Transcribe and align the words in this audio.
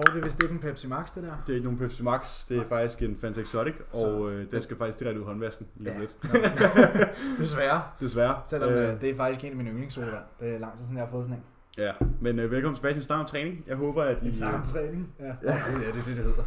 Hov, 0.00 0.14
det 0.14 0.20
er 0.20 0.24
vist 0.24 0.42
ikke 0.42 0.54
en 0.54 0.60
Pepsi 0.60 0.88
Max, 0.88 1.06
det 1.14 1.22
der. 1.22 1.32
Det 1.46 1.52
er 1.52 1.54
ikke 1.54 1.64
nogen 1.64 1.78
Pepsi 1.78 2.02
Max, 2.02 2.48
det 2.48 2.58
er 2.58 2.64
faktisk 2.68 3.02
en 3.02 3.16
Fanta 3.20 3.40
Exotic, 3.40 3.74
og 3.92 4.32
øh, 4.32 4.50
den 4.50 4.62
skal 4.62 4.76
faktisk 4.76 4.98
direkte 5.00 5.20
ud 5.20 5.24
i 5.24 5.26
håndvasken 5.26 5.66
lige 5.76 5.94
om 5.94 6.00
lidt. 6.00 6.16
Desværre. 7.38 7.82
Desværre. 8.00 8.40
Selvom 8.50 8.70
øh, 8.72 8.92
Øh, 8.94 9.00
det 9.00 9.10
er 9.10 9.16
faktisk 9.16 9.44
en 9.44 9.50
af 9.50 9.56
mine 9.56 9.70
yndlingssoda. 9.70 10.06
Det 10.40 10.54
er 10.54 10.58
lang 10.58 10.76
tid 10.76 10.84
siden, 10.84 10.96
jeg 10.96 11.04
har 11.06 11.10
fået 11.10 11.24
sådan 11.24 11.36
en. 11.38 11.42
ja, 11.84 11.92
men 12.20 12.38
øh, 12.38 12.50
velkommen 12.50 12.76
tilbage 12.76 12.94
til 12.94 13.04
Snak 13.04 13.20
om 13.20 13.26
Træning. 13.26 13.64
Jeg 13.66 13.76
håber, 13.76 14.02
at 14.02 14.16
I, 14.22 14.26
En 14.26 14.32
sarmtræning. 14.32 15.14
Ja. 15.20 15.24
Ja. 15.26 15.32
ja. 15.42 15.52
det 15.78 15.88
er 15.88 15.92
det, 15.92 16.02
det, 16.06 16.14
hedder. 16.14 16.42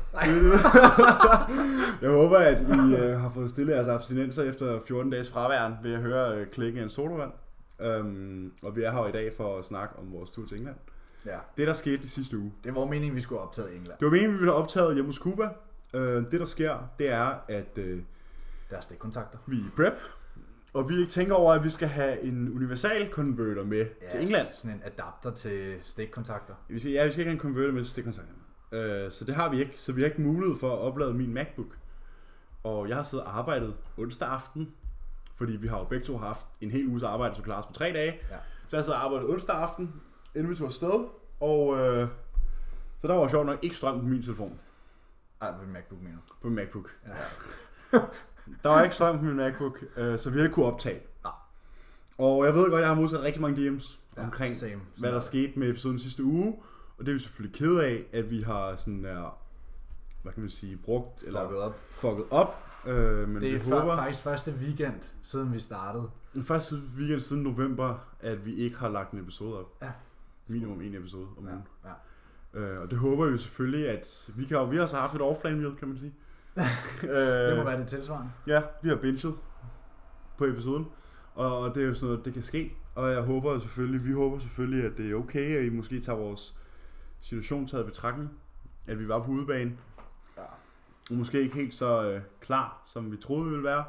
Jeg 2.01 2.09
håber, 2.11 2.38
at 2.38 2.61
I 2.61 2.95
øh, 2.95 3.20
har 3.20 3.31
fået 3.33 3.49
stillet 3.49 3.73
jeres 3.73 3.88
abstinenser 3.88 4.43
efter 4.43 4.79
14 4.88 5.11
dages 5.11 5.31
fraværen 5.31 5.73
ved 5.83 5.93
at 5.93 6.01
høre 6.01 6.38
øh, 6.38 6.47
klikken 6.47 6.79
af 6.79 6.83
en 6.83 6.89
sodavand. 6.89 7.31
Um, 7.99 8.51
og 8.61 8.75
vi 8.75 8.83
er 8.83 8.91
her 8.91 9.07
i 9.07 9.11
dag 9.11 9.33
for 9.38 9.57
at 9.59 9.65
snakke 9.65 9.95
om 9.99 10.13
vores 10.13 10.29
tur 10.29 10.45
til 10.45 10.57
England. 10.57 10.75
Ja. 11.26 11.38
Det, 11.58 11.68
der 11.68 11.74
skete 11.74 12.04
i 12.04 12.08
sidste 12.08 12.38
uge. 12.38 12.54
Det 12.63 12.76
var 12.76 12.86
meningen, 12.86 13.16
vi 13.16 13.22
skulle 13.22 13.41
optage 13.41 13.73
i 13.73 13.77
England. 13.77 14.00
Det 14.00 14.05
var 14.05 14.12
meningen, 14.12 14.34
vi 14.34 14.38
ville 14.38 14.52
have 14.52 14.64
optaget 14.64 14.94
hjemme 14.95 15.09
hos 15.09 15.16
Cuba. 15.16 15.50
Uh, 15.94 16.00
det, 16.02 16.31
der 16.31 16.45
sker, 16.45 16.90
det 17.00 17.09
er, 17.09 17.36
at 17.48 17.68
uh, 17.77 17.84
Der 17.84 17.98
er 18.70 18.81
stikkontakter. 18.81 19.38
vi 19.48 19.58
er 19.58 19.64
prep, 19.76 19.94
og 20.73 20.90
vi 20.90 21.05
tænker 21.05 21.36
over, 21.36 21.54
at 21.54 21.64
vi 21.64 21.70
skal 21.70 21.88
have 21.88 22.22
en 22.22 22.55
universal 22.55 23.09
converter 23.12 23.64
med 23.64 23.86
ja, 24.02 24.09
til 24.09 24.22
England. 24.22 24.48
Sådan 24.54 24.72
en 24.72 24.81
adapter 24.86 25.31
til 25.31 25.76
stikkontakter. 25.84 26.54
Vi 26.67 26.80
skal, 26.80 26.91
ja, 26.91 27.05
vi 27.05 27.12
skal 27.12 27.20
ikke 27.20 27.30
have 27.30 27.36
en 27.36 27.40
converter 27.40 27.72
med 27.72 27.84
til 27.84 27.92
stikkontakterne. 27.92 28.40
Uh, 29.05 29.12
så 29.12 29.26
det 29.26 29.36
har 29.36 29.50
vi 29.50 29.59
ikke. 29.59 29.73
Så 29.78 29.92
vi 29.94 30.02
har 30.02 30.09
ikke 30.09 30.22
mulighed 30.22 30.58
for 30.59 30.73
at 30.73 30.80
oplade 30.80 31.14
min 31.14 31.34
MacBook. 31.34 31.78
Og 32.64 32.90
jeg 32.90 32.95
har 32.95 33.03
siddet 33.03 33.26
og 33.26 33.38
arbejdet 33.38 33.73
onsdag 33.98 34.28
aften, 34.28 34.72
fordi 35.36 35.53
vi 35.58 35.67
har 35.67 35.78
jo 35.78 35.84
begge 35.84 36.05
to 36.05 36.17
haft 36.17 36.45
en 36.62 36.72
hel 36.72 36.88
uges 36.88 37.03
arbejde, 37.03 37.36
som 37.36 37.44
klarer 37.44 37.59
os 37.59 37.66
på 37.66 37.73
tre 37.73 37.86
dage. 37.94 38.20
Ja. 38.31 38.36
Så 38.67 38.78
jeg 38.78 38.86
sad 38.86 38.94
og 38.94 39.05
arbejdede 39.05 39.30
onsdag 39.30 39.55
aften, 39.55 39.94
inden 40.36 40.50
vi 40.52 40.55
tog 40.55 40.68
afsted. 40.68 41.05
Og 41.40 41.68
uh, 41.68 42.08
så 42.98 43.08
der 43.08 43.14
var 43.14 43.28
sjovt 43.28 43.46
nok 43.46 43.60
ikke 43.62 43.76
strøm 43.76 44.00
på 44.00 44.05
min 44.05 44.22
telefon, 44.22 44.59
Ej, 45.42 45.52
på 45.52 45.58
min 45.64 45.73
MacBook 45.73 46.02
mener 46.02 46.17
på 46.42 46.48
min 46.48 46.56
MacBook. 46.56 46.90
Ja. 47.08 47.12
Der 48.64 48.70
var 48.70 48.84
ikke 48.84 48.95
strøm 48.95 49.17
på 49.20 49.23
min 49.25 49.36
MacBook, 49.36 49.84
uh, 49.98 50.17
så 50.17 50.30
vi 50.30 50.38
har 50.38 50.44
ikke 50.45 50.53
kunne 50.56 50.66
optage. 50.66 51.00
Ja. 51.25 51.30
Og 52.17 52.45
jeg 52.45 52.53
ved 52.53 52.64
godt, 52.64 52.73
at 52.73 52.80
jeg 52.80 52.88
har 52.88 52.95
modtaget 53.02 53.23
rigtig 53.23 53.42
mange 53.42 53.70
DM's 53.70 53.98
Ja, 54.17 54.23
omkring, 54.23 54.56
same. 54.58 54.81
hvad 54.98 55.12
der 55.12 55.20
skete 55.20 55.59
med 55.59 55.70
episoden 55.70 56.00
sidste 56.00 56.23
uge. 56.23 56.56
Og 56.97 57.06
det 57.06 57.12
er 57.12 57.14
vi 57.14 57.20
selvfølgelig 57.20 57.56
ked 57.59 57.75
af, 57.78 58.03
at 58.14 58.30
vi 58.30 58.42
har 58.42 58.75
sådan 58.75 59.03
der, 59.03 59.38
hvad 60.23 60.34
kan 60.34 60.42
man 60.42 60.50
sige, 60.50 60.78
brugt 60.78 61.23
eller 61.23 61.42
Fucket 61.42 61.59
op. 61.62 61.75
fucket 61.92 62.25
op. 62.31 62.64
Øh, 62.86 63.30
men 63.30 63.42
Det 63.42 63.53
er 63.56 63.59
vi 63.59 63.70
håber, 63.72 63.95
faktisk 63.95 64.22
første 64.23 64.52
weekend, 64.52 65.02
siden 65.22 65.53
vi 65.53 65.59
startede. 65.59 66.09
den 66.34 66.44
første 66.44 66.75
weekend 66.97 67.20
siden 67.20 67.44
november, 67.44 67.95
at 68.20 68.45
vi 68.45 68.56
ikke 68.56 68.78
har 68.78 68.90
lagt 68.90 69.12
en 69.12 69.20
episode 69.20 69.59
op. 69.59 69.78
Ja. 69.81 69.92
Minimum 70.47 70.81
en 70.81 70.95
episode 70.95 71.27
om 71.38 71.44
ugen. 71.47 71.67
Ja. 71.86 72.59
Øh, 72.59 72.81
og 72.81 72.91
det 72.91 72.99
håber 72.99 73.25
vi 73.25 73.38
selvfølgelig, 73.38 73.89
at 73.89 74.30
vi 74.36 74.45
kan 74.45 74.72
vi 74.72 74.77
har 74.77 74.85
så 74.85 74.97
haft 74.97 75.16
et 75.16 75.22
off-plan 75.22 75.59
med, 75.59 75.75
kan 75.75 75.88
man 75.88 75.97
sige. 75.97 76.13
Det 77.02 77.55
må 77.55 77.61
øh, 77.61 77.66
være 77.66 77.80
det 77.80 77.88
tilsvarende. 77.88 78.31
ja, 78.47 78.61
vi 78.81 78.89
har 78.89 78.95
binget 78.95 79.35
på 80.38 80.45
episoden. 80.45 80.88
Og, 81.35 81.59
og 81.59 81.75
det 81.75 81.83
er 81.83 81.88
jo 81.88 81.94
sådan 81.94 82.09
noget, 82.09 82.25
det 82.25 82.33
kan 82.33 82.44
ske. 82.44 82.75
Og 82.95 83.11
jeg 83.11 83.22
håber 83.22 83.59
selvfølgelig, 83.59 84.05
vi 84.05 84.11
håber 84.11 84.39
selvfølgelig, 84.39 84.85
at 84.85 84.97
det 84.97 85.11
er 85.11 85.16
okay, 85.16 85.58
at 85.58 85.66
I 85.66 85.69
måske 85.69 86.00
tager 86.02 86.17
vores 86.17 86.55
situation 87.22 87.67
taget 87.67 87.83
i 87.83 87.85
betragtning. 87.85 88.30
At 88.88 89.00
vi 89.00 89.07
var 89.07 89.19
på 89.23 89.31
udebane. 89.31 89.78
Ja. 90.38 90.41
Og 91.09 91.16
måske 91.16 91.41
ikke 91.41 91.55
helt 91.55 91.73
så 91.73 92.09
øh, 92.09 92.22
klar, 92.41 92.81
som 92.85 93.11
vi 93.11 93.17
troede, 93.17 93.45
vi 93.45 93.50
ville 93.50 93.63
være. 93.63 93.85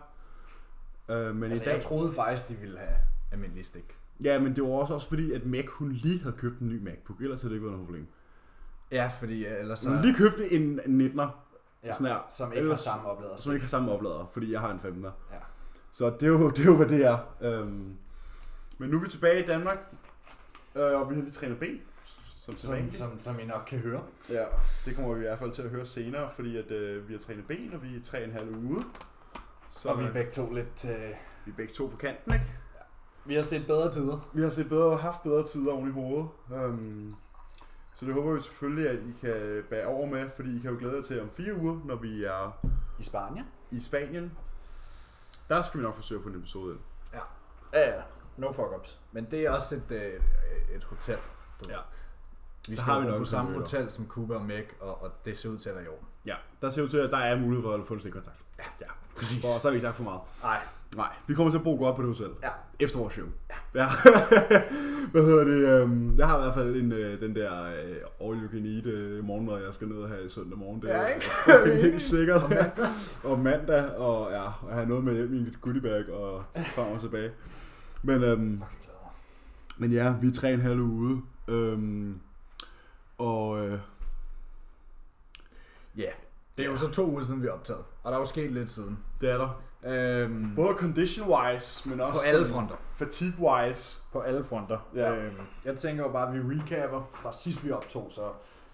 Øh, 1.09 1.35
men 1.37 1.51
Altså, 1.51 1.63
i 1.63 1.67
dag... 1.67 1.75
jeg 1.75 1.83
troede 1.83 2.13
faktisk, 2.13 2.49
de 2.49 2.55
ville 2.55 2.79
have 2.79 2.97
almindelig 3.33 3.67
stik. 3.67 3.97
Ja, 4.23 4.39
men 4.41 4.57
det 4.57 4.65
var 4.65 4.69
også, 4.71 4.95
også 4.95 5.09
fordi, 5.09 5.33
at 5.33 5.47
Mac, 5.47 5.65
hun 5.69 5.93
lige 5.93 6.23
havde 6.23 6.37
købt 6.37 6.59
en 6.61 6.69
ny 6.69 6.83
MacBook. 6.83 7.21
Ellers 7.21 7.43
havde 7.43 7.51
det 7.51 7.57
ikke 7.57 7.67
været 7.67 7.77
noget 7.79 7.87
problem. 7.87 8.07
Ja, 8.93 9.11
fordi 9.19 9.47
øh, 9.47 9.61
ellers 9.61 9.81
så... 9.81 9.89
Hun 9.91 10.03
lige 10.03 10.15
købte 10.15 10.53
en 10.53 10.81
19'er, 10.81 11.29
ja, 11.85 11.93
sådan 11.93 12.07
her. 12.13 12.19
som 12.37 12.53
ikke 12.53 12.61
Ellers- 12.61 12.71
har 12.71 12.77
samme 12.95 13.09
oplader. 13.09 13.37
som 13.37 13.53
ikke 13.53 13.63
har 13.63 13.69
samme 13.69 13.93
oplader, 13.93 14.31
fordi 14.33 14.53
jeg 14.53 14.61
har 14.61 14.71
en 14.73 14.79
15'er. 14.79 15.11
Ja. 15.33 15.39
Så 15.93 16.11
det 16.11 16.23
er, 16.23 16.27
jo, 16.27 16.51
det 16.51 16.59
er 16.59 16.65
jo, 16.65 16.77
hvad 16.77 16.87
det 16.89 17.05
er. 17.07 17.19
Øhm, 17.41 17.97
men 18.79 18.91
nu 18.91 18.97
er 18.97 19.01
vi 19.03 19.09
tilbage 19.09 19.45
i 19.45 19.47
Danmark, 19.47 19.79
øh, 20.75 20.83
og 20.83 21.11
vi 21.11 21.15
har 21.15 21.23
lige 21.23 21.33
trænet 21.33 21.59
ben, 21.59 21.81
som 22.45 22.59
Som, 22.59 22.91
som, 22.93 23.19
som 23.19 23.41
I 23.41 23.45
nok 23.45 23.63
kan 23.67 23.79
høre. 23.79 24.03
Ja, 24.31 24.45
det 24.85 24.95
kommer 24.97 25.15
vi 25.15 25.21
i 25.21 25.23
hvert 25.23 25.39
fald 25.39 25.53
til 25.53 25.63
at 25.63 25.71
høre 25.71 25.87
senere, 25.87 26.31
fordi 26.35 26.57
at, 26.57 26.71
øh, 26.71 27.09
vi 27.09 27.13
har 27.15 27.21
trænet 27.21 27.47
ben, 27.47 27.75
og 27.75 27.83
vi 27.83 27.97
er 27.97 28.01
tre 28.05 28.19
og 28.19 28.25
en 28.25 28.33
halv 28.33 28.49
uge 28.57 28.77
ude. 28.77 28.85
Så 29.73 29.89
og 29.89 29.99
vi 30.01 30.05
er 30.05 30.13
begge 30.13 30.31
to 30.31 30.53
lidt... 30.53 30.85
Øh, 30.85 31.11
vi 31.45 31.51
er 31.51 31.57
begge 31.57 31.75
to 31.75 31.87
på 31.87 31.97
kanten, 31.97 32.33
ikke? 32.35 32.47
Vi 33.27 33.35
har 33.35 33.43
set 33.43 33.67
bedre 33.67 33.93
tider. 33.93 34.29
Vi 34.33 34.43
har 34.43 34.51
set 34.51 34.69
bedre, 34.69 34.97
haft 34.97 35.23
bedre 35.23 35.47
tider 35.47 35.73
oven 35.73 35.89
i 35.89 35.93
hovedet. 35.93 36.29
Um, 36.51 37.15
så 37.95 38.07
det 38.07 38.15
håber 38.15 38.33
vi 38.33 38.43
selvfølgelig, 38.43 38.89
at 38.91 38.97
I 38.97 39.15
kan 39.21 39.63
bære 39.71 39.87
over 39.87 40.07
med, 40.07 40.31
fordi 40.37 40.57
I 40.57 40.61
kan 40.61 40.71
jo 40.71 40.77
glæde 40.79 40.97
jer 40.97 41.03
til 41.03 41.21
om 41.23 41.31
fire 41.31 41.55
uger, 41.57 41.81
når 41.85 41.97
vi 41.97 42.25
er 42.25 42.67
I 42.99 43.05
Spanien. 43.05 43.45
i 43.71 43.81
Spanien. 43.81 44.33
Der 45.49 45.63
skal 45.63 45.81
vi 45.81 45.85
nok 45.85 45.97
forsøge 45.97 46.19
at 46.19 46.23
få 46.23 46.29
en 46.29 46.37
episode 46.37 46.73
ind. 46.73 46.81
Ja, 47.73 47.81
ja. 47.97 48.03
No 48.37 48.51
fuck-ups. 48.53 48.97
Men 49.13 49.27
det 49.31 49.41
er 49.41 49.51
også 49.51 49.75
et, 49.75 49.91
øh, 49.91 50.21
et 50.77 50.85
hotel. 50.85 51.19
Du. 51.61 51.71
Ja. 51.71 51.77
Vi 52.69 52.75
Der 52.77 52.83
skal 52.83 52.93
har 52.93 53.01
vi 53.01 53.07
nok 53.07 53.19
på 53.19 53.25
samme 53.25 53.55
hotel 53.59 53.91
som 53.91 54.09
Cuba 54.09 54.35
og 54.35 54.43
Meg, 54.45 54.65
og, 54.81 55.03
og 55.03 55.11
det 55.25 55.39
ser 55.39 55.49
ud 55.49 55.59
til 55.59 55.69
at 55.69 55.75
være 55.77 55.85
i 55.85 55.89
orden. 55.89 56.07
Ja, 56.27 56.35
der 56.61 56.71
ser 56.71 56.83
ud 56.83 56.89
til, 56.89 56.99
at 56.99 57.11
der 57.11 57.19
er 57.19 57.41
mulighed 57.41 57.63
for 57.65 57.75
at 57.75 57.87
få 57.87 57.95
en 57.95 58.01
stikkontakt. 58.01 58.37
Ja, 58.59 58.65
ja. 58.81 58.87
Præcis. 59.17 59.45
Og 59.45 59.61
så 59.61 59.69
har 59.69 59.71
vi 59.71 59.77
ikke 59.77 59.87
sagt 59.87 59.97
for 59.97 60.05
meget. 60.05 60.21
Nej. 60.43 60.61
Nej, 60.97 61.13
vi 61.27 61.35
kommer 61.35 61.51
til 61.51 61.59
at 61.59 61.65
bo 61.65 61.77
godt 61.77 61.97
på 61.97 62.03
det 62.03 62.11
hotel. 62.11 62.31
Ja. 62.43 62.49
Efter 62.81 62.99
vores 62.99 63.15
show. 63.15 63.27
Ja. 63.51 63.81
ja. 63.81 63.87
Hvad 65.13 65.23
hedder 65.23 65.45
det? 65.45 65.83
Um, 65.85 66.15
jeg 66.19 66.29
har 66.29 66.39
i 66.39 66.43
hvert 66.43 66.55
fald 66.55 66.77
en, 66.77 66.93
uh, 66.93 66.99
den 66.99 67.35
der 67.37 67.51
uh, 68.21 68.29
all 68.31 68.43
you 68.43 68.49
can 68.51 68.67
eat 68.67 68.87
uh, 68.87 69.25
morgenmad, 69.25 69.65
jeg 69.65 69.75
skal 69.75 69.89
ned 69.89 69.97
og 69.97 70.09
have 70.09 70.31
søndag 70.31 70.59
morgen. 70.59 70.83
Det 70.83 70.89
Ja, 70.89 70.95
er 70.95 71.07
ikke? 71.07 71.27
fucking 71.47 71.83
helt 71.83 72.03
sikkert. 72.13 72.43
Og 72.43 72.49
mandag. 72.51 72.75
og 73.25 73.39
mandag, 73.39 73.97
og 73.97 74.31
ja, 74.33 74.43
og 74.45 74.75
have 74.75 74.87
noget 74.87 75.05
med 75.05 75.15
hjem 75.15 75.35
i 75.35 75.39
en 75.39 75.55
goodiebag 75.61 76.11
og 76.13 76.45
frem 76.75 76.93
og 76.93 77.01
tilbage. 77.01 77.31
Men, 78.03 78.23
øhm, 78.23 78.63
men 79.77 79.93
ja, 79.93 80.15
vi 80.21 80.29
er 80.29 80.33
tre 80.33 80.53
en 80.53 80.61
halv 80.61 80.81
uge 80.81 80.93
ude. 81.07 81.21
Øhm, 81.49 82.21
og 83.19 83.67
øh, 83.67 83.79
Ja. 85.97 86.11
Det 86.57 86.65
er 86.65 86.71
jo 86.71 86.77
så 86.77 86.91
to 86.91 87.11
uger 87.11 87.23
siden, 87.23 87.43
vi 87.43 87.49
optaget. 87.49 87.83
Og 88.03 88.11
der 88.13 88.17
er 88.19 88.21
jo 88.21 88.27
sket 88.27 88.53
lidt 88.53 88.71
siden. 88.71 88.99
det 89.21 89.31
er 89.31 89.39
der. 89.39 89.63
Øhm, 89.87 90.53
Både 90.57 90.75
condition-wise, 90.77 91.89
men 91.89 92.01
også 92.01 92.19
på 92.19 92.25
alle 92.25 92.47
fronter. 92.47 92.77
fatigue-wise. 92.93 94.03
På 94.13 94.21
alle 94.21 94.45
fronter. 94.45 94.91
Ja. 94.95 95.15
Øhm, 95.17 95.37
jeg 95.65 95.77
tænker 95.77 96.03
jo 96.05 96.13
bare, 96.13 96.29
at 96.29 96.35
vi 96.35 96.55
recapper 96.55 97.11
fra 97.13 97.33
sidst 97.33 97.65
vi 97.65 97.71
optog. 97.71 98.07
Så 98.13 98.33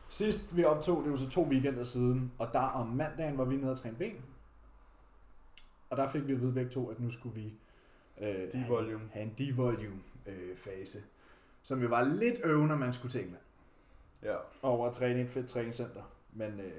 sidst 0.08 0.56
vi 0.56 0.64
optog, 0.64 1.04
det 1.04 1.10
jo 1.10 1.16
så 1.16 1.30
to 1.30 1.42
weekender 1.48 1.82
siden. 1.84 2.32
Og 2.38 2.48
der 2.52 2.60
om 2.60 2.86
mandagen 2.86 3.38
var 3.38 3.44
vi 3.44 3.56
nede 3.56 3.70
og 3.72 3.78
træne 3.80 3.96
ben. 3.96 4.12
Og 5.90 5.96
der 5.96 6.08
fik 6.08 6.26
vi 6.26 6.32
at 6.32 6.40
vide 6.40 6.52
begge 6.52 6.70
to, 6.70 6.90
at 6.90 7.00
nu 7.00 7.10
skulle 7.10 7.34
vi 7.34 7.52
øh, 8.20 8.52
Devolume. 8.52 9.04
have 9.12 9.22
en 9.22 9.34
devolume 9.38 10.00
øh, 10.26 10.56
fase. 10.56 10.98
Som 11.62 11.82
jo 11.82 11.88
var 11.88 12.02
lidt 12.04 12.40
øve, 12.44 12.66
når 12.66 12.76
man 12.76 12.92
skulle 12.92 13.12
tænke 13.12 13.34
Ja, 14.22 14.34
over 14.62 14.88
at 14.88 14.94
træne 14.94 15.18
i 15.20 15.22
et 15.22 15.30
fedt 15.30 15.48
træningscenter. 15.48 16.02
Men 16.32 16.60
øh, 16.60 16.72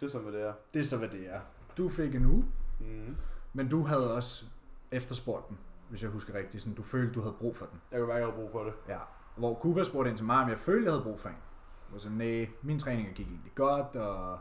det 0.00 0.06
er 0.06 0.10
sådan, 0.10 0.28
hvad 0.28 0.40
det 0.40 0.48
er. 0.48 0.52
det 0.74 0.80
er 0.80 0.84
så, 0.84 0.96
hvad 0.98 1.08
det 1.08 1.26
er. 1.30 1.40
Du 1.76 1.88
fik 1.88 2.14
en 2.14 2.26
uge, 2.26 2.44
Mm. 2.80 3.16
Men 3.52 3.68
du 3.68 3.82
havde 3.82 4.14
også 4.14 4.44
efterspurgt 4.90 5.48
den, 5.48 5.58
hvis 5.88 6.02
jeg 6.02 6.10
husker 6.10 6.34
rigtigt. 6.34 6.62
Sådan, 6.62 6.76
du 6.76 6.82
følte, 6.82 7.14
du 7.14 7.20
havde 7.20 7.34
brug 7.38 7.56
for 7.56 7.66
den. 7.66 7.80
Jeg 7.90 7.98
kan 7.98 8.08
bare 8.08 8.18
ikke 8.18 8.30
have 8.30 8.40
brug 8.40 8.52
for 8.52 8.64
det. 8.64 8.72
Ja. 8.88 8.98
Hvor 9.36 9.54
Kuba 9.54 9.82
spurgte 9.82 10.10
ind 10.10 10.18
til 10.18 10.26
mig, 10.26 10.36
om 10.36 10.48
jeg 10.48 10.58
følte, 10.58 10.84
jeg 10.84 10.92
havde 10.92 11.04
brug 11.04 11.20
for 11.20 11.28
en. 11.28 11.34
Jeg 11.34 11.92
var 11.94 11.98
sådan, 11.98 12.18
nej, 12.18 12.48
min 12.62 12.78
træning 12.78 13.14
gik 13.14 13.26
egentlig 13.26 13.52
godt, 13.54 13.96
og 13.96 14.38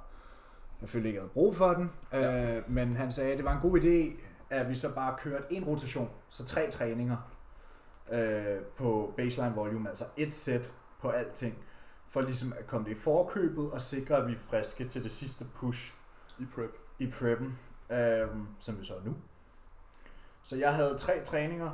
jeg 0.82 0.90
følte 0.90 1.08
ikke, 1.08 1.18
jeg 1.18 1.22
havde 1.22 1.34
brug 1.34 1.56
for 1.56 1.74
den. 1.74 1.92
Ja. 2.12 2.58
Øh, 2.58 2.72
men 2.72 2.96
han 2.96 3.12
sagde, 3.12 3.32
at 3.32 3.38
det 3.38 3.46
var 3.46 3.56
en 3.56 3.62
god 3.62 3.80
idé, 3.80 4.22
at 4.50 4.70
vi 4.70 4.76
så 4.76 4.96
bare 4.96 5.18
kørte 5.18 5.46
en 5.50 5.64
rotation, 5.64 6.10
så 6.30 6.46
tre 6.46 6.72
træninger 6.72 7.18
øh, 8.12 8.62
på 8.78 9.14
baseline 9.18 9.56
volume, 9.56 9.90
altså 9.90 10.06
et 10.18 10.34
sæt 10.34 10.74
på 11.02 11.10
alting, 11.10 11.58
for 12.10 12.22
ligesom 12.22 12.54
at 12.60 12.68
komme 12.68 12.86
det 12.86 12.92
i 12.92 13.00
forkøbet 13.00 13.72
og 13.72 13.82
sikre, 13.82 14.16
at 14.16 14.28
vi 14.28 14.34
er 14.34 14.38
friske 14.38 14.86
til 14.86 15.04
det 15.04 15.12
sidste 15.12 15.46
push 15.56 15.94
I 16.40 16.46
prep. 16.56 16.72
i 17.00 17.12
preppen, 17.12 17.58
øh, 17.92 18.28
som 18.60 18.80
vi 18.80 18.86
så 18.86 18.94
er 18.94 19.04
nu. 19.06 19.16
Så 20.44 20.56
jeg 20.58 20.76
havde 20.76 20.98
tre 20.98 21.24
træninger 21.24 21.72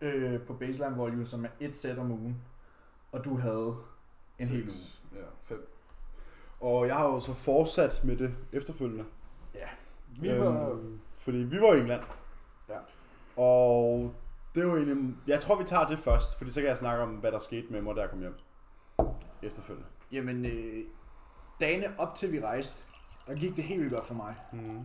øh, 0.00 0.40
på 0.40 0.54
baseline 0.54 0.96
volume, 0.96 1.26
som 1.26 1.44
er 1.44 1.48
et 1.60 1.74
sæt 1.74 1.98
om 1.98 2.10
ugen, 2.10 2.42
og 3.12 3.24
du 3.24 3.36
havde 3.36 3.76
en 4.38 4.48
hel 4.48 4.62
uge. 4.68 4.78
Ja, 5.14 5.24
fem. 5.42 5.68
Og 6.60 6.86
jeg 6.86 6.96
har 6.96 7.06
jo 7.06 7.20
så 7.20 7.34
fortsat 7.34 8.00
med 8.04 8.16
det 8.16 8.34
efterfølgende. 8.52 9.04
Vi 10.20 10.28
var, 10.40 10.68
Øhm, 10.70 11.00
fordi 11.18 11.38
vi 11.38 11.60
var 11.60 11.74
i 11.74 11.80
England. 11.80 12.02
Ja. 12.68 12.78
Og 13.42 14.14
det 14.54 14.60
er 14.60 14.64
jo 14.64 14.76
egentlig... 14.76 15.14
Jeg 15.26 15.40
tror, 15.40 15.56
vi 15.56 15.64
tager 15.64 15.86
det 15.86 15.98
først, 15.98 16.38
fordi 16.38 16.50
så 16.50 16.60
kan 16.60 16.68
jeg 16.68 16.76
snakke 16.78 17.02
om, 17.02 17.10
hvad 17.10 17.32
der 17.32 17.38
skete 17.38 17.66
med 17.70 17.82
mig, 17.82 17.96
da 17.96 18.00
jeg 18.00 18.10
kom 18.10 18.20
hjem. 18.20 18.36
Efterfølgende. 19.42 19.88
jamen, 20.12 20.44
øh, 20.46 20.84
dagene 21.60 21.94
op 21.98 22.14
til 22.14 22.32
vi 22.32 22.40
rejste, 22.40 22.82
der 23.26 23.34
gik 23.34 23.56
det 23.56 23.64
helt 23.64 23.80
vildt 23.80 23.94
godt 23.94 24.06
for 24.06 24.14
mig. 24.14 24.34
Mm. 24.52 24.80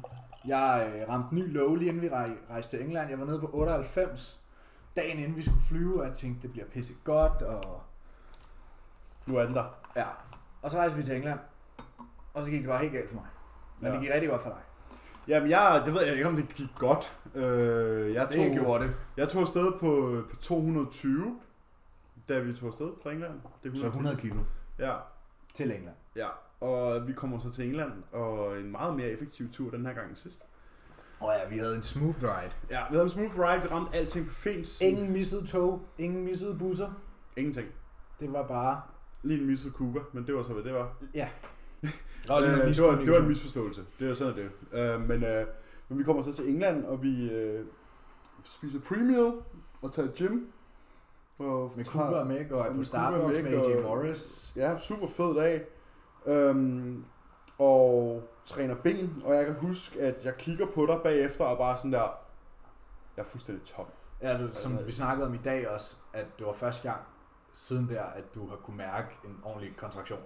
Jeg 0.45 0.93
øh, 0.95 1.09
ramte 1.09 1.35
ny 1.35 1.53
low 1.53 1.75
lige 1.75 1.89
inden 1.89 2.01
vi 2.01 2.09
rej- 2.09 2.37
rejste 2.49 2.77
til 2.77 2.85
England. 2.85 3.09
Jeg 3.09 3.19
var 3.19 3.25
nede 3.25 3.39
på 3.39 3.49
98 3.53 4.41
dagen 4.95 5.19
inden 5.19 5.35
vi 5.35 5.41
skulle 5.41 5.61
flyve, 5.69 5.99
og 6.01 6.07
jeg 6.07 6.15
tænkte, 6.15 6.41
det 6.41 6.51
bliver 6.51 6.65
pisse 6.67 6.93
godt, 7.03 7.41
og 7.41 7.81
Nu 9.25 9.35
er 9.37 9.45
den 9.45 9.55
der. 9.55 9.65
ja. 9.95 10.05
Og 10.61 10.71
så 10.71 10.77
rejste 10.77 10.97
vi 10.97 11.03
til 11.03 11.15
England, 11.15 11.39
og 12.33 12.45
så 12.45 12.51
gik 12.51 12.59
det 12.59 12.69
bare 12.69 12.79
helt 12.81 12.93
galt 12.93 13.07
for 13.09 13.15
mig. 13.15 13.25
Men 13.79 13.87
Ja. 13.87 13.93
det 13.93 14.01
gik 14.01 14.11
rigtig 14.13 14.29
godt 14.29 14.41
for 14.43 14.49
dig. 14.49 14.59
Jamen, 15.27 15.49
jeg, 15.49 15.81
det 15.85 15.93
ved 15.93 16.01
jeg 16.03 16.13
ikke, 16.13 16.27
om 16.27 16.35
det 16.35 16.49
gik 16.55 16.67
godt. 16.77 17.19
Øh, 17.35 18.13
jeg, 18.13 18.27
Det 18.27 18.35
tog, 18.35 18.45
gjorde 18.53 18.83
det. 18.83 18.95
jeg 19.17 19.29
tog 19.29 19.41
afsted 19.41 19.71
på, 19.79 20.21
på 20.29 20.35
220, 20.35 21.39
da 22.29 22.39
vi 22.39 22.53
tog 22.53 22.67
afsted 22.67 22.89
fra 23.03 23.11
England. 23.11 23.41
Det 23.63 23.73
er 23.73 23.77
Så 23.77 23.85
100 23.85 24.17
kilo 24.17 24.39
Ja, 24.79 24.93
til 25.55 25.71
England. 25.71 25.95
ja. 26.15 26.27
Og 26.61 27.07
vi 27.07 27.13
kommer 27.13 27.39
så 27.39 27.49
til 27.51 27.65
England, 27.65 27.91
og 28.11 28.59
en 28.59 28.71
meget 28.71 28.95
mere 28.95 29.07
effektiv 29.07 29.51
tur 29.51 29.69
den 29.71 29.85
her 29.85 29.93
gang 29.93 30.07
end 30.09 30.15
sidst. 30.17 30.41
Og 31.19 31.33
ja, 31.43 31.49
vi 31.49 31.57
havde 31.57 31.75
en 31.75 31.83
smooth 31.83 32.23
ride. 32.23 32.51
Ja, 32.69 32.79
vi 32.89 32.95
havde 32.95 33.03
en 33.03 33.09
smooth 33.09 33.39
ride, 33.39 33.61
vi 33.61 33.67
ramte 33.67 33.95
alting 33.97 34.27
på 34.27 34.33
fint. 34.33 34.81
Ingen 34.81 35.11
missede 35.13 35.47
tog, 35.47 35.81
ingen 35.97 36.23
missede 36.25 36.57
busser. 36.59 36.89
Ingenting. 37.37 37.67
Det 38.19 38.33
var 38.33 38.47
bare... 38.47 38.81
Lige 39.23 39.41
en 39.41 39.47
misset 39.47 39.73
Cuba, 39.73 39.99
men 40.13 40.27
det 40.27 40.35
var 40.35 40.41
så, 40.43 40.53
hvad 40.53 40.63
det 40.63 40.73
var. 40.73 40.93
Ja. 41.13 41.27
Øh, 42.29 42.35
Og 42.35 42.41
det, 42.41 42.51
var, 42.83 42.95
det 42.95 43.11
var 43.11 43.17
en 43.19 43.27
misforståelse. 43.27 43.81
Det 43.99 44.07
var 44.07 44.13
sådan, 44.13 44.35
det 44.35 44.49
øh, 44.79 45.01
men, 45.07 45.23
øh, 45.23 45.47
men 45.89 45.97
vi 45.99 46.03
kommer 46.03 46.21
så 46.21 46.33
til 46.33 46.49
England, 46.49 46.85
og 46.85 47.03
vi 47.03 47.31
øh, 47.31 47.65
spiser 48.43 48.79
pre-meal 48.79 49.43
og 49.81 49.93
tager 49.93 50.07
gym. 50.17 50.39
Og 51.39 51.73
Med 51.75 51.85
tager- 51.85 52.05
Cuba 52.07 52.17
og 52.19 52.27
Meg 52.27 52.51
og 52.51 52.65
på 52.65 52.71
Cuba 52.71 52.83
Starbucks 52.83 53.37
og 53.37 53.43
med 53.43 53.51
AJ 53.53 53.75
og- 53.75 53.83
Morris. 53.83 54.53
Ja, 54.55 54.79
super 54.79 55.07
fed 55.07 55.35
dag. 55.35 55.65
Øhm, 56.25 57.05
og 57.57 58.23
træner 58.45 58.75
ben, 58.75 59.21
og 59.25 59.35
jeg 59.35 59.45
kan 59.45 59.55
huske, 59.55 60.01
at 60.01 60.25
jeg 60.25 60.37
kigger 60.37 60.65
på 60.65 60.85
dig 60.85 60.99
bagefter 61.03 61.45
og 61.45 61.57
bare 61.57 61.77
sådan 61.77 61.93
der, 61.93 61.99
jeg 63.17 63.23
er 63.23 63.23
fuldstændig 63.23 63.65
tom. 63.65 63.85
Ja, 64.21 64.37
du, 64.37 64.49
som 64.53 64.87
vi 64.87 64.91
snakkede 64.91 65.27
om 65.27 65.33
i 65.33 65.39
dag 65.43 65.69
også, 65.69 65.95
at 66.13 66.25
det 66.37 66.45
var 66.45 66.53
første 66.53 66.89
gang 66.89 67.01
siden 67.53 67.89
der, 67.89 68.03
at 68.03 68.23
du 68.35 68.47
har 68.49 68.55
kunne 68.55 68.77
mærke 68.77 69.07
en 69.25 69.39
ordentlig 69.43 69.75
kontraktion. 69.77 70.19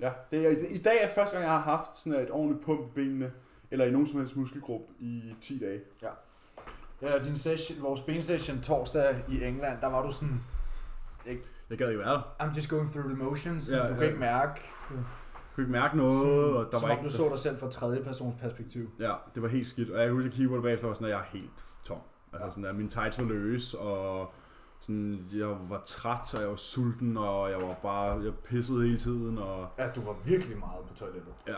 Ja, 0.00 0.12
det 0.30 0.46
er, 0.46 0.66
i 0.68 0.78
dag 0.78 1.02
er 1.02 1.08
første 1.08 1.36
gang, 1.36 1.44
jeg 1.44 1.54
har 1.54 1.76
haft 1.76 1.96
sådan 1.96 2.20
et 2.20 2.30
ordentligt 2.30 2.64
pump 2.64 2.80
i 2.80 2.90
benene, 2.94 3.32
eller 3.70 3.84
i 3.84 3.90
nogen 3.90 4.06
som 4.06 4.18
helst 4.18 4.36
muskelgruppe 4.36 4.94
i 4.98 5.34
10 5.40 5.58
dage. 5.58 5.80
Ja, 7.02 7.18
din 7.18 7.36
session, 7.36 7.82
vores 7.82 8.00
bensession 8.00 8.60
torsdag 8.60 9.24
i 9.28 9.44
England, 9.44 9.80
der 9.80 9.86
var 9.86 10.02
du 10.02 10.10
sådan, 10.10 10.40
Jeg 11.26 11.38
gad 11.78 11.88
ikke 11.88 11.98
være 12.00 12.10
der. 12.14 12.36
I'm 12.40 12.56
just 12.56 12.70
going 12.70 12.90
through 12.92 13.06
the 13.08 13.16
motions, 13.24 13.70
Ja, 13.72 13.76
ja, 13.76 13.82
du 13.82 13.88
kan 13.94 14.02
ja. 14.02 14.08
ikke 14.08 14.20
mærke, 14.20 14.60
du, 14.90 14.94
Jeg 14.94 15.04
kunne 15.54 15.64
ikke 15.64 15.72
mærke 15.72 15.96
noget, 15.96 16.20
sådan, 16.20 16.56
og 16.56 16.68
der 16.72 16.78
som 16.78 16.88
var 16.88 16.94
om 16.94 16.98
ikke... 17.04 17.08
du 17.10 17.14
så 17.16 17.28
dig 17.30 17.38
selv 17.38 17.58
fra 17.58 17.70
tredje 17.70 18.02
persons 18.04 18.34
perspektiv. 18.40 18.90
Ja, 19.00 19.12
det 19.34 19.42
var 19.42 19.48
helt 19.48 19.68
skidt. 19.68 19.90
Og 19.90 19.98
jeg 19.98 20.06
kan 20.06 20.14
huske, 20.14 20.24
at 20.26 20.30
jeg 20.30 20.36
kiggede 20.36 20.50
på 20.50 20.56
det 20.56 20.62
bagefter, 20.62 20.86
og 20.86 20.88
var 20.88 20.94
sådan, 20.94 21.06
at 21.06 21.10
jeg 21.12 21.20
er 21.20 21.38
helt 21.38 21.64
tom. 21.84 21.98
Altså 22.32 22.50
sådan 22.50 22.64
der, 22.64 22.72
mine 22.72 22.88
tights 22.88 23.18
var 23.18 23.24
løs, 23.24 23.74
og 23.74 24.32
sådan, 24.80 25.26
jeg 25.32 25.46
var 25.68 25.82
træt, 25.86 26.34
og 26.34 26.40
jeg 26.40 26.48
var 26.50 26.56
sulten, 26.56 27.16
og 27.16 27.50
jeg 27.50 27.58
var 27.58 27.74
bare, 27.82 28.20
jeg 28.24 28.32
pissede 28.44 28.82
hele 28.86 28.98
tiden, 28.98 29.38
og 29.38 29.68
Ja, 29.78 29.88
du 29.90 30.00
var 30.00 30.16
virkelig 30.24 30.58
meget 30.58 30.84
på 30.88 30.94
toilettet. 30.94 31.32
ja. 31.48 31.54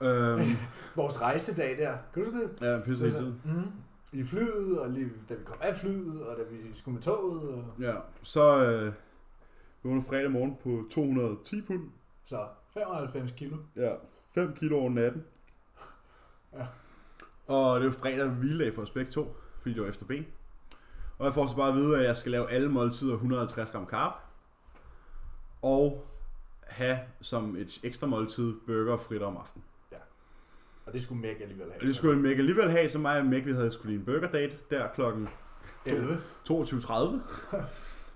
Øhm, 0.00 0.40
Vores 0.96 1.20
rejsedag 1.20 1.76
der, 1.78 1.92
kan 2.14 2.24
du 2.24 2.30
det? 2.40 2.50
ja, 2.60 2.70
jeg 2.70 2.82
pissede 2.82 3.10
hele 3.10 3.22
tiden. 3.22 3.40
Mm. 3.44 3.72
I 4.12 4.24
flyet, 4.24 4.78
og 4.80 4.90
lige, 4.90 5.10
da 5.28 5.34
vi 5.34 5.44
kom 5.44 5.56
af 5.60 5.76
flyet, 5.76 6.22
og 6.22 6.36
da 6.36 6.42
vi 6.50 6.56
skulle 6.78 6.94
med 6.94 7.02
toget, 7.02 7.42
og 7.54 7.64
Ja, 7.80 7.94
så 8.22 8.64
øh, 8.64 8.92
vi 9.82 9.94
var 9.94 10.02
fredag 10.02 10.30
morgen 10.30 10.56
på 10.62 10.84
210 10.90 11.62
pund. 11.62 11.90
så 12.24 12.46
95 12.74 13.32
kilo. 13.32 13.56
Ja, 13.76 13.94
5 14.34 14.56
kilo 14.56 14.78
over 14.78 14.90
natten. 14.90 15.24
Ja. 16.52 16.66
Og 17.46 17.80
det 17.80 17.86
var 17.86 17.92
fredag 17.92 18.28
hviledag 18.28 18.74
for 18.74 18.82
os 18.82 18.90
begge 18.90 19.10
to, 19.10 19.36
fordi 19.62 19.74
det 19.74 19.82
var 19.82 19.88
efter 19.88 20.06
ben. 20.06 20.26
Og 21.18 21.24
jeg 21.24 21.34
får 21.34 21.46
så 21.46 21.56
bare 21.56 21.68
at 21.68 21.74
vide, 21.74 21.98
at 21.98 22.04
jeg 22.04 22.16
skal 22.16 22.32
lave 22.32 22.50
alle 22.50 22.68
måltider 22.68 23.14
150 23.14 23.70
gram 23.70 23.86
carb. 23.86 24.12
Og 25.62 26.06
have 26.66 26.98
som 27.20 27.56
et 27.56 27.80
ekstra 27.82 28.06
måltid 28.06 28.54
burger 28.66 28.92
og 28.92 29.00
fritter 29.00 29.26
om 29.26 29.36
aftenen. 29.36 29.64
Og 30.88 30.94
det 30.94 31.02
skulle 31.02 31.20
Meg 31.20 31.42
alligevel 31.42 31.66
have. 31.72 31.80
Og 31.80 31.86
det 31.86 31.96
skulle 31.96 32.22
Meg 32.22 32.38
alligevel 32.38 32.70
have, 32.70 32.88
så 32.88 32.98
mig 32.98 33.18
og 33.18 33.26
Meg, 33.26 33.46
vi 33.46 33.52
havde 33.52 33.72
skulle 33.72 33.90
lige 33.92 33.98
en 33.98 34.04
burger 34.04 34.30
date 34.30 34.58
der 34.70 34.88
klokken 34.88 35.28
11. 35.86 36.20
22.30. 36.50 37.56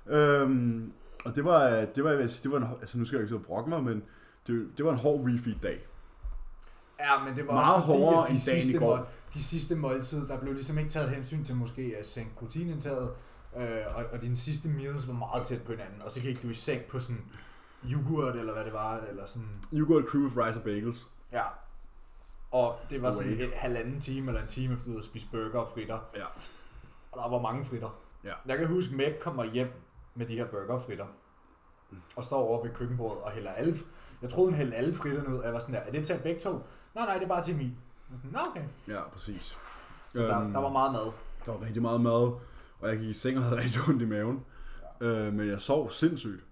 øhm, 0.16 0.92
og 1.24 1.36
det 1.36 1.44
var, 1.44 1.68
det 1.94 2.04
var, 2.04 2.10
det 2.42 2.50
var 2.50 2.56
en, 2.56 2.66
altså 2.80 2.98
nu 2.98 3.04
skal 3.04 3.16
jeg 3.16 3.22
ikke 3.24 3.34
så 3.34 3.38
brokke 3.38 3.70
mig, 3.70 3.82
men 3.84 4.02
det, 4.46 4.68
det 4.76 4.84
var 4.84 4.92
en 4.92 4.98
hård 4.98 5.20
refeed 5.24 5.54
dag. 5.62 5.86
Ja, 7.00 7.24
men 7.24 7.36
det 7.36 7.46
var 7.46 7.52
Meget 7.54 7.74
også 7.74 7.86
fordi, 7.86 7.98
hårdere 7.98 8.22
at 8.22 8.28
de 8.28 8.32
end 8.34 8.40
dagen 8.46 8.58
i 8.58 8.62
sidste, 8.62 8.78
går. 8.78 8.96
mål, 8.96 9.06
de 9.34 9.42
sidste 9.44 9.76
måltid, 9.76 10.28
der 10.28 10.40
blev 10.40 10.52
ligesom 10.54 10.78
ikke 10.78 10.90
taget 10.90 11.10
hensyn 11.10 11.44
til 11.44 11.56
måske 11.56 11.94
at 11.98 12.06
sænke 12.06 12.34
proteinindtaget, 12.36 13.10
øh, 13.56 13.78
og, 13.96 14.04
og 14.12 14.22
dine 14.22 14.36
sidste 14.36 14.68
meals 14.68 15.08
var 15.08 15.14
meget 15.14 15.46
tæt 15.46 15.62
på 15.62 15.72
hinanden, 15.72 16.02
og 16.04 16.10
så 16.10 16.20
gik 16.20 16.42
du 16.42 16.48
i 16.48 16.54
seng 16.54 16.82
på 16.84 16.98
sådan 16.98 17.22
yoghurt, 17.90 18.36
eller 18.36 18.52
hvad 18.52 18.64
det 18.64 18.72
var, 18.72 18.98
eller 19.10 19.26
sådan, 19.26 19.48
Yoghurt 19.72 20.04
crew 20.08 20.26
of 20.26 20.36
rice 20.36 20.58
og 20.58 20.64
bagels. 20.64 21.06
ja. 21.32 21.42
Og 22.50 22.78
det 22.90 23.02
var 23.02 23.10
sådan 23.10 23.32
Away. 23.32 23.42
en 23.44 23.50
halvanden 23.56 24.00
time 24.00 24.28
eller 24.28 24.42
en 24.42 24.48
time 24.48 24.74
efter, 24.74 24.90
havde 24.90 25.04
spist 25.04 25.30
burger 25.30 25.58
og 25.58 25.70
fritter, 25.74 25.98
Ja. 26.16 26.24
og 27.12 27.22
der 27.22 27.28
var 27.28 27.42
mange 27.42 27.64
fritter. 27.64 27.98
Ja. 28.24 28.32
Jeg 28.46 28.58
kan 28.58 28.66
huske, 28.66 28.96
Meg 28.96 29.14
kommer 29.20 29.44
hjem 29.44 29.72
med 30.14 30.26
de 30.26 30.34
her 30.36 30.46
burger 30.46 31.06
og 32.16 32.24
står 32.24 32.36
over 32.36 32.62
ved 32.62 32.70
køkkenbordet 32.74 33.22
og 33.22 33.30
hælder 33.30 33.50
alle, 33.50 33.76
jeg 34.22 34.30
troede, 34.30 34.50
hun 34.50 34.54
hældte 34.58 34.76
alle 34.76 34.94
fritterne 34.94 35.28
ud, 35.28 35.38
og 35.38 35.44
jeg 35.44 35.52
var 35.52 35.58
sådan 35.58 35.74
der, 35.74 35.80
er 35.80 35.90
det 35.90 36.06
til 36.06 36.18
begge 36.22 36.40
to? 36.40 36.50
Nej, 36.94 37.04
nej, 37.06 37.14
det 37.14 37.22
er 37.24 37.28
bare 37.28 37.42
til 37.42 37.54
Emil. 37.54 37.72
Nå, 38.32 38.38
okay. 38.50 38.62
Ja, 38.88 39.08
præcis. 39.12 39.58
Der, 40.14 40.38
Øhm, 40.40 40.52
der 40.52 40.60
var 40.60 40.68
meget 40.68 40.92
mad. 40.92 41.12
der 41.46 41.52
var 41.52 41.66
rigtig 41.66 41.82
meget 41.82 42.00
mad, 42.00 42.32
og 42.80 42.88
jeg 42.88 42.98
gik 42.98 43.08
i 43.08 43.12
seng 43.12 43.38
og 43.38 43.44
havde 43.44 43.56
rigtig 43.62 43.80
ondt 43.88 44.02
i 44.02 44.06
maven. 44.06 44.44
Øh, 45.00 45.32
men 45.32 45.48
jeg 45.48 45.60
sov 45.60 45.90
sindssygt. 45.90 46.44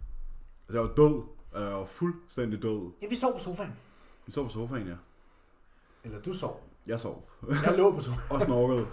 Altså, 0.69 0.81
jeg 0.81 0.89
var 0.89 0.95
død. 0.95 1.23
Jeg 1.55 1.73
var 1.77 1.85
fuldstændig 1.85 2.63
død. 2.63 2.93
Ja, 3.03 3.07
vi 3.09 3.17
sov 3.17 3.33
på 3.33 3.39
sofaen. 3.39 3.73
Jeg 4.27 4.35
sov 4.35 4.45
på 4.45 4.51
sofaen, 4.51 4.87
ja. 4.87 4.95
Eller 6.05 6.21
du 6.21 6.33
sov. 6.33 6.63
Jeg 6.87 7.01
sov. 7.01 7.29
Jeg 7.67 7.75
lå 7.77 7.91
på 7.91 8.01
sofaen. 8.07 8.21
Og 8.31 8.43
snorkede. 8.43 8.87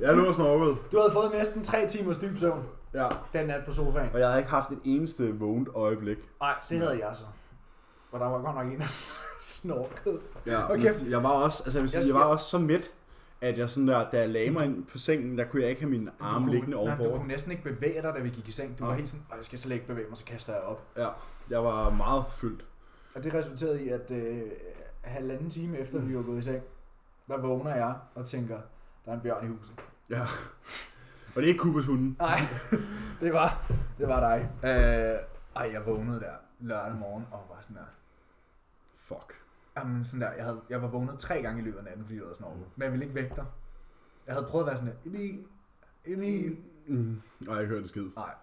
Jeg 0.00 0.16
lå 0.16 0.24
og 0.26 0.34
snorkede. 0.34 0.76
Du 0.92 0.98
havde 0.98 1.12
fået 1.12 1.32
næsten 1.32 1.64
3 1.64 1.88
timers 1.88 2.18
dyb 2.18 2.36
søvn 2.38 2.64
Ja. 2.94 3.08
den 3.32 3.46
nat 3.46 3.64
på 3.66 3.72
sofaen. 3.72 4.10
Og 4.12 4.18
jeg 4.20 4.28
havde 4.28 4.40
ikke 4.40 4.50
haft 4.50 4.70
et 4.70 4.78
eneste 4.84 5.38
vågent 5.38 5.68
øjeblik. 5.74 6.18
Nej, 6.40 6.54
det 6.68 6.78
havde 6.78 7.06
jeg 7.06 7.16
så. 7.16 7.24
Og 8.12 8.20
der 8.20 8.26
var 8.26 8.40
godt 8.42 8.56
nok 8.56 8.66
en, 8.72 8.78
der 8.80 8.86
snorkede. 9.42 10.20
Ja, 10.46 10.76
kæft. 10.76 11.02
jeg 11.02 11.22
var 11.22 11.28
også, 11.30 11.62
altså 11.64 11.78
jeg 11.78 11.82
vil 11.82 11.90
sige, 11.90 12.00
Jeg- 12.00 12.06
jeg 12.08 12.14
var 12.14 12.24
også 12.24 12.46
så 12.46 12.58
midt, 12.58 12.90
at 13.40 13.58
jeg 13.58 13.70
sådan 13.70 13.88
der, 13.88 14.10
da 14.10 14.18
jeg 14.18 14.28
lagde 14.28 14.50
mig 14.50 14.64
ind 14.64 14.84
på 14.86 14.98
sengen, 14.98 15.38
der 15.38 15.44
kunne 15.44 15.62
jeg 15.62 15.70
ikke 15.70 15.82
have 15.82 16.10
arme 16.20 16.44
kunne- 16.44 16.52
liggende 16.52 16.76
nej, 16.76 16.80
ovenpå. 16.86 17.04
Du 17.04 17.10
kunne 17.18 17.28
næsten 17.28 17.52
ikke 17.52 17.64
bevæge 17.64 18.02
dig, 18.02 18.14
da 18.14 18.20
vi 18.20 18.28
gik 18.28 18.48
i 18.48 18.52
seng. 18.52 18.78
Du 18.78 18.84
var 18.84 18.90
Nej. 18.90 18.98
helt 18.98 19.10
sådan, 19.10 19.24
"Ej, 19.30 19.36
jeg 19.36 19.44
skal 19.44 19.58
slet 19.58 19.74
ikke 19.74 19.86
bevæge 19.86 20.08
mig, 20.08 20.18
så 20.18 20.24
kaster 20.24 20.52
jeg 20.52 20.62
op. 20.62 20.82
Ja, 20.96 21.08
jeg 21.50 21.64
var 21.64 21.90
meget 21.90 22.24
fyldt. 22.36 22.64
Og 23.14 23.24
det 23.24 23.34
resulterede 23.34 23.84
i, 23.84 23.88
at 23.88 24.10
øh, 24.10 24.42
halvanden 25.02 25.50
time 25.50 25.78
efter 25.78 25.98
vi 25.98 26.16
var 26.16 26.22
gået 26.22 26.38
i 26.38 26.42
seng, 26.42 26.62
der 27.28 27.38
vågner 27.40 27.74
jeg 27.76 27.94
og 28.14 28.26
tænker, 28.26 28.58
der 29.04 29.10
er 29.10 29.14
en 29.14 29.20
bjørn 29.20 29.44
i 29.44 29.48
huset. 29.56 29.72
Ja. 30.10 30.26
Og 31.34 31.42
det 31.42 31.44
er 31.44 31.48
ikke 31.48 31.60
Kubas 31.60 31.86
hunde. 31.86 32.14
Nej, 32.18 32.40
det 33.20 33.32
var, 33.32 33.70
det 33.98 34.08
var 34.08 34.20
dig. 34.20 34.50
Øh, 34.64 35.18
ej, 35.56 35.70
jeg 35.72 35.86
vågnede 35.86 36.20
der 36.20 36.32
lørdag 36.60 36.94
morgen 36.94 37.26
og 37.30 37.46
var 37.48 37.58
sådan 37.60 37.76
der, 37.76 37.82
Fuck. 38.96 39.34
Jamen, 39.76 40.04
sådan 40.04 40.20
der, 40.20 40.32
jeg, 40.32 40.44
havde, 40.44 40.60
jeg 40.70 40.82
var 40.82 40.88
vågnet 40.88 41.18
tre 41.18 41.42
gange 41.42 41.62
i 41.62 41.64
løbet 41.64 41.78
af 41.78 41.84
natten, 41.84 42.04
fordi 42.04 42.16
jeg 42.16 42.24
havde 42.24 42.36
snorket. 42.36 42.64
Men 42.76 42.82
jeg 42.82 42.92
ville 42.92 43.04
ikke 43.04 43.14
vække 43.14 43.32
dig. 43.36 43.44
Jeg 44.26 44.34
havde 44.34 44.46
prøvet 44.50 44.64
at 44.64 44.66
være 44.66 44.76
sådan 44.76 44.92
der, 44.92 45.10
Emil, 45.10 45.44
Emil. 46.04 46.56
Mm. 46.86 47.22
Og 47.40 47.46
jeg 47.46 47.54
har 47.54 47.60
ikke 47.60 47.74
hørt 47.74 47.88
skid. 47.88 48.06
Nej. 48.16 48.34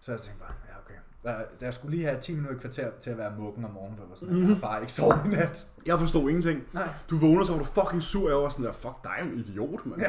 Så 0.00 0.12
jeg 0.12 0.20
tænkte 0.20 0.40
bare, 0.40 0.54
ja 0.68 0.78
okay. 0.84 0.94
Jeg, 1.24 1.46
jeg 1.60 1.74
skulle 1.74 1.96
lige 1.96 2.08
have 2.08 2.20
10 2.20 2.34
minutter 2.34 2.56
i 2.56 2.60
kvarter 2.60 2.90
til 3.00 3.10
at 3.10 3.18
være 3.18 3.36
mukken 3.38 3.64
om 3.64 3.70
morgenen, 3.70 3.96
for 3.96 4.04
jeg 4.04 4.10
var 4.10 4.16
sådan, 4.16 4.34
mm. 4.34 4.40
jeg 4.40 4.54
har 4.54 4.60
bare 4.60 4.80
ikke 4.80 4.92
sovet 4.92 5.24
i 5.24 5.28
nat. 5.28 5.66
Jeg 5.86 5.98
forstod 5.98 6.28
ingenting. 6.28 6.62
Nej. 6.72 6.88
Du 7.10 7.18
vågner, 7.18 7.44
så 7.44 7.52
var 7.52 7.58
du 7.58 7.64
fucking 7.64 8.02
sur. 8.02 8.28
Jeg 8.28 8.36
var 8.36 8.48
sådan 8.48 8.64
der, 8.64 8.72
fuck 8.72 9.04
dig, 9.04 9.16
en 9.22 9.38
idiot, 9.38 9.86
mand. 9.86 10.02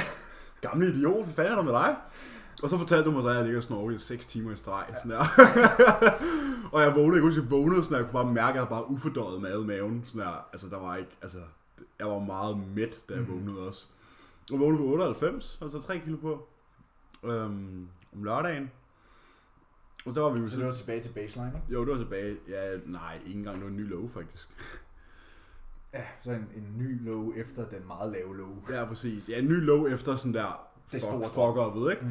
Gamle 0.62 0.88
idiot, 0.88 1.24
hvad 1.26 1.34
fanden 1.34 1.52
er 1.52 1.56
der 1.56 1.64
med 1.64 1.72
dig? 1.74 1.96
Og 2.64 2.70
så 2.70 2.78
fortalte 2.78 3.06
du 3.06 3.12
mig 3.12 3.24
så, 3.24 3.30
at 3.30 3.36
jeg 3.36 3.44
ligger 3.46 3.76
og 3.76 3.94
i 3.94 4.00
6 4.00 4.26
timer 4.26 4.52
i 4.52 4.56
streg. 4.56 4.86
Ja. 4.90 4.96
Sådan 4.96 5.12
der. 5.12 5.26
og 6.74 6.82
jeg 6.82 6.96
vågnede, 6.96 7.14
jeg 7.16 7.22
kunne 7.22 7.32
huske, 7.34 7.42
jeg 7.42 7.52
vågnede, 7.52 7.84
sådan, 7.84 7.94
der, 7.94 8.00
jeg 8.04 8.12
kunne 8.12 8.24
bare 8.24 8.34
mærke, 8.34 8.60
at 8.60 8.62
jeg 8.64 8.70
bare 8.70 8.90
ufordøjet 8.90 9.42
mad 9.42 9.64
i 9.64 9.66
maven. 9.68 10.04
Sådan 10.06 10.22
der, 10.22 10.48
altså, 10.54 10.68
der 10.70 10.80
var 10.80 10.96
ikke, 10.96 11.12
altså, 11.22 11.38
jeg 12.00 12.08
var 12.08 12.20
meget 12.20 12.58
mæt, 12.76 13.00
da 13.10 13.14
jeg 13.14 13.24
Mhm. 13.24 13.32
vågnede 13.32 13.68
også. 13.68 13.88
Og 14.54 14.60
vågnede 14.60 14.78
på 14.84 14.88
98, 14.88 15.58
altså 15.62 15.82
3 15.82 16.00
kilo 16.00 16.18
på. 16.18 16.48
Øhm, 17.24 17.88
om 18.16 18.24
lørdagen. 18.24 18.72
Og 20.06 20.16
der 20.16 20.22
var 20.22 20.30
vi 20.30 20.42
jo 20.42 20.48
Så 20.48 20.56
det 20.58 20.66
var 20.66 20.72
tilbage 20.72 21.02
til 21.02 21.10
baseline, 21.12 21.48
ikke? 21.56 21.74
Jo, 21.74 21.82
det 21.86 21.92
var 21.92 21.98
tilbage. 21.98 22.38
Ja, 22.50 22.78
nej, 22.86 23.20
ikke 23.26 23.38
engang. 23.38 23.56
Det 23.56 23.64
var 23.64 23.70
en 23.70 23.78
ny 23.78 23.90
lov, 23.90 24.10
faktisk. 24.14 24.50
Ja, 25.94 26.04
så 26.20 26.32
en, 26.32 26.50
en 26.56 26.78
ny 26.78 27.06
low 27.06 27.34
efter 27.34 27.70
den 27.70 27.88
meget 27.88 28.12
lave 28.12 28.38
low. 28.38 28.56
Ja, 28.70 28.86
præcis. 28.86 29.30
Ja, 29.30 29.40
en 29.40 29.46
ny 29.46 29.66
lov 29.66 29.88
efter 29.88 30.16
sådan 30.16 30.34
der 30.34 30.70
Det 30.92 30.92
fuck, 30.92 31.04
store 31.04 31.24
fuck 31.24 31.76
up, 31.78 31.92
ikke? 31.92 32.06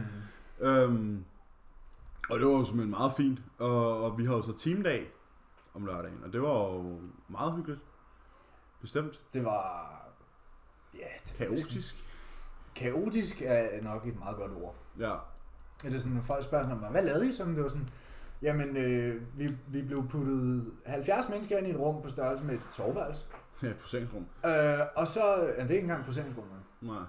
Mm. 0.59 0.67
Øhm, 0.67 1.25
og 2.31 2.39
det 2.39 2.47
var 2.47 2.53
jo 2.53 2.65
simpelthen 2.65 2.91
meget 2.91 3.13
fint. 3.17 3.43
Og, 3.59 4.05
og 4.05 4.19
vi 4.19 4.25
havde 4.25 4.43
så 4.45 4.59
teamdag 4.59 5.11
om 5.75 5.87
lørdagen, 5.87 6.25
og 6.25 6.33
det 6.33 6.43
var 6.43 6.73
jo 6.73 7.01
meget 7.29 7.55
hyggeligt. 7.55 7.81
Bestemt. 8.81 9.21
Det 9.35 9.45
var... 9.45 9.91
Ja, 10.95 11.07
det 11.29 11.37
Kaotisk. 11.37 11.97
Kaotisk 12.75 13.43
er 13.45 13.83
nok 13.83 14.07
et 14.07 14.19
meget 14.19 14.37
godt 14.37 14.53
ord. 14.53 14.75
Ja. 14.99 15.11
Ja, 15.85 15.89
det 15.89 15.95
er 15.95 15.99
sådan, 15.99 16.17
når 16.17 16.23
folk 16.23 16.45
spørger 16.45 16.69
sådan, 16.69 16.91
hvad 16.91 17.03
lavede 17.05 17.29
I 17.29 17.33
så? 17.33 17.45
Men 17.45 17.55
Det 17.55 17.63
var 17.63 17.69
sådan, 17.69 17.89
Jamen, 18.43 18.77
øh, 18.77 19.23
vi, 19.39 19.49
vi 19.67 19.83
blev 19.83 20.09
puttet 20.09 20.73
70 20.87 21.29
mennesker 21.29 21.59
ind 21.59 21.67
i 21.67 21.71
et 21.71 21.77
rum 21.79 22.03
på 22.03 22.09
størrelse 22.09 22.45
med 22.45 22.55
et 22.55 22.69
soveværelse. 22.73 23.25
Ja, 23.63 23.73
poseringsrum. 23.81 24.27
Øh, 24.45 24.79
og 24.97 25.09
så, 25.09 25.37
ja, 25.37 25.63
det 25.63 25.71
er 25.71 25.75
ikke 25.75 25.79
engang 25.79 26.05
poseringsrummet. 26.05 26.57
Nej. 26.81 27.03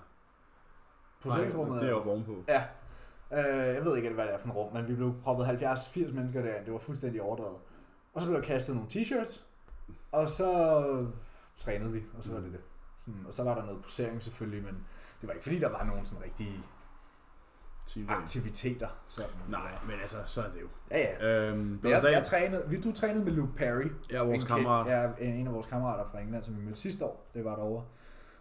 Poseringsrummet 1.22 1.76
Nej, 1.76 1.84
det 1.84 1.92
er 1.92 1.96
oppe 1.96 2.10
ovenpå. 2.10 2.44
Ja. 2.48 2.64
Øh, 3.32 3.76
jeg 3.76 3.86
ved 3.86 3.98
ikke, 3.98 4.10
hvad 4.10 4.26
det 4.26 4.34
er 4.34 4.38
for 4.38 4.48
en 4.48 4.54
rum, 4.54 4.74
men 4.74 4.88
vi 4.88 4.96
blev 4.96 5.14
proppet 5.24 5.46
70-80 5.46 6.14
mennesker 6.14 6.42
der. 6.42 6.64
Det 6.64 6.74
var 6.74 6.80
fuldstændig 6.80 7.22
overdrevet. 7.22 7.58
Og 8.14 8.22
så 8.22 8.28
blev 8.28 8.42
der 8.42 8.48
kastet 8.48 8.76
nogle 8.76 8.90
t-shirts, 8.92 9.42
og 10.12 10.30
så 10.30 11.08
trænede 11.58 11.92
vi, 11.92 12.04
og 12.18 12.24
så 12.24 12.32
var 12.34 12.40
det 12.40 12.52
det. 12.52 12.62
Sådan, 13.00 13.26
og 13.28 13.34
så 13.34 13.44
var 13.44 13.56
der 13.56 13.66
noget 13.66 13.82
posering 13.82 14.24
selvfølgelig, 14.24 14.64
men 14.64 14.86
det 15.22 15.28
var 15.28 15.34
ikke 15.34 15.44
fordi, 15.44 15.60
der 15.60 15.70
var 15.70 15.84
nogen 15.84 16.06
sådan 16.06 16.24
rigtige 16.24 16.64
Teamwork. 17.94 18.18
aktiviteter. 18.18 18.88
Sådan. 19.08 19.30
Nej, 19.50 19.72
men 19.88 19.96
altså, 20.02 20.18
så 20.26 20.42
er 20.42 20.50
det 20.50 20.62
jo. 20.62 20.68
Ja, 20.92 21.00
ja. 21.00 21.50
Øhm, 21.52 21.80
det 21.84 21.90
jeg, 21.90 22.04
jeg 22.04 22.24
trænede, 22.26 22.64
vi, 22.70 22.82
du 22.82 22.92
trænede 22.92 23.26
med 23.26 23.32
Luke 23.34 23.54
Perry. 23.56 23.86
jeg 24.12 24.18
er 24.18 24.24
vores 24.24 24.44
en, 24.44 24.48
kammerat. 24.48 24.88
Ja, 24.88 25.10
en, 25.28 25.34
en 25.34 25.48
af 25.48 25.54
vores 25.54 25.66
kammerater 25.66 26.10
fra 26.12 26.20
England, 26.20 26.44
som 26.44 26.58
vi 26.58 26.62
mødte 26.62 26.80
sidste 26.80 27.06
år. 27.06 27.30
Det 27.34 27.46
var 27.46 27.56
derovre. 27.56 27.86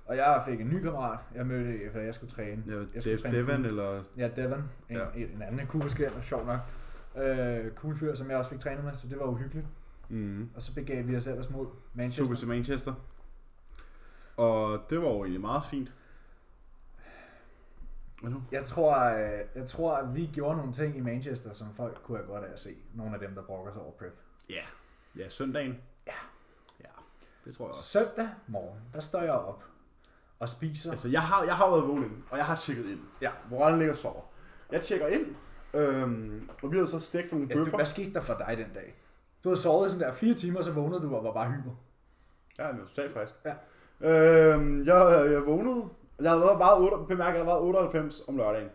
Og 0.06 0.16
jeg 0.16 0.42
fik 0.46 0.60
en 0.60 0.68
ny 0.68 0.82
kammerat, 0.82 1.18
jeg 1.34 1.46
mødte, 1.46 1.78
for 1.92 2.00
jeg 2.00 2.14
skulle 2.14 2.30
træne. 2.30 2.62
Ja, 2.66 2.72
jeg 2.72 2.86
Dev, 2.94 3.00
skulle 3.02 3.18
træne 3.18 3.36
Devan 3.36 3.56
pool. 3.56 3.66
eller... 3.66 4.02
Ja, 4.16 4.28
Devon. 4.36 4.58
En, 4.88 4.96
Ja. 4.96 5.04
ja. 5.16 5.24
en 5.34 5.42
anden 5.42 5.66
kugleskær, 5.66 6.10
sjov 6.22 6.46
nok. 6.46 6.58
Øh, 7.24 7.72
cool 7.74 7.96
fyr, 7.98 8.14
som 8.14 8.30
jeg 8.30 8.38
også 8.38 8.50
fik 8.50 8.60
trænet 8.60 8.84
med, 8.84 8.94
så 8.94 9.08
det 9.08 9.18
var 9.18 9.24
uhyggeligt. 9.24 9.66
Mm. 10.08 10.50
Og 10.54 10.62
så 10.62 10.74
begav 10.74 11.06
vi 11.06 11.16
os 11.16 11.26
ellers 11.26 11.50
mod 11.50 11.66
Manchester. 11.94 12.34
vi 12.34 12.38
til 12.38 12.48
Manchester. 12.48 12.94
Og 14.36 14.80
det 14.90 14.98
var 14.98 15.08
jo 15.08 15.16
egentlig 15.22 15.40
meget 15.40 15.62
fint. 15.70 15.92
Jeg 18.52 18.64
tror, 18.66 18.98
øh, 19.04 19.40
jeg 19.54 19.66
tror, 19.68 19.96
at 19.96 20.14
vi 20.14 20.30
gjorde 20.34 20.56
nogle 20.56 20.72
ting 20.72 20.96
i 20.96 21.00
Manchester, 21.00 21.52
som 21.52 21.74
folk 21.76 22.00
kunne 22.04 22.18
have 22.18 22.26
godt 22.28 22.44
af 22.44 22.52
at 22.52 22.60
se. 22.60 22.76
Nogle 22.94 23.14
af 23.14 23.20
dem, 23.20 23.34
der 23.34 23.42
brokker 23.42 23.72
sig 23.72 23.82
over 23.82 23.92
prep. 23.92 24.18
Ja, 24.50 24.62
ja 25.16 25.28
søndagen. 25.28 25.78
Ja. 26.06 26.12
Ja, 26.80 26.90
det 27.44 27.56
tror 27.56 27.64
jeg 27.64 27.70
også. 27.70 27.82
Søndag 27.82 28.28
morgen, 28.46 28.80
der 28.94 29.00
står 29.00 29.20
jeg 29.20 29.32
op 29.32 29.64
og 30.38 30.48
spiser. 30.48 30.90
Altså, 30.90 31.08
jeg 31.08 31.22
har, 31.22 31.44
jeg 31.44 31.56
har 31.56 31.70
været 31.70 31.88
vågen 31.88 32.24
og 32.30 32.38
jeg 32.38 32.46
har 32.46 32.56
tjekket 32.56 32.86
ind. 32.86 33.00
Ja. 33.20 33.30
Hvor 33.48 33.64
han 33.68 33.78
ligger 33.78 33.92
og 33.94 33.98
sover. 33.98 34.22
Jeg 34.72 34.82
tjekker 34.82 35.06
ind, 35.06 35.26
øhm, 35.74 36.50
og 36.62 36.70
vi 36.70 36.76
havde 36.76 36.86
så 36.88 37.00
stegt 37.00 37.32
nogle 37.32 37.46
Ja, 37.50 37.54
du, 37.54 37.58
bøffer. 37.64 37.76
hvad 37.78 37.86
skete 37.86 38.12
der 38.14 38.20
for 38.20 38.34
dig 38.46 38.56
den 38.56 38.74
dag? 38.74 38.94
Du 39.44 39.48
havde 39.48 39.60
sovet 39.60 39.90
sådan 39.90 40.06
der 40.06 40.12
fire 40.12 40.34
timer, 40.34 40.62
så 40.62 40.72
vågnede 40.72 41.00
du 41.02 41.16
og 41.16 41.24
var 41.24 41.32
bare 41.32 41.50
hyper. 41.50 41.70
Ja, 42.58 42.66
jeg 42.66 42.76
er 42.76 42.86
totalt 42.86 43.12
frisk. 43.12 43.32
Ja. 43.44 43.54
Øhm, 44.54 44.84
jeg, 44.84 45.30
jeg 45.32 45.46
vågnede. 45.46 45.84
Jeg 46.20 46.30
havde 46.30 46.42
været 46.42 46.58
meget, 46.58 46.78
8, 46.78 46.96
bemærket, 47.08 47.20
at 47.20 47.26
jeg 47.38 47.44
havde 47.44 47.46
været 47.46 47.60
98 47.62 48.22
om 48.28 48.36
lørdagen. 48.36 48.68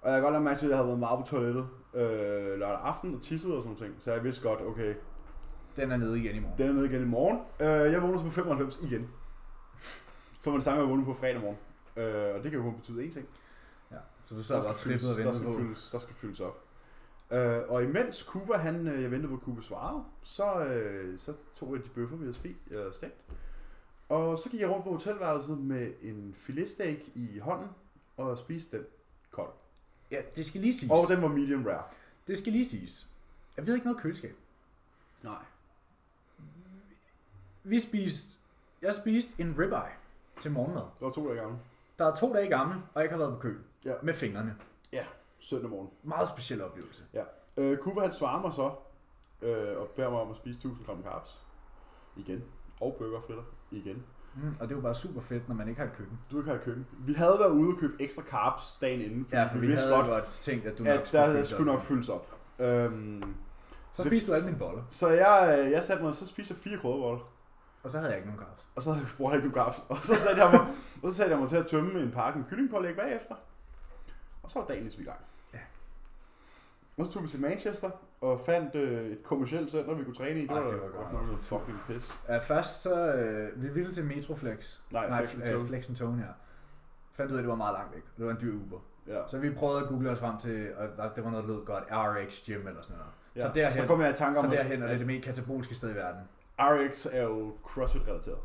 Og 0.00 0.10
jeg 0.10 0.16
kan 0.16 0.22
godt 0.22 0.32
lade 0.32 0.44
mærke 0.44 0.58
til, 0.58 0.66
at 0.66 0.70
jeg 0.70 0.78
havde 0.78 0.88
været 0.88 0.98
meget 0.98 1.18
på 1.18 1.26
toilettet 1.26 1.66
øh, 1.94 2.58
lørdag 2.58 2.78
aften 2.82 3.14
og 3.14 3.22
tisset 3.22 3.56
og 3.56 3.62
sådan 3.62 3.76
noget. 3.80 3.94
Så 3.98 4.12
jeg 4.12 4.24
vidste 4.24 4.48
godt, 4.48 4.60
okay, 4.62 4.94
Den 5.76 5.90
er 5.90 5.96
nede 5.96 6.18
igen 6.18 6.36
i 6.36 6.38
morgen. 6.40 6.58
den 6.58 6.68
er 6.68 6.72
nede 6.72 6.86
igen 6.86 7.02
i 7.02 7.06
morgen. 7.06 7.38
Øh, 7.60 7.92
jeg 7.92 8.02
vågnede 8.02 8.18
så 8.18 8.24
på 8.24 8.30
95 8.30 8.80
igen. 8.82 9.08
Så 10.40 10.50
var 10.50 10.56
det 10.56 10.64
samme, 10.64 10.80
jeg 10.80 10.88
vågnede 10.88 11.06
på 11.06 11.14
fredag 11.14 11.40
morgen. 11.40 11.58
Øh, 11.96 12.34
og 12.34 12.42
det 12.42 12.50
kan 12.50 12.60
jo 12.60 12.62
kun 12.62 12.74
betyde 12.74 13.04
én 13.04 13.12
ting. 13.12 13.26
Ja. 13.90 13.96
Så 14.26 14.34
du 14.34 14.42
sad 14.42 14.64
bare 14.64 14.74
trippet 14.74 15.10
og 15.10 15.16
der 15.16 15.24
ventede 15.24 15.44
på. 15.44 15.54
fyldes, 15.58 15.90
der 15.90 15.98
skal 15.98 16.14
fyldes 16.14 16.40
op. 16.40 16.58
Øh, 17.32 17.58
og 17.68 17.82
imens 17.82 18.22
Kuba, 18.22 18.54
han, 18.56 18.86
øh, 18.86 19.02
jeg 19.02 19.10
ventede 19.10 19.28
på, 19.28 19.34
at 19.34 19.40
Kuba 19.40 19.60
svarede, 19.60 20.02
så, 20.22 20.64
øh, 20.64 21.18
så 21.18 21.32
tog 21.56 21.74
jeg 21.76 21.84
de 21.84 21.88
bøffer, 21.88 22.16
vi 22.16 22.22
havde 22.24 22.34
spist, 22.34 22.58
øh, 22.70 22.92
stegt. 22.92 23.14
Og 24.10 24.38
så 24.38 24.48
gik 24.48 24.60
jeg 24.60 24.70
rundt 24.70 24.84
på 24.84 24.90
hotelværelset 24.90 25.58
med 25.58 25.92
en 26.02 26.34
filetsteak 26.34 26.96
i 27.14 27.38
hånden, 27.38 27.68
og 28.16 28.38
spiste 28.38 28.76
den 28.76 28.86
kold. 29.30 29.52
Ja, 30.10 30.22
det 30.36 30.46
skal 30.46 30.60
lige 30.60 30.74
siges. 30.74 30.90
Og 30.90 31.08
den 31.08 31.22
var 31.22 31.28
medium 31.28 31.66
rare. 31.66 31.84
Det 32.26 32.38
skal 32.38 32.52
lige 32.52 32.68
siges. 32.68 33.08
Jeg 33.56 33.66
ved 33.66 33.74
ikke 33.74 33.86
noget 33.86 34.02
køleskab. 34.02 34.36
Nej. 35.22 35.42
Vi 37.62 37.80
spiste, 37.80 38.38
jeg 38.82 38.94
spiste 38.94 39.42
en 39.42 39.58
ribeye 39.58 39.92
til 40.40 40.52
morgenmad. 40.52 40.82
Det 40.82 41.00
var 41.00 41.10
to 41.10 41.28
dage 41.28 41.40
gammel. 41.40 41.58
Der 41.98 42.04
er 42.04 42.14
to 42.16 42.34
dage 42.34 42.48
gammel, 42.48 42.76
og 42.76 42.90
jeg 42.94 43.04
ikke 43.04 43.12
har 43.12 43.18
været 43.24 43.34
på 43.34 43.40
køl. 43.40 43.58
Ja. 43.84 43.94
Med 44.02 44.14
fingrene. 44.14 44.56
Søndag 45.38 45.70
morgen. 45.70 45.90
Meget 46.02 46.28
speciel 46.28 46.62
oplevelse. 46.62 47.04
Øh, 47.56 47.78
Kuba 47.78 48.00
han 48.00 48.12
svarer 48.12 48.40
mig 48.40 48.52
så, 48.52 48.74
øh, 49.42 49.78
og 49.78 49.88
beder 49.88 50.10
mig 50.10 50.20
om 50.20 50.30
at 50.30 50.36
spise 50.36 50.56
1000 50.56 50.86
gram 50.86 51.02
carbs. 51.02 51.38
Igen. 52.16 52.44
Og 52.80 52.96
burgerfritter. 52.98 53.44
Igen. 53.70 54.02
Mm, 54.34 54.54
og 54.60 54.68
det 54.68 54.76
var 54.76 54.82
bare 54.82 54.94
super 54.94 55.20
fedt, 55.20 55.48
når 55.48 55.54
man 55.54 55.68
ikke 55.68 55.80
har 55.80 55.88
et 55.88 55.94
køkken. 55.96 56.18
Du 56.30 56.38
ikke 56.38 56.48
har 56.50 56.56
et 56.56 56.62
køkken. 56.64 56.86
Vi 56.98 57.12
havde 57.12 57.36
været 57.38 57.50
ude 57.50 57.74
og 57.74 57.80
købe 57.80 57.92
ekstra 58.00 58.22
carbs 58.22 58.78
dagen 58.80 59.00
inden, 59.00 59.26
Ja, 59.32 59.46
for 59.46 59.58
vi, 59.58 59.66
vidste 59.66 59.88
havde 59.88 60.04
godt 60.06 60.24
tænkt, 60.24 60.66
at 60.66 60.78
du 60.78 60.82
nok 60.82 60.92
at 60.92 61.06
skulle 61.06 61.22
der 61.38 61.42
skulle 61.44 61.70
op. 61.72 61.76
nok 61.78 61.84
fyldes 61.86 62.08
op. 62.08 62.36
Øhm, 62.58 63.22
Så 63.92 64.02
spiste 64.02 64.30
du 64.30 64.34
alle 64.34 64.46
mine 64.46 64.58
boller, 64.58 64.82
så 64.88 65.08
jeg, 65.08 65.58
øh, 65.64 65.70
jeg 65.70 65.82
satte 65.84 66.02
mig, 66.04 66.14
så 66.14 66.26
spiste 66.26 66.52
jeg 66.52 66.58
fire 66.58 66.78
krydderboller, 66.78 67.20
og 67.82 67.90
så 67.90 67.98
havde 67.98 68.10
jeg 68.10 68.18
ikke 68.18 68.28
nogen 68.30 68.46
carbs. 68.46 68.66
og 68.76 68.82
så 68.82 68.96
bruger 69.16 69.32
jeg 69.32 69.38
ikke 69.44 69.48
nogen 69.50 69.64
carbs. 69.64 69.82
Og 69.88 69.96
så 69.96 70.14
satte 70.14 70.42
jeg 70.44 70.50
mig, 70.52 70.60
og 71.02 71.10
så 71.10 71.16
satte 71.16 71.30
jeg 71.32 71.40
mig 71.40 71.48
til 71.48 71.56
at 71.56 71.66
tømme 71.66 72.00
en 72.00 72.10
pakke 72.10 72.38
med 72.38 72.46
kyllingpålæg 72.48 72.96
bagefter. 72.96 73.34
Og 74.42 74.50
så 74.50 74.58
var 74.58 74.66
dagen 74.66 74.82
ligesom 74.82 75.02
i 75.02 75.04
gang. 75.04 75.18
Ja. 77.00 77.04
Og 77.04 77.06
så 77.06 77.12
tog 77.12 77.22
vi 77.22 77.28
til 77.28 77.40
Manchester 77.40 77.90
og 78.20 78.40
fandt 78.46 78.74
øh, 78.74 79.06
et 79.10 79.22
kommersielt 79.22 79.70
center, 79.70 79.94
vi 79.94 80.04
kunne 80.04 80.14
træne 80.14 80.38
i. 80.40 80.42
Det, 80.42 80.50
Ej, 80.50 80.60
var, 80.60 80.68
det 80.68 80.80
var 80.80 80.88
godt 80.88 81.12
nok 81.12 81.26
noget 81.26 81.44
fucking 81.44 81.78
pis. 81.86 82.18
Ja, 82.28 82.38
først 82.38 82.82
så, 82.82 83.12
øh, 83.14 83.62
vi 83.62 83.68
ville 83.68 83.92
til 83.92 84.04
Metroflex. 84.04 84.78
Nej, 84.90 85.08
Nej, 85.08 85.26
Flex 85.66 85.90
øh, 85.90 85.96
Tone. 85.96 86.22
Ja. 86.22 86.32
Fandt 87.10 87.32
ud 87.32 87.36
af, 87.36 87.40
at 87.40 87.42
det 87.44 87.48
var 87.50 87.54
meget 87.56 87.74
langt 87.74 87.94
væk. 87.94 88.02
Det 88.16 88.24
var 88.24 88.30
en 88.30 88.38
dyr 88.40 88.54
Uber. 88.54 88.78
Ja. 89.06 89.28
Så 89.28 89.38
vi 89.38 89.50
prøvede 89.50 89.80
at 89.80 89.88
google 89.88 90.10
os 90.10 90.18
frem 90.18 90.38
til, 90.38 90.68
og 90.98 91.16
det 91.16 91.24
var 91.24 91.30
noget, 91.30 91.48
der 91.48 91.54
lød 91.54 91.64
godt, 91.64 91.84
RX 91.90 92.44
Gym 92.46 92.66
eller 92.68 92.82
sådan 92.82 92.96
noget. 92.96 93.12
ja. 93.36 93.40
Så 93.40 93.50
derhen, 93.54 93.72
så 93.82 93.86
kom 93.86 94.00
jeg 94.00 94.10
i 94.10 94.14
tanke 94.14 94.38
om, 94.38 94.44
så 94.44 94.56
derhen, 94.56 94.82
og 94.82 94.88
det 94.88 94.94
er 94.94 94.98
det 94.98 95.06
mest 95.06 95.24
katabolske 95.24 95.74
sted 95.74 95.90
i 95.90 95.94
verden. 95.94 96.20
RX 96.58 97.06
er 97.12 97.22
jo 97.22 97.52
CrossFit-relateret. 97.64 98.38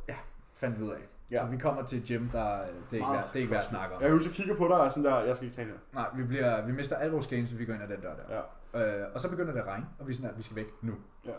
Fandt 0.54 0.80
vi 0.80 0.84
ud 0.84 0.90
af. 0.90 0.98
Ja. 1.32 1.46
Så 1.46 1.52
vi 1.52 1.58
kommer 1.58 1.84
til 1.86 1.98
et 2.00 2.06
gym, 2.08 2.30
der 2.30 2.58
det 2.58 2.64
er 2.64 2.94
ikke, 2.94 3.00
Meget 3.06 3.18
værd, 3.18 3.28
det 3.34 3.36
er 3.36 3.40
ikke 3.40 3.52
værd 3.52 3.62
at 3.62 3.68
snakke 3.68 3.96
om. 3.96 4.02
Jeg 4.02 4.12
husker, 4.12 4.28
jeg 4.30 4.36
kigger 4.36 4.56
på 4.56 4.68
dig 4.68 4.80
og 4.82 4.92
sådan 4.92 5.04
der, 5.04 5.20
jeg 5.20 5.36
skal 5.36 5.46
ikke 5.46 5.56
træne 5.56 5.70
her. 5.72 5.78
Nej, 5.94 6.08
vi, 6.16 6.24
bliver, 6.24 6.66
vi 6.66 6.72
mister 6.72 6.96
alle 6.96 7.12
vores 7.14 7.28
games, 7.28 7.50
hvis 7.50 7.60
vi 7.60 7.66
går 7.66 7.74
ind 7.74 7.84
ad 7.84 7.88
den 7.88 8.00
dør 8.02 8.14
der. 8.16 8.36
Ja. 8.74 9.02
Øh, 9.04 9.08
og 9.14 9.20
så 9.22 9.30
begynder 9.30 9.52
det 9.54 9.60
at 9.60 9.68
regne, 9.68 9.86
og 10.00 10.08
vi 10.08 10.12
er 10.12 10.16
sådan, 10.16 10.30
at 10.30 10.38
vi 10.38 10.44
skal 10.44 10.56
væk 10.56 10.68
nu. 10.82 10.94
Ja. 11.26 11.32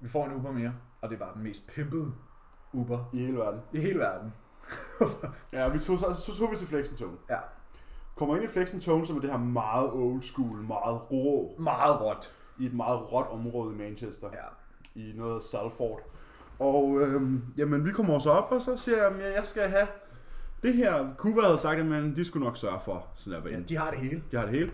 Vi 0.00 0.08
får 0.08 0.26
en 0.26 0.32
Uber 0.32 0.52
mere, 0.52 0.72
og 1.00 1.08
det 1.10 1.14
er 1.14 1.18
bare 1.18 1.34
den 1.34 1.42
mest 1.42 1.66
pimpede 1.66 2.12
Uber 2.72 3.10
I 3.12 3.18
hele 3.18 3.36
verden. 3.38 3.60
i 3.72 3.80
hele 3.80 3.98
verden. 3.98 4.32
Ja, 5.52 5.68
vi 5.68 5.78
tog, 5.78 5.98
så, 5.98 6.14
så 6.14 6.36
tog 6.38 6.50
vi 6.50 6.56
til 6.56 6.66
Flex 6.66 6.88
and 6.88 6.96
Tone. 6.98 7.16
Ja. 7.30 7.38
Kommer 8.16 8.34
ind 8.36 8.44
i 8.44 8.48
Flex 8.48 8.72
and 8.72 8.80
Tone, 8.80 9.06
som 9.06 9.16
er 9.16 9.20
det 9.20 9.30
her 9.30 9.38
meget 9.38 9.90
old 9.92 10.22
school, 10.22 10.56
meget 10.56 11.10
rå, 11.10 11.54
Meget 11.58 12.00
råt. 12.00 12.34
i 12.58 12.66
et 12.66 12.74
meget 12.74 13.12
råt 13.12 13.26
område 13.30 13.74
i 13.74 13.78
Manchester, 13.78 14.28
Ja. 14.32 15.00
i 15.00 15.12
noget 15.16 15.42
Salford. 15.42 16.00
Og 16.60 17.00
øhm, 17.00 17.42
jamen, 17.56 17.84
vi 17.84 17.90
kommer 17.92 18.18
så 18.18 18.30
op, 18.30 18.52
og 18.52 18.62
så 18.62 18.76
siger 18.76 18.96
jeg, 18.96 19.06
at 19.06 19.34
jeg 19.36 19.46
skal 19.46 19.68
have 19.68 19.86
det 20.62 20.74
her. 20.74 21.14
Cuba 21.16 21.40
havde 21.42 21.58
sagt, 21.58 21.80
at 21.80 21.86
man, 21.86 22.16
de 22.16 22.24
skulle 22.24 22.44
nok 22.46 22.56
sørge 22.56 22.80
for, 22.84 23.06
sådan 23.14 23.42
der 23.42 23.50
ja, 23.50 23.58
de 23.68 23.76
har 23.76 23.90
det 23.90 23.98
hele. 23.98 24.22
De 24.30 24.36
har 24.36 24.44
det 24.44 24.54
hele. 24.54 24.70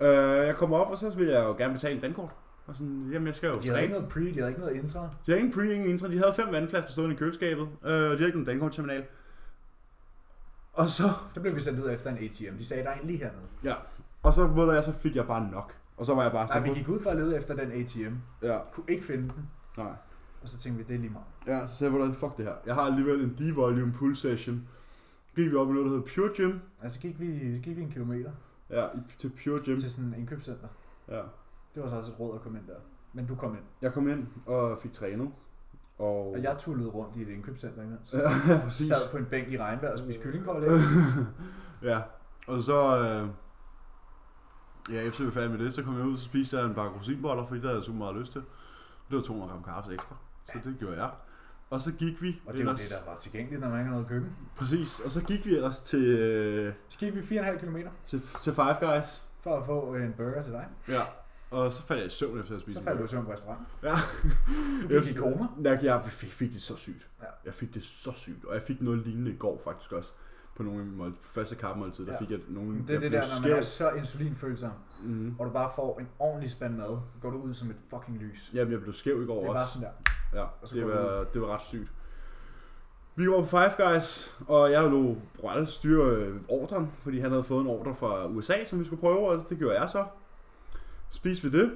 Øh, 0.00 0.46
jeg 0.46 0.56
kommer 0.56 0.76
op, 0.76 0.90
og 0.90 0.98
så 0.98 1.10
vil 1.10 1.26
jeg 1.26 1.44
jo 1.44 1.52
gerne 1.56 1.72
betale 1.74 1.94
en 1.94 2.00
dankort. 2.00 2.30
Og 2.66 2.76
sådan, 2.76 3.08
jamen 3.12 3.26
jeg 3.26 3.34
skal 3.34 3.48
jo 3.48 3.58
De 3.58 3.68
havde 3.68 3.82
ikke 3.82 3.94
noget 3.94 4.08
pre, 4.08 4.20
de 4.20 4.34
havde 4.34 4.48
ikke 4.48 4.60
noget 4.60 4.74
intro. 4.76 5.00
De 5.00 5.08
havde 5.26 5.38
ingen 5.38 5.54
pre, 5.54 5.66
ingen 5.74 5.90
intro. 5.90 6.08
De 6.08 6.18
havde 6.18 6.34
fem 6.34 6.46
vandflasker 6.52 6.90
stående 6.92 7.14
i 7.14 7.18
køleskabet. 7.18 7.62
Øh, 7.62 7.68
og 7.84 7.92
de 7.92 7.98
havde 8.00 8.14
ikke 8.26 8.38
nogen 8.38 8.46
dankortterminal. 8.46 9.04
Og 10.72 10.88
så, 10.88 11.02
Så 11.34 11.40
blev 11.40 11.54
vi 11.54 11.60
sendt 11.60 11.80
ud 11.80 11.90
efter 11.90 12.10
en 12.10 12.16
ATM. 12.18 12.56
De 12.58 12.64
sagde, 12.64 12.82
der 12.84 12.90
er 12.90 13.00
en 13.00 13.06
lige 13.06 13.18
hernede. 13.18 13.42
ja. 13.64 13.74
Og 14.22 14.34
så, 14.34 14.46
ved 14.46 14.74
jeg, 14.74 14.84
så 14.84 14.92
fik 14.92 15.16
jeg 15.16 15.26
bare 15.26 15.48
nok. 15.52 15.74
Og 15.96 16.06
så 16.06 16.14
var 16.14 16.22
jeg 16.22 16.32
bare 16.32 16.46
Nej, 16.46 16.60
vi 16.60 16.70
gik 16.70 16.88
ud 16.88 17.02
for 17.02 17.10
at 17.10 17.16
lede 17.16 17.36
efter 17.36 17.54
den 17.56 17.72
ATM. 17.72 18.14
ja, 18.42 18.58
Kunne 18.72 18.84
ikke 18.88 19.04
finde 19.04 19.22
den. 19.22 19.48
nej. 19.76 19.92
Og 20.42 20.48
så 20.48 20.58
tænkte 20.58 20.78
vi, 20.84 20.88
det 20.88 20.94
er 20.96 21.00
lige 21.00 21.10
meget. 21.12 21.26
Ja, 21.60 21.66
så 21.66 21.76
sagde 21.76 21.92
jeg, 21.92 22.00
"Ved 22.00 22.08
du, 22.08 22.14
fuck 22.14 22.36
det 22.36 22.44
her. 22.44 22.54
Jeg 22.66 22.74
har 22.74 22.82
alligevel 22.82 23.20
en 23.24 23.30
D-volume 23.38 23.92
pull 23.92 24.16
session. 24.16 24.68
Gik 25.36 25.50
vi 25.50 25.56
op 25.56 25.68
i 25.68 25.72
noget, 25.72 25.86
der 25.86 25.92
hedder 25.96 26.14
Pure 26.14 26.30
Gym. 26.36 26.58
Altså 26.82 27.00
gik 27.00 27.20
vi, 27.20 27.26
gik 27.62 27.76
vi 27.76 27.82
en 27.82 27.90
kilometer 27.90 28.30
Ja, 28.70 28.86
til 29.18 29.32
Pure 29.44 29.60
Gym. 29.64 29.80
til 29.80 29.90
sådan 29.90 30.04
en 30.08 30.14
indkøbscenter. 30.18 30.68
Ja. 31.08 31.20
Det 31.74 31.82
var 31.82 31.88
så 31.88 31.96
også 31.96 32.12
et 32.12 32.20
råd 32.20 32.34
at 32.34 32.40
komme 32.42 32.58
ind 32.58 32.66
der. 32.66 32.74
Men 33.12 33.26
du 33.26 33.34
kom 33.34 33.52
ind. 33.52 33.62
Jeg 33.82 33.92
kom 33.92 34.08
ind 34.08 34.26
og 34.46 34.78
fik 34.78 34.92
trænet. 34.92 35.30
Og, 35.98 36.30
Og 36.32 36.42
jeg 36.42 36.56
tullede 36.58 36.88
rundt 36.88 37.16
i 37.16 37.22
et 37.22 37.28
indkøbscenter 37.28 37.82
imens. 37.82 38.12
Ja, 38.48 38.60
præcis. 38.64 38.88
Sad 38.88 39.10
på 39.10 39.16
en 39.16 39.24
bænk 39.24 39.48
i 39.48 39.58
regnvejr 39.58 39.92
og 39.92 39.98
spiste 39.98 40.22
kyllingpålæg. 40.22 40.70
ja, 41.82 42.00
og 42.46 42.62
så... 42.62 42.98
Øh, 42.98 43.28
ja, 44.94 45.02
efter 45.08 45.20
vi 45.20 45.26
var 45.26 45.32
færdige 45.32 45.50
med 45.56 45.64
det, 45.64 45.74
så 45.74 45.82
kom 45.82 45.96
jeg 45.96 46.04
ud 46.06 46.12
og 46.12 46.18
spiste 46.18 46.56
jeg 46.56 46.66
en 46.66 46.74
bakke 46.74 46.98
rosinboller, 46.98 47.46
fordi 47.46 47.60
det 47.60 47.66
havde 47.68 47.76
jeg 47.78 47.84
super 47.84 47.98
meget 47.98 48.16
lyst 48.16 48.32
til. 48.32 48.42
Det 49.10 49.16
var 49.16 49.22
200 49.22 49.52
gram 49.52 49.64
carbs 49.64 49.88
ekstra, 49.88 50.16
så 50.52 50.58
det 50.70 50.76
gjorde 50.78 51.02
jeg. 51.02 51.10
Og 51.70 51.80
så 51.80 51.92
gik 51.92 52.22
vi 52.22 52.40
Og 52.46 52.54
det 52.54 52.66
var 52.66 52.72
det, 52.72 52.90
der 52.90 52.96
var 53.06 53.18
tilgængeligt, 53.18 53.60
når 53.60 53.68
man 53.68 53.78
ikke 53.78 53.90
noget 53.90 54.06
køkken. 54.08 54.36
Præcis, 54.56 55.00
og 55.00 55.10
så 55.10 55.22
gik 55.24 55.46
vi 55.46 55.54
ellers 55.56 55.80
til, 55.80 56.04
øh, 56.04 56.72
Så 56.88 56.98
gik 56.98 57.14
vi 57.30 57.38
4,5 57.40 57.58
km 57.58 57.76
til, 58.06 58.22
til 58.42 58.54
Five 58.54 58.76
Guys. 58.80 59.22
for 59.42 59.56
at 59.60 59.66
få 59.66 59.94
en 59.94 60.12
burger 60.16 60.42
til 60.42 60.52
dig. 60.52 60.66
Ja. 60.88 61.00
Og 61.50 61.72
så 61.72 61.82
faldt 61.82 62.00
jeg 62.00 62.06
i 62.06 62.10
søvn 62.10 62.40
efter 62.40 62.54
at 62.54 62.60
spise 62.60 62.78
Så 62.78 62.84
faldt 62.84 62.98
du 63.00 63.04
i 63.04 63.08
søvn 63.08 63.24
på 63.24 63.32
restaurant. 63.32 63.60
Ja. 63.82 63.94
Du 64.82 65.00
gik 65.04 65.14
i 65.14 65.18
koma. 65.18 65.46
Jeg, 65.64 65.78
jeg 65.82 66.02
fik, 66.06 66.30
fik 66.30 66.52
det 66.52 66.62
så 66.62 66.76
sygt. 66.76 67.08
Ja. 67.22 67.26
Jeg 67.44 67.54
fik 67.54 67.74
det 67.74 67.84
så 67.84 68.12
sygt, 68.16 68.44
og 68.44 68.54
jeg 68.54 68.62
fik 68.62 68.80
noget 68.82 68.98
lignende 68.98 69.30
i 69.30 69.36
går 69.36 69.60
faktisk 69.64 69.92
også. 69.92 70.12
på 70.56 70.62
nogle 70.62 70.78
af 70.80 70.86
mine 70.86 70.98
mål, 70.98 71.14
første 71.22 71.56
kampmåltid, 71.56 72.06
der 72.06 72.12
Ja. 72.12 72.20
fik 72.20 72.30
jeg 72.30 72.38
nogle... 72.48 72.78
Det 72.78 72.90
er 72.90 72.92
jeg 72.94 73.00
det 73.02 73.10
blev 73.10 73.20
der, 73.20 73.26
når 73.26 73.34
man 73.34 73.42
skæv. 73.42 73.56
er 73.56 73.60
så 73.60 73.90
insulinfølsom, 73.90 74.70
Mhm. 75.02 75.34
og 75.38 75.46
du 75.46 75.50
bare 75.52 75.70
får 75.76 75.98
en 76.00 76.08
ordentlig 76.18 76.50
spand 76.50 76.76
mad, 76.76 76.98
går 77.20 77.30
du 77.30 77.36
ud 77.38 77.54
som 77.54 77.70
et 77.70 77.76
fucking 77.90 78.18
lys. 78.18 78.50
Jamen, 78.54 78.72
jeg 78.72 78.80
blev 78.80 78.94
skæv 78.94 79.22
i 79.22 79.26
går 79.26 79.40
Det 79.40 79.44
er 79.44 79.48
også. 79.48 79.58
bare 79.58 79.66
sådan 79.68 79.82
der. 80.04 80.10
Ja, 80.32 80.44
så 80.64 80.74
det 80.74 80.84
går 80.84 80.90
var, 80.90 81.24
det 81.24 81.42
var 81.42 81.48
ret 81.48 81.62
sygt. 81.62 81.92
Vi 83.14 83.30
var 83.30 83.40
på 83.40 83.46
Five 83.46 83.70
Guys, 83.88 84.36
og 84.48 84.70
jeg 84.72 84.90
lå 84.90 85.16
Brolle 85.40 85.66
styre 85.66 86.10
øh, 86.16 86.40
ordren, 86.48 86.92
fordi 87.02 87.18
han 87.18 87.30
havde 87.30 87.44
fået 87.44 87.60
en 87.60 87.66
ordre 87.66 87.94
fra 87.94 88.26
USA, 88.26 88.64
som 88.64 88.80
vi 88.80 88.84
skulle 88.84 89.00
prøve, 89.00 89.28
og 89.28 89.44
det 89.48 89.58
gjorde 89.58 89.80
jeg 89.80 89.88
så. 89.88 90.04
Spiste 91.10 91.50
vi 91.50 91.58
det. 91.58 91.70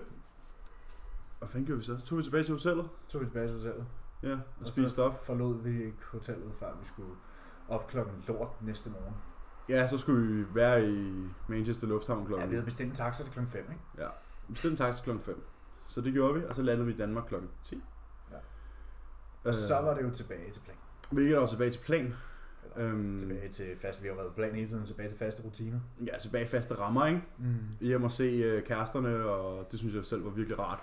Og 1.30 1.38
hvad 1.38 1.48
fanden 1.48 1.66
gjorde 1.66 1.78
vi 1.78 1.84
så? 1.84 1.96
Tog 2.06 2.18
vi 2.18 2.22
tilbage 2.22 2.44
til 2.44 2.54
hotellet. 2.54 2.88
Tog 3.08 3.20
vi 3.20 3.26
tilbage 3.26 3.46
til 3.48 3.54
hotellet. 3.56 3.86
Ja, 4.22 4.32
og, 4.32 4.38
Og 4.60 4.66
spiste 4.66 5.02
op. 5.02 5.26
forlod 5.26 5.62
vi 5.62 5.84
ikke 5.84 5.98
hotellet, 6.12 6.52
før 6.58 6.66
vi 6.80 6.86
skulle 6.86 7.08
op 7.68 7.86
klokken 7.88 8.24
lort 8.28 8.62
næste 8.62 8.90
morgen. 8.90 9.14
Ja, 9.68 9.88
så 9.88 9.98
skulle 9.98 10.32
vi 10.36 10.44
være 10.54 10.88
i 10.90 11.12
Manchester 11.48 11.86
Lufthavn 11.86 12.20
Ja, 12.20 12.26
klokken. 12.26 12.50
vi 12.50 12.54
havde 12.54 12.64
bestilt 12.64 12.90
en 12.90 12.96
taxa 12.96 13.22
til 13.22 13.32
klokken 13.32 13.52
5, 13.52 13.62
ikke? 13.62 13.82
Ja, 13.98 14.08
vi 14.48 14.52
bestilte 14.52 14.72
en 14.72 14.76
taxa 14.76 15.04
klokken 15.04 15.24
5. 15.24 15.44
Så 15.86 16.00
det 16.00 16.12
gjorde 16.12 16.34
vi, 16.34 16.44
og 16.48 16.54
så 16.54 16.62
landede 16.62 16.86
vi 16.86 16.92
i 16.92 16.96
Danmark 16.96 17.24
klokken 17.28 17.50
10. 17.64 17.82
Og 19.44 19.54
så 19.54 19.74
var 19.74 19.94
det 19.94 20.02
jo 20.02 20.10
tilbage 20.10 20.50
til 20.52 20.60
plan. 20.60 20.76
Hvilket 21.10 21.36
var 21.36 21.46
tilbage 21.46 21.70
til 21.70 21.80
plan. 21.80 22.00
Eller 22.76 22.88
Øhm, 22.90 23.18
tilbage 23.20 23.48
til 23.48 23.66
fast, 23.82 24.02
vi 24.02 24.08
har 24.08 24.14
været 24.14 24.28
på 24.28 24.34
plan 24.34 24.54
hele 24.54 24.68
tiden, 24.68 24.86
tilbage 24.86 25.08
til 25.08 25.18
faste 25.18 25.42
rutiner. 25.44 25.78
Ja, 26.06 26.18
tilbage 26.22 26.44
i 26.44 26.46
faste 26.48 26.74
rammer, 26.74 27.06
ikke? 27.06 27.22
Mm. 27.38 27.54
Hjem 27.80 28.04
og 28.04 28.10
se 28.12 28.24
øh, 28.24 28.62
kæresterne, 28.62 29.24
og 29.24 29.68
det 29.70 29.78
synes 29.78 29.94
jeg 29.94 30.04
selv 30.04 30.24
var 30.24 30.30
virkelig 30.30 30.58
rart. 30.58 30.78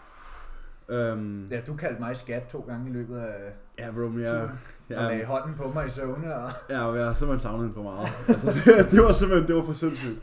Øhm, 0.89 1.45
Ja, 1.51 1.61
du 1.67 1.75
kaldte 1.75 2.01
mig 2.01 2.17
skat 2.17 2.43
to 2.51 2.59
gange 2.67 2.89
i 2.89 2.93
løbet 2.93 3.17
af 3.17 3.51
ja, 3.79 3.91
bro, 3.91 3.99
men 4.09 4.21
jeg, 4.23 4.41
og 4.41 4.49
ja, 4.89 4.95
lagde 5.07 5.25
hånden 5.25 5.55
på 5.55 5.71
mig 5.73 5.87
i 5.87 5.89
søvne, 5.89 6.35
og 6.35 6.51
ja, 6.69 6.91
jeg 6.93 7.05
har 7.05 7.13
simpelthen 7.13 7.39
savnet 7.39 7.59
hende 7.61 7.73
for 7.73 7.83
meget. 7.83 8.07
altså, 8.27 8.47
det, 8.77 8.91
det, 8.91 9.03
var 9.03 9.11
simpelthen, 9.11 9.47
det 9.47 9.55
var 9.55 9.63
for 9.63 9.73
sindssygt. 9.73 10.19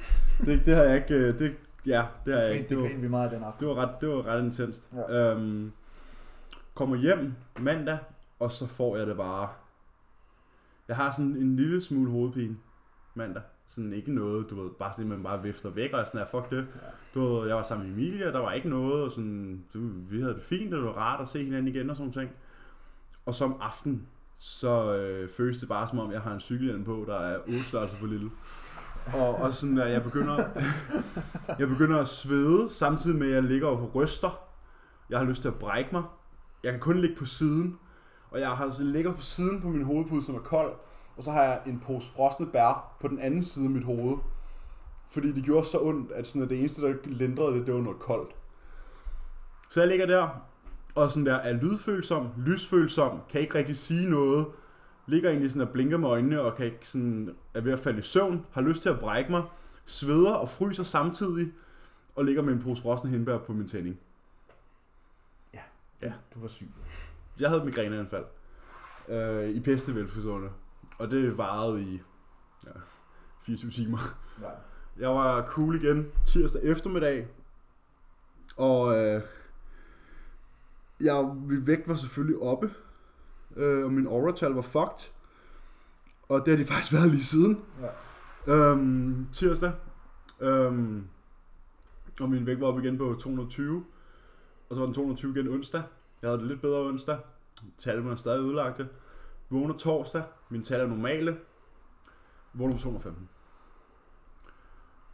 Det, 0.47 0.67
det 0.67 0.75
har 0.75 0.83
jeg 0.83 0.97
ikke, 0.97 1.15
øh, 1.15 1.39
det, 1.39 1.57
ja, 1.87 2.05
det 2.27 2.35
har 2.35 2.41
jeg 2.41 2.53
ikke. 2.53 2.63
det 2.63 2.71
Det 2.71 2.79
var, 2.79 3.01
vi 3.01 3.09
meget 3.09 3.31
den 3.31 3.43
aften. 3.45 3.69
det 3.69 3.77
var 3.77 3.83
ret, 3.83 4.01
det 4.01 4.09
var 4.09 4.27
ret 4.27 4.45
intenst. 4.45 4.89
Ja. 5.11 5.33
Øhm, 5.33 5.73
kommer 6.75 6.97
hjem 6.97 7.33
mandag, 7.61 7.99
og 8.39 8.53
så 8.53 8.67
får 8.67 8.97
jeg 8.97 9.07
det 9.07 9.17
bare... 9.17 9.49
Jeg 10.89 10.97
har 10.97 11.11
sådan 11.11 11.37
en 11.37 11.57
lille 11.57 11.81
smule 11.81 12.11
hovedpine 12.11 12.57
mandag. 13.15 13.43
Sådan 13.67 13.93
ikke 13.93 14.15
noget, 14.15 14.51
du 14.51 14.63
ved, 14.63 14.71
bare 14.79 14.93
sådan, 14.93 15.09
man 15.09 15.23
bare 15.23 15.43
vifter 15.43 15.71
væk, 15.71 15.93
og 15.93 16.07
sådan 16.07 16.21
her, 16.21 16.27
fuck 16.27 16.51
det. 16.51 16.67
Du 17.15 17.21
ved, 17.21 17.47
jeg 17.47 17.57
var 17.57 17.63
sammen 17.63 17.89
med 17.89 17.95
Emilia, 17.95 18.33
der 18.33 18.39
var 18.39 18.53
ikke 18.53 18.69
noget, 18.69 19.05
og 19.05 19.11
sådan, 19.11 19.65
du, 19.75 19.79
vi 20.11 20.21
havde 20.21 20.35
det 20.35 20.43
fint, 20.43 20.75
og 20.75 20.79
det 20.79 20.87
var 20.87 20.93
rart 20.93 21.21
at 21.21 21.29
se 21.29 21.45
hinanden 21.45 21.75
igen 21.75 21.91
og 21.91 21.97
sådan 21.97 22.13
ting. 22.13 22.31
Og 23.27 23.35
som 23.35 23.57
aften, 23.61 24.07
så 24.39 24.97
øh, 24.97 25.29
føles 25.31 25.59
det 25.59 25.69
bare 25.69 25.89
som 25.89 25.99
om, 25.99 26.13
jeg 26.13 26.21
har 26.21 26.35
en 26.35 26.41
cykelhjelm 26.41 26.85
på, 26.85 27.05
der 27.07 27.17
er 27.17 27.39
8 27.39 27.59
størrelser 27.63 27.97
for 27.97 28.07
lille. 28.07 28.31
Og, 29.15 29.35
og 29.35 29.53
sådan, 29.53 29.79
at 29.79 29.91
jeg 29.91 30.03
begynder, 30.03 30.45
jeg 31.59 31.69
begynder 31.69 31.99
at 31.99 32.09
svede, 32.09 32.71
samtidig 32.71 33.19
med, 33.19 33.29
at 33.29 33.35
jeg 33.35 33.43
ligger 33.43 33.69
og 33.69 33.95
ryster. 33.95 34.41
Jeg 35.11 35.19
har 35.19 35.27
lyst 35.27 35.43
til 35.43 35.49
at 35.49 35.55
brække 35.55 35.89
mig. 35.93 36.03
Jeg 36.65 36.73
kan 36.73 36.81
kun 36.81 36.99
ligge 36.99 37.17
på 37.17 37.25
siden. 37.25 37.79
Og 38.31 38.41
jeg 38.41 38.51
har 38.51 38.71
sådan, 38.71 38.93
ligger 38.93 39.13
på 39.13 39.23
siden 39.23 39.61
på 39.61 39.69
min 39.69 39.85
hovedpude, 39.85 40.25
som 40.25 40.35
er 40.35 40.39
kold. 40.39 40.73
Og 41.17 41.23
så 41.23 41.31
har 41.31 41.43
jeg 41.43 41.61
en 41.67 41.81
pose 41.81 42.13
frosne 42.13 42.47
bær 42.47 42.97
på 43.01 43.09
den 43.09 43.19
anden 43.19 43.43
side 43.43 43.65
af 43.65 43.71
mit 43.71 43.85
hoved. 43.85 44.19
Fordi 45.11 45.33
det 45.33 45.45
gjorde 45.45 45.67
så 45.67 45.79
ondt, 45.81 46.13
at, 46.13 46.27
sådan, 46.27 46.43
at 46.43 46.51
det 46.51 46.59
eneste, 46.59 46.83
der 46.83 46.95
lindrede 47.05 47.59
det, 47.59 47.67
det 47.67 47.75
var 47.75 47.81
noget 47.81 47.99
koldt. 47.99 48.31
Så 49.71 49.81
jeg 49.81 49.89
ligger 49.89 50.07
der, 50.07 50.29
og 50.95 51.11
sådan 51.11 51.27
der 51.27 51.35
er 51.35 51.53
lydfølsom, 51.53 52.29
lysfølsom, 52.37 53.21
kan 53.29 53.41
ikke 53.41 53.55
rigtig 53.55 53.77
sige 53.77 54.11
noget. 54.11 54.47
Ligger 55.07 55.31
egentlig 55.31 55.51
sådan 55.51 55.69
og 55.69 55.73
blinker 55.73 55.97
med 55.97 56.09
øjnene, 56.09 56.41
og 56.41 56.57
kan 56.57 56.67
ikke 56.67 56.89
sådan, 56.89 57.37
er 57.55 57.61
ved 57.61 57.73
at 57.73 57.79
falde 57.79 57.99
i 57.99 58.03
søvn. 58.03 58.47
Har 58.51 58.61
lyst 58.61 58.83
til 58.83 58.89
at 58.89 58.99
brække 58.99 59.31
mig. 59.31 59.43
Sveder 59.85 60.33
og 60.33 60.49
fryser 60.49 60.83
samtidig. 60.83 61.53
Og 62.17 62.25
ligger 62.25 62.43
med 62.43 62.53
en 62.53 62.63
pose 62.63 62.83
frosne 62.83 63.11
hindbær 63.11 63.39
på 63.39 63.53
min 63.53 63.69
tænding. 63.69 63.99
Ja. 66.03 66.13
Du 66.35 66.41
var 66.41 66.49
syg. 66.49 66.69
Jeg 67.41 67.49
havde 67.49 67.61
et 67.61 67.67
migræneanfald 67.67 68.25
øh, 69.09 69.49
i 69.49 69.61
pestevelfødsårene, 69.61 70.49
og 70.99 71.11
det 71.11 71.39
varede 71.39 71.83
i 71.83 72.03
ja, 72.67 72.71
24 73.43 73.71
timer. 73.71 73.99
Ja. 74.43 74.49
Jeg 74.99 75.09
var 75.09 75.47
cool 75.47 75.75
igen 75.83 76.13
tirsdag 76.27 76.63
eftermiddag, 76.63 77.29
og 78.57 78.97
øh, 78.97 79.23
jeg, 81.01 81.35
min 81.37 81.67
vægt 81.67 81.89
var 81.89 81.95
selvfølgelig 81.95 82.39
oppe, 82.39 82.71
øh, 83.57 83.85
og 83.85 83.93
min 83.93 84.07
auratal 84.07 84.51
var 84.51 84.63
fucked, 84.63 85.13
og 86.29 86.41
det 86.41 86.49
har 86.49 86.57
de 86.57 86.65
faktisk 86.73 86.93
været 86.93 87.11
lige 87.11 87.25
siden. 87.25 87.65
Ja. 87.81 87.89
Øhm, 88.55 89.29
tirsdag. 89.33 89.73
Øhm, 90.41 91.09
og 92.21 92.31
min 92.31 92.47
vægt 92.47 92.61
var 92.61 92.67
oppe 92.67 92.83
igen 92.83 92.99
på 92.99 93.17
220. 93.21 93.85
Og 94.69 94.75
så 94.75 94.81
var 94.81 94.87
den 94.87 94.95
220 94.95 95.39
igen 95.39 95.49
onsdag. 95.49 95.83
Jeg 96.23 96.31
havde 96.31 96.41
det 96.41 96.49
lidt 96.49 96.61
bedre 96.61 96.81
onsdag. 96.81 97.19
Tallene 97.79 98.11
er 98.11 98.17
stadig 98.17 98.41
ødelagte. 98.41 98.89
Vågner 99.51 99.75
torsdag. 99.75 100.23
Mine 100.49 100.65
tal 100.65 100.81
er 100.81 100.87
normale. 100.87 101.39
Vågner 102.53 102.77
på 102.77 102.83
215. 102.83 103.29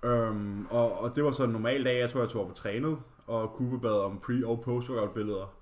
Øhm, 0.02 0.66
og, 0.66 1.00
og 1.00 1.16
det 1.16 1.24
var 1.24 1.30
så 1.30 1.44
en 1.44 1.50
normal 1.50 1.84
dag. 1.84 2.00
Jeg 2.00 2.10
tror, 2.10 2.20
jeg 2.20 2.28
tog 2.28 2.42
op 2.42 2.50
og 2.50 2.56
trænede. 2.56 2.96
Og 3.26 3.48
Cooper 3.56 3.78
bad 3.78 4.04
om 4.04 4.20
pre- 4.26 4.46
og 4.46 4.62
post-workout 4.64 5.14
billeder. 5.14 5.54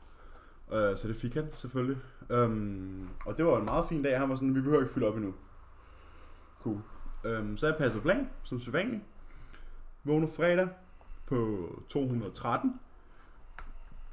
Øh, 0.72 0.96
så 0.96 1.08
det 1.08 1.16
fik 1.16 1.34
han 1.34 1.48
selvfølgelig. 1.54 1.98
Øhm, 2.30 3.08
og 3.26 3.38
det 3.38 3.46
var 3.46 3.58
en 3.58 3.64
meget 3.64 3.86
fin 3.88 4.02
dag. 4.02 4.18
Han 4.18 4.28
var 4.28 4.34
sådan, 4.34 4.54
vi 4.54 4.60
behøver 4.60 4.82
ikke 4.82 4.94
fylde 4.94 5.06
op 5.08 5.16
endnu. 5.16 5.34
Cool. 6.62 6.80
Øhm, 7.24 7.56
så 7.56 7.66
jeg 7.66 7.76
passede 7.76 8.02
plan, 8.02 8.30
som 8.44 8.60
sædvanligt. 8.60 9.02
Vågner 10.04 10.26
fredag 10.26 10.68
på 11.26 11.68
213. 11.88 12.80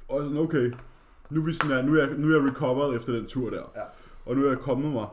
Og 0.08 0.22
sådan, 0.22 0.38
okay, 0.38 0.72
nu 1.30 1.40
er, 1.40 1.44
vi 1.44 1.52
sådan 1.52 1.76
her, 1.76 1.82
nu 1.82 1.94
er, 1.94 2.06
jeg, 2.06 2.16
nu 2.18 2.28
er 2.28 2.40
jeg 2.40 2.50
recovered 2.50 2.96
efter 2.96 3.12
den 3.12 3.26
tur 3.26 3.50
der. 3.50 3.62
Ja. 3.76 3.82
Og 4.26 4.36
nu 4.36 4.44
er 4.44 4.48
jeg 4.48 4.58
kommet 4.58 4.92
mig. 4.92 5.08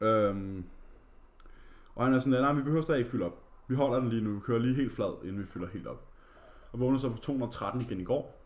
Øhm, 0.00 0.64
og 1.94 2.04
han 2.04 2.14
er 2.14 2.18
sådan, 2.18 2.42
nej, 2.42 2.52
vi 2.52 2.62
behøver 2.62 2.82
stadig 2.82 2.98
ikke 2.98 3.10
fylde 3.10 3.24
op. 3.24 3.42
Vi 3.68 3.74
holder 3.74 4.00
den 4.00 4.08
lige 4.08 4.22
nu, 4.22 4.34
vi 4.34 4.40
kører 4.40 4.58
lige 4.58 4.74
helt 4.74 4.92
flad, 4.92 5.22
inden 5.22 5.38
vi 5.38 5.46
fylder 5.46 5.68
helt 5.68 5.86
op. 5.86 6.08
Og 6.72 6.80
vågner 6.80 6.98
så 6.98 7.10
på 7.10 7.18
213 7.18 7.80
igen 7.80 8.00
i 8.00 8.04
går. 8.04 8.44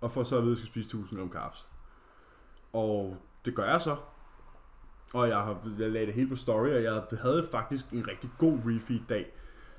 Og 0.00 0.12
får 0.12 0.22
så 0.22 0.36
at 0.36 0.42
vide, 0.42 0.52
at 0.52 0.56
jeg 0.56 0.58
skal 0.58 0.68
spise 0.68 0.86
1000 0.86 1.20
gram 1.20 1.32
carbs. 1.32 1.68
Og 2.72 3.16
det 3.44 3.54
gør 3.54 3.64
jeg 3.64 3.80
så. 3.80 3.96
Og 5.12 5.28
jeg, 5.28 5.36
har, 5.36 5.58
jeg 5.78 5.90
lagde 5.90 6.06
det 6.06 6.14
helt 6.14 6.30
på 6.30 6.36
story, 6.36 6.68
og 6.68 6.82
jeg 6.82 7.02
havde 7.20 7.48
faktisk 7.50 7.92
en 7.92 8.08
rigtig 8.08 8.30
god 8.38 8.58
refeed 8.64 9.00
dag. 9.08 9.32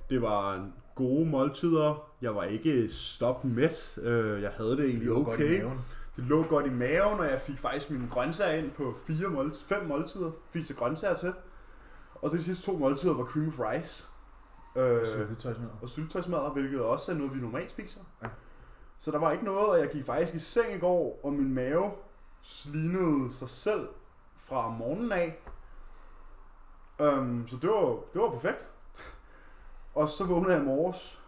Det 0.10 0.21
var 0.21 0.69
gode 0.95 1.30
måltider. 1.30 2.12
Jeg 2.21 2.36
var 2.36 2.43
ikke 2.43 2.89
stop 2.89 3.43
mæt. 3.43 3.93
Øh, 3.97 4.41
Jeg 4.41 4.51
havde 4.58 4.77
det 4.77 4.86
egentlig 4.86 5.08
Det 5.08 5.15
var 5.15 5.23
godt 5.23 5.39
i 5.39 5.43
okay. 5.43 5.62
maven. 5.63 5.80
Det 6.15 6.23
lå 6.23 6.43
godt 6.43 6.65
i 6.65 6.69
maven, 6.69 7.19
og 7.19 7.25
jeg 7.25 7.41
fik 7.41 7.60
faktisk 7.60 7.89
mine 7.91 8.08
grøntsager 8.12 8.54
ind 8.63 8.71
på 8.71 8.93
fire 9.08 9.27
målt- 9.30 9.63
fem 9.67 9.86
måltider. 9.88 10.32
Spiste 10.49 10.73
grøntsager 10.73 11.15
til. 11.15 11.34
Og 12.15 12.30
så 12.30 12.38
de 12.38 12.43
sidste 12.43 12.63
to 12.65 12.77
måltider 12.77 13.13
var 13.13 13.23
cream 13.25 13.47
of 13.47 13.60
rice. 13.60 14.08
Øh, 14.75 15.06
Syltetøjsmad. 15.06 15.67
og 15.82 15.89
syltetøjsmadder, 15.89 16.49
hvilket 16.49 16.82
også 16.82 17.12
er 17.12 17.15
noget, 17.15 17.36
vi 17.36 17.39
normalt 17.39 17.71
spiser. 17.71 17.99
Ja. 18.23 18.27
Så 18.99 19.12
der 19.12 19.17
var 19.19 19.32
ikke 19.32 19.45
noget, 19.45 19.67
og 19.67 19.80
jeg 19.80 19.89
gik 19.91 20.06
faktisk 20.06 20.36
i 20.36 20.39
seng 20.39 20.73
i 20.73 20.77
går, 20.80 21.19
og 21.23 21.34
min 21.34 21.54
mave 21.54 21.91
slinede 22.41 23.34
sig 23.34 23.49
selv 23.49 23.88
fra 24.38 24.69
morgenen 24.69 25.12
af. 25.12 25.39
Um, 26.99 27.47
så 27.47 27.58
det 27.62 27.69
var, 27.69 27.86
det 28.13 28.21
var 28.21 28.30
perfekt. 28.30 28.67
Og 29.95 30.10
så 30.10 30.25
vågnede 30.25 30.54
jeg 30.54 30.62
i 30.62 30.65
morges, 30.65 31.21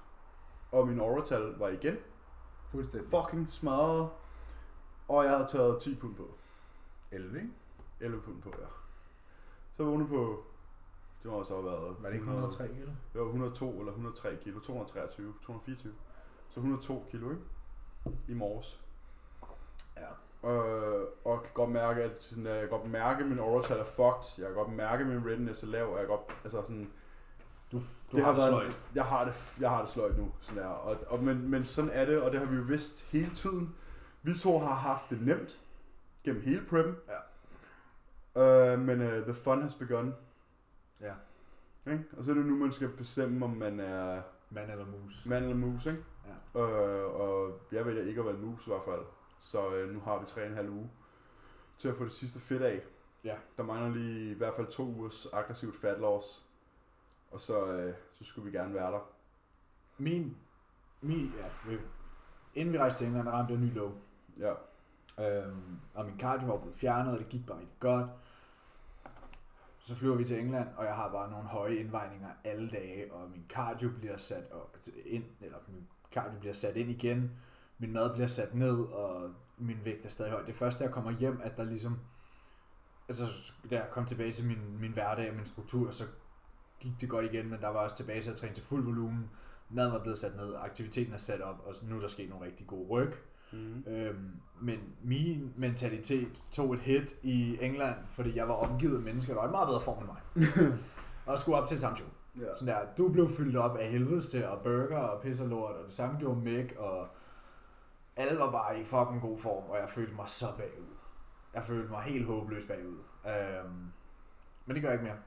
og 0.72 0.88
min 0.88 1.00
auratal 1.00 1.42
var 1.58 1.68
igen 1.70 1.98
Fuldstændig. 2.72 3.10
fucking 3.10 3.48
smadret. 3.52 4.10
Og 5.08 5.24
jeg 5.24 5.32
havde 5.32 5.48
taget 5.48 5.82
10 5.82 5.96
pund 5.96 6.16
på. 6.16 6.28
11, 7.12 7.38
ikke? 7.38 7.50
11 8.00 8.22
pund 8.22 8.42
på, 8.42 8.50
ja. 8.60 8.66
Så 9.78 9.84
vågnede 9.84 10.10
på, 10.10 10.44
det 11.24 11.32
må 11.32 11.44
så 11.44 11.54
have 11.54 11.66
været... 11.66 11.96
Var 12.00 12.10
det 12.10 12.14
ikke 12.16 12.24
103 12.24 12.68
kilo? 12.68 12.92
Det 13.14 13.22
var 13.22 13.26
102 13.26 13.80
eller 13.80 13.92
103 13.92 14.38
kilo, 14.42 14.60
223, 14.60 15.34
224. 15.46 15.94
Så 16.50 16.60
102 16.60 17.06
kilo, 17.12 17.30
ikke? 17.32 17.42
I 18.28 18.34
morges. 18.34 18.82
Ja. 19.98 20.50
Øh, 20.50 21.08
og 21.26 21.44
kan 21.44 21.52
godt 21.54 21.70
mærke, 21.70 22.04
at 22.04 22.24
sådan, 22.24 22.46
jeg 22.46 22.60
kan 22.60 22.70
godt 22.70 22.92
mærke, 22.92 23.24
at 23.24 23.30
min 23.30 23.40
oral 23.40 23.80
er 23.80 23.84
fucked. 23.84 24.44
Jeg 24.44 24.46
kan 24.48 24.56
godt 24.56 24.74
mærke, 24.74 25.02
at 25.02 25.10
min 25.10 25.26
readiness 25.26 25.64
er 25.64 25.68
lav. 25.68 25.86
Og 25.86 25.98
jeg 26.00 26.08
kan 26.08 26.18
godt, 26.18 26.38
altså 26.44 26.62
sådan, 26.62 26.92
Du, 27.74 27.78
du 28.12 28.18
det 28.18 28.26
har, 28.26 28.32
har 28.32 28.40
været, 28.40 28.50
sløjt. 28.50 28.78
jeg 28.96 29.06
har 29.06 29.26
det, 29.26 29.34
jeg 29.60 29.70
har 29.70 29.82
det 29.82 29.90
sløjt 29.90 30.18
nu, 30.18 30.32
sådan 30.42 30.64
er. 30.64 30.68
Og, 30.68 30.98
og, 31.08 31.24
men, 31.24 31.50
men 31.50 31.66
sådan 31.66 31.92
er 31.94 32.06
det, 32.06 32.22
og 32.22 32.32
det 32.32 32.40
har 32.40 32.48
vi 32.48 32.56
jo 32.56 32.62
vidst 32.62 33.04
hele 33.12 33.36
tiden. 33.36 33.76
Vi 34.24 34.34
to 34.34 34.60
har 34.60 34.74
haft 34.76 35.10
det 35.10 35.22
nemt 35.22 35.60
gennem 36.24 36.42
hele 36.42 36.66
preppen. 36.70 36.96
Ja. 38.36 38.74
Uh, 38.74 38.80
men 38.80 39.02
uh, 39.02 39.08
the 39.08 39.34
fun 39.34 39.62
has 39.62 39.74
begun. 39.74 40.16
Ja. 41.02 41.14
Ikke? 41.92 42.04
Og 42.18 42.24
så 42.24 42.32
er 42.32 42.36
det 42.36 42.46
nu, 42.46 42.56
man 42.56 42.72
skal 42.72 42.90
bestemme, 42.90 43.46
om 43.46 43.52
man 43.52 43.80
er 43.80 44.22
Mand 44.50 44.72
eller 44.72 44.86
mus. 44.86 45.26
mand 45.26 45.44
eller 45.46 45.58
mus. 45.58 45.86
Ikke? 45.86 46.04
Ja. 46.56 46.60
Uh, 46.62 47.22
og 47.22 47.60
jeg 47.72 47.86
vælger 47.86 48.04
ikke 48.04 48.20
at 48.20 48.26
være 48.26 48.36
en 48.36 48.46
mus 48.46 48.68
i 48.68 48.70
hvert 48.70 48.84
fald. 48.86 49.02
Så 49.42 49.68
uh, 49.68 49.90
nu 49.90 50.00
har 50.00 50.20
vi 50.20 50.26
tre 50.26 50.42
og 50.42 50.48
en 50.48 50.56
halv 50.56 50.70
uge 50.70 50.90
til 51.78 51.90
at 51.90 51.96
få 51.96 52.04
det 52.04 52.12
sidste 52.12 52.40
fedt 52.40 52.62
af. 52.62 52.82
Ja. 53.24 53.36
Der 53.58 53.64
mangler 53.64 53.90
lige 53.90 54.32
i 54.32 54.38
hvert 54.38 54.54
fald 54.56 54.68
to 54.68 54.84
ugers 54.84 55.28
aggressivt 55.34 55.76
fat 55.76 56.00
loss. 56.00 56.43
Og 57.34 57.40
så, 57.40 57.66
øh, 57.66 57.96
så 58.14 58.24
skulle 58.24 58.52
vi 58.52 58.58
gerne 58.58 58.74
være 58.74 58.92
der. 58.92 59.10
Min, 59.98 60.38
min, 61.02 61.34
ja, 61.38 61.70
vi, 61.70 61.78
inden 62.56 62.74
vi 62.74 62.78
rejste 62.78 63.00
til 63.00 63.08
England, 63.08 63.28
ramte 63.28 63.54
jeg 63.54 63.60
en 63.60 63.66
ny 63.66 63.74
low. 63.74 63.92
Ja. 64.40 64.54
Øhm, 65.20 65.80
og 65.94 66.06
min 66.06 66.20
cardio 66.20 66.48
var 66.48 66.58
blevet 66.58 66.78
fjernet, 66.78 67.14
og 67.14 67.20
det 67.20 67.30
gik 67.30 67.46
bare 67.46 67.60
rigtig 67.60 67.80
godt. 67.80 68.10
Så 69.80 69.96
flyver 69.96 70.16
vi 70.16 70.24
til 70.24 70.40
England, 70.40 70.68
og 70.78 70.86
jeg 70.86 70.96
har 70.96 71.12
bare 71.12 71.32
nogle 71.32 71.46
høje 71.48 71.76
indvejninger 71.76 72.30
alle 72.44 72.70
dage, 72.70 73.14
og 73.14 73.30
min 73.30 73.46
cardio 73.50 73.90
bliver 74.00 74.18
sat 74.18 74.44
ind, 75.06 75.24
eller 75.42 75.58
min 75.68 75.88
cardio 76.12 76.40
bliver 76.40 76.54
sat 76.54 76.76
ind 76.76 76.90
igen, 76.90 77.32
min 77.78 77.94
mad 77.94 78.14
bliver 78.14 78.28
sat 78.28 78.54
ned, 78.54 78.80
og 78.80 79.34
min 79.58 79.80
vægt 79.84 80.06
er 80.06 80.10
stadig 80.10 80.32
høj. 80.32 80.46
Det 80.46 80.56
første, 80.56 80.84
jeg 80.84 80.94
kommer 80.94 81.12
hjem, 81.12 81.42
at 81.44 81.58
der 81.58 81.64
ligesom, 81.64 82.00
altså 83.10 83.24
da 83.70 83.76
jeg 83.76 83.88
kom 83.92 84.06
tilbage 84.06 84.34
til 84.34 84.48
min, 84.48 84.80
min 84.80 84.92
hverdag 84.92 85.30
og 85.30 85.36
min 85.36 85.46
struktur, 85.46 85.92
så 85.92 86.04
gik 86.84 87.02
det 87.02 87.10
godt 87.10 87.26
igen, 87.26 87.50
men 87.50 87.62
der 87.62 87.68
var 87.68 87.80
også 87.80 87.96
tilbage 87.96 88.22
til 88.22 88.32
at 88.32 88.38
træne 88.38 88.54
til 88.54 88.64
fuld 88.64 88.86
volumen. 88.86 89.30
Maden 89.70 89.92
var 89.92 90.00
blevet 90.00 90.18
sat 90.18 90.36
ned, 90.36 90.56
aktiviteten 90.60 91.14
er 91.14 91.18
sat 91.18 91.42
op, 91.42 91.62
og 91.66 91.76
nu 91.90 91.96
er 91.96 92.02
der 92.02 92.08
sket 92.08 92.30
nogle 92.30 92.46
rigtig 92.46 92.68
gode 92.68 92.88
ryg. 92.90 93.14
Mm. 93.52 93.84
Øhm, 93.88 94.32
men 94.62 94.80
min 95.04 95.54
mentalitet 95.56 96.42
tog 96.52 96.74
et 96.74 96.80
hit 96.80 97.16
i 97.22 97.58
England, 97.62 97.96
fordi 98.10 98.36
jeg 98.36 98.48
var 98.48 98.54
omgivet 98.54 98.96
af 98.96 99.02
mennesker, 99.02 99.34
der 99.34 99.42
var 99.42 99.48
i 99.48 99.52
meget 99.52 99.68
bedre 99.68 99.82
form 99.82 99.98
end 99.98 100.08
mig. 100.08 100.48
og 101.34 101.40
skulle 101.40 101.58
op 101.58 101.68
til 101.68 101.80
samme 101.80 101.98
show. 101.98 102.08
Ja. 102.40 102.54
Sådan 102.60 102.74
der, 102.74 102.80
du 102.98 103.12
blev 103.12 103.30
fyldt 103.30 103.58
op 103.58 103.78
af 103.78 103.90
helvedes 103.90 104.28
til, 104.28 104.46
og 104.46 104.62
burger 104.64 104.98
og 104.98 105.22
pis 105.22 105.40
og 105.40 105.48
lort, 105.48 105.76
og 105.76 105.86
det 105.86 105.94
samme 105.94 106.20
gjorde 106.20 106.40
Mick, 106.40 106.76
og 106.78 107.08
alle 108.16 108.40
var 108.40 108.52
bare 108.52 108.80
i 108.80 108.84
fucking 108.84 109.22
god 109.22 109.40
form, 109.40 109.70
og 109.70 109.78
jeg 109.78 109.90
følte 109.90 110.16
mig 110.16 110.30
så 110.30 110.46
bagud. 110.58 110.94
Jeg 111.54 111.64
følte 111.64 111.90
mig 111.90 112.02
helt 112.02 112.26
håbløs 112.26 112.66
bagud. 112.66 112.98
Øhm, 113.28 113.92
men 114.66 114.76
det 114.76 114.82
gør 114.82 114.90
jeg 114.90 115.00
ikke 115.00 115.06
mere. 115.06 115.18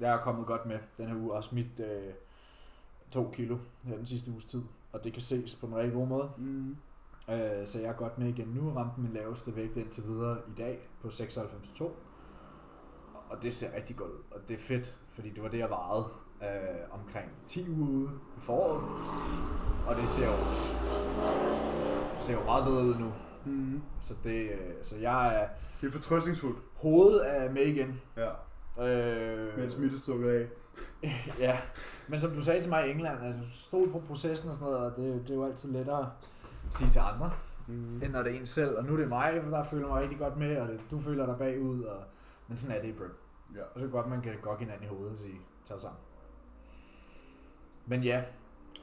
Jeg 0.00 0.14
er 0.14 0.18
kommet 0.20 0.46
godt 0.46 0.66
med 0.66 0.78
den 0.98 1.08
her 1.08 1.16
uge, 1.16 1.32
og 1.32 1.44
smidt 1.44 1.80
øh, 1.80 2.12
to 3.10 3.30
kilo 3.34 3.58
her 3.84 3.96
den 3.96 4.06
sidste 4.06 4.30
uges 4.30 4.44
tid, 4.44 4.62
og 4.92 5.04
det 5.04 5.12
kan 5.12 5.22
ses 5.22 5.54
på 5.54 5.66
en 5.66 5.76
rigtig 5.76 5.92
god 5.92 6.06
måde. 6.06 6.30
Mm. 6.38 6.76
Øh, 7.30 7.66
så 7.66 7.80
jeg 7.80 7.88
er 7.88 7.92
godt 7.96 8.18
med 8.18 8.28
igen. 8.28 8.46
Nu 8.48 8.70
ramte 8.76 9.00
min 9.00 9.12
laveste 9.12 9.56
vægt 9.56 9.76
indtil 9.76 10.04
videre 10.04 10.38
i 10.48 10.52
dag 10.58 10.88
på 11.02 11.08
96,2. 11.08 11.84
Og 13.30 13.42
det 13.42 13.54
ser 13.54 13.76
rigtig 13.76 13.96
godt 13.96 14.10
ud. 14.10 14.18
Og 14.30 14.40
det 14.48 14.54
er 14.56 14.60
fedt, 14.60 14.96
fordi 15.12 15.30
det 15.30 15.42
var 15.42 15.48
det, 15.48 15.58
jeg 15.58 15.70
vejede 15.70 16.04
øh, 16.42 16.80
omkring 16.90 17.30
10 17.46 17.70
uger 17.70 17.88
ude 17.88 18.10
i 18.38 18.40
foråret. 18.40 18.82
Og 19.88 19.96
det 19.96 20.08
ser 20.08 20.26
jo, 20.26 20.36
ser 22.20 22.32
jo 22.32 22.44
meget 22.44 22.64
bedre 22.64 22.84
ud 22.84 22.94
nu. 22.94 23.12
Mm. 23.44 23.82
Så, 24.00 24.14
det, 24.24 24.42
øh, 24.50 24.74
så 24.82 24.96
jeg 24.96 25.42
er 25.42 25.48
Det 25.80 25.86
er 25.86 25.92
fortrøstningsfuldt. 25.92 26.58
hovedet 26.74 27.36
er 27.36 27.52
med 27.52 27.62
igen. 27.62 28.00
Ja. 28.16 28.30
Øh, 28.80 29.58
Mens 29.58 29.76
mit 29.78 29.92
er 29.92 29.98
stukket 29.98 30.28
af. 30.28 30.48
ja, 31.46 31.58
men 32.08 32.20
som 32.20 32.30
du 32.30 32.42
sagde 32.42 32.60
til 32.62 32.70
mig 32.70 32.86
i 32.88 32.90
England, 32.90 33.18
at 33.22 33.34
du 33.34 33.50
stod 33.50 33.88
på 33.88 34.02
processen 34.08 34.48
og 34.48 34.54
sådan 34.54 34.72
noget, 34.72 34.90
og 34.90 34.96
det, 34.96 35.22
det 35.22 35.30
er 35.30 35.34
jo 35.34 35.44
altid 35.44 35.72
lettere 35.72 36.10
at 36.66 36.74
sige 36.78 36.90
til 36.90 36.98
andre, 36.98 37.30
Mm. 37.66 38.02
end 38.02 38.12
når 38.12 38.22
det 38.22 38.34
er 38.36 38.40
en 38.40 38.46
selv. 38.46 38.78
Og 38.78 38.84
nu 38.84 38.92
er 38.92 38.96
det 38.96 39.08
mig, 39.08 39.42
der 39.50 39.62
føler 39.62 39.88
mig 39.88 40.02
rigtig 40.02 40.18
godt 40.18 40.36
med, 40.36 40.56
og 40.60 40.68
det, 40.68 40.80
du 40.90 41.00
føler 41.00 41.26
dig 41.26 41.38
bagud. 41.38 41.82
Og, 41.82 42.02
men 42.48 42.56
sådan 42.56 42.76
er 42.76 42.80
det 42.82 42.88
i 42.88 42.92
prep. 42.92 43.16
Ja. 43.56 43.60
Og 43.74 43.80
så 43.80 43.86
godt, 43.86 44.06
man 44.08 44.20
kan 44.22 44.32
godt 44.42 44.58
hinanden 44.58 44.84
i 44.84 44.88
hovedet 44.88 45.12
og 45.12 45.18
sige, 45.18 45.40
tag 45.68 45.80
sammen. 45.80 45.98
Men 47.86 48.02
ja, 48.02 48.22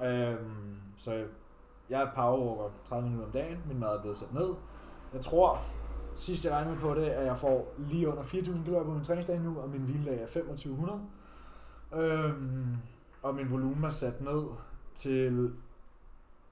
øhm, 0.04 0.76
så 0.98 1.26
jeg 1.90 2.02
er 2.02 2.12
powerwalker 2.16 2.70
30 2.90 3.04
minutter 3.10 3.26
om 3.26 3.32
dagen. 3.32 3.58
Min 3.68 3.80
mad 3.80 3.90
er 3.90 4.02
blevet 4.02 4.18
sat 4.18 4.34
ned. 4.34 4.54
Jeg 5.14 5.22
tror, 5.22 5.62
sidst 6.22 6.46
jeg 6.46 6.54
regnede 6.54 6.78
på 6.78 6.94
det, 6.96 7.06
at 7.06 7.26
jeg 7.26 7.40
får 7.40 7.74
lige 7.78 8.08
under 8.10 8.24
4.000 8.24 8.64
kalorier 8.64 8.84
på 8.84 8.92
min 8.94 9.04
træningsdag 9.04 9.40
nu, 9.40 9.60
og 9.60 9.70
min 9.70 9.82
hviledag 9.82 10.22
er 10.22 10.28
2500. 10.28 11.02
Øhm, 11.94 12.76
og 13.22 13.36
min 13.36 13.52
volumen 13.52 13.84
er 13.84 13.90
sat 13.90 14.22
ned 14.22 14.44
til 14.96 15.54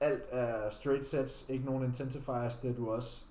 alt 0.00 0.22
er 0.30 0.70
straight 0.70 1.06
sets, 1.06 1.48
ikke 1.48 1.64
nogen 1.64 1.84
intensifiers, 1.84 2.56
det 2.56 2.70
er 2.70 2.74
du 2.74 2.90
også. 2.90 3.24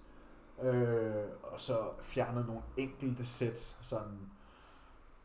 Øh, 0.61 1.25
og 1.43 1.59
så 1.61 1.77
fjernet 2.01 2.45
nogle 2.47 2.61
enkelte 2.77 3.25
sets, 3.25 3.79
sådan 3.81 4.19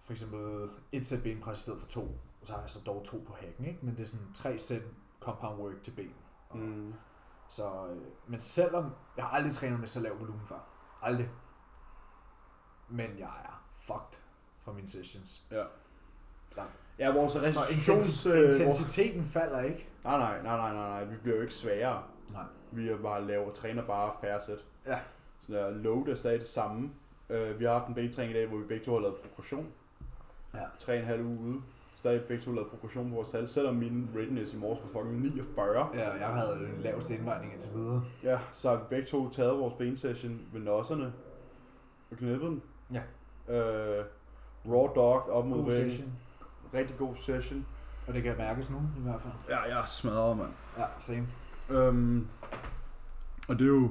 for 0.03 0.13
eksempel 0.13 0.69
et 0.93 1.07
sæt 1.07 1.23
benpres 1.23 1.59
i 1.59 1.63
stedet 1.63 1.81
for 1.81 1.89
to, 1.89 2.01
og 2.41 2.47
så 2.47 2.53
har 2.53 2.61
jeg 2.61 2.71
så 2.71 2.81
dog 2.87 3.03
to 3.05 3.25
på 3.27 3.35
hækken, 3.41 3.65
ikke? 3.65 3.79
men 3.83 3.97
det 3.97 4.03
er 4.03 4.07
sådan 4.07 4.27
tre 4.35 4.59
sæt 4.59 4.83
compound 5.21 5.61
work 5.61 5.83
til 5.83 5.91
ben. 5.91 6.13
Og, 6.49 6.59
Mm. 6.59 6.95
Så, 7.49 7.87
øh, 7.87 8.03
men 8.27 8.41
selvom, 8.41 8.91
jeg 9.17 9.25
har 9.25 9.31
aldrig 9.31 9.55
trænet 9.55 9.81
med 9.81 9.89
så 9.89 10.01
lav 10.01 10.21
volumen 10.21 10.47
før, 10.47 10.74
aldrig, 11.05 11.31
men 12.89 13.11
jeg 13.19 13.29
er 13.45 13.65
fucked 13.87 14.19
fra 14.65 14.73
mine 14.73 14.89
sessions. 14.89 15.43
Ja. 15.51 15.65
Ja. 16.57 16.63
Ja, 16.99 17.13
vores 17.13 17.33
Så 17.33 17.41
restitutions... 17.43 18.27
intensi- 18.27 18.29
øh, 18.31 18.55
intensiteten 18.55 19.25
falder 19.25 19.61
ikke. 19.61 19.89
Nej, 20.05 20.19
nej, 20.19 20.43
nej, 20.43 20.57
nej, 20.57 20.73
nej, 20.75 20.89
nej. 20.89 21.05
Vi 21.05 21.17
bliver 21.17 21.37
jo 21.37 21.43
ikke 21.43 21.55
svagere. 21.55 22.03
Nej. 22.33 22.45
Vi 22.71 22.89
er 22.89 22.97
bare 22.99 23.27
laver, 23.27 23.53
træner 23.53 23.87
bare 23.87 24.13
færre 24.21 24.41
sæt. 24.41 24.59
Ja. 24.87 24.99
Så 25.41 25.53
der 25.53 25.71
load 25.71 26.09
er 26.09 26.15
stadig 26.15 26.41
det 26.41 26.49
samme. 26.49 26.91
Uh, 27.29 27.59
vi 27.61 27.65
har 27.65 27.73
haft 27.73 27.87
en 27.89 27.95
bentræning 27.95 28.37
i 28.37 28.39
dag, 28.41 28.47
hvor 28.49 28.59
vi 28.59 28.65
begge 28.65 28.85
to 28.85 28.93
har 28.93 29.01
lavet 29.01 29.17
progression. 29.17 29.73
Ja. 30.55 30.61
Tre 30.79 30.93
og 30.93 30.99
en 30.99 31.05
halv 31.05 31.23
uge 31.25 31.39
ude. 31.41 31.63
Stadig 32.05 32.23
begge 32.23 32.45
to 32.45 32.53
lavet 32.53 32.69
progression 32.71 33.09
på 33.09 33.15
vores 33.15 33.29
tal. 33.29 33.49
Selvom 33.49 33.75
min 33.75 34.09
readiness 34.17 34.53
i 34.55 34.57
morges 34.57 34.81
var 34.83 35.01
fucking 35.01 35.21
49. 35.23 35.89
Ja, 35.95 36.11
jeg 36.11 36.27
havde 36.29 36.55
den 36.55 36.83
laveste 36.83 37.15
indvejning 37.15 37.53
indtil 37.53 37.71
videre. 37.75 38.05
Ja, 38.23 38.39
så 38.53 38.69
har 38.69 38.77
vi 38.77 38.83
begge 38.91 39.07
to 39.07 39.31
taget 39.31 39.59
vores 39.59 39.75
bensession 39.79 40.41
ved 40.53 40.61
nosserne 40.61 41.13
og 42.11 42.17
knippet 42.17 42.41
den. 42.41 42.63
Ja. 42.93 43.01
Uh, 43.49 44.05
raw 44.73 44.87
dog 44.95 45.31
op 45.31 45.47
mod 45.47 45.59
God 45.59 45.71
væggen. 45.71 45.91
session. 45.91 46.13
Rigtig 46.75 46.97
god 46.97 47.15
session. 47.23 47.67
Og 48.07 48.15
det 48.15 48.23
kan 48.23 48.37
mærkes 48.39 48.71
nu, 48.71 48.77
i 48.99 49.01
hvert 49.03 49.21
fald. 49.23 49.33
Ja, 49.49 49.61
jeg 49.61 49.81
er 49.81 49.87
smadret, 49.87 50.37
mand. 50.37 50.51
Ja, 50.79 50.85
same. 51.01 51.27
Øhm, 51.71 52.27
og 53.49 53.59
det 53.59 53.65
er, 53.65 53.69
jo, 53.69 53.83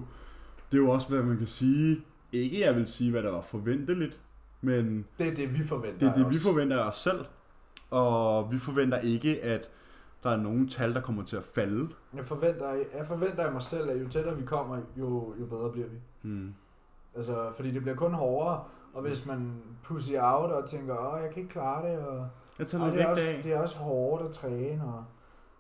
det 0.72 0.78
er 0.78 0.82
jo 0.84 0.90
også, 0.90 1.10
hvad 1.10 1.24
man 1.24 1.38
kan 1.38 1.48
sige. 1.48 2.02
Ikke 2.32 2.62
jeg 2.62 2.76
vil 2.76 2.88
sige, 2.88 3.12
hvad 3.12 3.24
der 3.24 3.32
var 3.32 3.42
forventeligt, 3.42 4.20
men 4.62 5.06
Det 5.18 5.28
er 5.28 5.36
det, 5.36 5.60
vi 5.60 5.64
forventer 5.64 6.00
det 6.00 6.08
er 6.08 6.24
det, 6.24 6.30
vi 6.34 6.40
forventer 6.44 6.84
af 6.84 6.88
os 6.88 6.96
selv. 6.96 7.26
Og 7.94 8.52
vi 8.52 8.60
forventer 8.60 8.98
ikke, 9.00 9.42
at 9.44 9.70
der 10.24 10.30
er 10.30 10.38
nogen 10.38 10.70
tal, 10.70 10.94
der 10.94 11.02
kommer 11.02 11.24
til 11.24 11.36
at 11.38 11.44
falde. 11.44 11.90
Jeg 12.14 12.26
forventer, 12.26 12.74
jeg 12.74 13.06
forventer 13.08 13.46
af 13.46 13.52
mig 13.52 13.62
selv, 13.62 13.90
at 13.90 14.02
jo 14.04 14.10
tættere 14.10 14.38
vi 14.38 14.46
kommer, 14.46 14.82
jo, 14.98 15.34
jo 15.40 15.46
bedre 15.46 15.72
bliver 15.72 15.88
vi. 15.88 15.98
Hmm. 16.22 16.56
Altså, 17.16 17.52
fordi 17.56 17.72
det 17.72 17.82
bliver 17.82 17.96
kun 17.96 18.14
hårdere, 18.14 18.64
og 18.94 19.02
hvis 19.02 19.26
man 19.26 19.62
pussy 19.84 20.12
out 20.20 20.52
og 20.52 20.70
tænker, 20.70 20.98
åh, 20.98 21.22
jeg 21.22 21.30
kan 21.34 21.42
ikke 21.42 21.54
klare 21.54 21.92
det, 21.92 22.00
og 22.00 22.28
Jeg 22.60 22.68
tager 22.68 22.84
og 22.86 22.92
det, 22.92 23.02
er 23.02 23.08
også, 23.08 23.24
af. 23.30 23.40
det 23.44 23.54
er 23.54 23.62
også 23.62 23.78
hårdt 23.78 24.24
at 24.26 24.32
træne, 24.32 24.84
og 24.84 25.06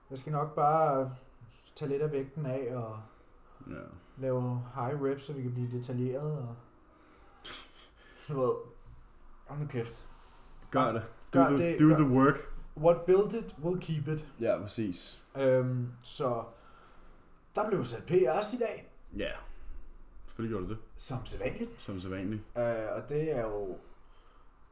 jeg 0.10 0.17
skal 0.17 0.32
nok 0.32 0.56
bare 0.56 1.12
tage 1.76 1.89
lidt 1.91 2.02
af 2.02 2.12
vægten 2.12 2.46
af, 2.46 2.72
og 2.76 2.98
Ja. 3.67 3.74
lave 4.17 4.41
high 4.76 5.02
reps, 5.02 5.24
så 5.24 5.34
vi 5.34 5.41
kan 5.41 5.54
blive 5.54 5.72
detaljeret, 5.72 6.32
og 6.38 6.56
du 8.30 8.39
ved, 8.41 8.54
hold 9.48 9.60
nu 9.60 9.65
kæft. 9.67 10.06
Gør 10.72 10.91
det. 10.91 11.04
Do, 11.34 11.39
Gør 11.39 11.50
the, 11.50 11.58
det, 11.72 11.80
do 11.80 11.86
gør- 11.88 11.96
the 11.96 12.08
work. 12.08 12.36
What 12.78 13.02
built 13.02 13.34
it 13.34 13.56
will 13.63 13.82
keep 13.82 14.08
it. 14.08 14.28
Ja, 14.39 14.58
præcis. 14.62 15.22
Øhm, 15.38 15.88
så 16.04 16.43
der 17.56 17.69
blev 17.69 17.84
sat 17.86 18.00
PR's 18.00 18.56
i 18.56 18.60
dag, 18.60 18.91
Ja. 19.17 19.30
Selvfølgelig 20.26 20.58
gjorde 20.58 20.69
det 20.69 20.78
det, 20.78 21.02
som 21.04 21.26
sædvanligt. 21.26 21.72
som 21.80 22.00
så 22.00 22.10
vanligt. 22.10 22.41
Øh, 22.58 22.63
og 22.96 23.10
det 23.10 23.32
er 23.38 23.41
jo... 23.41 23.78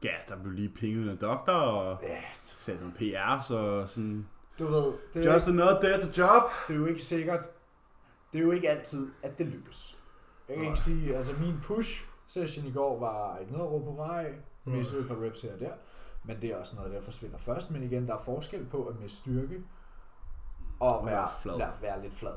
Ja, 0.04 0.14
der 0.28 0.36
blev 0.42 0.52
lige 0.52 0.68
pinget 0.68 1.10
af 1.10 1.18
doktor 1.18 1.52
og 1.52 1.98
Ja, 2.02 2.20
sat 2.32 2.80
nogle 2.80 2.94
PR, 2.94 3.40
så 3.42 3.86
sådan... 3.86 4.26
du 4.58 4.66
ved, 4.66 4.92
det 5.14 5.26
er, 5.26 5.32
Just 5.34 5.48
another 5.48 5.80
day 5.80 5.88
at 5.92 6.00
the 6.00 6.22
job. 6.22 6.42
det 6.68 6.74
er 6.74 6.78
jo 6.78 6.86
ikke 6.86 7.02
sikkert... 7.02 7.40
Det 8.32 8.38
er 8.38 8.42
jo 8.42 8.50
ikke 8.50 8.70
altid, 8.70 9.10
at 9.22 9.38
det 9.38 9.46
lykkes. 9.46 9.98
Jeg 10.48 10.56
kan 10.56 10.64
Nej. 10.64 10.70
ikke 10.72 10.80
sige, 10.82 11.16
altså 11.16 11.32
min 11.40 11.54
push 11.62 12.06
session 12.26 12.66
i 12.66 12.72
går 12.72 13.00
var 13.00 13.38
ikke 13.38 13.52
noget 13.52 13.64
at 13.66 13.72
råbe 13.72 14.02
af. 14.02 14.34
Nej. 14.64 14.76
Missede 14.76 15.02
et 15.02 15.08
par 15.08 15.22
reps 15.22 15.42
her 15.42 15.52
og 15.54 15.60
der. 15.60 15.72
Men 16.24 16.42
det 16.42 16.50
er 16.50 16.56
også 16.56 16.76
noget, 16.76 16.92
der 16.92 17.02
forsvinder 17.02 17.38
først. 17.38 17.70
Men 17.70 17.82
igen, 17.82 18.06
der 18.08 18.14
er 18.14 18.22
forskel 18.22 18.66
på 18.66 18.86
at 18.86 19.00
miste 19.00 19.18
styrke 19.18 19.62
og 20.80 20.98
Og 20.98 21.06
være, 21.06 21.14
være 21.14 21.28
flad. 21.42 21.58
Være, 21.58 21.72
være 21.80 22.02
lidt 22.02 22.14
flad. 22.14 22.34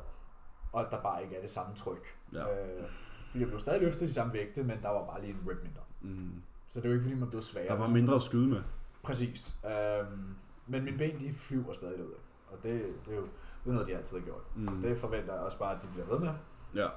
Og 0.71 0.81
at 0.85 0.91
der 0.91 1.01
bare 1.01 1.23
ikke 1.23 1.35
er 1.35 1.41
det 1.41 1.49
samme 1.49 1.75
tryk. 1.75 2.17
Ja. 2.33 2.39
Øh, 2.39 2.83
fordi 3.27 3.39
jeg 3.39 3.47
blev 3.47 3.59
stadig 3.59 3.81
løftet 3.81 4.01
de 4.01 4.13
samme 4.13 4.33
vægte, 4.33 4.63
men 4.63 4.81
der 4.81 4.89
var 4.89 5.05
bare 5.05 5.21
lige 5.21 5.33
en 5.33 5.39
rep 5.49 5.63
mindre. 5.63 5.81
Mm. 6.01 6.41
Så 6.69 6.79
det 6.79 6.85
er 6.85 6.89
jo 6.89 6.93
ikke, 6.93 7.03
fordi 7.03 7.15
man 7.15 7.29
blevet 7.29 7.45
svagere. 7.45 7.73
Der 7.73 7.79
var 7.79 7.87
mindre 7.89 8.15
at 8.15 8.21
skyde 8.21 8.47
med. 8.47 8.61
Præcis. 9.03 9.55
Øhm, 9.65 10.35
men 10.67 10.83
mine 10.83 10.97
ben, 10.97 11.19
de 11.19 11.33
flyver 11.35 11.73
stadig 11.73 11.97
derud. 11.97 12.13
Og 12.47 12.57
det, 12.63 12.95
det, 13.05 13.13
er 13.13 13.17
jo 13.17 13.23
det 13.63 13.69
er 13.69 13.73
noget, 13.73 13.87
de 13.87 13.97
altid 13.97 14.17
har 14.17 14.25
gjort. 14.25 14.41
Mm. 14.55 14.81
Det 14.81 14.99
forventer 14.99 15.33
jeg 15.33 15.43
også 15.43 15.59
bare, 15.59 15.75
at 15.75 15.81
de 15.81 15.87
bliver 15.87 16.05
ved 16.05 16.19
med. 16.19 16.33
Ja. 16.75 16.87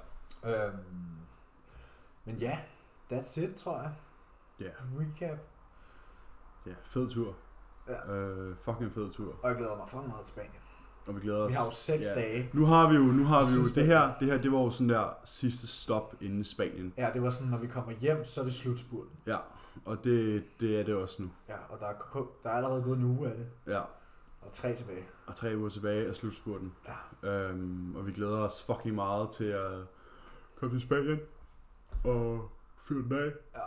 Øhm, 0.66 0.78
men 2.24 2.36
ja, 2.36 2.58
that's 3.12 3.40
it, 3.40 3.54
tror 3.56 3.78
jeg. 3.80 3.92
Ja. 4.60 4.70
Recap. 4.98 5.38
Ja, 6.68 6.74
fed 6.84 7.08
tur. 7.10 7.34
Ja. 7.88 8.12
Øh, 8.14 8.56
fucking 8.60 8.92
fed 8.92 9.10
tur. 9.10 9.34
Og 9.42 9.48
jeg 9.48 9.56
glæder 9.56 9.76
mig 9.76 9.88
fucking 9.88 10.08
meget 10.08 10.24
til 10.24 10.32
Spanien. 10.32 10.52
Og 11.06 11.14
vi 11.16 11.20
glæder 11.20 11.38
os. 11.38 11.48
Vi 11.48 11.54
har 11.54 11.64
jo 11.64 11.70
seks 11.70 12.04
ja. 12.04 12.14
dage. 12.14 12.50
Nu 12.52 12.66
har 12.66 12.88
vi 12.88 12.94
jo, 12.96 13.02
nu 13.02 13.24
har 13.24 13.40
vi 13.40 13.60
jo 13.62 13.68
det 13.74 13.86
her, 13.86 14.12
det 14.20 14.28
her, 14.28 14.38
det 14.42 14.52
var 14.52 14.58
jo 14.58 14.70
sådan 14.70 14.88
der 14.88 15.08
sidste 15.24 15.66
stop 15.66 16.14
inden 16.20 16.44
Spanien. 16.44 16.94
Ja, 16.96 17.10
det 17.14 17.22
var 17.22 17.30
sådan, 17.30 17.48
når 17.48 17.58
vi 17.58 17.66
kommer 17.66 17.92
hjem, 17.92 18.24
så 18.24 18.40
er 18.40 18.44
det 18.44 18.54
slutspurten. 18.54 19.12
Ja, 19.26 19.36
og 19.84 20.04
det, 20.04 20.44
det 20.60 20.80
er 20.80 20.84
det 20.84 20.94
også 20.94 21.22
nu. 21.22 21.30
Ja, 21.48 21.54
og 21.68 21.80
der 21.80 21.86
er, 21.86 21.92
der 22.42 22.50
er 22.50 22.54
allerede 22.54 22.82
gået 22.82 22.96
en 22.98 23.04
uge 23.04 23.28
af 23.28 23.36
det. 23.36 23.46
Ja, 23.66 23.80
Og 24.42 24.52
tre 24.52 24.76
tilbage. 24.76 25.04
og 25.26 25.36
tre 25.36 25.54
uger 25.56 25.68
tilbage 25.68 26.08
af 26.08 26.14
slutspurten. 26.14 26.72
Ja. 27.22 27.28
Øhm, 27.30 27.96
og 27.96 28.06
vi 28.06 28.12
glæder 28.12 28.38
os 28.38 28.62
fucking 28.62 28.94
meget 28.94 29.30
til 29.30 29.44
at 29.44 29.72
komme 30.56 30.74
til 30.78 30.86
Spanien 30.86 31.20
og 32.04 32.50
fyre 32.88 33.02
den 33.02 33.12
af. 33.12 33.24
Ja. 33.54 33.60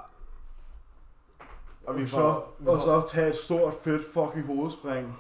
Og, 1.86 1.98
vi 1.98 2.06
får- 2.08 2.18
så, 2.18 2.42
vi 2.60 2.68
og 2.68 2.78
får- 2.78 3.02
så 3.02 3.08
tage 3.08 3.30
et 3.30 3.36
stort 3.36 3.74
fedt 3.84 4.02
fucking 4.14 4.46
hovedspring. 4.46 5.18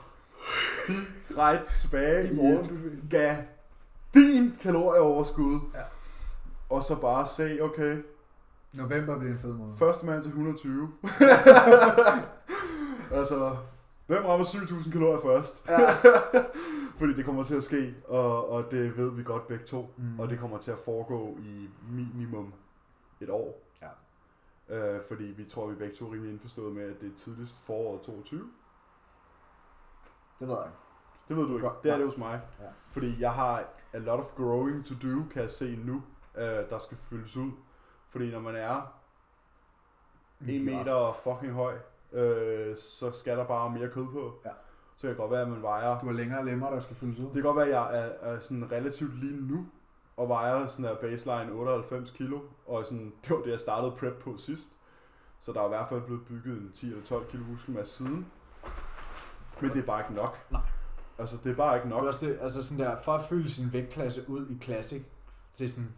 Direkte 1.30 1.80
tilbage 1.82 2.32
I 2.32 2.36
morgen. 2.36 2.60
et 2.60 3.00
ga 3.10 3.38
din 4.14 4.58
kalorieoverskud. 4.62 5.60
Ja. 5.74 5.80
Og 6.70 6.84
så 6.84 6.96
bare 7.02 7.28
se, 7.28 7.60
okay, 7.62 7.98
November 8.74 9.20
bliver 9.20 9.34
en 9.34 9.40
fed 9.40 9.54
måned. 9.54 9.78
første 9.78 10.06
mand 10.06 10.24
til 10.24 10.30
120. 10.30 10.90
altså, 13.12 13.58
hvem 14.08 14.26
rammer 14.26 14.46
7000 14.46 14.94
kalorier 14.94 15.20
først? 15.22 15.64
Ja. 15.70 15.90
Fordi 17.00 17.14
det 17.14 17.26
kommer 17.26 17.44
til 17.44 17.56
at 17.56 17.64
ske, 17.64 17.94
og, 18.08 18.52
og 18.52 18.72
det 18.72 18.98
ved 18.98 19.12
vi 19.12 19.24
godt 19.24 19.48
begge 19.48 19.66
to. 19.66 19.94
Mm. 19.98 20.20
Og 20.20 20.30
det 20.30 20.40
kommer 20.40 20.58
til 20.58 20.72
at 20.72 20.78
foregå 20.86 21.38
i 21.40 21.70
minimum 21.92 22.54
et 23.22 23.30
år. 23.30 23.62
Øh, 24.72 25.02
fordi 25.08 25.24
vi 25.24 25.46
tror, 25.46 25.68
vi 25.68 25.76
begge 25.76 25.96
to 25.96 26.08
er 26.08 26.14
rimelig 26.14 26.32
indforstået 26.32 26.74
med, 26.74 26.84
at 26.84 27.02
det 27.02 27.12
er 27.12 27.18
tidligst 27.18 27.56
foråret 27.66 28.02
22. 28.02 28.52
Det 30.40 30.48
ved 30.48 30.56
jeg 30.56 30.66
ikke. 30.66 30.78
Det 31.30 31.38
ved 31.38 31.44
du 31.48 31.56
ikke. 31.56 31.70
Det 31.84 31.92
er 31.92 31.98
det 31.98 32.06
hos 32.06 32.18
mig. 32.18 32.42
Ja. 32.60 32.66
Fordi 32.92 33.22
jeg 33.22 33.34
har 33.34 33.64
a 33.94 33.98
lot 33.98 34.20
of 34.20 34.36
growing 34.36 34.86
to 34.86 34.94
do, 34.94 35.24
kan 35.32 35.42
jeg 35.42 35.52
se 35.52 35.80
nu, 35.86 36.04
øh, 36.38 36.44
der 36.44 36.80
skal 36.80 36.98
fyldes 36.98 37.38
ud. 37.38 37.52
Fordi 38.10 38.32
når 38.32 38.40
man 38.40 38.56
er 38.56 38.98
1 40.48 40.62
meter 40.62 41.14
fucking 41.24 41.54
høj, 41.54 41.78
øh, 42.12 42.78
så 42.78 43.12
skal 43.12 43.38
der 43.38 43.46
bare 43.46 43.70
mere 43.70 43.90
kød 43.90 44.06
på. 44.06 44.42
Ja. 44.46 44.52
Så 44.98 45.08
det 45.08 45.16
kan 45.16 45.22
godt 45.22 45.32
være, 45.32 45.42
at 45.42 45.50
man 45.50 45.62
vejer... 45.62 46.00
Du 46.00 46.06
har 46.06 46.14
længere 46.14 46.46
lemmer, 46.46 46.70
der 46.70 46.80
skal 46.80 46.96
fyldes 46.96 47.20
ud. 47.20 47.26
Det 47.26 47.34
kan 47.34 47.44
godt 47.44 47.58
være, 47.58 47.66
at 47.66 47.72
jeg 47.72 48.00
er, 48.00 48.32
er 48.34 48.40
sådan 48.40 48.72
relativt 48.72 49.20
lige 49.20 49.42
nu, 49.42 49.66
og 50.22 50.30
vejer 50.30 50.68
sådan 50.68 50.86
der 50.86 50.96
baseline 50.96 51.52
98 51.52 52.12
kilo, 52.12 52.40
og 52.68 52.86
sådan, 52.86 53.14
det 53.24 53.30
var 53.36 53.42
det, 53.42 53.52
jeg 53.52 53.60
startede 53.60 53.92
prep 54.00 54.14
på 54.24 54.38
sidst. 54.38 54.70
Så 55.40 55.52
der 55.54 55.62
er 55.62 55.66
i 55.66 55.70
hvert 55.70 55.90
fald 55.90 56.02
blevet 56.02 56.26
bygget 56.26 56.58
en 56.62 56.72
10 56.76 56.88
eller 56.90 57.04
12 57.04 57.30
kilo 57.32 57.44
muskelmasse 57.44 57.94
siden. 57.98 58.28
Men 59.62 59.70
det 59.70 59.78
er 59.78 59.86
bare 59.86 60.02
ikke 60.02 60.14
nok. 60.14 60.38
Nej. 60.52 60.62
Altså, 61.18 61.38
det 61.44 61.52
er 61.52 61.56
bare 61.56 61.76
ikke 61.76 61.84
Det 61.84 61.90
nok. 61.96 62.04
er 62.04 62.08
også 62.08 62.26
det, 62.26 62.38
altså 62.42 62.64
sådan 62.64 62.86
der, 62.86 63.02
for 63.02 63.14
at 63.14 63.26
fylde 63.26 63.50
sin 63.50 63.74
vægtklasse 63.74 64.30
ud 64.30 64.50
i 64.50 64.60
Classic, 64.64 65.04
det 65.58 65.66
er 65.66 65.70
sådan, 65.70 65.94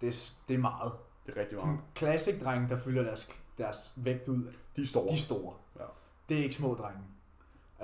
det 0.00 0.08
er, 0.08 0.30
det 0.48 0.54
er 0.54 0.58
meget. 0.58 0.92
Det 1.26 1.36
er 1.36 1.40
rigtig 1.40 1.58
Sådan 1.60 1.72
meget. 1.74 1.84
Classic-drenge, 1.96 2.68
der 2.68 2.76
fylder 2.78 3.02
deres, 3.02 3.28
deres 3.58 3.92
vægt 3.96 4.28
ud, 4.28 4.52
De 4.76 4.82
er 4.82 4.86
store. 4.86 5.08
de 5.08 5.12
er 5.14 5.18
store. 5.18 5.54
Ja. 5.78 5.84
Det 6.28 6.38
er 6.38 6.42
ikke 6.42 6.54
små 6.54 6.74
drenge. 6.74 7.00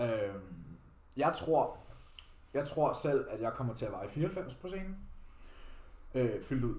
Øhm, 0.01 0.41
jeg 1.17 1.33
tror, 1.37 1.77
jeg 2.55 2.67
tror 2.69 2.93
selv, 2.93 3.27
at 3.31 3.41
jeg 3.41 3.53
kommer 3.53 3.75
til 3.75 3.85
at 3.87 3.93
veje 3.93 4.09
94 4.09 4.55
på 4.55 4.69
scenen. 4.69 4.97
Øh, 6.15 6.43
fyldt 6.43 6.65
ud. 6.65 6.75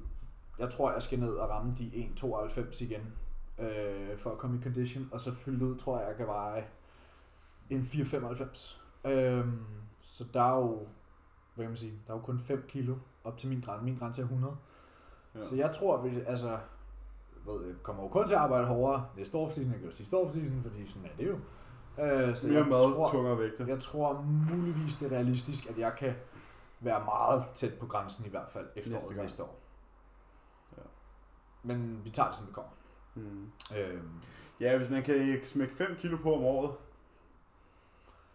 Jeg 0.60 0.70
tror, 0.70 0.92
jeg 0.94 1.04
skal 1.04 1.20
ned 1.20 1.34
og 1.34 1.50
ramme 1.50 1.74
de 1.78 2.10
1,92 2.20 2.84
igen, 2.84 3.14
øh, 3.60 4.18
for 4.18 4.32
at 4.32 4.38
komme 4.38 4.58
i 4.60 4.64
condition. 4.64 5.10
Og 5.12 5.20
så 5.20 5.36
fyldt 5.36 5.62
ud, 5.62 5.76
tror 5.78 6.00
jeg, 6.00 6.08
jeg 6.08 6.18
kan 6.18 6.28
veje 6.28 6.66
en 7.70 7.82
4,95. 7.82 8.80
Øhm, 9.12 9.60
så 10.02 10.24
der 10.34 10.42
er 10.42 10.56
jo, 10.58 10.88
hvad 11.56 11.66
kan 11.66 11.70
man 11.70 11.78
sige, 11.78 11.94
der 12.08 12.14
er 12.14 12.18
jo 12.18 12.24
kun 12.24 12.40
5 12.40 12.64
kilo 12.68 12.96
op 13.24 13.38
til 13.38 13.50
min 13.50 13.62
grænse. 13.62 13.86
Min 13.86 13.98
grænse 13.98 14.22
er 14.22 14.26
100. 14.26 14.56
Ja. 15.36 15.44
Så 15.46 15.56
jeg 15.56 15.72
tror, 15.72 16.02
vi, 16.02 16.20
altså, 16.28 16.50
jeg 16.50 16.60
ved, 17.46 17.66
jeg 17.66 17.76
kommer 17.84 18.04
jo 18.04 18.10
kun 18.10 18.28
til 18.28 18.36
at 18.36 18.42
arbejde 18.42 18.68
hårdere 18.68 19.06
næste 19.18 19.36
offseason, 19.36 19.72
jeg 19.72 19.80
kan 19.80 19.90
jo 19.90 19.96
sidste 19.96 20.14
offseason, 20.14 20.62
fordi 20.64 20.88
sådan 20.88 21.06
er 21.06 21.16
det 21.18 21.28
jo. 21.28 21.36
Øh, 22.04 22.36
så 22.36 22.48
Mere 22.48 22.58
jeg 22.58 22.68
mad, 22.68 22.96
tror, 22.96 23.12
tungere 23.12 23.40
vægte. 23.40 23.66
jeg 23.68 23.80
tror 23.80 24.22
muligvis, 24.50 24.96
det 24.96 25.12
er 25.12 25.16
realistisk, 25.16 25.70
at 25.70 25.78
jeg 25.78 25.94
kan 25.98 26.14
være 26.84 27.06
meget 27.06 27.46
tæt 27.54 27.74
på 27.80 27.86
grænsen 27.86 28.26
i 28.26 28.30
hvert 28.30 28.50
fald 28.50 28.68
efteråret 28.76 29.04
Næste 29.10 29.22
næste, 29.22 29.44
år. 29.44 29.60
Ja. 30.78 30.82
Men 31.64 32.02
vi 32.06 32.10
tager 32.10 32.28
det, 32.28 32.36
som 32.38 32.46
det 32.46 32.56
kommer. 32.56 32.72
Mm. 33.16 33.52
Øhm, 33.78 34.10
Ja, 34.60 34.78
hvis 34.78 34.90
man 34.90 35.04
kan 35.04 35.40
smække 35.44 35.76
5 35.76 35.96
kilo 36.00 36.18
på 36.18 36.36
om 36.36 36.42
året, 36.44 36.72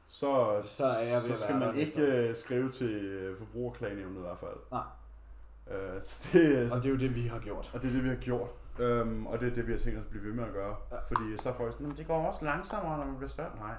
så, 0.08 0.60
Så 0.64 0.84
er 0.86 0.98
jeg 1.06 1.22
ved 1.22 1.36
så 1.36 1.42
skal 1.42 1.58
man 1.58 1.74
ikke 1.74 2.02
øh, 2.02 2.36
skrive 2.36 2.72
til 2.72 2.94
øh, 3.04 3.38
forbrugerklagenævnet 3.38 4.16
i 4.16 4.20
hvert 4.20 4.38
fald. 4.38 4.56
Nej. 4.70 4.82
Øh, 5.70 6.02
så 6.02 6.28
det, 6.38 6.72
og 6.72 6.78
det 6.78 6.86
er 6.86 6.90
jo 6.90 6.96
det, 6.98 7.14
vi 7.14 7.22
har 7.26 7.38
gjort. 7.38 7.70
og 7.74 7.82
det 7.82 7.88
er 7.88 7.92
det, 7.92 8.04
vi 8.04 8.08
har 8.08 8.16
gjort. 8.16 8.50
Øhm, 8.78 9.26
og 9.26 9.40
det 9.40 9.50
er 9.50 9.54
det, 9.54 9.66
vi 9.66 9.72
har 9.72 9.78
tænkt 9.78 9.98
os 9.98 10.04
at 10.04 10.10
blive 10.10 10.24
ved 10.24 10.32
med 10.32 10.44
at 10.44 10.52
gøre. 10.52 10.76
Ja. 10.90 10.96
Fordi 10.98 11.36
så 11.36 11.48
er 11.48 11.54
folk 11.54 11.72
sådan, 11.72 11.86
"Men 11.86 11.96
det 11.96 12.06
går 12.06 12.26
også 12.26 12.44
langsommere, 12.44 12.98
når 12.98 13.06
man 13.06 13.16
bliver 13.16 13.30
større. 13.30 13.56
Nej, 13.56 13.74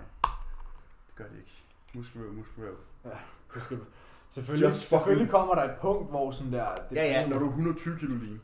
det 1.07 1.15
gør 1.15 1.25
det 1.25 1.37
ikke. 1.37 1.63
Muskelvæv, 1.93 2.31
muskelvæv. 2.33 2.75
Det 3.53 3.61
skal, 3.63 3.79
selvfølgelig, 4.29 4.69
Just 4.69 4.89
selvfølgelig 4.89 5.29
kommer 5.29 5.55
der 5.55 5.63
et 5.63 5.75
punkt, 5.81 6.09
hvor 6.09 6.31
sådan 6.31 6.53
der... 6.53 6.65
Det 6.89 6.95
Ja, 6.95 7.03
ja, 7.05 7.27
når 7.27 7.39
du 7.39 7.45
er 7.45 7.49
120 7.49 7.97
kilo 7.99 8.15
lige, 8.15 8.39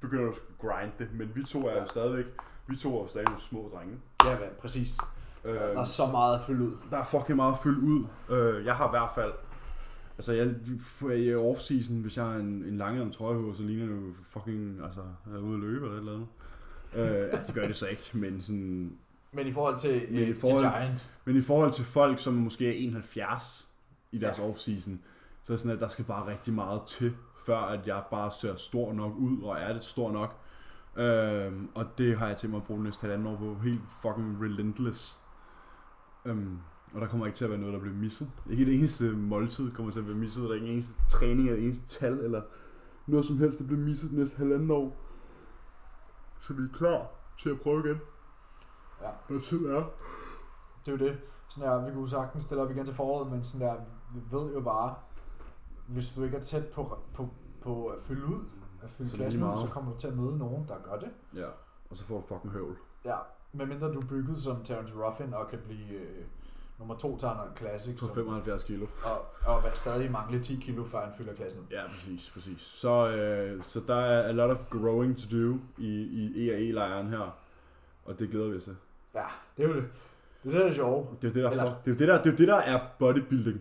begynder 0.00 0.24
du 0.24 0.30
at 0.30 0.38
grind 0.60 0.90
det. 0.98 1.08
Men 1.14 1.32
vi 1.34 1.44
to 1.44 1.66
er 1.66 1.80
jo 1.80 1.86
stadigvæk, 1.88 2.26
vi 2.66 2.76
to 2.76 2.96
er 2.98 3.02
jo 3.02 3.08
stadig 3.08 3.26
nogle 3.28 3.42
små 3.42 3.70
drenge. 3.74 3.94
Ja, 4.24 4.36
hvad, 4.36 4.48
præcis. 4.60 4.96
Øhm, 5.44 5.56
Der 5.56 5.80
er 5.80 5.84
så 5.84 6.02
meget 6.12 6.36
at 6.36 6.42
fylde 6.42 6.64
ud. 6.64 6.76
Der 6.90 6.98
er 6.98 7.04
fucking 7.04 7.36
meget 7.36 7.52
at 7.52 7.58
fylde 7.62 7.80
ud. 7.80 8.04
Øh, 8.30 8.64
jeg 8.66 8.74
har 8.76 8.86
i 8.86 8.90
hvert 8.90 9.10
fald... 9.14 9.32
Altså, 10.18 10.32
jeg, 10.32 10.46
i 11.18 11.34
off-season, 11.34 11.92
hvis 11.92 12.16
jeg 12.16 12.24
har 12.24 12.34
en, 12.34 12.64
en 12.64 12.76
lange 12.76 13.12
trøje 13.12 13.38
på, 13.38 13.52
så 13.56 13.62
ligner 13.62 13.86
det 13.86 13.92
jo 13.96 14.14
fucking... 14.30 14.80
Altså, 14.84 15.00
jeg 15.26 15.34
er 15.34 15.40
ude 15.40 15.54
at 15.54 15.60
løbe 15.60 15.84
eller 15.86 15.96
et 15.96 15.98
eller 15.98 16.12
andet. 16.12 16.28
Øh, 16.94 17.28
ja, 17.32 17.38
det 17.46 17.54
gør 17.54 17.66
det 17.66 17.76
så 17.76 17.86
ikke, 17.86 18.10
men 18.12 18.40
sådan... 18.42 18.92
Men 19.32 19.46
i 19.46 19.52
forhold 19.52 19.78
til, 19.78 20.02
Men 20.10 20.20
i 20.20 20.24
øh, 20.24 20.36
forhold- 20.36 20.58
til 20.60 20.70
Giant, 20.80 21.10
Men 21.24 21.36
i 21.36 21.42
forhold 21.42 21.72
til 21.72 21.84
folk, 21.84 22.18
som 22.18 22.34
måske 22.34 22.68
er 22.68 22.88
71 22.88 23.67
i 24.12 24.18
deres 24.18 24.38
Ja. 24.38 24.50
off-season, 24.50 24.90
så 25.42 25.56
sådan, 25.56 25.76
at 25.76 25.80
der 25.80 25.88
skal 25.88 26.04
bare 26.04 26.26
rigtig 26.26 26.54
meget 26.54 26.82
til, 26.86 27.16
før 27.46 27.58
at 27.58 27.86
jeg 27.86 28.02
bare 28.10 28.30
ser 28.30 28.56
stor 28.56 28.92
nok 28.92 29.12
ud, 29.16 29.42
og 29.42 29.56
er 29.58 29.72
det 29.72 29.84
stor 29.84 30.12
nok. 30.12 30.36
Øhm, 30.96 31.68
og 31.74 31.98
det 31.98 32.18
har 32.18 32.26
jeg 32.26 32.36
til 32.36 32.50
mig 32.50 32.56
at 32.56 32.64
bruge 32.64 32.82
næste 32.82 33.00
halvanden 33.00 33.26
år 33.26 33.36
på. 33.36 33.54
Helt 33.62 33.80
fucking 34.02 34.42
relentless. 34.42 35.18
Øhm, 36.24 36.58
og 36.94 37.00
der 37.00 37.06
kommer 37.08 37.26
ikke 37.26 37.36
til 37.36 37.44
at 37.44 37.50
være 37.50 37.58
noget, 37.60 37.74
der 37.74 37.80
bliver 37.80 37.94
misset. 37.96 38.30
Ikke 38.50 38.62
et 38.62 38.74
eneste 38.78 39.12
måltid 39.12 39.70
kommer 39.72 39.92
til 39.92 39.98
at 39.98 40.04
blive 40.04 40.18
misset. 40.18 40.42
Der 40.44 40.50
er 40.50 40.54
ikke 40.54 40.66
en 40.66 40.72
eneste 40.72 40.94
træning, 41.08 41.40
eller 41.48 41.56
en 41.58 41.64
eneste 41.64 41.86
tal, 41.86 42.12
eller 42.12 42.42
noget 43.06 43.24
som 43.24 43.38
helst, 43.38 43.58
der 43.58 43.64
bliver 43.64 43.80
misset 43.80 44.12
næste 44.12 44.36
halvanden 44.36 44.70
år. 44.70 44.96
Så 46.40 46.52
vi 46.52 46.62
er 46.62 46.68
klar 46.72 47.06
til 47.42 47.50
at 47.50 47.60
prøve 47.60 47.84
igen, 47.86 48.00
ja, 49.02 49.08
når 49.30 49.40
tid 49.40 49.66
er. 49.66 49.82
det 50.86 50.92
er 50.92 50.92
jo 50.92 50.96
det. 50.98 51.18
Sådan 51.48 51.68
der, 51.68 51.86
vi 51.86 51.92
kunne 51.94 52.08
sagtens 52.08 52.44
stille 52.44 52.62
op 52.62 52.70
igen 52.70 52.84
til 52.84 52.94
foråret, 52.94 53.30
men 53.32 53.44
sådan 53.44 53.66
der, 53.66 53.74
ved 54.30 54.52
jo 54.54 54.60
bare, 54.60 54.94
hvis 55.86 56.12
du 56.16 56.22
ikke 56.22 56.36
er 56.36 56.42
tæt 56.42 56.66
på, 56.66 56.98
på, 57.14 57.28
på 57.60 57.86
at 57.86 58.02
fylde 58.02 58.26
ud, 58.26 58.44
at 58.82 58.90
fylde 58.90 59.10
Så 59.10 59.16
klassen 59.16 59.42
ud, 59.42 59.56
så 59.60 59.66
kommer 59.66 59.92
du 59.92 59.98
til 59.98 60.08
at 60.08 60.16
møde 60.16 60.38
nogen, 60.38 60.68
der 60.68 60.74
gør 60.84 60.98
det. 60.98 61.10
Ja, 61.34 61.48
og 61.90 61.96
så 61.96 62.04
får 62.04 62.20
du 62.20 62.26
fucking 62.26 62.52
høvl. 62.52 62.76
Ja, 63.04 63.16
medmindre 63.52 63.92
du 63.92 64.00
er 64.00 64.06
bygget 64.06 64.38
som 64.38 64.64
Terence 64.64 64.94
Ruffin 64.94 65.34
og 65.34 65.48
kan 65.48 65.58
blive 65.66 65.92
øh, 65.92 66.24
nummer 66.78 66.96
to 66.96 67.14
en 67.14 67.56
Classic, 67.56 67.98
På 67.98 68.06
som, 68.06 68.14
75 68.14 68.64
kilo. 68.64 68.86
og, 69.04 69.24
og 69.46 69.62
stadig 69.74 70.10
mangle 70.10 70.42
10 70.42 70.56
kilo, 70.56 70.84
før 70.86 71.04
han 71.04 71.12
fylder 71.18 71.34
klassen. 71.34 71.66
Ja, 71.70 71.82
præcis, 71.86 72.30
præcis. 72.30 72.60
Så, 72.60 73.08
øh, 73.08 73.62
så 73.62 73.80
der 73.86 73.94
er 73.96 74.22
a 74.28 74.32
lot 74.32 74.50
of 74.50 74.64
growing 74.70 75.18
to 75.18 75.38
do 75.38 75.58
i, 75.78 75.88
i 76.02 76.48
EAE-lejren 76.48 77.08
her. 77.08 77.36
Og 78.04 78.18
det 78.18 78.30
glæder 78.30 78.48
vi 78.48 78.56
os 78.56 78.64
til. 78.64 78.76
Ja, 79.14 79.24
det 79.56 79.64
er 79.64 79.68
jo 79.68 79.74
det. 79.74 79.90
Det 80.44 80.48
er 80.48 80.52
det, 80.52 80.60
der 80.60 80.66
er 80.66 80.72
sjovt. 80.74 81.22
Det 81.22 81.28
er 81.28 81.32
det, 81.32 81.42
der, 81.44 81.50
Eller- 81.50 81.64
fuck, 81.64 81.84
det, 81.84 81.92
er 81.92 81.96
det, 81.96 82.08
der, 82.08 82.22
det, 82.22 82.32
er 82.32 82.36
det, 82.36 82.48
der 82.48 82.56
er 82.56 82.80
bodybuilding. 82.98 83.60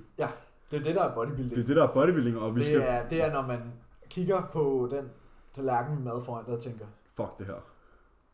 Det 0.71 0.79
er 0.79 0.83
det, 0.83 0.95
der 0.95 1.03
er 1.03 1.13
bodybuilding. 1.15 1.55
Det 1.55 1.63
er 1.63 1.67
det, 1.67 1.75
der 1.75 1.83
er 1.87 1.93
bodybuilding, 1.93 2.37
og 2.39 2.55
vi 2.55 2.63
skal... 2.63 2.75
det, 2.79 2.89
er, 2.89 3.09
det 3.09 3.23
er, 3.23 3.31
når 3.33 3.41
man 3.41 3.73
kigger 4.09 4.41
på 4.53 4.87
den 4.91 5.09
tallerken 5.53 5.95
med 5.95 6.13
mad 6.13 6.23
foran 6.23 6.45
dig 6.45 6.53
og 6.53 6.59
tænker, 6.59 6.85
Fuck 7.15 7.37
det 7.37 7.45
her. 7.45 7.55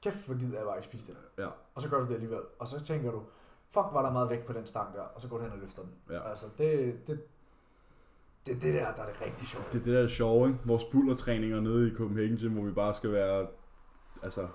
kæft, 0.04 0.26
hvor 0.26 0.36
gider 0.36 0.58
jeg 0.58 0.66
bare 0.66 0.78
ikke 0.78 0.86
spise 0.88 1.08
det 1.08 1.16
der. 1.38 1.44
Ja. 1.44 1.50
Og 1.76 1.82
så 1.82 1.90
gør 1.90 2.00
du 2.00 2.06
det 2.08 2.14
alligevel. 2.14 2.40
Og 2.60 2.68
så 2.68 2.80
tænker 2.84 3.12
du, 3.12 3.22
fuck, 3.72 3.86
var 3.94 4.02
der 4.06 4.12
meget 4.12 4.30
vægt 4.30 4.46
på 4.46 4.54
den 4.54 4.66
stang 4.66 4.94
der, 4.96 5.02
og 5.02 5.22
så 5.22 5.28
går 5.28 5.38
du 5.38 5.44
hen 5.44 5.52
og 5.52 5.58
løfter 5.60 5.82
den. 5.82 5.92
Ja. 6.10 6.30
Altså, 6.30 6.46
det, 6.58 6.96
det, 7.08 7.20
det 8.46 8.56
er 8.56 8.60
det 8.60 8.74
der, 8.74 8.92
der 8.96 9.04
er 9.04 9.08
det 9.12 9.22
rigtig 9.26 9.48
sjovt. 9.48 9.74
Det 9.74 9.80
er 9.80 9.84
det, 9.84 9.94
der 9.94 10.04
er 10.04 10.08
sjove, 10.08 10.48
ikke? 10.48 10.60
Vores 10.66 10.84
bullertræninger 10.84 11.60
nede 11.62 11.92
i 11.92 11.96
Copenhagen 11.96 12.38
Gym, 12.38 12.54
hvor 12.54 12.64
vi 12.64 12.72
bare 12.72 12.94
skal 12.94 13.12
være... 13.12 13.48
Altså... 14.24 14.48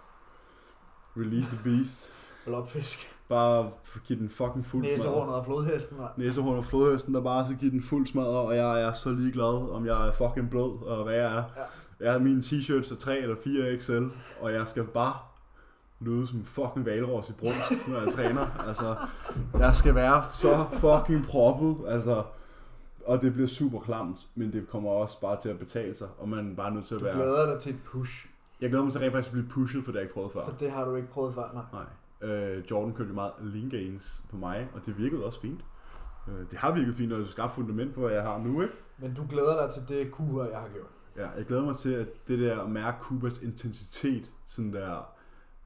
Release 1.17 1.57
the 1.57 1.65
beast. 1.65 2.15
Blobfisk, 2.45 2.99
Bare 3.29 3.71
give 4.07 4.19
den 4.19 4.31
fucking 4.31 4.67
fuld 4.67 4.85
smadret. 4.85 4.99
næsehornet 4.99 5.35
og 5.35 5.45
flodhesten. 5.45 5.97
mand. 5.97 6.09
Næsehorn 6.17 6.57
og 6.59 6.65
flodhesten, 6.65 7.15
der 7.15 7.21
bare 7.21 7.47
så 7.47 7.55
give 7.55 7.71
den 7.71 7.83
fuld 7.83 8.07
smadret, 8.07 8.37
og 8.37 8.57
jeg 8.57 8.83
er 8.83 8.93
så 8.93 9.13
ligeglad, 9.13 9.71
om 9.73 9.87
jeg 9.87 10.09
er 10.09 10.13
fucking 10.13 10.51
blød, 10.51 10.83
og 10.87 11.05
hvad 11.05 11.15
jeg 11.15 11.25
er. 11.37 11.43
Ja. 11.57 11.63
Jeg 12.05 12.13
har 12.13 12.19
mine 12.19 12.41
t-shirts 12.43 12.95
er 12.95 12.97
3 13.01 13.19
eller 13.19 13.37
4 13.45 13.79
XL, 13.79 14.05
og 14.41 14.53
jeg 14.53 14.69
skal 14.69 14.85
bare 14.85 15.15
lyde 16.01 16.27
som 16.27 16.45
fucking 16.45 16.87
valros 16.87 17.29
i 17.29 17.33
brunst, 17.33 17.89
når 17.89 17.97
jeg 18.05 18.13
træner. 18.15 18.65
Altså, 18.69 18.97
jeg 19.59 19.77
skal 19.77 19.95
være 19.95 20.25
så 20.33 20.65
fucking 20.73 21.27
proppet, 21.27 21.77
altså. 21.89 22.23
og 23.07 23.21
det 23.23 23.33
bliver 23.33 23.49
super 23.49 23.81
klamt, 23.81 24.19
men 24.35 24.53
det 24.53 24.69
kommer 24.69 24.91
også 24.91 25.21
bare 25.21 25.41
til 25.41 25.49
at 25.49 25.59
betale 25.59 25.95
sig, 25.97 26.09
og 26.19 26.29
man 26.29 26.51
er 26.53 26.57
bare 26.57 26.75
nødt 26.75 26.87
til 26.87 26.95
at 26.95 27.01
Du 27.01 27.05
være... 27.05 27.15
glæder 27.17 27.53
dig 27.53 27.61
til 27.63 27.73
et 27.75 27.79
push, 27.85 28.27
Jeg 28.61 28.69
glæder 28.71 28.85
mig 28.85 28.93
til 28.93 29.01
rent 29.01 29.13
faktisk 29.13 29.29
at 29.29 29.33
blive 29.33 29.49
pushet, 29.49 29.85
for 29.85 29.93
det 29.93 29.99
har 29.99 30.01
jeg 30.01 30.05
ikke 30.05 30.15
prøvet 30.15 30.33
før. 30.33 30.45
for 30.45 30.57
det 30.61 30.71
har 30.71 30.85
du 30.85 30.95
ikke 30.95 31.09
prøvet 31.09 31.35
før, 31.35 31.51
nej. 31.55 31.63
Nej. 31.73 31.83
Øh, 32.21 32.65
Jordan 32.71 32.95
kørte 32.95 33.09
jo 33.09 33.15
meget 33.15 33.33
lean 33.41 33.69
gains 33.69 34.23
på 34.31 34.37
mig, 34.37 34.69
og 34.75 34.87
det 34.87 34.99
virkede 34.99 35.25
også 35.25 35.41
fint. 35.41 35.61
Øh, 36.29 36.51
det 36.51 36.59
har 36.59 36.75
virket 36.75 36.95
fint, 36.95 37.13
og 37.13 37.19
det 37.19 37.29
skabt 37.29 37.53
fundament 37.53 37.95
for, 37.95 38.01
hvad 38.01 38.13
jeg 38.13 38.23
har 38.23 38.39
nu, 38.39 38.63
ikke? 38.63 38.75
Men 38.99 39.15
du 39.15 39.27
glæder 39.31 39.67
dig 39.67 39.75
til 39.75 39.97
det 39.97 40.13
kur, 40.13 40.45
jeg 40.45 40.59
har 40.59 40.69
gjort. 40.69 40.91
Ja, 41.17 41.31
jeg 41.31 41.47
glæder 41.47 41.65
mig 41.65 41.77
til, 41.77 41.93
at 41.93 42.29
det 42.29 42.39
der 42.39 42.63
at 42.63 42.71
mærke 42.71 42.97
Kubas 43.01 43.43
intensitet, 43.43 44.31
sådan 44.47 44.73
der, 44.73 45.09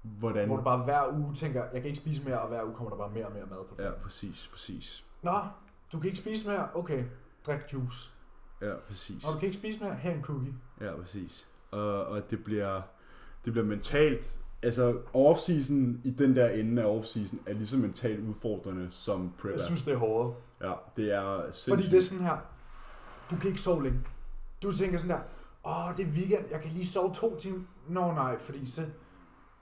hvordan... 0.03 0.47
Hvor 0.49 0.57
du 0.57 0.63
bare 0.63 0.85
hver 0.85 1.13
uge 1.13 1.35
tænker, 1.35 1.63
jeg 1.73 1.83
kan 1.83 1.85
ikke 1.85 1.99
spise 1.99 2.25
mere, 2.25 2.41
og 2.41 2.49
hver 2.49 2.65
uge 2.65 2.75
kommer 2.75 2.91
der 2.91 2.97
bare 2.97 3.11
mere 3.11 3.27
og 3.27 3.33
mere 3.33 3.47
mad 3.51 3.59
på 3.69 3.83
Ja, 3.83 3.91
præcis, 3.91 4.49
præcis. 4.53 5.05
Nå, 5.23 5.41
du 5.93 5.99
kan 5.99 6.07
ikke 6.07 6.19
spise 6.19 6.51
mere? 6.51 6.69
Okay, 6.75 7.05
drik 7.47 7.61
juice. 7.73 8.11
Ja, 8.61 8.75
præcis. 8.89 9.25
Nå, 9.25 9.33
du 9.33 9.39
kan 9.39 9.47
ikke 9.47 9.59
spise 9.59 9.81
mere? 9.81 9.95
Her 9.95 10.15
en 10.15 10.23
cookie. 10.23 10.55
Ja, 10.81 10.97
præcis. 10.97 11.49
Og, 11.71 12.05
og 12.05 12.31
det 12.31 12.45
bliver, 12.45 12.83
det 13.45 13.53
bliver 13.53 13.67
mentalt, 13.67 14.41
altså 14.63 14.93
off-season 15.15 16.01
i 16.05 16.11
den 16.19 16.37
der 16.37 16.49
ende 16.49 16.83
af 16.83 16.99
off-season 16.99 17.37
er 17.47 17.53
lige 17.53 17.67
så 17.67 17.77
mentalt 17.77 18.29
udfordrende 18.29 18.89
som 18.91 19.33
prep 19.39 19.53
Jeg 19.53 19.61
synes, 19.61 19.83
det 19.83 19.93
er 19.93 19.97
hårdt. 19.99 20.37
Ja, 20.61 20.73
det 20.97 21.15
er 21.15 21.43
sindssygt. 21.43 21.75
Fordi 21.75 21.91
det 21.91 21.97
er 21.97 22.03
sådan 22.03 22.25
her, 22.25 22.37
du 23.31 23.37
kan 23.37 23.49
ikke 23.49 23.61
sove 23.61 23.83
længe. 23.83 24.01
Du 24.63 24.71
tænker 24.71 24.99
sådan 24.99 25.17
der, 25.17 25.23
åh, 25.65 25.97
det 25.97 26.07
er 26.07 26.11
weekend, 26.11 26.45
jeg 26.51 26.61
kan 26.61 26.71
lige 26.71 26.87
sove 26.87 27.15
to 27.15 27.39
timer. 27.39 27.61
Nå 27.89 28.13
nej, 28.13 28.39
fordi 28.39 28.67
så, 28.71 28.83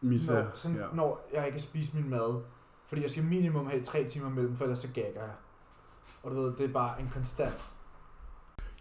Misa, 0.00 0.34
når, 0.34 0.50
sådan, 0.54 0.76
ja. 0.76 0.86
når 0.94 1.28
jeg 1.34 1.46
ikke 1.46 1.58
kan 1.58 1.60
spise 1.62 1.96
min 1.96 2.10
mad. 2.10 2.42
Fordi 2.86 3.02
jeg 3.02 3.10
skal 3.10 3.24
minimum 3.24 3.66
have 3.66 3.82
tre 3.82 4.08
timer 4.08 4.28
mellem, 4.28 4.56
for 4.56 4.64
ellers 4.64 4.78
så 4.78 4.88
gagger 4.94 5.20
jeg. 5.20 5.32
Og 6.22 6.30
du 6.30 6.36
ved, 6.42 6.52
det 6.56 6.64
er 6.68 6.72
bare 6.72 7.00
en 7.00 7.10
konstant. 7.14 7.70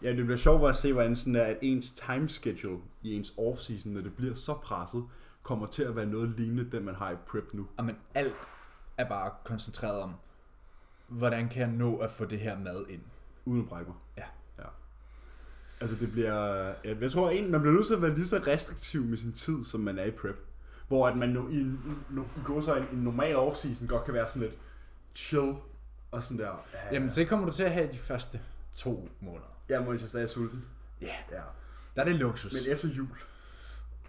ja, 0.01 0.09
det 0.13 0.25
bliver 0.25 0.37
sjovt 0.37 0.69
at 0.69 0.75
se, 0.75 0.93
hvordan 0.93 1.15
sådan 1.15 1.33
der, 1.33 1.43
at 1.43 1.57
ens 1.61 1.91
time 1.91 2.29
schedule 2.29 2.79
i 3.01 3.15
ens 3.15 3.29
off-season, 3.29 3.89
når 3.89 4.01
det 4.01 4.13
bliver 4.13 4.33
så 4.33 4.53
presset, 4.53 5.03
kommer 5.49 5.67
til 5.67 5.83
at 5.83 5.95
være 5.95 6.05
noget 6.05 6.29
lignende 6.37 6.71
den, 6.71 6.85
man 6.85 6.95
har 6.95 7.11
i 7.11 7.15
prep 7.27 7.53
nu. 7.53 7.67
Men 7.83 7.97
alt 8.15 8.35
er 8.97 9.09
bare 9.09 9.31
koncentreret 9.43 10.01
om, 10.01 10.13
hvordan 11.07 11.49
kan 11.49 11.61
jeg 11.61 11.69
nå 11.69 11.97
at 11.97 12.11
få 12.11 12.25
det 12.25 12.39
her 12.39 12.59
mad 12.59 12.85
ind? 12.89 13.01
Uden 13.45 13.61
at 13.63 13.69
brække 13.69 13.89
mig. 13.91 13.97
Ja. 14.17 14.23
ja. 14.59 14.67
Altså 15.81 15.95
det 15.95 16.11
bliver... 16.11 16.67
ja, 16.85 16.95
Jeg 17.01 17.11
tror, 17.11 17.29
en, 17.29 17.51
man 17.51 17.61
bliver 17.61 17.73
nødt 17.73 17.87
til 17.87 17.93
at 17.93 18.01
være 18.01 18.15
lige 18.15 18.27
så 18.27 18.37
restriktiv 18.47 19.03
med 19.03 19.17
sin 19.17 19.33
tid, 19.33 19.63
som 19.63 19.79
man 19.81 19.99
er 19.99 20.03
i 20.05 20.11
prep. 20.11 20.45
Hvor 20.87 21.07
at 21.07 21.17
man 21.17 21.29
no, 21.29 21.47
i, 21.49 21.71
no, 22.09 22.21
i 22.21 22.39
går 22.45 22.61
så 22.61 22.75
en, 22.75 22.83
en 22.91 22.97
normal 23.03 23.35
off-season 23.35 23.87
godt 23.87 24.05
kan 24.05 24.13
være 24.13 24.29
sådan 24.29 24.41
lidt 24.41 24.57
chill 25.15 25.55
og 26.11 26.23
sådan 26.23 26.37
der. 26.45 26.65
Ja, 26.73 26.93
Jamen, 26.93 27.11
så 27.11 27.25
kommer 27.25 27.45
du 27.45 27.51
til 27.51 27.63
at 27.63 27.71
have 27.71 27.91
de 27.91 27.97
første 27.97 28.39
to 28.73 29.09
måneder. 29.21 29.57
Jeg 29.69 29.81
må 29.83 29.91
ikke 29.93 30.07
stadig 30.07 30.29
sulten. 30.29 30.65
Ja, 31.01 31.15
Ja. 31.31 31.41
der 31.95 32.01
er 32.01 32.05
det 32.05 32.15
luksus. 32.15 32.53
Men 32.53 32.71
efter 32.71 32.87
jul, 32.87 33.07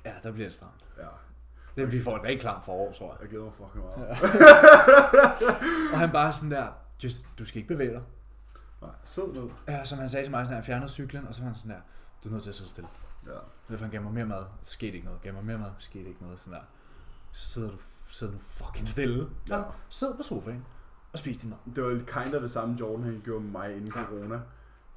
Ja, 0.05 0.12
der 0.22 0.33
bliver 0.33 0.46
det 0.46 0.55
stramt. 0.55 0.85
ja, 0.98 1.07
Det, 1.81 1.93
vi 1.93 2.03
får 2.03 2.16
et 2.16 2.23
rigtig 2.23 2.40
klamt 2.40 2.64
forår, 2.64 2.93
tror 2.93 3.12
jeg. 3.12 3.16
jeg 3.21 3.29
glæder 3.29 3.45
mig 3.45 3.53
fucking 3.55 3.85
meget. 3.85 4.09
Ja. 4.09 4.16
Og 5.93 5.99
han 5.99 6.11
bare 6.11 6.33
sådan 6.33 6.51
der, 6.51 6.66
just, 7.05 7.27
du 7.38 7.45
skal 7.45 7.59
ikke 7.59 7.69
bevæge 7.69 7.90
dig. 7.90 8.03
Nej, 8.83 8.90
sid 9.05 9.23
ned. 9.23 9.49
Ja, 9.69 9.85
som 9.85 9.99
han 9.99 10.11
sagde 10.11 10.27
til 10.27 10.31
mig, 10.31 10.45
sådan, 10.47 10.59
at 10.59 10.64
han 10.64 10.64
fjernede 10.64 10.88
cyklen, 10.88 11.27
og 11.29 11.35
så 11.35 11.43
var 11.43 11.49
han 11.49 11.57
sådan 11.57 11.71
der, 11.71 11.81
du 12.25 12.29
er 12.29 12.33
nødt 12.33 12.43
til 12.43 12.51
at 12.51 12.55
sidde 12.55 12.71
stille. 12.71 12.88
Ja. 13.27 13.33
Derfor 13.69 13.85
han 13.85 13.90
gav 13.90 14.03
mig 14.03 14.12
mere 14.12 14.27
mad, 14.27 14.45
skete 14.62 14.93
ikke 14.93 15.07
noget. 15.07 15.23
Gav 15.23 15.35
mig 15.35 15.45
mere 15.45 15.59
mad, 15.59 15.71
skete 15.79 16.09
ikke 16.09 16.23
noget. 16.23 16.40
Sådan 16.40 16.53
der. 16.53 16.61
Så 17.33 17.47
sidder 17.47 17.71
du 17.71 17.77
sidder 18.11 18.33
nu 18.33 18.38
fucking 18.43 18.88
stille. 18.88 19.29
Ja. 19.49 19.62
Sid 19.88 20.14
på 20.16 20.23
sofaen 20.23 20.64
og 21.12 21.19
spis 21.19 21.37
din 21.37 21.51
mad. 21.51 21.75
Det 21.75 21.85
var 21.85 22.23
kind 22.23 22.35
of 22.35 22.43
det 22.43 22.51
samme 22.51 22.77
Jordan, 22.81 23.05
han 23.05 23.21
gjorde 23.25 23.40
med 23.40 23.51
mig 23.51 23.77
inden 23.77 23.90
corona. 23.90 24.40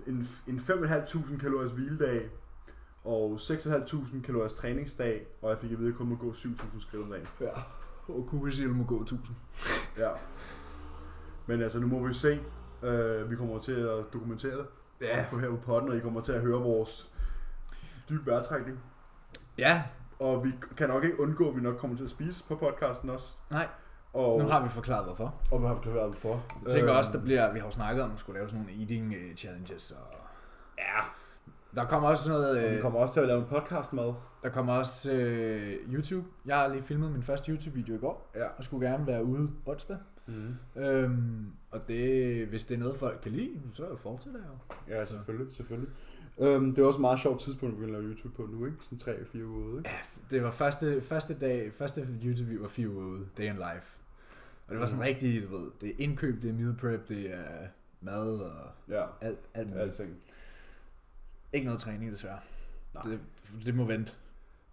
En, 0.08 0.30
en 0.48 0.60
5.500 0.60 1.38
kaloriers 1.38 1.72
hviledag, 1.72 2.30
og 3.06 3.36
6.500 3.42 4.22
kaloriers 4.22 4.54
træningsdag, 4.54 5.28
og 5.42 5.50
jeg 5.50 5.58
fik 5.60 5.72
at 5.72 5.78
vide, 5.80 5.88
at 5.88 5.92
jeg 5.92 5.98
kun 5.98 6.08
må 6.08 6.16
gå 6.16 6.32
7.000 6.32 6.82
skridt 6.82 7.04
om 7.04 7.10
dagen. 7.10 7.28
Ja. 7.42 7.50
Og 8.08 8.28
kunne 8.30 8.52
siger, 8.52 8.68
du 8.68 8.74
må 8.74 8.84
gå 8.84 9.02
1000. 9.02 9.36
Ja. 9.98 10.10
Men 11.46 11.62
altså, 11.62 11.80
nu 11.80 11.88
må 11.88 12.08
vi 12.08 12.14
se. 12.14 12.40
Uh, 12.82 13.32
vi 13.32 13.36
kommer 13.36 13.60
til 13.60 13.72
at 13.80 14.06
dokumentere 14.14 14.58
det 14.58 14.66
Ja. 15.02 15.26
på 15.30 15.40
her 15.40 15.50
på 15.50 15.58
podden, 15.66 15.90
og 15.90 15.96
I 15.98 16.00
kommer 16.00 16.22
til 16.22 16.32
at 16.32 16.42
høre 16.42 16.60
vores 16.60 17.12
dybe 18.10 18.26
vejrtrækning. 18.32 18.80
Ja, 19.58 19.84
Og 20.20 20.44
vi 20.46 20.52
kan 20.78 20.90
nok 20.90 21.04
ikke 21.04 21.20
undgå, 21.20 21.50
at 21.50 21.56
vi 21.56 21.62
nok 21.62 21.78
kommer 21.78 21.98
til 21.98 22.04
at 22.04 22.10
spise 22.10 22.48
på 22.48 22.56
podcasten 22.56 23.10
også. 23.10 23.28
nej. 23.52 23.68
Og, 24.14 24.40
Nu 24.42 24.48
har 24.48 24.64
vi 24.64 24.70
forklaret 24.70 25.06
hvorfor. 25.06 25.36
og 25.52 25.62
vi 25.62 25.68
har 25.68 25.76
forklaret 25.76 26.06
hvorfor. 26.06 26.44
Jeg 26.64 26.72
tænker 26.72 26.90
Øhm, 26.90 26.98
også, 26.98 27.12
der 27.14 27.22
bliver, 27.22 27.54
vi 27.54 27.60
har 27.60 27.66
jo 27.66 27.72
snakket 27.72 28.04
om, 28.04 28.12
at 28.14 28.20
skulle 28.20 28.40
lave 28.40 28.50
sådan 28.50 28.66
nogle 28.66 28.80
eating 28.82 29.14
øh, 29.14 29.36
challenges. 29.36 29.92
Og 29.92 30.18
Ja, 30.78 31.00
der 31.76 31.86
kommer 31.86 32.10
også 32.10 32.30
noget, 32.30 32.50
og 32.66 32.72
vi 32.72 32.76
øh, 32.76 32.82
kommer 32.82 33.00
også 33.00 33.14
til 33.14 33.22
at 33.22 33.28
lave 33.28 33.40
en 33.40 33.46
podcast 33.50 33.94
med. 33.94 34.14
der 34.44 34.50
kommer 34.50 34.74
også 34.74 35.12
øh, 35.14 35.94
YouTube. 35.94 36.28
Jeg 36.46 36.58
har 36.58 36.68
lige 36.68 36.84
filmet 36.84 37.12
min 37.12 37.24
første 37.24 37.52
YouTube-video 37.52 37.96
i 37.96 37.98
går, 38.00 38.32
Ja. 38.36 38.46
og 38.58 38.64
skulle 38.64 38.90
gerne 38.90 39.08
være 39.08 39.24
ude 39.26 39.52
onsdag. 39.66 39.98
Mm. 40.28 40.56
Øhm, 40.82 41.46
og 41.72 41.88
det, 41.88 42.48
hvis 42.48 42.66
det 42.66 42.76
er 42.76 42.80
noget, 42.80 42.96
folk 42.98 43.20
kan 43.24 43.32
lide, 43.32 43.62
så 43.74 43.86
fortsætter 43.98 44.40
jeg 44.40 44.48
jo. 44.90 44.96
Ja, 44.96 45.06
selvfølgelig, 45.06 45.56
selvfølgelig. 45.56 45.90
Øhm, 46.40 46.76
det 46.76 46.82
er 46.82 46.86
også 46.88 46.98
et 46.98 47.02
meget 47.02 47.20
sjovt 47.20 47.40
tidspunkt 47.42 47.74
at 47.74 47.80
begynde 47.80 47.98
at 47.98 48.04
lave 48.04 48.14
YouTube 48.14 48.36
på 48.36 48.50
nu, 48.52 48.66
ikke? 48.66 48.78
Sådan 49.00 49.16
3-4 49.34 49.44
uger 49.44 49.66
ude, 49.68 49.78
ikke? 49.78 49.90
Ja, 49.90 49.96
det 50.36 50.44
var 50.44 50.52
første, 50.52 51.02
første 51.02 51.34
dag, 51.40 51.72
første 51.78 52.08
YouTube 52.24 52.62
var 52.62 52.68
fire 52.68 52.90
uger 52.90 53.06
ude, 53.06 53.26
day 53.38 53.44
in 53.44 53.56
life. 53.56 53.98
Og 54.68 54.72
det 54.72 54.80
var 54.80 54.86
sådan 54.86 54.98
Mhm. 55.00 55.04
rigtig, 55.06 55.44
du 55.50 55.58
ved, 55.58 55.72
det 55.82 55.90
er 55.90 55.94
indkøb, 55.98 56.42
det 56.42 56.50
er 56.50 56.54
meal 56.54 56.76
prep, 56.80 57.10
det 57.10 57.34
er 57.34 57.68
mad 58.02 58.40
og 58.40 58.52
Ja, 58.90 59.04
alt, 59.22 59.40
alt 59.54 59.68
muligt. 59.70 59.84
alting. 59.86 60.16
Ikke 61.54 61.66
noget 61.66 61.82
træning, 61.82 62.12
desværre. 62.12 62.40
Nej, 62.94 63.04
Det, 63.04 63.20
det 63.66 63.76
må 63.76 63.84
vente. 63.86 64.12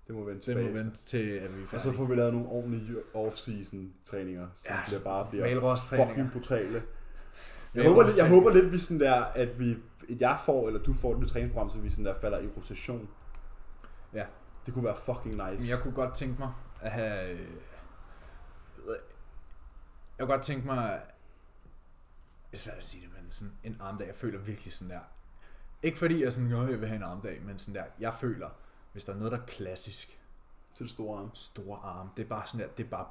det 0.06 0.14
må 0.14 0.24
vente 0.24 0.54
Det 0.54 0.64
må 0.64 0.70
vente 0.72 0.96
til, 1.04 1.18
at 1.18 1.56
vi 1.56 1.62
er 1.62 1.64
Og 1.72 1.80
så 1.80 1.84
færdige. 1.86 1.96
får 1.96 2.04
vi 2.04 2.14
lavet 2.14 2.32
nogle 2.32 2.48
ordentlige 2.48 2.98
off-season 3.14 3.76
træninger, 4.06 4.48
som 4.54 4.74
Ja, 4.74 4.80
bliver 4.86 5.00
bare 5.00 5.26
bliver 5.30 5.76
fucking 6.06 6.32
brutale. 6.32 6.82
Jeg 7.74 7.88
håber, 7.88 8.02
lidt, 8.06 8.16
jeg 8.16 8.28
håber 8.28 8.50
lidt, 8.52 8.72
vi 8.72 8.78
sådan 8.78 9.00
der, 9.00 9.24
at 9.24 9.58
vi, 9.58 9.70
at 10.10 10.20
jeg 10.20 10.38
får, 10.44 10.66
eller 10.66 10.82
du 10.82 10.94
får 10.94 11.12
et 11.14 11.18
nyt 11.20 11.28
træningsprogram, 11.28 11.70
så 11.70 11.78
vi 11.78 11.90
sådan 11.90 12.04
der 12.04 12.20
falder 12.20 12.38
i 12.38 12.46
rotation. 12.56 13.08
Ja. 14.12 14.24
Det 14.66 14.74
kunne 14.74 14.84
være 14.84 14.96
fucking 15.04 15.34
nice. 15.34 15.62
Men 15.62 15.68
jeg 15.68 15.78
kunne 15.82 15.94
godt 15.94 16.14
tænke 16.14 16.38
mig 16.38 16.52
at 16.80 16.90
have... 16.90 17.30
øh, 17.32 17.38
Jeg 20.18 20.26
kunne 20.26 20.34
godt 20.36 20.42
tænke 20.42 20.66
mig... 20.66 21.00
Det 22.50 22.56
er 22.56 22.60
svært 22.60 22.76
at 22.76 22.84
sige 22.84 23.02
det, 23.06 23.10
men 23.22 23.32
sådan 23.32 23.52
en 23.64 23.76
armdag, 23.80 24.06
jeg 24.06 24.14
føler 24.14 24.38
virkelig 24.38 24.72
sådan 24.72 24.90
der... 24.90 25.00
Ikke 25.82 25.98
fordi 25.98 26.22
jeg 26.24 26.32
sådan, 26.32 26.52
"Åh, 26.52 26.70
jeg 26.70 26.80
vil 26.80 26.88
have 26.88 26.96
en 26.96 27.02
armdag, 27.02 27.42
men 27.42 27.58
sådan 27.58 27.74
der, 27.74 27.84
jeg 28.00 28.14
føler, 28.14 28.48
hvis 28.92 29.04
der 29.04 29.12
er 29.12 29.16
noget, 29.16 29.32
der 29.32 29.38
er 29.38 29.46
klassisk, 29.46 30.16
Til 30.74 30.84
det 30.84 30.90
store 30.92 31.18
arm. 31.18 31.30
store 31.34 31.78
arm, 31.78 32.08
det 32.16 32.24
er 32.24 32.28
bare 32.28 32.46
sådan 32.46 32.60
der, 32.60 32.72
det 32.76 32.86
er 32.86 32.90
bare... 32.90 33.06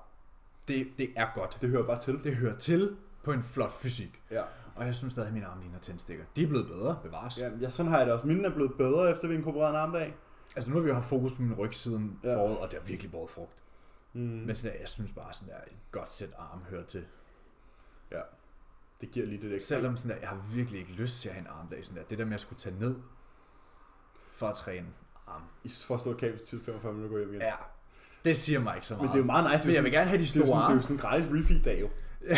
Det, 0.68 0.88
det 0.98 1.10
er 1.16 1.28
godt. 1.36 1.58
Det 1.62 1.70
hører 1.70 1.86
bare 1.86 2.00
til. 2.02 2.24
Det 2.24 2.36
hører 2.36 2.58
til 2.58 2.98
på 3.24 3.32
en 3.32 3.44
flot 3.44 3.72
fysik. 3.82 4.22
Ja. 4.32 4.44
Og 4.76 4.86
jeg 4.86 4.96
synes 4.96 5.12
stadig, 5.14 5.28
at 5.28 5.34
mine 5.34 5.46
arme 5.46 5.62
ligner 5.62 5.80
tændstikker. 5.80 6.26
De 6.36 6.44
er 6.44 6.48
blevet 6.48 6.68
bedre, 6.68 7.00
bevares. 7.04 7.38
ja. 7.40 7.50
ja, 7.62 7.70
sådan 7.70 7.92
har 7.92 7.98
jeg 7.98 8.06
det 8.08 8.14
også. 8.16 8.28
Mine 8.28 8.48
er 8.48 8.54
blevet 8.54 8.74
bedre, 8.78 9.12
efter 9.12 9.28
vi 9.28 9.36
inkorporerede 9.36 9.70
en 9.70 9.76
armdag. 9.76 10.16
Altså 10.56 10.70
nu 10.70 10.76
har 10.76 10.84
vi 10.84 10.88
jo 10.90 10.94
haft 10.94 11.06
fokus 11.10 11.34
på 11.34 11.42
min 11.42 11.54
ryg 11.54 11.74
siden 11.74 12.20
Ja. 12.24 12.30
ja. 12.30 12.36
foråret, 12.36 12.58
og 12.58 12.72
det 12.72 12.80
har 12.80 12.86
virkelig 12.86 13.12
båret 13.12 13.30
frugt. 13.30 13.52
Mm. 14.14 14.20
Men 14.22 14.56
sådan 14.56 14.74
der, 14.74 14.80
jeg 14.80 14.90
synes 14.90 15.12
bare 15.12 15.34
sådan 15.34 15.54
der, 15.54 15.62
et 15.62 15.78
godt 15.92 16.10
sæt 16.12 16.30
arm 16.38 16.64
hører 16.70 16.86
til. 16.86 17.06
Det 19.02 19.12
giver 19.12 19.26
lige 19.26 19.42
det 19.42 19.56
ekstra. 19.56 19.76
Selvom 19.76 19.98
sådan 19.98 20.12
der, 20.12 20.18
jeg 20.22 20.30
har 20.30 20.38
virkelig 20.54 20.80
ikke 20.80 20.92
lyst 20.92 21.22
til 21.22 21.30
at 21.30 21.36
have 21.36 21.42
en 21.42 21.48
armdag. 21.62 21.80
Sådan 21.86 21.98
der. 21.98 22.04
Det 22.10 22.18
der 22.18 22.26
med 22.26 22.34
at 22.34 22.40
skulle 22.40 22.60
tage 22.60 22.76
ned 22.80 22.96
for 24.34 24.48
at 24.48 24.56
træne 24.56 24.86
arm. 25.28 25.42
I 25.64 25.72
får 25.88 25.98
stå 25.98 26.14
kabel 26.14 26.40
til 26.48 26.60
45 26.66 26.94
minutter 26.94 27.10
og 27.10 27.14
gå 27.14 27.18
hjem 27.20 27.30
igen. 27.30 27.42
Ja, 27.42 27.54
det 28.26 28.38
siger 28.38 28.60
mig 28.60 28.76
ikke 28.76 28.88
så 28.88 28.94
meget. 28.94 29.02
Men 29.04 29.08
det 29.10 29.16
er 29.16 29.20
jo 29.20 29.26
meget 29.26 29.52
nice. 29.52 29.68
Men 29.68 29.76
jeg 29.76 29.84
vil 29.84 29.92
gerne 29.92 30.10
have 30.10 30.18
de 30.18 30.24
det 30.24 30.36
er 30.36 30.40
store 30.40 30.48
sådan, 30.48 30.58
det 30.58 30.64
er 30.64 30.66
arme. 30.66 30.76
jo 30.76 30.82
sådan 30.82 30.96
en 30.96 31.00
gratis 31.00 31.28
refeed-dag 31.32 31.82
jo. 31.82 31.90
Jeg 32.30 32.38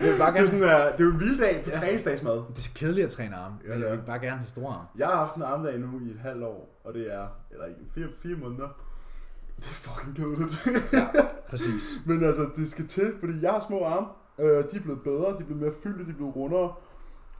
vil 0.00 0.18
bare 0.18 0.32
Det 0.32 0.40
er, 0.40 0.44
gerne... 0.44 0.46
sådan, 0.48 0.62
uh, 0.62 0.68
det 0.98 1.00
er 1.00 1.04
jo 1.04 1.10
en 1.10 1.20
vild 1.20 1.38
dag 1.40 1.64
på 1.64 1.70
Ja. 1.70 1.78
træningsdagsmad. 1.78 2.32
Det 2.36 2.58
er 2.58 2.62
så 2.62 2.70
kedeligt 2.74 3.06
at 3.06 3.12
træne 3.12 3.36
arme, 3.36 3.56
Ja, 3.64 3.68
men 3.68 3.78
det 3.78 3.84
jeg 3.84 3.92
er. 3.92 3.96
vil 3.96 4.02
bare 4.06 4.18
gerne 4.18 4.36
have 4.36 4.46
store 4.46 4.74
arme. 4.74 4.88
Jeg 4.98 5.06
har 5.06 5.16
haft 5.16 5.34
en 5.34 5.42
armdag 5.42 5.78
nu 5.78 6.00
i 6.00 6.10
et 6.10 6.18
halvt 6.20 6.42
år, 6.44 6.80
og 6.84 6.94
det 6.94 7.14
er, 7.14 7.28
eller 7.50 7.66
i 7.66 7.72
fire, 7.94 8.08
fire 8.22 8.36
måneder. 8.36 8.68
Det 9.56 9.66
er 9.66 9.70
fucking 9.70 10.16
kedeligt. 10.16 10.68
Præcis. 11.48 11.84
Men 12.06 12.24
altså, 12.24 12.50
det 12.56 12.70
skal 12.70 12.86
til, 12.88 13.12
fordi 13.20 13.32
jeg 13.42 13.50
har 13.52 13.64
små 13.68 13.84
arme. 13.84 14.06
Øh, 14.38 14.70
de 14.70 14.76
er 14.76 14.80
blevet 14.82 15.02
bedre, 15.02 15.32
de 15.32 15.38
er 15.38 15.44
blevet 15.44 15.62
mere 15.62 15.72
fyldte, 15.82 16.04
de 16.04 16.10
er 16.10 16.14
blevet 16.14 16.36
rundere. 16.36 16.74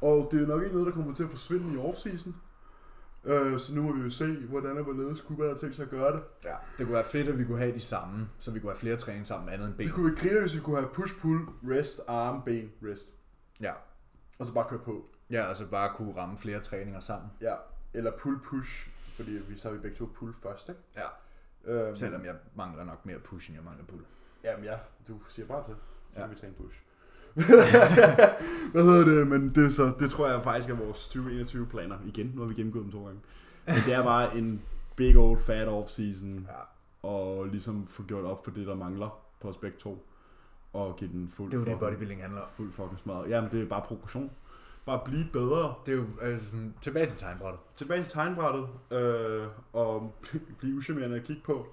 Og 0.01 0.29
det 0.33 0.43
er 0.43 0.47
nok 0.47 0.63
ikke 0.63 0.75
noget, 0.75 0.87
der 0.87 0.93
kommer 0.93 1.15
til 1.15 1.25
at 1.25 1.31
forsvinde 1.31 1.75
i 1.75 1.77
off-season. 1.77 2.33
Øh, 3.25 3.59
så 3.61 3.75
nu 3.75 3.83
må 3.83 3.93
vi 3.93 4.01
jo 4.03 4.11
se, 4.11 4.37
hvordan 4.47 4.77
og 4.79 4.85
hvorledes 4.85 5.21
Kuba 5.21 5.49
har 5.49 5.55
tænkt 5.57 5.77
sig 5.77 5.83
at 5.83 5.91
gøre 5.91 6.13
det. 6.17 6.23
Ja, 6.45 6.55
det 6.79 6.87
kunne 6.87 6.95
være 6.95 7.05
fedt, 7.05 7.29
at 7.29 7.39
vi 7.39 7.45
kunne 7.45 7.59
have 7.59 7.75
de 7.75 7.81
samme, 7.81 8.29
så 8.39 8.51
vi 8.51 8.61
kunne 8.61 8.71
have 8.73 8.79
flere 8.79 8.97
træning 8.97 9.27
sammen 9.27 9.49
andet 9.49 9.67
end 9.69 9.75
ben. 9.75 9.87
Det 9.87 9.95
kunne 9.95 10.07
være 10.07 10.17
griner, 10.21 10.41
hvis 10.41 10.55
vi 10.55 10.61
kunne 10.61 10.77
have 10.77 10.89
push-pull, 10.95 11.41
rest, 11.71 12.01
arm, 12.09 12.43
ben, 12.45 12.73
rest. 12.83 13.11
Ja. 13.61 13.73
Og 14.39 14.47
så 14.47 14.55
bare 14.55 14.67
køre 14.69 14.79
på. 14.79 15.07
Ja, 15.31 15.49
altså 15.49 15.67
bare 15.67 15.93
kunne 15.97 16.17
ramme 16.17 16.37
flere 16.39 16.61
træninger 16.61 17.01
sammen. 17.01 17.31
Ja. 17.41 17.55
Eller 17.95 18.11
pull-push, 18.13 18.89
fordi 19.17 19.31
vi, 19.31 19.59
så 19.59 19.69
har 19.69 19.75
vi 19.77 19.81
begge 19.81 19.97
to 19.97 20.09
pull 20.15 20.35
først, 20.43 20.69
ikke? 20.69 20.81
Ja. 20.97 21.07
Øhm, 21.73 21.97
Selvom 21.97 22.25
jeg 22.25 22.35
mangler 22.57 22.85
nok 22.85 23.07
mere 23.07 23.19
push, 23.19 23.51
end 23.51 23.57
jeg 23.57 23.65
mangler 23.65 23.85
pull. 23.85 24.03
Jamen 24.45 24.65
ja, 24.65 24.77
du 25.09 25.19
siger 25.29 25.47
bare 25.47 25.65
til. 25.65 25.75
Så 26.11 26.21
Ja. 26.21 26.25
ja. 26.27 26.31
vi 26.31 26.37
træne 26.37 26.55
push. 26.55 26.79
Hvad 28.73 28.85
hedder 28.85 29.05
det? 29.05 29.27
Men 29.27 29.55
det, 29.55 29.75
så, 29.75 29.93
det 30.01 30.11
tror 30.11 30.29
jeg 30.29 30.43
faktisk 30.43 30.71
er 30.71 30.75
vores 30.75 31.07
2021 31.07 31.67
planer. 31.67 31.97
Igen, 32.07 32.33
nu 32.35 32.41
har 32.41 32.49
vi 32.49 32.55
gennemgået 32.55 32.85
dem 32.85 32.93
to 32.93 33.05
gange. 33.05 33.21
Men 33.67 33.75
det 33.87 33.95
er 33.95 34.03
bare 34.03 34.37
en 34.37 34.63
big 34.97 35.19
old 35.19 35.41
fat 35.41 35.69
off 35.69 35.91
season. 35.91 36.49
Ja. 36.49 37.09
Og 37.09 37.47
ligesom 37.47 37.87
få 37.87 38.03
gjort 38.03 38.25
op 38.25 38.45
for 38.45 38.51
det, 38.51 38.67
der 38.67 38.75
mangler 38.75 39.21
på 39.41 39.49
os 39.49 39.57
begge 39.57 39.77
to. 39.79 40.07
Og 40.73 40.97
give 40.97 41.11
den 41.11 41.29
fuld 41.29 41.51
Det 41.51 41.57
er 41.57 41.61
jo 41.61 41.67
det, 41.67 41.79
bodybuilding 41.79 42.23
handler 42.23 42.41
om. 42.41 42.49
Fuld 42.57 42.73
fucking 42.73 42.99
smadret. 42.99 43.31
Jamen, 43.31 43.51
det 43.51 43.63
er 43.63 43.67
bare 43.67 43.83
progression. 43.83 44.31
Bare 44.87 45.01
blive 45.05 45.27
bedre. 45.33 45.75
Det 45.87 45.93
er 45.93 45.97
jo 45.97 46.05
altså, 46.23 46.47
tilbage 46.83 47.07
til 47.07 47.17
tegnbrættet. 47.19 47.61
Tilbage 47.77 48.03
til 48.03 48.13
tegnbrættet. 48.13 48.69
Øh, 48.91 49.47
og 49.73 50.15
blive 50.59 50.77
uschammerende 50.77 51.17
at 51.17 51.25
kigge 51.25 51.43
på. 51.45 51.67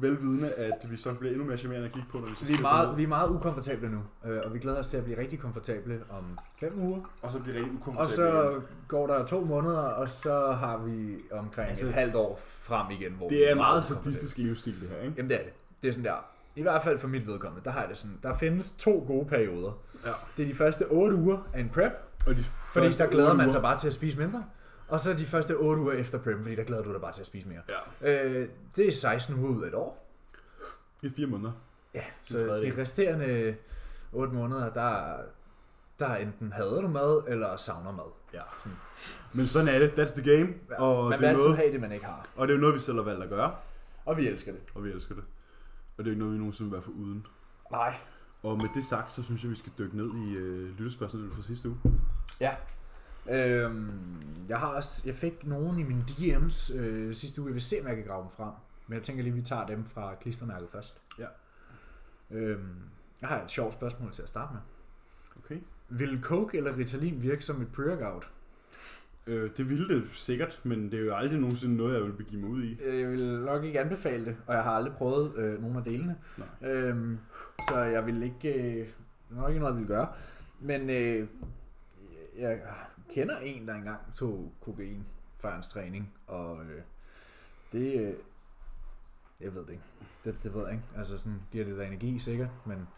Velvidende, 0.00 0.52
at 0.52 0.90
vi 0.90 0.96
så 0.96 1.12
bliver 1.14 1.32
endnu 1.32 1.46
mere 1.46 1.56
charmerende 1.58 1.86
at 1.86 1.92
kigge 1.92 2.08
på, 2.12 2.18
når 2.18 2.26
vi 2.26 2.34
så 2.36 2.44
Vi 2.44 2.54
er, 2.54 2.60
meget, 2.60 2.96
vi 2.96 3.02
er 3.02 3.08
meget 3.08 3.30
ukomfortable 3.30 3.88
nu, 3.90 4.00
øh, 4.30 4.40
og 4.44 4.54
vi 4.54 4.58
glæder 4.58 4.78
os 4.78 4.88
til 4.88 4.96
at 4.96 5.04
blive 5.04 5.18
rigtig 5.18 5.38
komfortable 5.38 6.00
om 6.10 6.38
fem 6.60 6.72
uger. 6.82 7.00
Og 7.22 7.32
så 7.32 7.38
bliver 7.38 7.56
rigtig 7.56 7.70
Og 7.72 7.76
ukomfortabelt. 7.80 8.18
igen. 8.50 8.60
så 8.60 8.60
går 8.88 9.06
der 9.06 9.26
to 9.26 9.40
måneder, 9.44 9.78
og 9.78 10.08
så 10.10 10.52
har 10.52 10.76
vi 10.78 11.18
omkring 11.32 11.68
Altså, 11.68 11.86
et 11.86 11.92
halvt 11.92 12.14
år 12.14 12.40
frem 12.44 12.86
igen. 12.90 13.12
Hvor 13.12 13.28
Det 13.28 13.50
er 13.50 13.54
meget 13.54 13.78
ukomfortable. 13.78 14.04
sadistisk 14.04 14.38
livsstil, 14.38 14.80
det 14.80 14.88
her, 14.88 14.96
ikke? 15.02 15.14
Jamen 15.16 15.30
det 15.30 15.38
er 15.40 15.44
det. 15.44 15.52
Det 15.82 15.88
er 15.88 15.92
sådan 15.92 16.04
der. 16.04 16.24
I 16.56 16.62
hvert 16.62 16.82
fald 16.82 16.98
for 16.98 17.08
mit 17.08 17.26
vedkommende, 17.26 17.64
der 17.64 17.70
har 17.70 17.80
jeg 17.80 17.88
det 17.88 17.98
sådan. 17.98 18.18
Der 18.22 18.36
findes 18.38 18.70
to 18.70 19.04
gode 19.06 19.26
perioder. 19.26 19.72
Ja. 20.06 20.10
Det 20.36 20.42
er 20.42 20.46
de 20.46 20.54
første 20.54 20.82
8 20.90 21.16
uger 21.16 21.38
af 21.52 21.60
en 21.60 21.68
prep, 21.68 21.92
Og 22.26 22.36
de 22.36 22.44
fordi 22.72 22.90
der 22.92 23.06
glæder 23.06 23.32
man 23.34 23.50
sig 23.50 23.62
bare 23.62 23.78
til 23.78 23.88
at 23.88 23.94
spise 23.94 24.18
mindre. 24.18 24.44
Og 24.92 25.00
så 25.00 25.12
de 25.14 25.24
første 25.26 25.56
8 25.56 25.82
uger 25.82 25.92
efter 25.92 26.18
prep, 26.18 26.36
fordi 26.42 26.54
der 26.54 26.64
glæder 26.64 26.82
du 26.82 26.92
dig 26.92 27.00
bare 27.00 27.12
til 27.12 27.20
at 27.20 27.26
spise 27.26 27.48
mere. 27.48 27.60
Ja, 28.02 28.24
Øh, 28.40 28.48
det 28.76 28.88
er 28.88 28.92
16 28.92 29.34
uger 29.40 29.50
ud 29.50 29.62
af 29.62 29.68
et 29.68 29.74
år. 29.74 30.08
i 31.02 31.10
fire 31.16 31.26
måneder. 31.26 31.52
Ja, 31.94 32.02
så 32.24 32.38
de 32.38 32.80
resterende 32.82 33.56
8 34.12 34.34
måneder, 34.34 34.72
der, 34.72 35.16
der 35.98 36.14
enten 36.16 36.52
hader 36.52 36.80
du 36.80 36.88
mad, 36.88 37.22
eller 37.28 37.56
savner 37.56 37.92
mad. 37.92 38.04
Ja. 38.34 38.40
Sådan. 38.58 38.78
Men 39.32 39.46
sådan 39.46 39.68
er 39.68 39.78
det. 39.78 39.88
That's 39.98 40.20
the 40.20 40.36
game. 40.36 40.54
Ja, 40.70 40.82
Og 40.82 41.04
man 41.10 41.12
det 41.12 41.20
vil 41.20 41.26
er 41.26 41.30
altid 41.30 41.42
noget, 41.44 41.56
have 41.56 41.72
det, 41.72 41.80
man 41.80 41.92
ikke 41.92 42.04
har. 42.04 42.28
og 42.36 42.48
det 42.48 42.54
er 42.54 42.56
jo 42.56 42.60
noget, 42.60 42.74
vi 42.74 42.80
selv 42.80 42.96
har 42.96 43.04
valgt 43.04 43.22
at 43.22 43.28
gøre. 43.28 43.54
Og 44.04 44.16
vi 44.16 44.26
elsker 44.28 44.52
det. 44.52 44.60
Og 44.74 44.84
vi 44.84 44.90
elsker 44.90 45.14
det. 45.14 45.24
Og 45.98 46.04
det 46.04 46.06
er 46.06 46.10
ikke 46.10 46.18
noget, 46.20 46.34
vi 46.34 46.38
nogensinde 46.38 46.70
vil 46.70 46.76
være 46.76 46.82
for 46.82 46.90
uden. 46.90 47.26
Nej. 47.70 47.94
Og 48.42 48.56
med 48.56 48.68
det 48.74 48.84
sagt, 48.84 49.10
så 49.10 49.22
synes 49.22 49.42
jeg, 49.42 49.50
vi 49.50 49.56
skal 49.56 49.72
dykke 49.78 49.96
ned 49.96 50.10
i 50.26 50.34
øh, 50.34 50.78
lyttespørgsmålet 50.78 51.34
fra 51.34 51.42
sidste 51.42 51.68
uge. 51.68 51.78
Ja. 52.40 52.54
Øhm, 53.30 53.90
jeg 54.48 54.58
har 54.58 54.66
også, 54.66 55.02
jeg 55.06 55.14
fik 55.14 55.46
nogen 55.46 55.78
i 55.78 55.82
mine 55.82 56.04
DM's 56.08 56.78
øh, 56.78 57.14
sidste 57.14 57.40
uge. 57.40 57.48
Jeg 57.48 57.54
vil 57.54 57.62
se, 57.62 57.76
om 57.80 57.86
jeg 57.86 57.96
kan 57.96 58.04
grave 58.04 58.22
dem 58.22 58.30
frem. 58.30 58.52
Men 58.86 58.94
jeg 58.96 59.02
tænker 59.02 59.22
lige, 59.22 59.34
vi 59.34 59.42
tager 59.42 59.66
dem 59.66 59.84
fra 59.84 60.14
klistermærket 60.14 60.68
først. 60.72 60.96
Ja. 61.18 61.26
Øhm, 62.30 62.76
jeg 63.20 63.28
har 63.28 63.42
et 63.42 63.50
sjovt 63.50 63.74
spørgsmål 63.74 64.12
til 64.12 64.22
at 64.22 64.28
starte 64.28 64.52
med. 64.52 64.60
Okay. 65.44 65.60
Vil 65.88 66.22
Coke 66.22 66.56
eller 66.56 66.76
Ritalin 66.76 67.22
virke 67.22 67.44
som 67.44 67.62
et 67.62 67.68
pre-workout? 67.78 68.28
Øh, 69.26 69.50
det 69.56 69.70
ville 69.70 69.88
det 69.88 70.04
sikkert, 70.12 70.60
men 70.64 70.90
det 70.90 71.00
er 71.00 71.04
jo 71.04 71.14
aldrig 71.14 71.40
nogensinde 71.40 71.76
noget, 71.76 71.94
jeg 71.94 72.02
vil 72.02 72.12
begive 72.12 72.40
mig 72.40 72.50
ud 72.50 72.62
i. 72.62 72.78
Jeg 73.00 73.10
vil 73.10 73.40
nok 73.40 73.64
ikke 73.64 73.80
anbefale 73.80 74.24
det, 74.24 74.36
og 74.46 74.54
jeg 74.54 74.62
har 74.62 74.70
aldrig 74.70 74.94
prøvet 74.94 75.36
øh, 75.36 75.62
nogen 75.62 75.76
af 75.76 75.84
delene. 75.84 76.16
Nej. 76.36 76.70
Øhm, 76.70 77.18
så 77.68 77.78
jeg 77.78 78.06
vil 78.06 78.22
ikke, 78.22 78.80
øh, 78.80 78.88
nok 79.30 79.48
ikke 79.48 79.60
noget, 79.60 79.72
jeg 79.72 79.80
vil 79.80 79.88
gøre. 79.88 80.08
Men 80.60 80.90
øh, 80.90 81.28
jeg 82.38 82.60
kender 83.14 83.38
en, 83.38 83.68
der 83.68 83.74
engang 83.74 84.14
tog 84.14 84.52
kokain 84.60 85.06
før 85.38 85.50
hans 85.50 85.68
træning, 85.68 86.14
og 86.26 86.64
øh, 86.64 86.82
det, 87.72 88.00
øh, 88.00 88.14
jeg 89.40 89.54
ved 89.54 89.62
det 89.66 89.70
ikke. 89.72 89.84
Det, 90.24 90.42
det 90.42 90.54
ved 90.54 90.62
jeg 90.64 90.72
ikke. 90.72 90.84
Altså 90.96 91.18
sådan 91.18 91.42
giver 91.50 91.64
det 91.64 91.78
dig 91.78 91.86
energi 91.86 92.18
sikkert, 92.18 92.48
men 92.66 92.88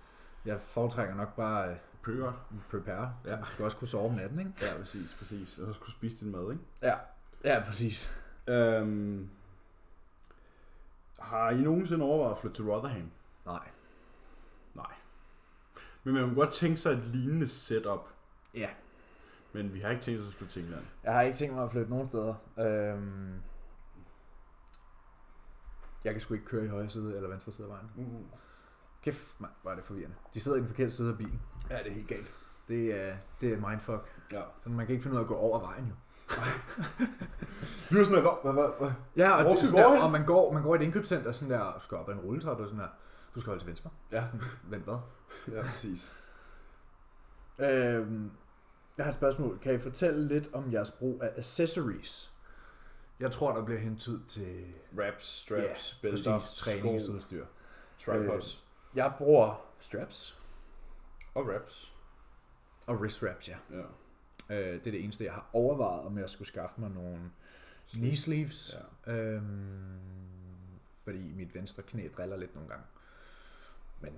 jeg 0.44 0.60
foretrækker 0.60 1.14
nok 1.14 1.36
bare 1.36 1.70
øh, 1.70 1.76
Pretty 2.02 2.20
godt. 2.20 2.34
prepare. 2.70 3.14
Ja. 3.24 3.36
Du 3.36 3.44
skal 3.44 3.64
også 3.64 3.76
kunne 3.76 3.88
sove 3.88 4.08
om 4.08 4.14
natten, 4.14 4.38
ikke? 4.38 4.52
Ja, 4.62 4.78
præcis, 4.78 5.14
præcis. 5.18 5.58
Og 5.58 5.66
så 5.66 5.72
skulle 5.72 5.92
spise 5.92 6.16
din 6.16 6.32
mad, 6.32 6.52
ikke? 6.52 6.64
Ja, 6.82 6.94
ja 7.44 7.62
præcis. 7.66 8.18
Øhm, 8.46 9.30
har 11.18 11.50
I 11.50 11.56
nogensinde 11.60 12.04
overvejet 12.04 12.34
at 12.34 12.40
flytte 12.40 12.56
til 12.56 12.64
Rotherham? 12.64 13.10
Nej. 13.46 13.68
Nej. 14.74 14.92
Men 16.04 16.14
man 16.14 16.26
kan 16.26 16.34
godt 16.34 16.52
tænke 16.52 16.76
sig 16.76 16.92
et 16.92 17.04
lignende 17.04 17.48
setup. 17.48 18.08
Ja. 18.54 18.68
Men 19.54 19.74
vi 19.74 19.80
har 19.80 19.90
ikke 19.90 20.02
tænkt 20.02 20.20
os 20.20 20.28
at 20.28 20.34
flytte 20.34 20.52
til 20.54 20.62
England. 20.62 20.84
Jeg 21.04 21.12
har 21.12 21.22
ikke 21.22 21.36
tænkt 21.36 21.54
mig 21.54 21.64
at 21.64 21.70
flytte 21.70 21.90
nogen 21.90 22.08
steder. 22.08 22.34
Øhm, 22.58 23.34
jeg 26.04 26.12
kan 26.12 26.20
sgu 26.20 26.34
ikke 26.34 26.46
køre 26.46 26.64
i 26.64 26.68
højre 26.68 26.88
side 26.88 27.16
eller 27.16 27.28
venstre 27.28 27.52
side 27.52 27.66
af 27.66 27.70
vejen. 27.72 27.90
Mm. 27.96 28.24
Kæft, 29.02 29.40
man, 29.40 29.50
hvor 29.62 29.70
er 29.70 29.74
det 29.74 29.84
forvirrende. 29.84 30.16
De 30.34 30.40
sidder 30.40 30.56
i 30.56 30.60
den 30.60 30.68
forkerte 30.68 30.90
side 30.90 31.10
af 31.10 31.18
bilen. 31.18 31.40
Ja, 31.70 31.78
det 31.78 31.86
er 31.86 31.94
helt 31.94 32.08
galt. 32.08 32.34
Det 32.68 33.02
er, 33.08 33.16
det 33.40 33.52
er 33.52 33.68
mindfuck. 33.68 34.20
Ja. 34.32 34.42
Så 34.62 34.68
man 34.68 34.86
kan 34.86 34.92
ikke 34.92 35.02
finde 35.02 35.14
ud 35.14 35.18
af 35.18 35.24
at 35.24 35.28
gå 35.28 35.34
over 35.34 35.60
vejen 35.60 35.86
jo. 35.86 35.94
Du 37.90 37.98
er 38.00 38.04
sådan, 38.04 38.22
hvad, 38.22 38.52
hvad, 38.52 38.68
hvad? 38.78 38.90
Ja, 39.16 39.30
og, 39.30 39.42
Hvor 39.42 39.50
det, 39.50 39.60
sådan 39.60 39.84
der, 39.84 40.02
og 40.02 40.10
man 40.10 40.26
går, 40.26 40.52
man 40.52 40.62
går 40.62 40.74
i 40.74 40.78
et 40.78 40.82
indkøbscenter 40.82 41.32
sådan 41.32 41.58
der, 41.58 41.78
skal 41.80 41.96
op 41.98 42.08
ad 42.08 42.14
en 42.14 42.20
rulletrappe 42.20 42.62
og 42.62 42.68
sådan 42.68 42.84
der. 42.84 42.88
Du 43.34 43.40
skal 43.40 43.50
holde 43.50 43.62
til 43.62 43.68
venstre. 43.68 43.90
Ja, 44.12 44.24
Vent 44.64 44.84
hvad? 44.84 44.98
ja, 45.48 45.62
præcis. 45.62 46.12
Øhm, 47.58 48.30
jeg 48.96 49.04
har 49.04 49.10
et 49.10 49.16
spørgsmål. 49.16 49.58
Kan 49.58 49.74
I 49.74 49.78
fortælle 49.78 50.28
lidt 50.28 50.50
om 50.52 50.72
jeres 50.72 50.90
brug 50.90 51.22
af 51.22 51.32
accessories? 51.36 52.32
Jeg 53.20 53.30
tror, 53.32 53.54
der 53.56 53.64
bliver 53.64 53.80
hentydet 53.80 54.26
til 54.28 54.64
Wraps, 54.96 55.26
straps, 55.26 55.98
ja, 56.02 56.08
bælter, 56.08 56.38
præcis, 56.38 56.56
træningsudstyr. 56.56 57.46
tripods 57.98 58.64
Jeg 58.94 59.12
bruger 59.18 59.66
straps 59.80 60.42
og 61.34 61.44
wraps. 61.46 61.92
og 62.86 62.96
wrist 62.96 63.22
wraps, 63.22 63.48
ja. 63.48 63.56
Ja. 63.70 63.82
Øh, 64.50 64.74
det 64.74 64.86
er 64.86 64.90
det 64.90 65.04
eneste, 65.04 65.24
jeg 65.24 65.32
har 65.32 65.50
overvejet, 65.52 66.06
om 66.06 66.18
jeg 66.18 66.30
skulle 66.30 66.48
skaffe 66.48 66.80
mig 66.80 66.90
nogle 66.90 67.30
knee 67.92 68.16
sleeves. 68.16 68.76
Ja. 69.06 69.12
Øhm, 69.12 70.00
fordi 71.04 71.32
mit 71.32 71.54
venstre 71.54 71.82
knæ 71.82 72.08
driller 72.16 72.36
lidt 72.36 72.54
nogle 72.54 72.68
gange. 72.70 72.84
Men 74.00 74.12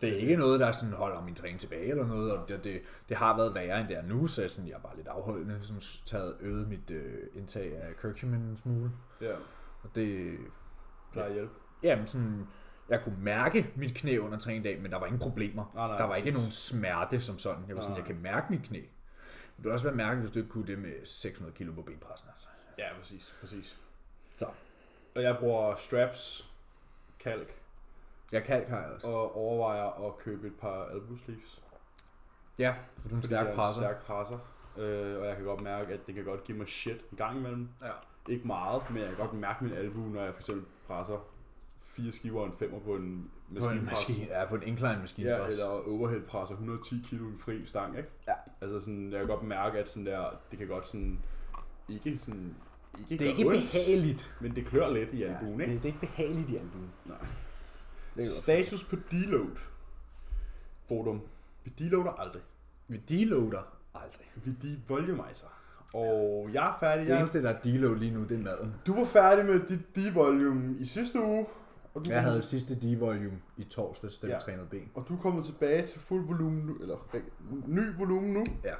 det 0.00 0.08
er 0.12 0.16
ikke 0.16 0.36
noget, 0.36 0.60
der 0.60 0.72
sådan 0.72 0.94
holder 0.94 1.22
min 1.22 1.34
træning 1.34 1.60
tilbage 1.60 1.90
eller 1.90 2.06
noget, 2.06 2.32
og 2.32 2.48
det, 2.48 2.64
det, 2.64 2.82
det 3.08 3.16
har 3.16 3.36
været 3.36 3.54
værre 3.54 3.80
end 3.80 3.88
det 3.88 3.96
er 3.96 4.02
nu, 4.02 4.26
så 4.26 4.40
jeg, 4.40 4.50
sådan, 4.50 4.68
jeg 4.68 4.74
er 4.76 4.80
bare 4.80 4.96
lidt 4.96 5.08
afholdende, 5.08 5.58
sådan 5.62 5.82
taget 6.06 6.36
øget 6.40 6.68
mit 6.68 6.90
øh, 6.90 7.26
indtag 7.34 7.76
af 7.82 7.92
curcumin 7.94 8.40
en 8.40 8.58
smule. 8.62 8.90
Ja, 9.20 9.34
Og 9.82 9.90
det, 9.94 10.36
plejer 11.12 11.28
at 11.28 11.34
hjælpe. 11.34 11.52
jamen 11.82 12.06
sådan, 12.06 12.46
jeg 12.88 13.00
kunne 13.04 13.16
mærke 13.18 13.72
mit 13.76 13.94
knæ 13.94 14.18
under 14.18 14.38
træningsdag, 14.38 14.80
men 14.82 14.90
der 14.90 14.98
var 14.98 15.06
ingen 15.06 15.20
problemer. 15.20 15.72
Nej, 15.74 15.86
nej, 15.88 15.96
der 15.96 16.04
var 16.04 16.14
ikke 16.16 16.30
nogen 16.30 16.50
smerte 16.50 17.20
som 17.20 17.38
sådan. 17.38 17.64
Jeg 17.68 17.76
var 17.76 17.82
sådan, 17.82 17.92
Nej. 17.92 17.98
jeg 17.98 18.14
kan 18.14 18.22
mærke 18.22 18.46
mit 18.50 18.62
knæ. 18.62 18.78
Det 19.56 19.64
ville 19.64 19.72
også 19.74 19.84
være 19.84 19.94
mærkeligt, 19.94 20.20
hvis 20.20 20.30
du 20.34 20.38
ikke 20.38 20.50
kunne 20.50 20.66
det 20.66 20.78
med 20.78 20.92
600 21.06 21.56
kilo 21.56 21.72
på 21.72 21.82
benpressen. 21.82 22.28
Altså. 22.34 22.48
Ja, 22.78 22.88
præcis, 22.98 23.34
præcis. 23.40 23.78
Så. 24.34 24.46
Og 25.14 25.22
jeg 25.22 25.36
bruger 25.40 25.74
straps, 25.76 26.50
kalk, 27.18 27.54
Jeg 28.32 28.44
kalk 28.44 28.68
har 28.68 28.80
jeg 28.80 28.90
også. 28.90 29.06
og 29.06 29.36
overvejer 29.36 30.06
at 30.06 30.18
købe 30.18 30.46
et 30.46 30.54
par 30.60 30.84
elbow 30.84 31.16
sleeves. 31.16 31.62
Ja, 32.58 32.74
for 33.02 33.08
du 33.08 33.14
er 33.14 33.16
en 33.16 33.22
Fordi 33.22 33.26
stærk 33.26 33.44
jeg 33.46 33.52
er 33.52 33.56
presser. 33.56 33.80
stærk 33.80 34.02
presser. 34.06 34.38
Øh, 34.76 35.20
og 35.20 35.26
jeg 35.26 35.36
kan 35.36 35.44
godt 35.44 35.60
mærke, 35.60 35.92
at 35.94 36.00
det 36.06 36.14
kan 36.14 36.24
godt 36.24 36.44
give 36.44 36.58
mig 36.58 36.68
shit 36.68 37.04
en 37.12 37.16
gang 37.16 37.38
imellem. 37.38 37.68
Ja. 37.82 37.90
Ikke 38.32 38.46
meget, 38.46 38.82
men 38.90 38.98
jeg 38.98 39.08
kan 39.08 39.16
godt 39.16 39.32
mærke 39.32 39.64
min 39.64 39.72
albue, 39.72 40.10
når 40.10 40.22
jeg 40.22 40.34
for 40.34 40.40
eksempel 40.40 40.64
presser 40.86 41.26
fire 41.82 42.12
skiver 42.12 42.40
og 42.40 42.46
en 42.46 42.52
femmer 42.58 42.78
på 42.78 42.96
en 42.96 43.30
På 43.48 43.54
en 43.54 43.62
maskinpres. 43.64 43.90
maskine, 44.08 44.26
ja, 44.30 44.44
på 44.48 44.54
en 44.54 44.62
incline 44.62 44.98
maskine 45.00 45.30
Ja, 45.30 45.40
også. 45.40 45.62
eller 45.62 45.88
overhead 45.88 46.20
presser 46.22 46.54
110 46.54 46.94
kilo 47.08 47.28
i 47.28 47.38
fri 47.38 47.66
stang, 47.66 47.96
ikke? 47.96 48.08
Ja. 48.28 48.32
Altså 48.60 48.80
sådan, 48.80 49.12
jeg 49.12 49.18
kan 49.20 49.28
godt 49.28 49.42
mærke, 49.42 49.78
at 49.78 49.88
sådan 49.90 50.06
der, 50.06 50.24
det 50.50 50.58
kan 50.58 50.68
godt 50.68 50.88
sådan, 50.88 51.18
ikke 51.88 52.18
sådan, 52.18 52.56
ikke 53.10 53.18
Det 53.24 53.26
er 53.32 53.36
ikke 53.36 53.46
ondt, 53.50 53.60
behageligt. 53.60 54.34
men 54.40 54.56
det 54.56 54.66
klør 54.66 54.88
lidt 54.90 55.12
i 55.12 55.18
Ja, 55.18 55.36
albuen, 55.38 55.58
det, 55.60 55.64
ikke? 55.68 55.74
det 55.74 55.82
er 55.82 55.86
ikke 55.86 56.00
behageligt 56.00 56.50
i 56.50 56.56
albuen. 56.56 56.92
Nej. 57.04 57.16
Status 58.26 58.84
på 58.84 58.96
deload. 59.10 59.56
Bodum. 60.88 61.20
Vi 61.64 61.70
deloader 61.78 62.10
aldrig. 62.10 62.42
Vi 62.88 62.96
deloader 62.96 63.62
aldrig. 63.94 64.30
Vi 64.34 64.52
devolumizer. 64.62 65.46
Og 65.94 66.50
jeg 66.52 66.66
er 66.68 66.76
færdig. 66.80 67.06
Det 67.06 67.18
eneste, 67.18 67.42
der 67.42 67.50
er 67.50 67.60
deload 67.60 67.96
lige 67.96 68.14
nu, 68.14 68.22
det 68.24 68.38
er 68.38 68.42
maden. 68.42 68.74
du 68.86 68.94
var 68.94 69.04
færdig 69.04 69.44
med 69.46 69.60
dit 69.60 69.96
devolume 69.96 70.76
i 70.78 70.84
sidste 70.84 71.20
uge. 71.20 71.46
Og 71.94 72.04
du 72.04 72.10
Jeg 72.10 72.22
havde 72.22 72.42
sidste 72.42 72.74
D-volume 72.74 73.38
i 73.56 73.64
torsdags, 73.64 74.18
da 74.18 74.26
vi 74.26 74.32
Ja. 74.32 74.38
trænede 74.38 74.66
ben. 74.70 74.90
Og 74.94 75.04
du 75.08 75.16
er 75.16 75.20
kommet 75.20 75.44
tilbage 75.44 75.86
til 75.86 76.00
fuld 76.00 76.26
volumen 76.26 76.62
nu, 76.66 76.76
eller 76.80 77.08
øh, 77.14 77.22
ny 77.66 77.96
volumen 77.98 78.32
nu. 78.32 78.46
Ja. 78.64 78.74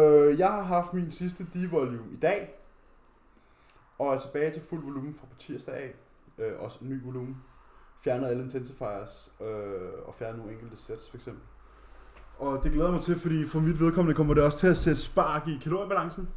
Øh, 0.00 0.38
jeg 0.38 0.48
har 0.52 0.62
haft 0.62 0.94
min 0.94 1.10
sidste 1.10 1.44
D-volume 1.54 2.12
i 2.12 2.16
dag. 2.16 2.54
Og 3.98 4.14
er 4.14 4.18
tilbage 4.18 4.52
til 4.52 4.62
fuld 4.62 4.84
volumen 4.84 5.14
fra 5.14 5.26
på 5.26 5.36
tirsdag 5.38 5.74
af. 5.74 5.94
Øh, 6.38 6.52
også 6.60 6.78
en 6.82 6.88
ny 6.90 7.02
volumen. 7.04 7.36
Fjernet 8.06 8.28
alle 8.28 8.42
intensifiers. 8.42 9.32
Øh, 9.40 9.46
og 10.04 10.14
fjernet 10.14 10.38
nogle 10.38 10.52
enkelte 10.52 10.76
sets 10.76 11.10
for 11.10 11.16
eksempel. 11.16 11.42
Og 12.38 12.60
det 12.64 12.72
glæder 12.72 12.90
mig 12.90 13.02
til, 13.02 13.18
fordi 13.18 13.46
for 13.46 13.60
mit 13.60 13.80
vedkommende 13.80 14.16
kommer 14.16 14.34
det 14.34 14.42
også 14.42 14.58
til 14.58 14.66
at 14.66 14.76
sætte 14.76 15.00
spark 15.00 15.48
i 15.48 15.58
kaloriebalancen. 15.62 16.28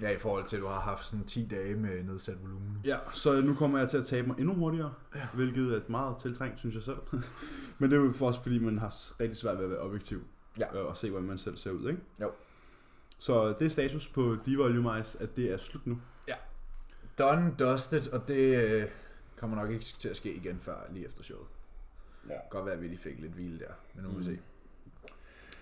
Ja, 0.00 0.10
i 0.10 0.18
forhold 0.18 0.44
til, 0.44 0.56
at 0.56 0.62
du 0.62 0.66
har 0.68 0.80
haft 0.80 1.06
sådan 1.06 1.24
10 1.24 1.46
dage 1.50 1.74
med 1.74 2.02
nedsat 2.02 2.42
volumen. 2.42 2.80
Ja, 2.84 2.96
så 3.12 3.40
nu 3.40 3.54
kommer 3.54 3.78
jeg 3.78 3.90
til 3.90 3.98
at 3.98 4.06
tabe 4.06 4.26
mig 4.26 4.38
endnu 4.38 4.54
hurtigere, 4.54 4.92
ja. 5.14 5.26
hvilket 5.34 5.74
er 5.74 5.80
meget 5.88 6.16
tiltrængt, 6.20 6.58
synes 6.58 6.74
jeg 6.74 6.82
selv. 6.82 6.98
Men 7.78 7.90
det 7.90 7.98
er 7.98 8.02
jo 8.04 8.12
for 8.12 8.26
også, 8.26 8.42
fordi 8.42 8.58
man 8.58 8.78
har 8.78 9.20
rigtig 9.20 9.38
svært 9.38 9.56
ved 9.56 9.64
at 9.64 9.70
være 9.70 9.80
objektiv 9.80 10.22
Ja. 10.58 10.78
øh, 10.80 10.86
og 10.86 10.96
se, 10.96 11.10
hvordan 11.10 11.28
man 11.28 11.38
selv 11.38 11.56
ser 11.56 11.70
ud, 11.70 11.88
ikke? 11.88 12.00
Jo. 12.20 12.30
Så 13.18 13.48
det 13.58 13.62
er 13.66 13.70
status 13.70 14.08
på 14.08 14.36
Devolumize, 14.46 15.22
at 15.22 15.36
det 15.36 15.52
er 15.52 15.56
slut 15.56 15.86
nu. 15.86 15.98
Done, 17.18 17.54
dusted, 17.58 18.12
og 18.12 18.28
det 18.28 18.72
øh, 18.72 18.86
kommer 19.40 19.56
nok 19.56 19.70
ikke 19.70 19.84
til 19.84 20.08
at 20.08 20.16
ske 20.16 20.32
igen 20.34 20.58
før 20.60 20.76
lige 20.90 21.06
efter 21.06 21.22
showet. 21.22 21.46
Ja. 22.28 22.34
Godt 22.50 22.66
være, 22.66 22.74
at 22.74 22.80
vi 22.82 22.86
lige 22.88 22.98
fik 22.98 23.20
lidt 23.20 23.32
hvile 23.32 23.58
der, 23.58 23.72
men 23.94 24.04
nu 24.04 24.10
må 24.10 24.18
vi 24.18 24.24
se. 24.24 24.38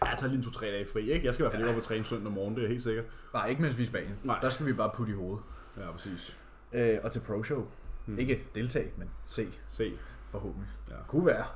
Jeg 0.03 0.16
tager 0.18 0.29
lige 0.31 0.39
en 0.39 0.45
to-tre 0.45 0.66
dage 0.66 0.87
fri, 0.93 1.11
ikke? 1.11 1.26
Jeg 1.26 1.35
skal 1.35 1.43
i 1.43 1.45
hvert 1.45 1.53
fald 1.53 1.62
ikke 1.62 1.70
op 1.70 1.83
på 1.83 1.87
træne 1.87 2.05
søndag 2.05 2.33
morgen, 2.33 2.57
det 2.57 2.64
er 2.64 2.68
helt 2.68 2.83
sikkert. 2.83 3.05
Nej, 3.35 3.49
ikke 3.49 3.62
mens 3.62 3.76
vi 3.79 3.83
er 3.83 3.87
i 3.87 3.89
Spanien. 3.89 4.18
Nej. 4.24 4.39
Der 4.41 4.51
skal 4.51 4.66
vi 4.66 4.72
bare 4.72 4.91
putte 4.95 5.12
i 5.12 5.16
hovedet. 5.16 5.45
Ja, 5.76 5.91
præcis. 5.93 6.37
Øh, 6.72 6.99
og 7.03 7.12
til 7.12 7.20
Pro 7.20 7.43
Show. 7.43 7.66
Hmm. 8.07 8.18
Ikke 8.18 8.45
deltage, 8.55 8.93
men 8.97 9.11
se 9.26 9.47
Se. 9.68 9.93
forhåbentlig. 10.31 10.68
Ja. 10.91 10.95
Kunne 11.09 11.26
være. 11.26 11.47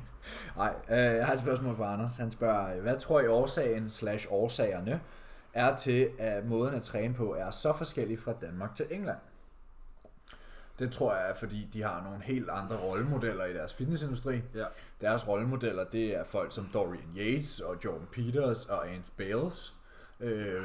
Nej, 0.56 0.74
øh, 0.90 0.96
jeg 1.16 1.26
har 1.26 1.32
et 1.32 1.38
spørgsmål 1.38 1.76
fra 1.76 1.92
Anders. 1.92 2.16
Han 2.16 2.30
spørger, 2.30 2.80
hvad 2.80 2.98
tror 2.98 3.20
I 3.20 3.26
årsagen 3.26 3.90
slash 3.90 4.26
årsagerne 4.30 5.00
er 5.52 5.76
til, 5.76 6.10
at 6.18 6.46
måden 6.46 6.74
at 6.74 6.82
træne 6.82 7.14
på 7.14 7.34
er 7.34 7.50
så 7.50 7.74
forskellig 7.78 8.18
fra 8.18 8.32
Danmark 8.40 8.74
til 8.74 8.86
England? 8.90 9.18
Det 10.78 10.92
tror 10.92 11.14
jeg 11.14 11.30
er, 11.30 11.34
fordi 11.34 11.68
de 11.72 11.82
har 11.82 12.02
nogle 12.04 12.22
helt 12.22 12.50
andre 12.50 12.76
rollemodeller 12.76 13.44
i 13.44 13.52
deres 13.54 13.74
fitnessindustri. 13.74 14.40
Ja. 14.54 14.64
Deres 15.00 15.28
rollemodeller, 15.28 15.84
det 15.84 16.16
er 16.16 16.24
folk 16.24 16.52
som 16.52 16.68
Dorian 16.74 17.16
Yates 17.16 17.60
og 17.60 17.76
Jordan 17.84 18.06
Peters 18.12 18.66
og 18.66 18.88
Ant 18.90 19.06
Bales. 19.16 19.74
Øh, 20.20 20.62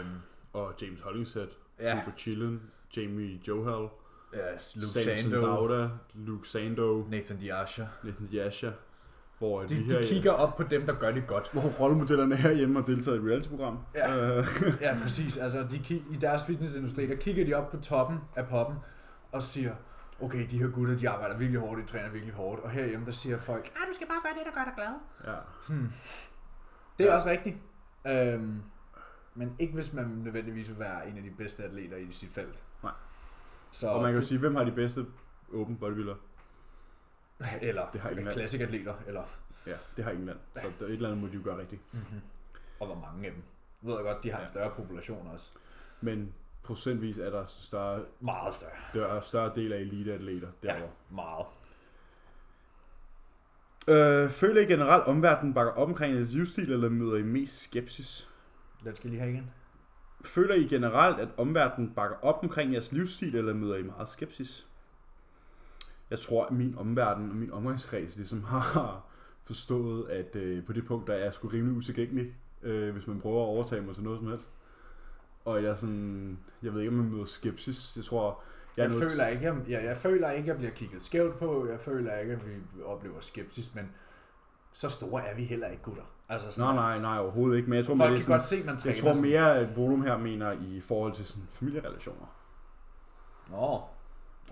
Og 0.53 0.74
James 0.82 1.01
Hollingshead, 1.01 1.47
Ja. 1.80 1.95
Hubert 1.99 2.20
Chillen, 2.20 2.62
Jamie 2.97 3.39
Johal, 3.47 3.88
ja, 4.34 4.39
Luke 4.76 4.88
Samson 4.88 5.01
Sando, 5.32 5.41
Dauda, 5.41 5.89
Luke 6.14 6.47
Sando, 6.49 7.05
Nathan 7.09 7.38
Diasha. 7.38 7.86
Nathan 8.03 8.30
Yasha, 8.34 8.70
hvor 9.39 9.62
De, 9.64 9.76
vi 9.76 9.84
de 9.89 10.07
kigger 10.07 10.32
op 10.32 10.57
på 10.57 10.64
dem, 10.64 10.86
der 10.86 10.93
gør 10.93 11.12
det 11.12 11.28
godt. 11.28 11.49
hvor 11.53 11.62
rollemodellerne 11.62 12.36
herhjemme 12.36 12.80
har 12.80 12.86
deltaget 12.86 13.18
i 13.18 13.28
reality-program. 13.28 13.80
Ja. 13.95 14.38
Øh, 14.38 14.47
Ja, 14.82 14.97
præcis. 15.03 15.38
Altså, 15.38 15.66
de 15.72 15.78
i 16.12 16.16
deres 16.22 16.43
fitnessindustri, 16.43 17.07
der 17.07 17.16
kigger 17.16 17.45
de 17.45 17.53
op 17.53 17.72
på 17.72 17.78
toppen 17.78 18.18
af 18.36 18.47
poppen 18.47 18.76
og 19.32 19.43
siger, 19.43 19.74
okay, 20.22 20.49
de 20.49 20.59
her 20.59 20.67
gutter, 20.67 20.97
de 20.97 21.09
arbejder 21.09 21.38
virkelig 21.38 21.61
hårdt, 21.61 21.82
de 21.82 21.86
træner 21.88 22.09
virkelig 22.09 22.34
hårdt. 22.36 22.61
Og 22.61 22.69
herhjemme, 22.72 23.05
der 23.05 23.11
siger 23.11 23.38
folk, 23.39 23.65
ah, 23.76 23.88
du 23.88 23.93
skal 23.93 24.07
bare 24.07 24.22
gøre 24.24 24.34
det, 24.34 24.45
der 24.45 24.51
gør 24.59 24.63
dig 24.63 24.74
glad. 24.76 24.93
ja. 25.34 25.39
Sådan. 25.61 25.93
Det 26.97 27.03
er 27.05 27.09
Ja. 27.09 27.15
også 27.15 27.30
rigtigt. 27.30 27.57
Øhm, 28.07 28.61
men 29.36 29.55
ikke 29.59 29.74
hvis 29.74 29.93
man 29.93 30.05
nødvendigvis 30.07 30.67
vil 30.69 30.80
være 30.80 31.09
en 31.09 31.17
af 31.17 31.24
de 31.24 31.32
bedste 31.32 31.63
atleter 31.63 31.97
i 31.97 32.11
sit 32.11 32.30
felt. 32.30 32.63
Nej. 32.84 32.91
Så 33.72 33.88
Og 33.88 34.01
man 34.01 34.11
kan 34.13 34.22
jo 34.22 34.28
sige, 34.28 34.39
hvem 34.39 34.55
har 34.55 34.63
de 34.63 34.72
bedste 34.72 35.05
open 35.53 35.78
bodybuilder? 35.78 36.15
eller, 37.61 37.89
det 37.93 38.01
har 38.01 38.09
eller 38.09 38.19
England. 38.22 38.36
klassikatleter, 38.38 38.93
eller 39.07 39.24
Ja, 39.67 39.76
det 39.95 40.03
har 40.03 40.11
England. 40.11 40.38
Så 40.55 40.72
der, 40.80 40.86
et 40.86 40.91
eller 40.91 41.09
andet 41.09 41.22
må 41.22 41.28
de 41.28 41.34
jo 41.34 41.41
gøre 41.43 41.57
rigtigt. 41.57 41.82
mm-hmm. 41.93 42.22
og 42.80 42.86
hvor 42.88 42.95
mange 42.95 43.28
af 43.28 43.34
dem. 43.34 43.43
Jeg 43.84 43.88
ved 43.89 43.95
jeg 43.95 44.03
godt, 44.03 44.24
de 44.24 44.32
har 44.32 44.38
en 44.38 44.43
Ja. 44.43 44.49
større 44.49 44.72
population 44.76 45.28
også. 45.34 45.49
Men 46.01 46.34
procentvis 46.72 47.17
er 47.17 47.30
der 47.30 47.45
større, 47.45 48.01
Meget 48.19 48.53
større. 48.53 48.72
der 48.93 49.07
er 49.07 49.22
større 49.22 49.51
del 49.55 49.74
af 49.74 49.78
eliteatleter 49.80 50.47
derovre. 50.63 50.82
Ja, 50.82 51.15
meget. 51.15 51.45
Øh, 53.88 54.30
føler 54.30 54.61
I 54.61 54.65
generelt 54.65 55.03
omverdenen 55.03 55.53
bakker 55.53 55.74
op 55.74 55.88
omkring 55.88 56.15
jeres 56.15 56.32
livsstil, 56.34 56.72
eller 56.72 56.89
møder 56.89 57.17
I 57.17 57.24
mest 57.24 57.63
skepsis? 57.63 58.30
Den 58.84 58.95
skal 58.95 59.09
lige 59.09 59.19
have 59.19 59.32
igen. 59.34 59.51
Føler 60.26 60.55
I 60.55 60.63
generelt, 60.63 61.19
at 61.19 61.28
omverdenen 61.38 61.93
bakker 61.95 62.17
op 62.22 62.43
omkring 62.43 62.74
jeres 62.74 62.91
livsstil, 62.91 63.36
eller 63.36 63.53
møder 63.53 63.76
I 63.76 63.84
meget 63.84 64.09
skepsis? 64.09 64.67
Jeg 66.09 66.19
tror, 66.19 66.45
at 66.45 66.51
min 66.51 66.76
omverden 66.78 67.30
og 67.30 67.36
min 67.36 67.51
omgangskreds 67.51 68.15
ligesom 68.15 68.43
har 68.43 69.05
forstået, 69.43 70.09
at 70.09 70.36
øh, 70.36 70.65
på 70.65 70.74
det 70.74 70.86
punkt, 70.86 71.07
der 71.07 71.13
er 71.13 71.24
jeg 71.24 71.34
sgu 71.34 71.47
rimelig 71.47 71.78
utilgængelig, 71.78 72.36
øh, 72.61 72.93
hvis 72.93 73.07
man 73.07 73.22
prøver 73.22 73.41
at 73.43 73.47
overtage 73.47 73.82
mig 73.82 73.95
til 73.95 74.03
noget 74.03 74.19
som 74.19 74.28
helst. 74.28 74.57
Og 75.46 75.64
jeg 75.64 75.78
sådan, 75.78 76.39
jeg 76.64 76.74
ved 76.74 76.80
ikke, 76.80 76.89
om 76.89 76.96
man 76.98 77.12
møder 77.12 77.26
skepsis. 77.26 77.94
Jeg 77.96 78.04
tror, 78.06 78.39
Jeg, 78.78 78.84
jeg, 78.84 78.92
føler 78.92 79.28
ikke, 79.28 79.44
jeg, 79.44 79.56
jeg, 79.70 79.84
jeg 79.84 79.98
føler 79.98 80.32
ikke, 80.32 80.42
at 80.42 80.48
jeg 80.48 80.58
bliver 80.58 80.72
kigget 80.72 81.02
skævt 81.02 81.39
på. 81.39 81.68
Jeg 81.68 81.80
føler 81.80 82.18
ikke, 82.18 82.34
at 82.34 82.48
vi 82.48 82.54
oplever 82.86 83.16
skepsis, 83.22 83.76
men 83.76 83.92
så 84.74 84.89
store 84.89 85.26
er 85.28 85.36
vi 85.36 85.44
heller 85.44 85.68
ikke, 85.68 85.84
gutter. 85.84 86.04
Altså 86.30 86.52
sådan, 86.52 86.76
Nej, 86.76 87.00
nej, 87.00 87.00
nej, 87.14 87.20
overhovedet 87.24 87.58
ikke. 87.58 87.70
Men 87.70 87.78
jeg 87.78 87.86
tror, 87.86 87.96
Folk 87.98 88.10
mere, 88.12 88.20
kan 88.20 88.26
er 88.32 88.34
godt 88.34 88.42
sådan, 88.42 88.62
se, 88.64 88.68
man 88.68 88.78
træner. 88.78 88.96
jeg 88.96 89.04
tror 89.04 89.14
sådan. 89.14 89.30
mere, 89.30 89.56
at 89.58 89.76
Volum 89.78 90.02
her 90.04 90.18
mener 90.18 90.52
i 90.52 90.82
forhold 90.82 91.14
til 91.14 91.26
sådan 91.26 91.48
familierelationer. 91.52 92.36
Nå, 93.50 93.82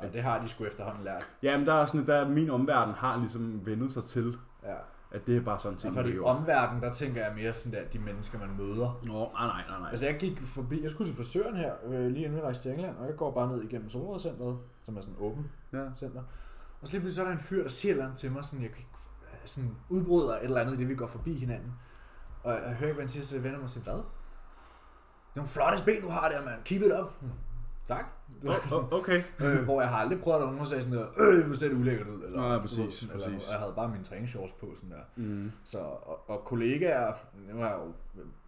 ja, 0.01 0.07
det 0.13 0.21
har 0.23 0.41
de 0.41 0.47
sgu 0.47 0.65
efterhånden 0.65 1.03
lært. 1.03 1.27
Jamen, 1.43 1.67
der 1.67 1.73
er 1.73 1.85
sådan, 1.85 2.07
der 2.07 2.27
min 2.29 2.49
omverden 2.49 2.93
har 2.93 3.17
ligesom 3.17 3.65
vendet 3.65 3.91
sig 3.91 4.03
til, 4.03 4.37
Ja. 4.63 4.75
At 5.11 5.27
det 5.27 5.37
er 5.37 5.41
bare 5.41 5.59
sådan 5.59 5.77
ting, 5.77 5.93
for 5.93 6.01
man 6.01 6.11
de 6.11 6.15
gør. 6.17 6.23
omverden, 6.23 6.81
der 6.81 6.91
tænker 6.93 7.25
jeg 7.25 7.35
mere 7.35 7.53
sådan 7.53 7.79
der, 7.79 7.89
de 7.89 7.99
mennesker, 7.99 8.39
man 8.39 8.49
møder. 8.57 8.99
Nå, 9.05 9.31
nej, 9.33 9.47
nej, 9.47 9.63
nej, 9.69 9.79
nej. 9.79 9.89
Altså 9.89 10.05
jeg 10.05 10.19
gik 10.19 10.41
forbi, 10.45 10.81
jeg 10.83 10.89
skulle 10.89 11.09
til 11.09 11.17
frisøren 11.17 11.55
her, 11.55 11.73
øh, 11.85 12.07
lige 12.07 12.25
inden 12.25 12.35
vi 12.37 12.41
rejste 12.41 12.63
til 12.69 12.73
England, 12.73 12.97
og 12.97 13.07
jeg 13.07 13.15
går 13.15 13.31
bare 13.31 13.47
ned 13.55 13.63
igennem 13.63 13.89
Solrødcenteret, 13.89 14.57
som 14.83 14.97
er 14.97 15.01
sådan 15.01 15.15
åben 15.19 15.51
Ja. 15.73 15.85
center. 15.99 16.21
Og 16.81 16.87
så 16.87 16.93
lige 16.93 17.01
pludselig 17.01 17.13
så 17.15 17.21
er 17.21 17.25
der 17.25 17.31
en 17.33 17.39
fyr, 17.39 17.61
der 17.63 17.69
siger 17.69 17.91
et 17.91 17.93
eller 17.93 18.05
andet 18.05 18.17
til 18.19 18.31
mig, 18.31 18.45
sådan, 18.45 18.63
jeg 18.63 18.71
kan 18.71 18.77
ikke, 18.79 18.89
sådan 19.45 19.75
udbryder 19.89 20.33
et 20.35 20.43
eller 20.43 20.61
andet, 20.61 20.73
i 20.73 20.77
det 20.77 20.89
vi 20.89 20.95
går 20.95 21.07
forbi 21.07 21.33
hinanden. 21.33 21.73
Og 22.43 22.51
jeg 22.53 22.59
hører 22.61 22.73
ikke, 22.89 22.93
hvad 22.93 23.03
han 23.03 23.09
siger, 23.09 23.23
så 23.23 23.35
jeg 23.35 23.43
vender 23.43 23.57
mig 23.57 23.63
og 23.63 23.69
siger, 23.69 23.83
hvad? 23.83 23.93
Det 23.93 24.01
er 25.35 25.35
nogle 25.35 25.49
flotte 25.49 25.83
ben, 25.85 26.01
du 26.01 26.09
har 26.09 26.29
der, 26.29 26.45
mand. 26.45 26.63
Keep 26.65 26.81
it 26.81 26.91
up. 27.01 27.11
Hmm. 27.21 27.31
Tak. 27.89 28.05
Oh, 28.47 28.93
okay. 28.93 29.23
øh, 29.43 29.63
hvor 29.63 29.81
jeg 29.81 29.89
har 29.89 29.97
aldrig 29.97 30.21
prøvet, 30.21 30.41
at 30.41 30.45
nogen 30.45 30.65
sagde 30.65 30.83
sådan 30.83 30.97
der, 30.97 31.07
øh, 31.17 31.47
du 31.49 31.53
ser 31.53 31.67
det 31.67 31.75
ulækkert 31.75 32.07
ud. 32.07 32.23
Eller, 32.23 32.37
Nej, 32.49 32.59
præcis, 32.59 32.93
sådan, 32.93 33.15
eller, 33.15 33.29
præcis. 33.29 33.47
og 33.47 33.53
jeg 33.53 33.59
havde 33.59 33.73
bare 33.75 33.89
mine 33.89 34.03
træningsshorts 34.03 34.53
på, 34.53 34.67
sådan 34.75 34.91
der. 34.91 35.03
Mm. 35.15 35.51
Så, 35.63 35.77
og, 35.79 36.29
og 36.29 36.43
kollegaer, 36.45 37.13
nu 37.53 37.59
har 37.59 37.69
jeg 37.69 37.79
jo 37.85 37.93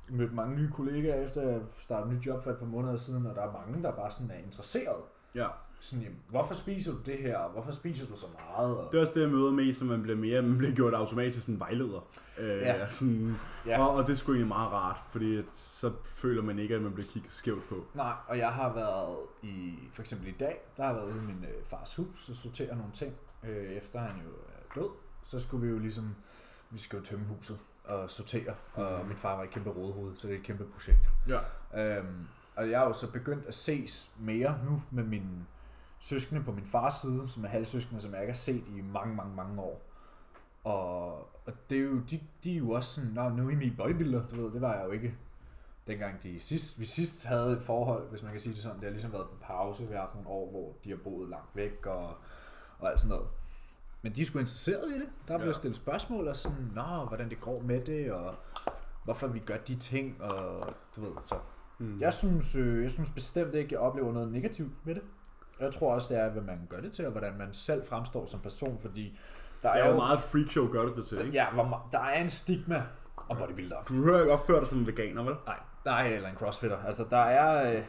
mødt 0.09 0.33
mange 0.33 0.55
nye 0.55 0.71
kollegaer, 0.71 1.25
efter 1.25 1.41
jeg 1.41 1.61
startede 1.77 2.11
et 2.11 2.17
nyt 2.17 2.25
job 2.25 2.43
for 2.43 2.51
et 2.51 2.57
par 2.57 2.65
måneder 2.65 2.97
siden, 2.97 3.25
og 3.25 3.35
der 3.35 3.41
er 3.41 3.51
mange, 3.51 3.83
der 3.83 3.91
bare 3.91 4.11
sådan 4.11 4.31
er 4.31 4.45
interesseret. 4.45 5.01
Ja. 5.35 5.47
Sådan, 5.83 6.03
jamen, 6.03 6.19
hvorfor 6.29 6.53
spiser 6.53 6.91
du 6.91 6.97
det 7.05 7.17
her? 7.17 7.37
og 7.37 7.51
Hvorfor 7.51 7.71
spiser 7.71 8.07
du 8.07 8.15
så 8.15 8.25
meget? 8.39 8.77
Og, 8.77 8.91
Det 8.91 8.97
er 8.97 9.01
også 9.01 9.13
det, 9.13 9.21
jeg 9.21 9.29
møder 9.29 9.51
mest, 9.51 9.81
når 9.81 9.87
man 9.87 10.01
bliver 10.01 10.17
mere, 10.17 10.41
man 10.41 10.57
bliver 10.57 10.73
gjort 10.73 10.93
automatisk 10.93 11.41
sådan 11.45 11.59
vejleder. 11.59 12.07
Øh, 12.39 12.47
Ja. 12.61 12.89
sådan, 12.89 13.35
Ja. 13.65 13.81
og, 13.85 13.95
og, 13.95 14.05
det 14.07 14.11
er 14.11 14.15
sgu 14.17 14.31
egentlig 14.31 14.47
meget 14.47 14.71
rart, 14.71 14.99
fordi 15.11 15.37
at, 15.37 15.45
så 15.53 15.91
føler 16.15 16.41
man 16.43 16.59
ikke, 16.59 16.75
at 16.75 16.81
man 16.81 16.91
bliver 16.93 17.07
kigget 17.07 17.31
skævt 17.31 17.69
på. 17.69 17.85
Nej, 17.95 18.13
og 18.27 18.37
jeg 18.37 18.49
har 18.51 18.73
været 18.73 19.17
i, 19.43 19.73
for 19.93 20.01
eksempel 20.01 20.27
i 20.27 20.35
dag, 20.39 20.61
der 20.77 20.83
har 20.83 20.89
jeg 20.89 21.01
været 21.01 21.13
ude 21.13 21.23
i 21.23 21.25
min 21.25 21.43
øh, 21.43 21.65
fars 21.69 21.95
hus 21.95 22.29
og 22.29 22.35
sortere 22.35 22.75
nogle 22.75 22.91
ting, 22.93 23.13
øh, 23.43 23.71
efter 23.71 23.99
han 23.99 24.15
jo 24.25 24.29
er 24.31 24.81
død. 24.81 24.89
Så 25.25 25.39
skulle 25.39 25.67
vi 25.67 25.73
jo 25.73 25.79
ligesom, 25.79 26.15
vi 26.69 26.79
skal 26.79 26.99
jo 26.99 27.05
tømme 27.05 27.25
huset 27.25 27.59
og 27.83 28.11
sortere, 28.11 28.53
og 28.73 28.99
Mhm. 28.99 29.07
min 29.07 29.17
far 29.17 29.35
var 29.35 29.43
et 29.43 29.49
kæmpe 29.49 29.69
rådhoved, 29.69 30.15
så 30.17 30.27
det 30.27 30.33
er 30.33 30.37
et 30.39 30.43
kæmpe 30.45 30.63
projekt. 30.65 31.09
Ja. 31.27 31.39
Øhm, 31.97 32.27
og 32.55 32.69
jeg 32.69 32.81
er 32.83 32.87
jo 32.87 32.93
så 32.93 33.11
begyndt 33.11 33.45
at 33.45 33.53
ses 33.53 34.11
mere 34.19 34.57
nu 34.69 34.83
med 34.91 35.03
mine 35.03 35.45
søskende 36.01 36.43
på 36.43 36.51
min 36.51 36.65
fars 36.65 36.93
side, 36.93 37.27
som 37.27 37.43
er 37.43 37.47
halvsøskende, 37.47 38.01
som 38.01 38.11
jeg 38.13 38.21
ikke 38.21 38.31
har 38.31 38.37
set 38.37 38.63
i 38.77 38.81
mange, 38.81 39.15
mange, 39.15 39.35
mange 39.35 39.61
år. 39.61 39.81
Og, 40.63 41.13
og 41.45 41.53
det 41.69 41.77
er 41.77 41.81
jo, 41.83 41.99
de, 41.99 42.19
de 42.43 42.53
er 42.53 42.57
jo 42.57 42.71
også 42.71 42.93
sådan, 43.01 43.11
Nå, 43.11 43.29
nu 43.29 43.47
er 43.47 43.51
I 43.51 43.55
mit 43.55 43.77
bodybuilder, 43.77 44.27
du 44.27 44.35
ved, 44.43 44.51
det 44.53 44.61
var 44.61 44.75
jeg 44.75 44.85
jo 44.85 44.91
ikke 44.91 45.15
dengang 45.87 46.23
de 46.23 46.39
sidst, 46.39 46.79
vi 46.79 46.85
sidst 46.85 47.25
havde 47.25 47.51
et 47.51 47.63
forhold, 47.63 48.09
hvis 48.09 48.23
man 48.23 48.31
kan 48.31 48.41
sige 48.41 48.53
det 48.53 48.61
sådan, 48.63 48.77
det 48.77 48.83
har 48.83 48.91
ligesom 48.91 49.13
været 49.13 49.27
på 49.29 49.35
pause, 49.41 49.87
vi 49.87 49.93
har 49.93 49.99
haft 50.01 50.13
nogle 50.13 50.29
år, 50.29 50.49
hvor 50.51 50.73
de 50.83 50.89
har 50.89 50.97
boet 51.03 51.29
langt 51.29 51.55
væk 51.55 51.85
og, 51.85 52.13
og 52.79 52.89
alt 52.91 52.99
sådan 52.99 53.09
noget. 53.15 53.27
Men 54.01 54.15
de 54.15 54.21
er 54.21 54.25
sgu 54.25 54.39
interesseret 54.39 54.89
i 54.89 54.93
det. 54.93 55.09
Der 55.27 55.37
bliver 55.37 55.47
Ja. 55.47 55.53
stillet 55.53 55.75
spørgsmål 55.75 56.27
og 56.27 56.35
sådan, 56.35 56.71
nå, 56.75 57.05
hvordan 57.07 57.29
det 57.29 57.41
går 57.41 57.61
med 57.61 57.85
det, 57.85 58.11
og 58.11 58.35
hvorfor 59.03 59.27
vi 59.27 59.39
gør 59.39 59.57
de 59.57 59.75
ting, 59.75 60.21
og 60.21 60.63
du 60.95 61.01
ved, 61.01 61.11
så 61.25 61.35
Mm. 61.79 61.97
jeg 61.99 62.13
synes, 62.13 62.55
øh, 62.55 62.83
jeg 62.83 62.91
synes 62.91 63.09
bestemt 63.11 63.55
ikke, 63.55 63.73
jeg 63.73 63.79
oplever 63.79 64.13
noget 64.13 64.31
negativt 64.31 64.85
med 64.85 64.95
det. 64.95 65.03
Jeg 65.61 65.73
tror 65.73 65.93
også, 65.93 66.13
det 66.13 66.17
er, 66.21 66.29
hvad 66.29 66.41
man 66.41 66.67
gør 66.69 66.79
det 66.81 66.91
til, 66.93 67.05
og 67.05 67.11
hvordan 67.11 67.37
man 67.37 67.53
selv 67.53 67.85
fremstår 67.85 68.25
som 68.25 68.39
person, 68.39 68.79
fordi 68.79 69.19
der 69.61 69.69
Der 69.69 69.75
er 69.79 69.83
er 69.83 69.89
jo 69.89 69.95
meget 69.95 70.21
freakshow, 70.21 70.71
gør 70.71 70.85
det 70.85 70.95
det 70.95 71.07
til, 71.07 71.19
ikke? 71.19 71.31
Ja, 71.31 71.51
hvor, 71.51 71.89
der 71.91 71.99
er 71.99 72.21
en 72.21 72.29
stigma 72.29 72.83
om 73.29 73.37
bodybuilder. 73.37 73.83
Du 73.83 73.93
hører 74.03 74.19
ikke 74.19 74.33
opføre 74.33 74.59
dig 74.59 74.67
som 74.67 74.79
en 74.79 74.87
veganer, 74.87 75.23
vel? 75.23 75.35
Nej, 75.45 75.59
der 75.85 75.91
er 75.91 76.15
eller 76.15 76.29
en 76.29 76.35
crossfitter. 76.35 76.77
Altså, 76.85 77.05
der 77.09 77.17
er, 77.17 77.75
øh, 77.77 77.83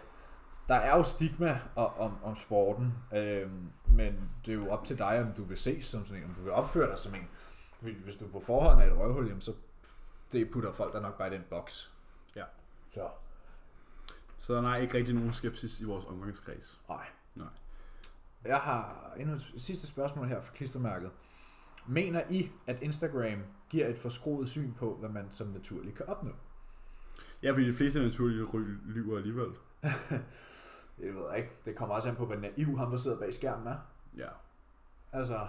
der 0.69 0.75
er 0.75 0.97
jo 0.97 1.03
stigma 1.03 1.61
om, 1.77 2.13
om, 2.23 2.37
sporten, 2.37 2.95
øh, 3.15 3.51
men 3.89 4.31
det 4.47 4.53
er 4.53 4.57
jo 4.59 4.71
op 4.71 4.85
til 4.85 4.99
dig, 4.99 5.21
om 5.21 5.33
du 5.37 5.45
vil 5.45 5.57
ses 5.59 5.85
som 5.87 6.07
sådan 6.07 6.23
en, 6.23 6.29
om 6.29 6.35
du 6.35 6.43
vil 6.43 6.53
opføre 6.53 6.91
dig 6.91 6.99
som 6.99 7.15
en. 7.15 7.29
Hvis 8.05 8.17
du 8.17 8.27
på 8.29 8.41
forhånd 8.41 8.81
er 8.83 8.87
et 8.87 8.99
røvhul, 8.99 9.27
jamen, 9.27 9.41
så 9.41 9.53
det 10.33 10.51
putter 10.51 10.73
folk 10.73 10.93
der 10.93 11.01
nok 11.01 11.19
bare 11.19 11.29
i 11.29 11.37
den 11.37 11.45
boks. 11.51 11.93
Ja. 12.37 12.45
Så, 12.91 13.09
Så 14.39 14.61
nej, 14.61 14.81
ikke 14.81 14.95
rigtig 14.99 15.15
nogen 15.15 15.33
skepsis 15.33 15.81
i 15.81 15.85
vores 15.85 16.05
omgangskreds. 16.05 16.81
nej. 16.89 17.05
Jeg 18.45 18.57
har 18.59 19.13
endnu 19.17 19.35
et 19.35 19.53
sidste 19.57 19.87
spørgsmål 19.87 20.27
her 20.29 20.41
fra 20.41 20.53
klistermærket. 20.55 21.11
Mener 21.87 22.23
I, 22.31 22.51
at 22.67 22.83
Instagram 22.83 23.43
giver 23.69 23.87
et 23.87 23.99
forskroet 23.99 24.49
syn 24.49 24.73
på, 24.73 24.97
hvad 25.01 25.09
man 25.09 25.27
som 25.31 25.47
naturligt 25.47 25.97
kan 25.97 26.07
opnå? 26.07 26.31
Ja, 27.43 27.53
fordi 27.53 27.67
de 27.69 27.75
fleste 27.75 28.01
naturlige 28.01 28.47
lyver 28.85 29.17
alligevel. 29.17 29.49
Det 30.99 31.15
ved 31.15 31.23
jeg 31.31 31.39
ikke. 31.39 31.51
Det 31.65 31.77
kommer 31.77 31.95
også 31.95 32.09
an 32.09 32.17
på, 32.17 32.27
hvor 32.27 32.37
naiv 32.37 32.79
ham, 32.79 32.91
der 32.91 32.99
sidder 32.99 33.19
bag 33.19 33.35
skærmen 33.35 33.67
er. 33.67 33.77
Ja. 34.17 34.29
Altså, 35.13 35.47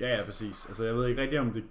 Ja, 0.00 0.16
ja, 0.16 0.24
præcis. 0.24 0.66
Altså, 0.66 0.84
jeg 0.84 0.94
ved 0.94 1.08
ikke 1.08 1.22
rigtig, 1.22 1.40
om 1.40 1.52
det... 1.52 1.64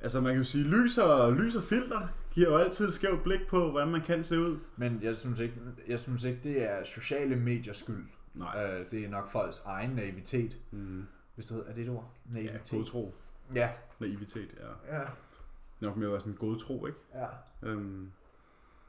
Altså, 0.00 0.20
man 0.20 0.32
kan 0.32 0.38
jo 0.38 0.44
sige, 0.44 0.64
lys 0.64 0.98
og, 0.98 1.32
lys 1.32 1.56
og 1.56 1.62
filter 1.62 2.08
giver 2.30 2.48
jo 2.48 2.56
altid 2.56 2.88
et 2.88 2.92
skævt 2.94 3.22
blik 3.22 3.40
på, 3.48 3.70
hvordan 3.70 3.88
man 3.88 4.00
kan 4.00 4.24
se 4.24 4.40
ud. 4.40 4.58
men 4.76 4.98
jeg 5.02 5.16
synes 5.16 5.40
ikke, 5.40 5.54
jeg 5.88 5.98
synes 5.98 6.24
ikke 6.24 6.40
det 6.44 6.62
er 6.62 6.84
sociale 6.84 7.36
mediers 7.36 7.76
skyld. 7.76 8.04
Nej. 8.38 8.78
Øh, 8.80 8.90
det 8.90 9.04
er 9.04 9.08
nok 9.08 9.28
folks 9.30 9.62
egen 9.66 9.90
naivitet. 9.90 10.56
Mm. 10.70 11.06
Hvis 11.34 11.46
det 11.46 11.56
hedder, 11.56 11.70
er 11.70 11.74
det 11.74 11.84
et 11.84 11.90
ord? 11.90 12.10
Ja, 12.26 12.32
Naivitet. 12.34 12.70
godtro. 12.78 13.14
Ja. 13.54 13.70
Naivitet, 13.98 14.48
ja. 14.60 14.98
Ja. 14.98 15.04
Nok 15.80 15.96
mere 15.96 16.10
være 16.10 16.20
sådan 16.20 16.34
godtro, 16.34 16.86
ikke? 16.86 16.98
ja. 17.14 17.26
Øhm, 17.68 18.12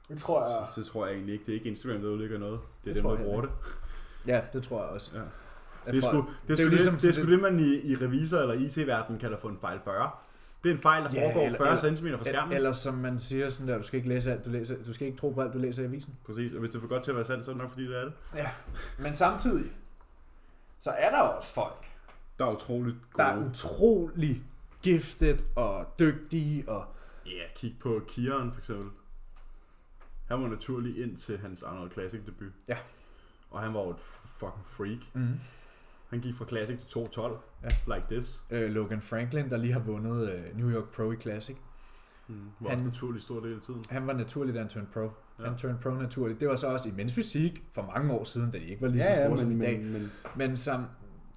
Det 0.10 0.20
tror 0.20 0.44
jeg. 0.44 0.68
så, 0.76 0.84
så, 0.84 0.92
tror 0.92 1.06
jeg 1.06 1.14
egentlig 1.16 1.34
ikke, 1.34 1.46
det 1.46 1.52
er 1.52 1.56
ikke 1.56 1.70
Instagram, 1.70 2.02
der 2.02 2.10
udlægger 2.10 2.38
noget. 2.40 2.60
Det 2.84 2.90
er 2.90 2.94
Det 2.94 3.04
dem, 3.04 3.12
der 3.12 3.24
bruger 3.24 3.42
det. 3.42 3.52
Ja, 4.28 4.42
det 4.54 4.64
tror 4.64 4.82
jeg 4.82 4.90
også. 4.90 5.18
Ja. 5.18 5.24
Det 5.92 5.98
er, 5.98 6.02
sgu, 6.02 6.18
det 6.18 6.24
er, 6.24 6.26
det 6.48 6.54
er 6.54 6.56
sgu 6.56 6.64
jo 6.64 6.70
det, 6.70 6.78
ligesom 6.78 6.96
det, 6.96 7.10
er 7.10 7.14
sgu 7.14 7.32
det, 7.32 7.40
man 7.40 7.60
i, 7.60 7.92
i 7.92 7.96
revisor 7.96 8.38
eller 8.38 8.54
IT-verdenen 8.54 9.20
kalder 9.20 9.38
for 9.38 9.50
en 9.50 9.58
fejl 9.62 9.80
40. 9.84 10.12
Det 10.64 10.70
er 10.72 10.76
en 10.76 10.82
fejl, 10.82 11.04
der 11.04 11.10
Ja, 11.14 11.26
foregår 11.28 11.46
eller- 11.46 11.58
40 11.58 11.70
eller- 11.88 11.96
cm 11.98 12.08
fra 12.18 12.24
skærmen. 12.24 12.54
Eller 12.56 12.74
som 12.74 12.94
man 12.94 13.20
siger 13.20 13.50
sådan 13.50 13.68
der, 13.68 13.78
du 13.78 13.84
skal 13.84 13.98
ikke 13.98 14.10
læse 14.10 14.32
alt, 14.32 14.46
du 14.46 14.50
læser, 14.50 14.76
du 14.88 14.94
skal 14.94 15.08
ikke 15.08 15.20
tro 15.20 15.30
på 15.30 15.42
alt, 15.42 15.54
du 15.54 15.58
læser 15.58 15.84
i 15.84 15.86
avisen. 15.86 16.16
Præcis, 16.26 16.54
og 16.54 16.60
hvis 16.60 16.70
det 16.70 16.78
er 16.78 16.82
for 16.82 16.88
godt 16.88 17.04
til 17.04 17.12
at 17.12 17.16
være 17.16 17.26
sandt, 17.26 17.46
så 17.46 17.52
er 17.52 17.56
det 17.56 17.62
nok 17.62 17.72
fordi, 17.72 17.88
det 17.88 17.98
er 18.00 18.04
det. 18.04 18.14
Ja. 18.36 18.50
Men 19.00 19.14
samtidig, 19.14 19.72
så 20.80 20.90
er 20.90 21.10
der 21.12 21.20
også 21.20 21.54
folk, 21.54 21.86
Der 22.40 22.46
er 22.46 22.56
utroligt 22.56 22.96
der 23.18 23.34
gode. 23.34 23.46
er 23.46 23.50
utrolig 23.50 24.44
gifted 24.82 25.38
og 25.56 25.86
dygtige 26.00 26.70
og 26.70 26.86
Ja, 27.26 27.44
kig 27.56 27.76
på 27.82 28.02
Kieran 28.08 28.52
for 28.52 28.60
eksempel. 28.60 28.90
Han 30.28 30.42
var 30.42 30.48
naturlig 30.50 31.04
ind 31.04 31.18
til 31.18 31.38
hans 31.38 31.64
Arnold 31.64 31.92
Classic 31.92 32.20
debut. 32.26 32.52
Ja. 32.68 32.78
Og 33.52 33.60
han 33.62 33.74
var 33.74 33.80
jo 33.80 33.90
et 33.90 34.00
fucking 34.26 34.66
freak. 34.68 35.00
mm. 35.14 35.40
Han 36.10 36.20
gik 36.20 36.36
fra 36.36 36.46
Classic 36.48 36.78
til 36.80 36.88
212. 36.88 37.38
Ja. 37.64 37.96
Like 37.96 38.06
this. 38.12 38.44
øh, 38.52 38.70
Logan 38.72 39.02
Franklin, 39.02 39.50
der 39.50 39.58
lige 39.58 39.74
har 39.74 39.80
vundet 39.80 40.32
øh, 40.34 40.58
New 40.58 40.70
York 40.72 40.84
Pro 40.96 41.12
i 41.12 41.16
Classic. 41.16 41.56
Mm. 42.28 42.36
Var 42.60 42.70
Han- 42.70 42.76
også 42.78 42.86
naturlig 42.86 43.22
stor 43.22 43.40
del 43.40 43.56
af 43.56 43.62
tiden. 43.62 43.86
Han 43.90 44.08
var 44.08 44.14
naturligt, 44.14 44.56
da 44.56 44.60
han 44.60 44.70
turned 44.70 44.88
pro. 44.94 45.00
Ja. 45.40 45.44
Han 45.46 45.58
turned 45.58 45.78
pro 45.82 45.90
naturligt. 45.90 46.40
Det 46.40 46.48
var 46.48 46.56
så 46.56 46.68
også 46.68 46.90
i 46.90 46.92
mens 46.92 47.14
fysik 47.14 47.64
for 47.74 47.92
mange 47.96 48.14
år 48.14 48.24
siden, 48.24 48.52
da 48.52 48.58
de 48.58 48.64
ikke 48.66 48.82
var 48.82 48.88
lige 48.88 49.04
så 49.04 49.22
store 49.26 49.38
som 49.38 49.52
i 49.52 49.60
dag. 49.60 49.80
men 49.82 50.12
Men 50.36 50.58
som, 50.58 50.86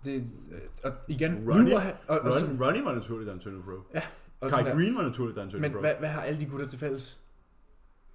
det, 0.04 0.14
øh, 0.52 0.60
og 0.84 0.92
igen, 1.08 1.32
Ronnie- 1.32 1.62
nu 1.62 1.70
var 1.70 1.78
han, 1.78 1.94
og, 2.08 2.18
og, 2.20 2.26
Ron, 2.26 2.62
Ronnie 2.66 2.84
var 2.84 2.94
naturlig, 2.94 3.26
da 3.26 3.32
han 3.32 3.40
turnede 3.40 3.62
pro. 3.62 3.70
og 3.70 3.84
Kai 4.40 4.50
sådan 4.50 4.64
der. 4.66 4.74
Green 4.74 4.96
var 4.96 5.02
naturlig, 5.02 5.36
da 5.36 5.40
han 5.40 5.50
turnede 5.50 5.62
Men 5.68 5.72
pro. 5.72 5.80
hvad, 5.80 5.94
hvad 5.98 6.08
har 6.08 6.20
alle 6.22 6.40
de 6.40 6.46
gutter 6.46 6.66
til 6.68 6.78
fælles? 6.78 7.20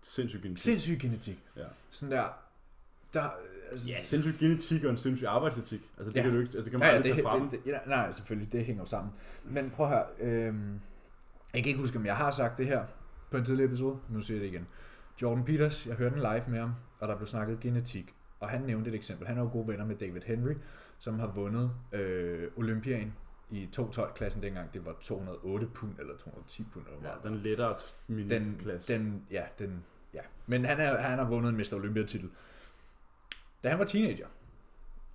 Sindssyg 0.01 0.41
genetik. 0.41 0.63
Sindssyg 0.63 0.99
genetik. 0.99 1.39
Ja. 1.55 1.63
Sådan 1.89 2.11
der, 2.15 2.25
der 3.13 3.29
altså, 3.71 3.89
Ja, 3.89 4.03
sindssyg 4.03 4.37
genetik 4.39 4.83
og 4.83 4.89
en 4.91 4.97
sindssyg 4.97 5.27
arbejdsetik. 5.27 5.81
Altså, 5.97 6.11
det 6.11 6.17
Ja. 6.17 6.21
kan 6.23 6.31
du 6.31 6.37
ikke, 6.39 6.47
altså, 6.49 6.61
det 6.63 6.71
kan 6.71 6.79
man 6.79 6.85
Ja, 6.87 6.91
ja, 6.91 6.95
aldrig 6.97 7.15
det, 7.15 7.23
tage 7.23 7.29
fra 7.31 7.43
det, 7.43 7.51
det, 7.51 7.59
ja, 7.65 7.77
nej, 7.87 8.11
selvfølgelig, 8.11 8.51
det 8.51 8.65
hænger 8.65 8.81
jo 8.81 8.85
sammen. 8.85 9.13
Men 9.45 9.69
prøv 9.69 9.85
at 9.85 9.91
høre, 9.91 10.05
øhm, 10.19 10.79
jeg 11.53 11.63
kan 11.63 11.69
ikke 11.69 11.79
huske, 11.79 11.97
om 11.97 12.05
jeg 12.05 12.15
har 12.15 12.31
sagt 12.31 12.57
det 12.57 12.67
her 12.67 12.83
på 13.31 13.37
en 13.37 13.45
tidligere 13.45 13.67
episode, 13.67 13.99
nu 14.09 14.21
siger 14.21 14.37
jeg 14.37 14.43
det 14.47 14.53
igen. 14.53 14.67
Jordan 15.21 15.43
Peters, 15.43 15.85
jeg 15.85 15.95
hørte 15.95 16.15
en 16.15 16.21
live 16.21 16.43
med 16.47 16.59
ham, 16.59 16.71
og 16.99 17.07
der 17.07 17.15
blev 17.15 17.27
snakket 17.27 17.59
genetik, 17.59 18.13
og 18.39 18.49
han 18.49 18.61
nævnte 18.61 18.89
et 18.89 18.95
eksempel. 18.95 19.27
Han 19.27 19.37
er 19.37 19.41
jo 19.41 19.49
gode 19.51 19.67
venner 19.67 19.85
med 19.85 19.95
David 19.95 20.21
Henry, 20.25 20.53
som 20.99 21.19
har 21.19 21.27
vundet 21.27 21.71
øh, 21.91 22.47
Olympiaen 22.55 23.13
i 23.49 23.69
212-klassen 23.79 24.41
dengang. 24.43 24.73
Det 24.73 24.85
var 24.85 24.95
208 25.01 25.67
pund 25.73 25.91
eller 25.99 26.13
210 26.17 26.63
pund. 26.73 26.85
Eller 26.85 27.09
Ja, 27.23 27.29
den 27.29 27.37
lettere 27.37 27.75
min 28.07 28.29
den, 28.29 28.55
klasse. 28.59 28.93
den, 28.93 29.23
ja, 29.31 29.43
den, 29.59 29.83
ja. 30.13 30.19
Men 30.47 30.65
han, 30.65 30.79
er, 30.79 30.97
han 31.01 31.17
har 31.19 31.25
vundet 31.29 31.49
en 31.49 31.57
Mr. 31.57 31.73
Olympia-titel. 31.75 32.29
Da 33.63 33.69
han 33.69 33.79
var 33.79 33.85
teenager, 33.85 34.27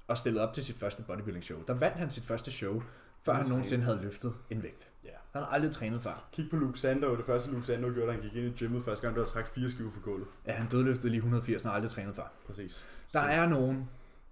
og 0.08 0.18
stillede 0.18 0.48
op 0.48 0.54
til 0.54 0.64
sit 0.64 0.76
første 0.78 1.02
bodybuilding 1.02 1.44
show, 1.44 1.58
der 1.66 1.74
vandt 1.74 1.96
han 1.98 2.10
sit 2.10 2.24
første 2.24 2.50
show, 2.52 2.82
før 3.22 3.32
han 3.32 3.46
nogensinde 3.48 3.84
havde 3.84 3.98
løftet 4.02 4.34
en 4.50 4.62
vægt. 4.62 4.88
Ja. 5.04 5.08
Han 5.32 5.42
har 5.42 5.48
aldrig 5.48 5.72
trænet 5.72 6.02
før. 6.02 6.24
Kig 6.32 6.50
på 6.50 6.56
Luke 6.56 6.78
Sando. 6.78 7.16
Det 7.16 7.24
første 7.26 7.50
Luke 7.50 7.66
Sando 7.66 7.88
gjorde, 7.94 8.06
da 8.06 8.12
han 8.12 8.20
gik 8.22 8.34
ind 8.36 8.46
i 8.46 8.58
gymmet 8.58 8.84
første 8.84 9.06
gang, 9.06 9.18
at 9.20 9.26
trække 9.28 9.50
fire 9.50 9.70
skiver 9.70 9.90
for 9.90 10.00
gulvet. 10.00 10.26
Ja, 10.46 10.52
han 10.52 10.68
dødløftede 10.68 11.08
lige 11.08 11.18
180, 11.18 11.64
og 11.64 11.70
har 11.70 11.74
aldrig 11.76 11.90
trænet 11.90 12.14
før. 12.16 12.32
Præcis. 12.46 12.84
Der 13.12 13.20
Så- 13.22 13.28
er 13.28 13.46
nogen, 13.46 13.76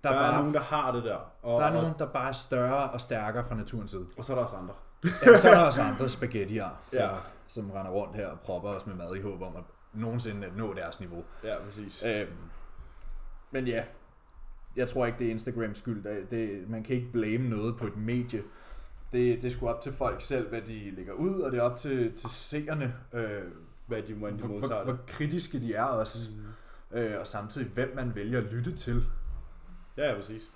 der, 0.02 0.10
der 0.10 0.18
er 0.18 0.30
bare, 0.30 0.38
nogen, 0.38 0.54
der 0.54 0.60
har 0.60 0.92
det 0.92 1.04
der. 1.04 1.16
Og, 1.42 1.60
der 1.60 1.66
er 1.66 1.72
nogen, 1.72 1.94
der 1.98 2.06
bare 2.06 2.28
er 2.28 2.32
større 2.32 2.90
og 2.90 3.00
stærkere 3.00 3.44
fra 3.48 3.54
naturens 3.54 3.90
side. 3.90 4.06
og 4.18 4.24
så 4.24 4.32
er 4.32 4.36
der 4.36 4.42
også 4.44 4.56
andre. 4.56 4.74
Ja, 5.04 5.36
så 5.38 5.48
er 5.48 5.54
der 5.54 5.60
også 5.60 5.82
andre 5.82 6.08
spaghettier, 6.08 6.68
Ja. 6.92 7.04
ja. 7.08 7.16
som 7.46 7.70
render 7.70 7.90
rundt 7.92 8.16
her 8.16 8.26
og 8.26 8.40
propper 8.40 8.68
os 8.68 8.86
med 8.86 8.94
mad 8.94 9.16
i 9.16 9.20
håb 9.20 9.42
om 9.42 9.56
at 9.56 9.62
nogensinde 9.92 10.46
at 10.46 10.56
nå 10.56 10.74
deres 10.74 11.00
niveau. 11.00 11.24
Ja, 11.44 11.54
præcis. 11.64 12.02
Øhm, 12.06 12.32
men 13.50 13.66
ja, 13.66 13.84
jeg 14.76 14.88
tror 14.88 15.06
ikke, 15.06 15.18
det 15.18 15.26
er 15.26 15.30
Instagrams 15.30 15.78
skyld. 15.78 16.04
Det, 16.04 16.30
det, 16.30 16.70
man 16.70 16.82
kan 16.82 16.96
ikke 16.96 17.12
blame 17.12 17.48
noget 17.48 17.76
på 17.76 17.86
et 17.86 17.96
medie. 17.96 18.42
Det, 19.12 19.42
det 19.42 19.44
er 19.44 19.50
sgu 19.50 19.68
op 19.68 19.80
til 19.82 19.92
folk 19.92 20.22
selv, 20.22 20.48
hvad 20.48 20.62
de 20.62 20.90
lægger 20.90 21.12
ud, 21.12 21.40
og 21.40 21.52
det 21.52 21.58
er 21.58 21.62
op 21.62 21.76
til, 21.76 22.12
til 22.16 22.30
seerne, 22.30 22.94
øh, 23.12 23.42
Hvad 23.86 24.02
de, 24.02 24.14
hvordan 24.14 24.38
de 24.38 24.42
hvor, 24.42 24.58
hvor, 24.58 24.84
hvor 24.84 24.98
kritiske 25.06 25.60
de 25.60 25.74
er 25.74 25.84
også. 25.84 26.30
Mm. 26.92 26.98
Øh, 26.98 27.20
og 27.20 27.26
samtidig, 27.26 27.68
hvem 27.68 27.92
man 27.94 28.14
vælger 28.14 28.38
at 28.38 28.44
lytte 28.44 28.76
til. 28.76 29.04
Ja, 29.96 30.08
ja, 30.10 30.14
præcis. 30.16 30.52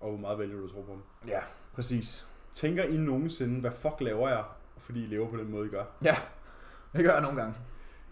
Og 0.00 0.10
hvor 0.10 0.20
meget 0.20 0.38
vælger 0.38 0.56
du 0.56 0.64
at 0.64 0.70
tro 0.70 0.82
på 0.82 0.92
dem? 0.92 1.28
Ja, 1.28 1.40
præcis. 1.74 2.26
Tænker 2.54 2.84
I 2.84 2.96
nogensinde, 2.96 3.60
hvad 3.60 3.70
fuck 3.70 4.00
laver 4.00 4.28
jeg, 4.28 4.44
fordi 4.78 5.04
I 5.04 5.06
lever 5.06 5.30
på 5.30 5.36
den 5.36 5.50
måde, 5.50 5.66
I 5.66 5.70
gør? 5.70 5.84
Ja, 6.04 6.16
det 6.92 7.04
gør 7.04 7.12
jeg 7.12 7.22
nogle 7.22 7.40
gange. 7.40 7.54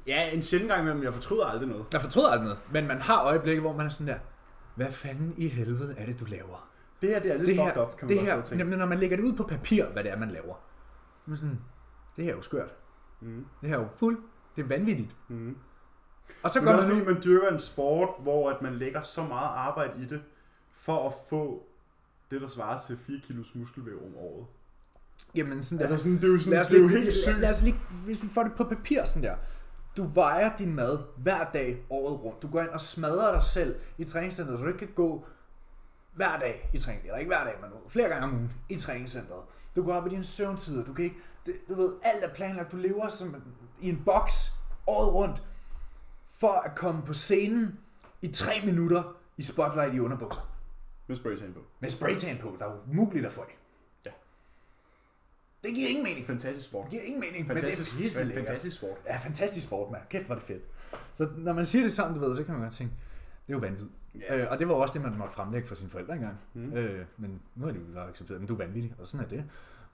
Ja, 0.07 0.31
en 0.31 0.43
sjældent 0.43 0.71
gang 0.71 0.83
imellem. 0.83 1.03
Jeg 1.03 1.15
fortryder 1.15 1.47
aldrig 1.47 1.69
noget. 1.69 1.85
Jeg 1.93 2.03
fortryder 2.03 2.29
aldrig 2.29 2.45
noget, 2.45 2.61
men 2.73 2.87
man 2.87 3.01
har 3.01 3.25
øjeblikke, 3.25 3.61
hvor 3.61 3.77
man 3.77 3.87
er 3.87 3.91
sådan 3.91 4.13
der, 4.13 4.19
hvad 4.75 4.93
fanden 4.93 5.35
i 5.37 5.49
helvede 5.49 5.95
er 5.99 6.07
det, 6.07 6.21
du 6.21 6.25
laver? 6.25 6.71
Det 7.03 7.09
her, 7.09 7.21
det 7.21 7.33
er 7.33 7.37
lidt 7.37 7.49
det 7.49 7.57
fucked 7.57 7.75
her, 7.75 7.87
up, 7.87 7.97
kan 7.97 8.09
man 8.09 8.19
det 8.19 8.27
godt 8.27 8.37
her, 8.37 8.43
tænke. 8.43 8.65
nemlig 8.65 8.79
når 8.79 8.87
man 8.87 8.99
lægger 8.99 9.17
det 9.17 9.25
ud 9.25 9.33
på 9.33 9.43
papir, 9.43 9.87
hvad 9.87 10.05
det 10.05 10.13
er, 10.13 10.19
man 10.19 10.31
laver. 10.31 10.55
Men 11.27 11.37
sådan, 11.37 11.61
det 12.17 12.25
her 12.25 12.33
er 12.33 12.37
jo 12.37 12.43
skørt. 12.43 12.75
Mm. 13.21 13.47
Det 13.61 13.69
her 13.69 13.77
er 13.77 13.81
jo 13.81 13.89
fuld. 13.97 14.19
Det 14.57 14.63
er 14.63 14.67
vanvittigt. 14.69 15.17
Mm. 15.29 15.57
Og 16.43 16.51
så 16.51 16.61
går 16.61 16.73
man 16.73 16.93
ud. 16.93 17.05
man 17.05 17.23
dyrker 17.25 17.49
en 17.49 17.61
sport, 17.61 18.09
hvor 18.21 18.51
at 18.51 18.63
man 18.63 18.75
lægger 18.75 19.03
så 19.03 19.23
meget 19.23 19.49
arbejde 19.49 20.03
i 20.03 20.07
det, 20.07 20.23
for 20.73 21.07
at 21.09 21.15
få 21.29 21.67
det, 22.31 22.41
der 22.41 22.49
svarer 22.49 22.81
til 22.87 22.99
4 22.99 23.21
kilos 23.27 23.55
muskelvæv 23.55 23.97
om 24.07 24.17
året. 24.17 24.47
Jamen 25.35 25.63
sådan 25.63 25.79
der. 25.79 25.91
Altså 25.91 26.03
sådan, 26.03 26.17
det 26.17 26.25
er 26.25 26.29
jo, 26.29 26.39
sådan, 26.39 26.53
lad 26.53 26.61
os 26.61 26.69
det 26.69 26.77
er 26.77 26.81
jo 26.83 26.89
lige, 26.89 27.01
helt 27.01 27.15
sygt. 27.15 27.39
lad 27.39 27.51
os 27.51 27.63
lige, 27.63 27.77
hvis 28.05 28.23
vi 28.23 28.29
får 28.29 28.43
det 28.43 28.53
på 28.57 28.65
papir 28.65 29.05
sådan 29.05 29.23
der. 29.23 29.37
Du 29.97 30.05
vejer 30.05 30.57
din 30.57 30.75
mad 30.75 30.99
hver 31.17 31.51
dag 31.53 31.85
året 31.91 32.25
rundt. 32.25 32.43
Du 32.43 32.49
går 32.49 32.61
ind 32.61 32.69
og 32.69 32.81
smadrer 32.81 33.33
dig 33.33 33.43
selv 33.43 33.81
i 33.99 34.05
træningscenteret, 34.05 34.59
så 34.59 34.65
du 34.65 34.69
ikke 34.69 34.79
kan 34.79 34.95
gå 34.95 35.27
hver 36.13 36.39
dag 36.39 36.71
i 36.73 36.79
træning. 36.79 37.05
Eller 37.05 37.19
ikke 37.19 37.29
hver 37.29 37.45
dag, 37.45 37.55
men 37.61 37.71
flere 37.89 38.09
gange 38.09 38.25
om 38.25 38.35
ugen 38.35 38.53
i 38.69 38.79
træningscenteret. 38.79 39.43
Du 39.77 39.85
går 39.85 39.95
op 39.95 40.07
i 40.07 40.11
dine 40.11 40.25
søvntider. 40.25 40.85
Du 40.85 40.95
kan 40.95 41.05
ikke, 41.05 41.17
det, 41.47 41.55
du 41.69 41.75
ved, 41.75 41.93
alt 42.03 42.25
er 42.25 42.35
planlagt. 42.35 42.73
Du 42.73 42.77
lever 42.77 43.09
som 43.09 43.43
i 43.81 43.89
en 43.89 44.03
boks 44.05 44.53
året 44.87 45.15
rundt 45.15 45.43
for 46.39 46.53
at 46.53 46.75
komme 46.75 47.03
på 47.03 47.13
scenen 47.13 47.79
i 48.23 48.29
tre 48.29 48.53
minutter 48.65 49.03
i 49.37 49.43
spotlight 49.43 49.95
i 49.95 50.01
underbukser. 50.01 50.41
Med 51.07 51.17
spraytan 51.17 51.53
på. 51.53 51.61
Med 51.81 51.91
spraytan 51.91 52.39
på, 52.39 52.57
der 52.59 52.65
er 52.65 52.77
umuligt 52.91 53.27
at 53.27 53.33
få 53.33 53.45
det. 53.45 53.64
Det 55.65 55.75
giver 55.75 55.89
ingen 55.89 56.05
mening. 56.05 56.27
Fantastisk 56.27 56.69
sport. 56.69 56.85
Det 56.85 56.91
giver 56.91 57.03
ingen 57.03 57.21
mening, 57.21 57.47
Fantastisk, 57.47 57.79
men 57.79 57.87
det 57.87 57.93
er 57.99 58.03
pisse 58.05 58.25
lækkert. 58.25 58.47
fantastisk 58.47 58.77
sport. 58.77 58.97
Ja, 59.07 59.17
fantastisk 59.17 59.67
sport, 59.67 59.91
mand. 59.91 60.03
Kæft, 60.11 60.27
hvor 60.27 60.35
det 60.35 60.45
fedt. 60.45 60.63
Så 61.15 61.29
når 61.37 61.53
man 61.53 61.67
siger 61.67 61.83
det 61.83 61.93
sammen, 61.93 62.21
du 62.21 62.27
ved, 62.29 62.37
så 62.37 62.45
kan 62.45 62.55
man 62.55 62.63
godt 62.63 62.75
tænke, 62.75 62.95
det 63.47 63.53
er 63.53 63.57
jo 63.57 63.61
vanvittigt. 63.61 63.91
Ja. 64.21 64.37
Øh, 64.43 64.51
og 64.51 64.59
det 64.59 64.69
var 64.69 64.75
også 64.75 64.95
det, 64.95 65.03
man 65.03 65.19
måtte 65.19 65.35
fremlægge 65.35 65.69
for 65.69 65.75
sine 65.75 65.91
forældre 65.91 66.15
engang. 66.15 66.37
Mm. 66.55 66.73
Øh, 66.73 67.05
men 67.17 67.41
nu 67.55 67.67
er 67.67 67.73
det 67.73 67.79
jo 67.79 67.85
bare 67.95 68.09
accepteret, 68.09 68.41
men 68.41 68.49
du 68.49 68.55
er 68.55 68.59
vanvittig, 68.59 68.95
og 68.99 69.07
sådan 69.07 69.27
er 69.27 69.29
det. 69.29 69.45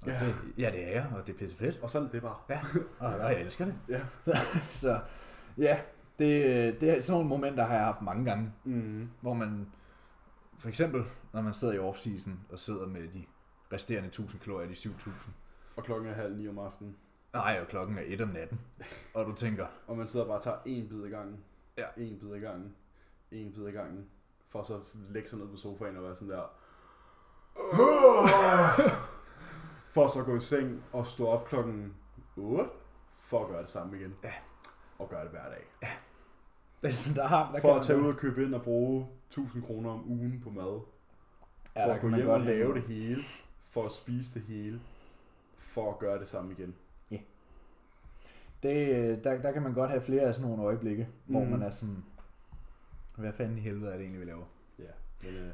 Og 0.03 0.09
Ja. 0.09 0.13
ja. 0.15 0.27
Det, 0.27 0.35
ja, 0.59 0.71
det 0.71 0.85
er 0.89 0.91
jeg, 0.93 1.07
og 1.17 1.27
det 1.27 1.35
er 1.35 1.39
pisse 1.39 1.57
fedt. 1.57 1.79
Og 1.83 1.91
sådan 1.91 2.09
er 2.09 2.13
det 2.13 2.23
bare. 2.23 2.35
Ja, 2.49 2.61
og 2.99 3.33
jeg 3.33 3.41
elsker 3.41 3.65
det. 3.65 3.75
Ja. 3.89 4.01
så 4.83 5.01
ja, 5.59 5.79
det, 6.19 6.81
det 6.81 6.97
er 6.97 7.01
sådan 7.01 7.13
nogle 7.13 7.29
momenter, 7.29 7.67
har 7.67 7.75
jeg 7.75 7.85
haft 7.85 8.03
mange 8.03 8.25
gange, 8.25 8.53
Mm. 8.65 9.09
hvor 9.21 9.35
man, 9.35 9.67
for 10.59 10.69
eksempel, 10.69 11.03
når 11.33 11.43
man 11.43 11.55
sidder 11.55 11.75
i 11.75 11.79
off-season 11.79 12.31
og 12.53 12.59
sidder 12.59 12.87
med 12.87 13.01
de 13.03 13.25
resterende 13.73 14.09
1000 14.09 14.41
kalorier, 14.41 14.69
de 14.69 14.75
7000. 14.75 15.15
Og 15.81 15.85
klokken 15.87 16.11
er 16.11 16.15
halv 16.15 16.37
ni 16.37 16.49
om 16.49 16.59
aftenen. 16.59 16.97
Nej, 17.33 17.59
og 17.61 17.69
klokken 17.69 17.99
er 17.99 18.03
1 18.07 18.21
om 18.21 18.29
natten. 18.29 18.61
Og 19.15 19.27
du 19.27 19.35
tænker, 19.35 19.67
Og 19.87 19.97
man 19.97 20.09
sidder 20.09 20.27
bare 20.27 20.37
og 20.37 20.43
tager 20.43 20.57
en 20.67 20.89
bid 20.89 21.05
ad 21.05 21.11
gangen. 21.11 21.45
Ja. 21.79 21.85
En 21.97 22.19
bid 22.19 22.33
ad 22.33 22.41
gangen. 22.41 22.75
En 23.31 23.53
bid 23.53 23.67
ad 23.67 23.73
gangen. 23.73 24.07
For 24.49 24.63
så 24.63 24.75
at 24.75 24.81
lægge 25.11 25.29
sig 25.29 25.39
ned 25.39 25.49
på 25.49 25.57
sofaen 25.57 25.97
og 25.97 26.03
være 26.03 26.15
sådan 26.15 26.29
der. 26.29 26.43
For 29.95 30.09
så 30.09 30.19
at 30.19 30.25
gå 30.25 30.37
i 30.37 30.41
seng 30.41 30.85
og 30.93 31.07
stå 31.07 31.27
op 31.27 31.45
klokken 31.49 31.95
8. 32.37 32.71
For 33.21 33.43
at 33.43 33.49
gøre 33.49 33.63
det 33.63 33.71
samme 33.71 33.99
igen. 33.99 34.15
Ja. 34.25 34.33
Og 34.99 35.09
gøre 35.09 35.23
det 35.23 35.31
hver 35.31 35.49
dag. 35.49 35.67
det 36.83 36.89
er 36.89 36.93
sådan, 36.93 37.23
der 37.23 37.29
har... 37.29 37.53
Der 37.53 37.61
For 37.61 37.75
at 37.75 37.87
tage 37.87 38.01
ud 38.01 38.09
og 38.09 38.17
købe 38.17 38.45
ind 38.45 38.55
og 38.55 38.63
bruge 38.63 39.09
1000 39.29 39.63
kroner 39.63 39.91
om 39.91 40.11
ugen 40.11 40.41
på 40.45 40.51
mad. 40.51 40.81
Ja, 41.77 41.87
For 41.87 41.93
at 41.93 42.01
gå 42.01 42.09
hjem 42.17 42.29
og 42.29 42.41
lave 42.41 42.75
det 42.75 42.83
hele. 42.83 43.23
For 43.71 43.87
at 43.87 43.93
spise 43.93 44.35
det 44.35 44.43
hele. 44.43 44.81
For 45.71 45.93
at 45.93 45.99
gøre 45.99 46.19
det 46.19 46.29
samme 46.29 46.53
igen. 46.53 46.75
Det, 48.63 48.89
øh, 48.97 49.25
der, 49.25 49.43
der 49.43 49.53
kan 49.53 49.63
man 49.63 49.75
godt 49.75 49.91
have 49.91 50.03
flere 50.03 50.23
af 50.23 50.35
sådan 50.35 50.51
nogle 50.51 50.65
øjeblikke, 50.65 51.09
mm. 51.27 51.35
hvor 51.35 51.45
man 51.45 51.63
er 51.63 51.71
sådan, 51.71 52.05
hvad 53.17 53.33
fanden 53.33 53.59
i 53.59 53.61
helvede 53.61 53.93
er 53.93 53.97
det 53.97 54.03
egentlig, 54.03 54.21
vi 54.21 54.27
laver? 54.27 54.45
Ja. 54.79 54.85
Men, 55.23 55.35
uh, 55.37 55.51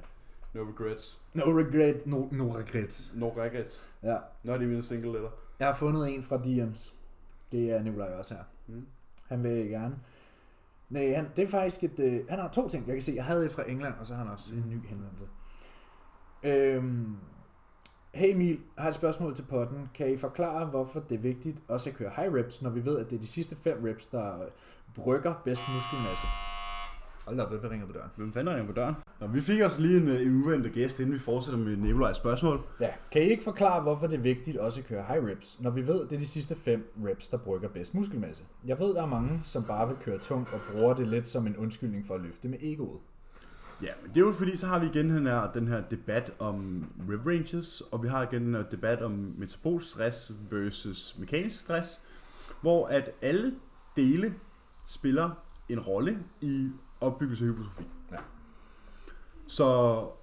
no 0.55 0.71
regrets. 0.71 1.21
No 1.35 1.45
regret, 1.45 2.07
no, 2.07 2.29
no 2.31 2.57
regrets. 2.57 3.13
No 3.15 3.29
regrets. 3.29 3.91
Ja. 4.03 4.17
Not 4.43 4.63
even 4.63 4.79
a 4.79 4.81
single 4.81 5.13
letter. 5.13 5.31
Jeg 5.59 5.67
har 5.67 5.75
fundet 5.75 6.15
en 6.15 6.23
fra 6.23 6.37
DM's. 6.37 6.93
Det 7.53 7.71
er 7.71 7.83
Nikolaj 7.83 8.15
også 8.15 8.35
her. 8.35 8.43
Mm. 8.67 8.87
Han 9.29 9.43
vil 9.43 9.69
gerne. 9.69 9.99
Nej, 10.91 11.15
han, 11.15 11.27
det 11.37 11.45
er 11.45 11.49
faktisk 11.49 11.85
et... 11.85 11.99
Øh, 11.99 12.29
han 12.29 12.39
har 12.39 12.49
to 12.49 12.69
ting, 12.69 12.87
jeg 12.87 12.95
kan 12.95 13.03
se. 13.03 13.13
Jeg 13.17 13.25
havde 13.25 13.47
et 13.47 13.53
fra 13.53 13.71
England, 13.71 13.95
og 14.01 14.07
så 14.07 14.15
har 14.15 14.25
han 14.25 14.33
også 14.33 14.55
en 14.55 14.65
ny 14.71 14.87
henvendelse. 14.87 15.27
Øhm, 16.43 17.17
hey 18.17 18.35
Emil, 18.35 18.59
jeg 18.77 18.83
har 18.83 18.89
et 18.89 18.95
spørgsmål 18.95 19.35
til 19.35 19.43
potten. 19.43 19.91
Kan 19.95 20.13
I 20.13 20.17
forklare, 20.17 20.67
hvorfor 20.67 21.01
det 21.01 21.15
er 21.15 21.19
vigtigt 21.19 21.59
også 21.69 21.91
at 21.91 21.97
køre 21.97 22.11
high 22.17 22.35
reps, 22.35 22.63
når 22.63 22.71
vi 22.71 22.85
ved, 22.85 22.99
at 22.99 23.11
det 23.11 23.17
er 23.17 23.21
de 23.21 23.27
sidste 23.27 23.57
fem 23.57 23.85
reps, 23.85 24.05
der 24.05 24.35
brygger 24.95 25.35
bedst 25.45 25.63
muskelmasse? 25.75 26.27
Hold 27.27 27.37
da 27.37 27.43
op, 27.43 27.63
det 27.63 27.71
ringer 27.71 27.87
på 27.87 27.93
døren. 27.93 28.11
Hvem 28.17 28.33
fanden 28.33 28.55
ringer 28.55 28.67
på 28.67 28.73
døren? 28.73 28.95
Nå, 29.21 29.27
vi 29.27 29.41
fik 29.41 29.61
også 29.61 29.81
lige 29.81 29.97
en, 29.97 30.09
øh, 30.09 30.23
en 30.23 30.45
uventet 30.45 30.73
gæst, 30.73 31.01
inden 31.01 31.15
vi 31.15 31.19
fortsætter 31.19 31.59
med 31.59 31.77
Nikolajs 31.77 32.17
spørgsmål. 32.17 32.61
Ja, 32.81 32.91
kan 33.13 33.23
I 33.23 33.25
ikke 33.25 33.45
forklare, 33.45 33.83
hvorfor 33.83 34.07
det 34.07 34.17
er 34.17 34.23
vigtigt 34.23 34.57
også 34.57 34.81
at 34.81 34.87
køre 34.87 35.05
high 35.09 35.25
reps, 35.27 35.61
når 35.61 35.71
vi 35.71 35.87
ved, 35.87 36.03
at 36.03 36.11
det 36.11 36.17
er 36.17 36.21
de 36.21 36.27
sidste 36.27 36.55
fem 36.55 36.93
reps, 37.07 37.27
der 37.27 37.37
brygger 37.37 37.69
bedst 37.69 37.95
muskelmasse? 37.95 38.43
Jeg 38.67 38.79
ved, 38.81 38.95
der 38.95 39.03
er 39.03 39.07
mange, 39.07 39.41
som 39.45 39.65
bare 39.65 39.89
vil 39.89 39.97
køre 39.97 40.19
tungt 40.19 40.53
og 40.53 40.61
bruger 40.73 40.95
det 40.95 41.09
lidt 41.09 41.27
som 41.27 41.47
en 41.47 41.57
undskyldning 41.57 42.07
for 42.07 42.15
at 42.15 42.21
løfte 42.21 42.49
med 42.49 42.59
egoet. 42.63 43.01
Ja, 43.83 43.93
men 44.03 44.11
det 44.11 44.17
er 44.17 44.27
jo 44.27 44.33
fordi, 44.33 44.57
så 44.57 44.67
har 44.67 44.79
vi 44.79 44.87
igen 44.87 45.11
den 45.11 45.27
her, 45.27 45.53
den 45.53 45.69
her 45.69 45.81
debat 45.81 46.33
om 46.39 46.87
rib 47.11 47.27
ranges, 47.27 47.83
og 47.93 48.03
vi 48.03 48.09
har 48.09 48.23
igen 48.23 48.47
den 48.47 48.55
her 48.55 48.63
debat 48.63 49.03
om 49.03 49.35
metabolisk 49.39 49.91
stress 49.91 50.33
versus 50.51 51.17
mekanisk 51.19 51.61
stress, 51.61 52.01
hvor 52.61 52.87
at 52.87 53.11
alle 53.23 53.55
dele 53.97 54.35
spiller 54.87 55.31
en 55.69 55.81
rolle 55.81 56.19
i 56.41 56.71
opbyggelse 57.01 57.45
af 57.45 57.51
hypotrofi. 57.51 57.85
Ja. 58.13 58.17
Så, 59.47 59.65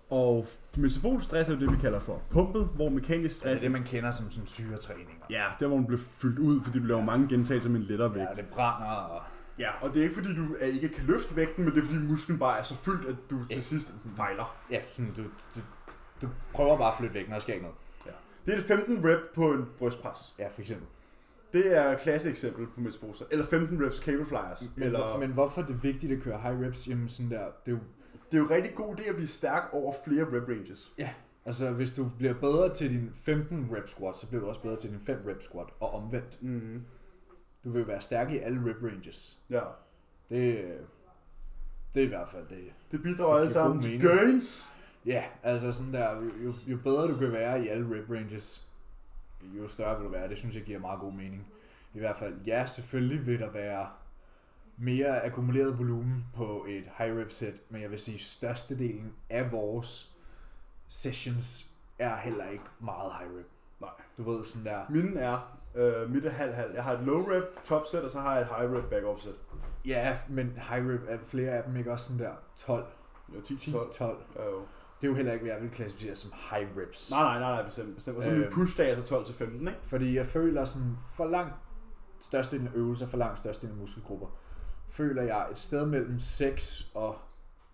og 0.09 0.47
metabolisk 0.77 1.25
stress 1.25 1.49
er 1.49 1.53
jo 1.53 1.59
det, 1.59 1.71
vi 1.71 1.77
kalder 1.77 1.99
for 1.99 2.21
pumpet, 2.29 2.69
hvor 2.75 2.89
mekanisk 2.89 3.39
Det 3.43 3.45
er 3.45 3.49
stress... 3.49 3.61
det, 3.61 3.71
man 3.71 3.83
kender 3.83 4.11
som 4.11 4.31
sådan 4.31 4.47
syretræninger. 4.47 5.13
Ja, 5.29 5.45
der 5.59 5.67
hvor 5.67 5.77
man 5.77 5.87
bliver 5.87 6.01
fyldt 6.01 6.39
ud, 6.39 6.61
fordi 6.61 6.79
du 6.79 6.85
laver 6.85 7.03
mange 7.03 7.27
gentagelser 7.27 7.69
med 7.69 7.79
en 7.79 7.85
lettere 7.85 8.15
vægt. 8.15 8.29
Ja, 8.37 8.41
det 8.41 8.49
brænder 8.51 8.87
og... 8.87 9.21
Ja, 9.63 9.71
og 9.81 9.93
det 9.93 9.99
er 9.99 10.03
ikke 10.03 10.15
fordi, 10.15 10.35
du 10.35 10.55
er 10.59 10.65
ikke 10.65 10.89
kan 10.89 11.05
løfte 11.05 11.35
vægten, 11.35 11.65
men 11.65 11.75
det 11.75 11.81
er 11.81 11.85
fordi 11.85 11.97
musklen 11.97 12.39
bare 12.39 12.59
er 12.59 12.63
så 12.63 12.75
fyldt, 12.75 13.07
at 13.09 13.15
du 13.29 13.45
til 13.45 13.63
sidst 13.63 13.93
fejler. 14.15 14.57
Ja, 14.71 14.81
sådan, 14.89 15.13
du, 15.17 15.23
du, 15.55 15.61
du 16.21 16.29
prøver 16.53 16.77
bare 16.77 16.91
at 16.91 16.97
flytte 16.97 17.13
væk, 17.13 17.27
når 17.27 17.35
der 17.35 17.41
sker 17.41 17.53
ikke 17.53 17.65
noget. 17.65 17.77
Det 18.45 18.53
er 18.53 18.57
et 18.57 18.63
15 18.63 19.05
rep 19.05 19.19
på 19.35 19.53
en 19.53 19.65
brystpres. 19.79 20.35
Ja, 20.39 20.47
for 20.47 20.61
eksempel. 20.61 20.87
Det 21.53 21.77
er 21.77 21.91
et 21.91 21.99
klasse 21.99 22.29
eksempel 22.29 22.67
på 22.67 22.79
metabolisk 22.79 23.23
Eller 23.31 23.45
15 23.45 23.85
reps 23.85 23.97
cable 23.97 24.25
flyers. 24.25 24.63
Men, 24.75 24.83
eller, 24.83 25.17
men 25.17 25.31
hvorfor 25.31 25.61
er 25.61 25.65
det 25.65 25.83
vigtigt 25.83 26.11
at 26.11 26.23
køre 26.23 26.39
high 26.39 26.61
reps? 26.61 26.87
Jamen 26.87 27.07
sådan 27.07 27.31
der, 27.31 27.45
det 27.65 27.71
er 27.71 27.75
jo... 27.75 27.79
det 28.31 28.37
er 28.37 28.41
jo 28.41 28.47
rigtig 28.49 28.75
god 28.75 28.95
idé 28.95 29.09
at 29.09 29.15
blive 29.15 29.27
stærk 29.27 29.69
over 29.71 29.93
flere 30.05 30.23
rep 30.23 30.49
ranges. 30.49 30.93
Altså, 31.45 31.71
hvis 31.71 31.91
du 31.91 32.11
bliver 32.17 32.33
bedre 32.33 32.73
til 32.73 32.89
din 32.89 33.11
15 33.15 33.69
rep 33.75 33.89
squat, 33.89 34.17
så 34.17 34.27
bliver 34.27 34.41
du 34.41 34.47
også 34.47 34.61
bedre 34.61 34.77
til 34.77 34.89
din 34.89 34.99
5 35.03 35.17
rep 35.27 35.41
squat, 35.41 35.67
og 35.79 35.93
omvendt. 35.93 36.43
Mm. 36.43 36.81
Du 37.63 37.69
vil 37.69 37.87
være 37.87 38.01
stærk 38.01 38.31
i 38.31 38.37
alle 38.37 38.69
rep 38.69 38.83
ranges. 38.83 39.37
Ja. 39.49 39.61
Det, 40.29 40.77
det 41.95 42.01
er 42.01 42.05
i 42.05 42.09
hvert 42.09 42.29
fald 42.29 42.47
det. 42.49 42.73
Det 42.91 43.03
bidrager 43.03 43.35
alle 43.35 43.41
giver 43.41 43.53
sammen 43.53 43.81
til 43.81 44.01
gains. 44.01 44.75
Ja, 45.05 45.23
altså 45.43 45.71
sådan 45.71 45.93
der, 45.93 46.23
jo, 46.43 46.53
jo 46.67 46.77
bedre 46.83 47.07
du 47.07 47.17
kan 47.17 47.31
være 47.31 47.65
i 47.65 47.67
alle 47.67 47.97
rep 47.97 48.09
ranges, 48.09 48.69
jo 49.43 49.67
større 49.67 49.97
vil 49.97 50.05
du 50.05 50.11
være. 50.11 50.29
Det 50.29 50.37
synes 50.37 50.55
jeg 50.55 50.63
giver 50.63 50.79
meget 50.79 50.99
god 50.99 51.13
mening. 51.13 51.47
I 51.93 51.99
hvert 51.99 52.17
fald, 52.17 52.41
ja, 52.45 52.65
selvfølgelig 52.65 53.25
vil 53.25 53.39
der 53.39 53.49
være 53.49 53.89
mere 54.77 55.25
akkumuleret 55.25 55.79
volumen 55.79 56.25
på 56.35 56.65
et 56.69 56.89
high 56.97 57.17
rep 57.17 57.31
set, 57.31 57.61
men 57.69 57.81
jeg 57.81 57.91
vil 57.91 57.99
sige, 57.99 58.19
størstedelen 58.19 59.13
af 59.29 59.51
vores 59.51 60.15
sessions 60.87 61.71
er 61.99 62.17
heller 62.17 62.49
ikke 62.49 62.63
meget 62.79 63.13
high 63.19 63.37
rep. 63.37 63.49
Nej. 63.81 63.89
Du 64.17 64.31
ved 64.31 64.43
sådan 64.43 64.65
der, 64.65 64.85
Mine 64.89 65.19
er, 65.19 65.57
øh, 65.75 66.09
mit 66.09 66.25
er 66.25 66.29
halv 66.29 66.53
halv. 66.53 66.71
Jeg 66.73 66.83
har 66.83 66.93
et 66.93 66.99
low 67.05 67.23
rep 67.31 67.43
top 67.65 67.87
set, 67.87 68.01
og 68.01 68.11
så 68.11 68.19
har 68.19 68.33
jeg 68.33 68.41
et 68.41 68.47
high 68.57 68.71
rep 68.73 68.89
back 68.89 69.05
off 69.05 69.21
set. 69.21 69.35
ja, 69.85 70.17
men 70.29 70.45
high 70.69 70.89
rep 70.93 71.01
er 71.07 71.17
flere 71.25 71.51
af 71.51 71.63
dem 71.63 71.75
ikke 71.75 71.91
også 71.91 72.05
sådan 72.05 72.19
der 72.25 72.31
12, 72.57 72.85
Ja, 73.35 73.41
10 73.41 73.57
10, 73.57 73.71
12. 73.71 73.93
12. 73.93 74.17
Ja, 74.35 74.45
jo. 74.45 74.59
Det 75.01 75.07
er 75.07 75.11
jo 75.11 75.15
heller 75.15 75.31
ikke, 75.33 75.43
hvad 75.45 75.53
jeg 75.53 75.61
vil 75.61 75.71
klassificere 75.71 76.15
som 76.15 76.31
high 76.49 76.67
reps. 76.77 77.11
Nej, 77.11 77.23
nej, 77.23 77.39
nej, 77.39 77.51
nej, 77.51 77.65
bestemt. 77.65 77.95
bestemt. 77.95 78.17
Og 78.17 78.23
så 78.23 78.29
Øhm. 78.31 78.51
push 78.53 78.77
dag 78.77 78.91
er 78.91 78.95
så 78.95 79.03
12 79.03 79.25
til 79.25 79.35
15, 79.35 79.67
ikke? 79.67 79.79
Fordi 79.83 80.15
jeg 80.17 80.27
føler 80.27 80.65
sådan, 80.65 80.97
for 81.15 81.25
langt 81.25 81.53
størstedelen 82.19 82.67
af 82.67 82.71
øvelser, 82.75 83.07
for 83.07 83.17
langt 83.17 83.37
størstedelen 83.39 83.75
af 83.75 83.79
muskelgrupper, 83.79 84.27
føler 84.89 85.23
jeg 85.23 85.47
et 85.51 85.57
sted 85.57 85.85
mellem 85.85 86.19
6 86.19 86.91
og 86.95 87.15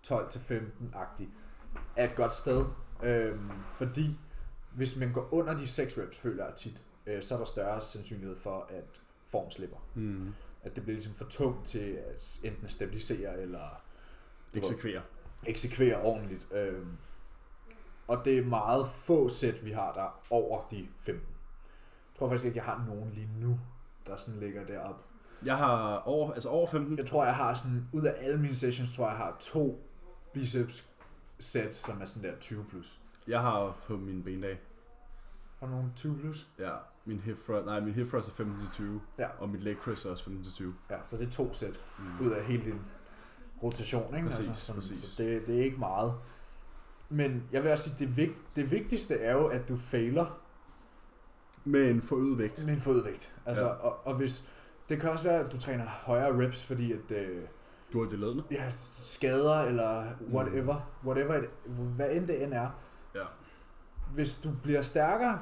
12 0.02 0.30
til 0.30 0.38
15-agtig 0.38 1.24
er 1.96 2.04
et 2.04 2.14
godt 2.16 2.32
sted. 2.32 2.64
Øhm, 3.02 3.50
fordi 3.64 4.20
hvis 4.74 4.96
man 4.96 5.12
går 5.12 5.28
under 5.34 5.54
de 5.58 5.66
6 5.66 5.98
reps, 5.98 6.18
føler 6.18 6.44
jeg 6.44 6.54
tit, 6.54 6.82
øh, 7.06 7.22
så 7.22 7.34
er 7.34 7.38
der 7.38 7.44
større 7.46 7.80
sandsynlighed 7.80 8.36
for, 8.36 8.66
at 8.70 9.00
form 9.28 9.50
slipper. 9.50 9.76
Mm. 9.94 10.34
At 10.62 10.74
det 10.76 10.82
bliver 10.82 10.94
ligesom 10.94 11.14
for 11.14 11.24
tungt 11.24 11.66
til 11.66 11.98
at 12.08 12.40
enten 12.44 12.68
stabilisere 12.68 13.40
eller 13.40 13.82
Eksekvere. 14.54 15.02
eksekvere 15.46 16.00
ordentligt. 16.02 16.46
Øhm, 16.52 16.96
og 18.08 18.24
det 18.24 18.38
er 18.38 18.44
meget 18.44 18.86
få 18.86 19.28
sæt, 19.28 19.64
vi 19.64 19.70
har 19.70 19.92
der 19.92 20.20
over 20.30 20.68
de 20.70 20.88
15. 21.00 21.26
Jeg 21.28 22.18
tror 22.18 22.28
faktisk 22.28 22.44
ikke, 22.46 22.56
jeg 22.56 22.64
har 22.64 22.84
nogen 22.88 23.10
lige 23.14 23.30
nu, 23.40 23.60
der 24.06 24.16
sådan 24.16 24.40
ligger 24.40 24.66
deroppe. 24.66 25.02
Jeg 25.44 25.56
har 25.56 25.96
over, 25.96 26.32
altså 26.32 26.48
over 26.48 26.66
15. 26.66 26.98
Jeg 26.98 27.06
tror, 27.06 27.24
jeg 27.24 27.34
har 27.34 27.54
sådan, 27.54 27.88
ud 27.92 28.02
af 28.02 28.14
alle 28.18 28.38
mine 28.38 28.54
sessions, 28.56 28.96
tror 28.96 29.04
jeg, 29.04 29.16
jeg 29.18 29.26
har 29.26 29.36
to 29.40 29.86
biceps 30.32 30.88
sæt, 31.38 31.76
som 31.76 32.00
er 32.00 32.04
sådan 32.04 32.30
der 32.30 32.36
20 32.38 32.64
plus. 32.64 33.00
Jeg 33.28 33.40
har 33.42 33.76
på 33.86 33.96
min 33.96 34.22
bendag. 34.22 34.58
Du 35.60 35.66
nogen 35.66 35.92
20 35.96 36.18
plus? 36.18 36.46
Ja, 36.58 36.70
min 37.04 37.18
hip 37.20 37.36
thrust, 37.44 37.66
nej, 37.66 37.80
min 37.80 37.94
hip 37.94 38.08
thrust 38.08 38.28
er 38.28 38.32
15 38.32 38.60
til 38.60 38.68
20. 38.72 39.00
Ja. 39.18 39.26
Og 39.38 39.48
mit 39.48 39.62
leg 39.62 39.76
press 39.76 40.04
er 40.04 40.10
også 40.10 40.24
15 40.24 40.44
til 40.44 40.52
20. 40.52 40.74
Ja, 40.90 40.96
så 41.06 41.16
det 41.16 41.26
er 41.26 41.30
to 41.30 41.52
sæt 41.52 41.80
Mm. 41.98 42.26
ud 42.26 42.30
af 42.32 42.44
hele 42.44 42.64
din 42.64 42.80
rotation, 43.62 44.16
ikke? 44.16 44.28
Præcis, 44.28 44.46
altså, 44.48 44.62
sådan, 44.66 44.80
præcis. 44.80 45.04
Så 45.04 45.22
det, 45.22 45.46
det 45.46 45.58
er 45.60 45.62
ikke 45.64 45.76
meget. 45.78 46.14
Men 47.08 47.42
jeg 47.52 47.62
vil 47.62 47.70
også 47.72 47.84
sige, 47.84 47.96
det, 48.06 48.16
vig, 48.16 48.30
det 48.56 48.70
vigtigste 48.70 49.14
er 49.18 49.32
jo, 49.32 49.46
at 49.46 49.68
du 49.68 49.76
fejler 49.76 50.40
Med 51.64 51.90
en 51.90 52.02
forøget 52.02 52.38
vægt. 52.38 52.66
med 52.66 52.74
en 52.74 52.80
fodvægt. 52.80 53.34
Altså, 53.46 53.64
Ja. 53.64 53.68
ja. 53.70 53.74
og, 53.76 54.06
og 54.06 54.14
hvis, 54.14 54.48
det 54.88 55.00
kan 55.00 55.10
også 55.10 55.24
være, 55.24 55.40
at 55.44 55.52
du 55.52 55.58
træner 55.58 55.84
højere 55.86 56.46
reps, 56.46 56.64
fordi 56.66 56.92
at 56.92 57.10
øh, 57.10 57.42
Du 57.92 58.02
har 58.02 58.10
det 58.10 58.18
ledende. 58.18 58.44
ja, 58.50 58.70
skader 59.04 59.60
eller 59.60 60.04
whatever, 60.32 60.90
mm. 61.02 61.08
whatever 61.08 61.42
it, 61.42 61.48
hvad 61.96 62.10
end 62.10 62.26
det 62.26 62.42
end 62.42 62.54
er. 62.54 62.68
Ja. 64.10 64.14
Hvis 64.14 64.34
du 64.44 64.50
bliver 64.62 64.82
stærkere, 64.82 65.38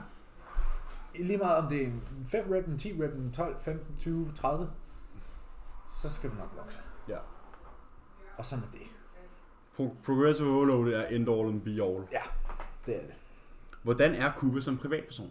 lige 1.18 1.38
meget 1.38 1.56
om 1.56 1.68
det 1.68 1.82
er 1.82 1.86
en 1.86 2.02
5 2.30 2.44
rep, 2.52 2.66
en 2.68 2.78
10 2.78 2.92
rep, 3.02 3.14
en 3.14 3.32
12, 3.32 3.56
15, 3.62 3.96
20, 3.98 4.32
30, 4.36 4.70
så 6.02 6.10
skal 6.10 6.30
du 6.30 6.34
nok 6.34 6.52
vokse. 6.56 6.78
Ja. 7.08 7.16
Og 8.36 8.44
sådan 8.44 8.64
er 8.64 8.68
det. 8.78 8.80
Pro- 9.76 9.94
progressive 10.04 10.54
overload 10.56 10.92
er 10.92 11.06
end 11.06 11.28
all 11.30 11.48
and 11.48 11.60
be 11.60 11.70
all. 11.70 12.02
Det 12.86 12.96
er 12.96 13.00
det. 13.00 13.14
Hvordan 13.82 14.14
er 14.14 14.32
Kuba 14.36 14.60
som 14.60 14.76
privatperson? 14.78 15.30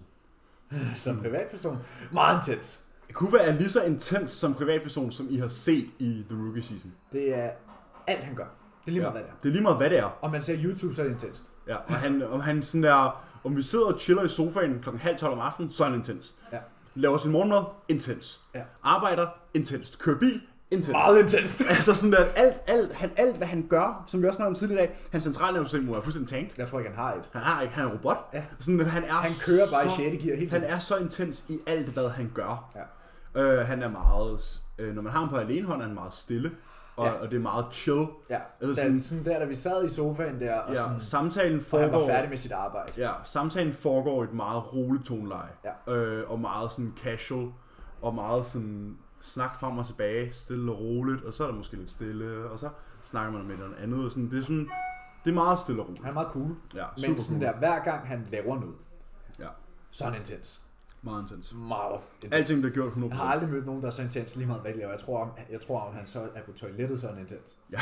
Som 0.97 1.19
privatperson, 1.21 1.77
meget 2.11 2.47
intens. 2.47 2.85
Kuba 3.13 3.37
er 3.37 3.51
lige 3.53 3.69
så 3.69 3.83
intens 3.83 4.31
som 4.31 4.53
privatperson, 4.53 5.11
som 5.11 5.27
I 5.29 5.37
har 5.37 5.47
set 5.47 5.89
i 5.99 6.25
The 6.29 6.43
Rookie 6.45 6.63
Season. 6.63 6.93
Det 7.11 7.35
er 7.35 7.49
alt, 8.07 8.23
han 8.23 8.35
gør. 8.35 8.43
Det 8.85 8.87
er 8.87 8.91
lige 8.91 9.01
meget, 9.01 9.13
Ja. 9.13 9.19
hvad 9.19 9.21
det 9.21 9.29
er. 9.29 9.35
Det 9.43 9.49
er 9.49 9.53
lige 9.53 9.61
meget, 9.63 9.77
hvad 9.77 9.89
det 9.89 9.99
er. 9.99 10.17
Om 10.21 10.31
man 10.31 10.41
ser 10.41 10.55
YouTube, 10.63 10.93
så 10.95 11.01
er 11.01 11.05
det 11.05 11.13
intenst. 11.13 11.43
Ja, 11.67 11.75
og 11.75 11.93
han, 11.93 12.23
om 12.23 12.39
han 12.39 12.63
sådan 12.63 12.83
der, 12.83 13.26
om 13.43 13.55
vi 13.57 13.61
sidder 13.63 13.85
og 13.85 13.99
chiller 13.99 14.23
i 14.23 14.29
sofaen 14.29 14.79
klokken 14.81 15.01
halv 15.01 15.17
tolv 15.17 15.33
om 15.33 15.39
aftenen, 15.39 15.71
så 15.71 15.83
er 15.83 15.89
han 15.89 15.99
intens. 15.99 16.35
Ja. 16.51 16.57
Laver 16.95 17.17
sin 17.17 17.31
morgenmad, 17.31 17.63
intens. 17.87 18.39
Ja. 18.55 18.61
Arbejder, 18.83 19.27
intens. 19.53 19.95
Kører 19.99 20.19
bil, 20.19 20.41
intens. 20.71 20.91
Meget 20.91 21.19
intenst. 21.19 21.61
Altså 21.69 21.95
sådan 21.95 22.11
der, 22.11 22.25
alt, 22.35 22.55
alt, 22.67 22.93
han, 22.93 23.11
alt 23.17 23.37
hvad 23.37 23.47
han 23.47 23.67
gør, 23.69 24.03
som 24.07 24.21
vi 24.21 24.27
også 24.27 24.37
snakkede 24.37 24.51
om 24.51 24.55
tidligere 24.55 24.83
i 24.83 24.87
dag, 24.87 24.97
hans 25.11 25.23
centralnervesystem 25.23 25.89
er 25.89 26.01
fuldstændig 26.01 26.29
tanked. 26.29 26.53
Jeg 26.57 26.67
tror 26.67 26.79
ikke, 26.79 26.91
han 26.91 26.99
har 26.99 27.13
et. 27.13 27.23
Han 27.31 27.41
har 27.41 27.61
ikke, 27.61 27.75
han 27.75 27.83
er 27.83 27.89
en 27.89 27.93
robot. 27.97 28.17
Ja. 28.33 28.43
Sådan, 28.59 28.79
han, 28.79 29.03
er 29.03 29.13
Han 29.13 29.31
kører 29.45 29.71
bare 29.71 29.85
i 29.85 29.89
så, 29.89 29.95
6. 29.95 30.23
gear 30.23 30.37
hele 30.37 30.51
Han 30.51 30.63
er 30.63 30.79
så 30.79 30.97
intens 30.97 31.45
i 31.49 31.59
alt, 31.67 31.87
hvad 31.87 32.09
han 32.09 32.31
gør. 32.33 32.71
Ja. 33.35 33.41
Øh, 33.41 33.67
han 33.67 33.83
er 33.83 33.89
meget, 33.89 34.61
øh, 34.77 34.95
når 34.95 35.01
man 35.01 35.11
har 35.11 35.19
ham 35.19 35.29
på 35.29 35.35
alenehånd, 35.35 35.81
er 35.81 35.85
han 35.85 35.95
meget 35.95 36.13
stille. 36.13 36.51
Og, 36.97 37.05
Ja. 37.05 37.11
og 37.11 37.31
det 37.31 37.37
er 37.37 37.41
meget 37.41 37.65
chill. 37.71 38.07
Ja, 38.29 38.39
Altså 38.61 38.81
da, 38.81 38.87
sådan- 38.87 38.99
sådan, 38.99 39.25
der, 39.25 39.39
da 39.39 39.45
vi 39.45 39.55
sad 39.55 39.85
i 39.85 39.89
sofaen 39.89 40.39
der, 40.39 40.55
og, 40.59 40.73
Ja, 40.73 40.81
sådan, 40.83 40.99
samtalen 40.99 41.59
og 41.71 41.79
han 41.79 41.87
var 41.91 41.91
foregår... 41.93 42.07
færdig 42.07 42.29
med 42.29 42.37
sit 42.37 42.51
arbejde. 42.51 42.91
Ja, 42.97 43.11
samtalen 43.23 43.73
foregår 43.73 44.21
i 44.21 44.25
et 44.25 44.33
meget 44.33 44.73
roligt 44.73 45.05
toneleje. 45.05 45.49
Ja. 45.87 45.93
Øh, 45.95 46.31
og 46.31 46.39
meget 46.39 46.71
sådan 46.71 46.93
casual, 47.03 47.49
og 48.01 48.15
meget 48.15 48.45
sådan 48.45 48.97
snak 49.21 49.59
frem 49.59 49.77
og 49.77 49.85
tilbage, 49.85 50.31
stille 50.33 50.71
og 50.71 50.79
roligt, 50.79 51.23
og 51.23 51.33
så 51.33 51.43
er 51.43 51.47
der 51.47 51.55
måske 51.55 51.75
lidt 51.75 51.89
stille, 51.91 52.49
og 52.49 52.59
så 52.59 52.69
snakker 53.01 53.31
man 53.37 53.47
med 53.47 53.57
noget 53.57 53.75
andet. 53.79 54.05
Og 54.05 54.11
sådan, 54.11 54.29
det 54.31 54.37
er 54.39 54.41
sådan, 54.43 54.69
det 55.23 55.29
er 55.29 55.33
meget 55.35 55.59
stille 55.59 55.81
og 55.81 55.87
roligt. 55.87 56.03
Han 56.03 56.09
er 56.09 56.13
meget 56.13 56.29
cool, 56.31 56.55
Ja, 56.75 56.85
men 56.95 57.03
super 57.05 57.21
sådan 57.21 57.41
cool. 57.41 57.53
der, 57.53 57.59
hver 57.59 57.83
gang 57.83 58.07
han 58.07 58.27
laver 58.31 58.59
noget, 58.59 58.75
Ja. 59.39 59.47
så 59.91 60.03
er 60.05 60.09
han 60.09 60.19
intens. 60.19 60.66
Meget 61.07 61.21
intens. 61.21 61.53
Meget 61.53 61.99
intens. 62.15 62.33
Alting 62.33 62.61
bliver 62.61 62.73
gjort 62.73 62.93
100%. 62.93 63.07
Jeg 63.07 63.17
har 63.17 63.23
aldrig 63.25 63.49
mødt 63.49 63.65
nogen, 63.65 63.81
der 63.81 63.87
er 63.87 63.91
så 63.91 64.01
intens 64.01 64.35
lige 64.35 64.47
meget, 64.47 64.61
hvad 64.61 64.73
de 64.73 64.77
laver. 64.77 64.91
Jeg 64.91 64.99
tror, 64.99 65.19
om, 65.21 65.29
jeg 65.51 65.61
tror, 65.61 65.79
om 65.79 65.93
han 65.93 66.07
så 66.07 66.19
er 66.35 66.41
på 66.41 66.51
toilettet, 66.51 66.99
så 66.99 67.07
er 67.07 67.11
han 67.11 67.21
intens. 67.21 67.55
Ja. 67.71 67.79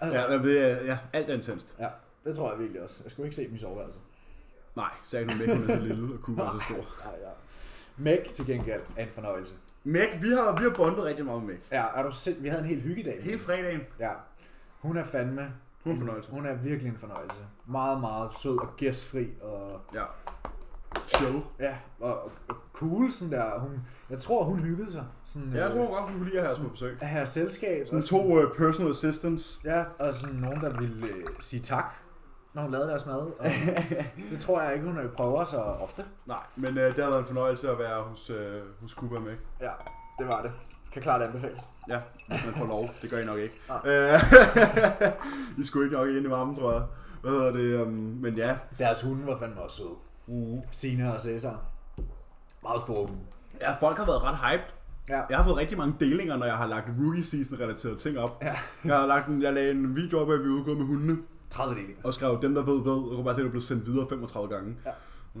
Altså, 0.00 0.18
Ja, 0.32 0.38
det 0.38 0.58
er, 0.70 0.84
ja, 0.84 0.98
alt 1.12 1.30
er 1.30 1.34
intenst. 1.34 1.74
Ja. 1.78 1.88
Det 2.24 2.36
tror 2.36 2.50
jeg 2.50 2.58
virkelig 2.60 2.82
også. 2.82 3.00
Jeg 3.04 3.10
skulle 3.10 3.26
ikke 3.26 3.36
se 3.36 3.46
dem 3.46 3.54
i 3.54 3.58
soveværelset. 3.58 4.02
Nej, 4.76 4.90
så 5.04 5.16
er 5.16 5.20
ikke 5.20 5.34
noget 5.34 5.48
med, 5.48 5.56
hun 5.56 5.70
er 5.70 5.76
så 5.76 5.82
lille, 5.82 6.14
og 6.14 6.20
Cooper 6.20 6.44
er 6.44 6.50
så 6.60 6.64
stor. 6.64 7.10
Nej, 7.10 7.18
ja. 7.22 7.28
Meg 7.96 8.24
til 8.34 8.46
gengæld 8.46 8.80
er 8.96 9.02
en 9.02 9.08
fornøjelse. 9.14 9.54
Meg, 9.84 10.18
vi 10.22 10.28
har, 10.28 10.56
vi 10.56 10.62
har 10.62 10.70
bondet 10.70 11.04
rigtig 11.04 11.24
meget 11.24 11.42
med 11.42 11.48
Meg. 11.54 11.62
Ja, 11.72 11.84
er 11.94 12.02
du 12.02 12.12
selv, 12.12 12.42
vi 12.42 12.48
havde 12.48 12.62
en 12.62 12.68
helt 12.68 12.82
hyggedag. 12.82 13.22
Hele 13.22 13.38
fredagen. 13.38 13.80
Ja. 14.00 14.10
Hun 14.80 14.96
er 14.96 15.04
fandme... 15.04 15.52
Hun 15.84 15.94
er 15.94 15.98
fornøjelse. 15.98 16.30
Hun 16.30 16.46
er 16.46 16.54
virkelig 16.54 16.90
en 16.90 16.98
fornøjelse. 16.98 17.36
Meget, 17.66 18.00
meget 18.00 18.32
sød 18.32 18.58
og 18.58 18.76
gæstfri 18.76 19.28
og... 19.42 19.80
Ja. 19.94 20.04
Show. 21.06 21.42
Ja, 21.60 21.74
og, 22.00 22.22
og 22.48 22.56
cool 22.72 23.10
sådan 23.10 23.32
der. 23.32 23.58
Hun, 23.58 23.70
jeg 24.10 24.18
tror, 24.18 24.44
hun 24.44 24.58
hyggede 24.58 24.92
sig. 24.92 25.04
Sådan, 25.24 25.52
Ja, 25.54 25.62
jeg 25.62 25.70
øh, 25.70 25.76
tror 25.76 25.94
godt, 25.94 26.04
hun 26.10 26.18
kunne 26.18 26.24
lide 26.28 26.38
at 26.40 26.44
have 26.46 26.52
os 26.54 26.58
på 26.60 26.68
besøg. 26.68 26.98
at 27.00 27.08
have 27.08 27.26
selskab. 27.26 27.86
Sådan 27.86 27.98
og 27.98 28.04
to 28.04 28.38
uh, 28.44 28.56
personal 28.56 28.90
assistants. 28.90 29.60
Ja, 29.64 29.84
og 29.98 30.14
sådan 30.14 30.36
nogen, 30.36 30.60
der 30.60 30.80
ville 30.80 31.06
øh, 31.06 31.22
sige 31.40 31.60
tak, 31.62 31.84
når 32.54 32.62
hun 32.62 32.70
lavede 32.70 32.88
deres 32.88 33.06
mad. 33.06 33.16
Og 33.16 33.44
det 34.30 34.40
tror 34.40 34.62
jeg 34.62 34.74
ikke, 34.74 34.86
hun 34.86 34.98
øh, 34.98 35.10
prøver 35.12 35.44
så 35.44 35.56
ofte. 35.56 36.04
Nej, 36.26 36.38
men 36.56 36.68
uh, 36.78 36.84
det 36.84 37.04
har 37.04 37.10
været 37.10 37.20
en 37.20 37.26
fornøjelse 37.26 37.70
at 37.70 37.78
være 37.78 38.02
hos, 38.02 38.30
uh, 38.30 38.36
hos 38.82 38.90
Cooper 38.90 39.20
Meg. 39.20 39.36
Ja, 39.60 39.70
det 40.18 40.26
var 40.26 40.42
det. 40.42 40.52
Kan 40.92 41.02
klart 41.02 41.22
anbefales. 41.22 41.60
Ja, 41.88 42.00
hvis 42.28 42.44
man 42.46 42.54
får 42.54 42.66
lov. 42.66 42.90
Det 43.02 43.10
gør 43.10 43.18
I 43.18 43.24
nok 43.24 43.38
ikke. 43.38 43.54
Øh, 43.86 44.20
I 45.58 45.64
skulle 45.66 45.86
ikke 45.86 45.96
nok 45.96 46.08
ind 46.08 46.26
i 46.26 46.30
varmen, 46.30 46.56
tror 46.56 46.72
jeg. 46.72 46.82
Hvad 47.22 47.30
hedder 47.32 47.52
det? 47.52 47.82
Um, 47.82 47.88
men 47.92 48.34
ja. 48.36 48.56
Deres 48.78 49.02
hunde 49.02 49.26
var 49.26 49.38
fandme 49.38 49.60
også 49.60 49.76
søde. 49.76 49.88
Mm. 50.26 50.60
Sina 50.70 51.10
og 51.10 51.20
Cæsar. 51.20 51.60
Meget 52.62 52.80
store 52.82 53.06
hunde. 53.06 53.20
Ja, 53.60 53.74
folk 53.80 53.96
har 53.96 54.06
været 54.06 54.22
ret 54.22 54.36
hyped. 54.36 54.64
Ja. 55.08 55.22
Jeg 55.30 55.36
har 55.38 55.44
fået 55.44 55.56
rigtig 55.56 55.78
mange 55.78 55.94
delinger, 56.00 56.36
når 56.36 56.46
jeg 56.46 56.56
har 56.56 56.66
lagt 56.66 56.88
rookie 57.00 57.24
season 57.24 57.60
relaterede 57.60 57.96
ting 57.98 58.18
op. 58.18 58.42
Ja. 58.42 58.54
Jeg 58.84 58.96
har 58.98 59.06
lagt 59.06 59.28
en, 59.28 59.42
jeg 59.42 59.52
lagde 59.54 59.70
en 59.70 59.96
video 59.96 60.18
op, 60.20 60.30
at 60.30 60.40
vi 60.40 60.48
udgået 60.48 60.76
med 60.76 60.86
hundene, 60.86 61.18
30 61.50 61.74
delinger. 61.74 62.02
og 62.04 62.14
skrev, 62.14 62.38
dem 62.42 62.54
der 62.54 62.62
ved, 62.62 62.82
ved, 62.84 62.92
og 62.92 63.10
kunne 63.14 63.24
bare 63.24 63.34
se, 63.34 63.40
at 63.40 63.44
det 63.44 63.50
blev 63.52 63.62
sendt 63.62 63.86
videre 63.86 64.08
35 64.08 64.48
gange. 64.54 64.76
Ja. 64.86 64.90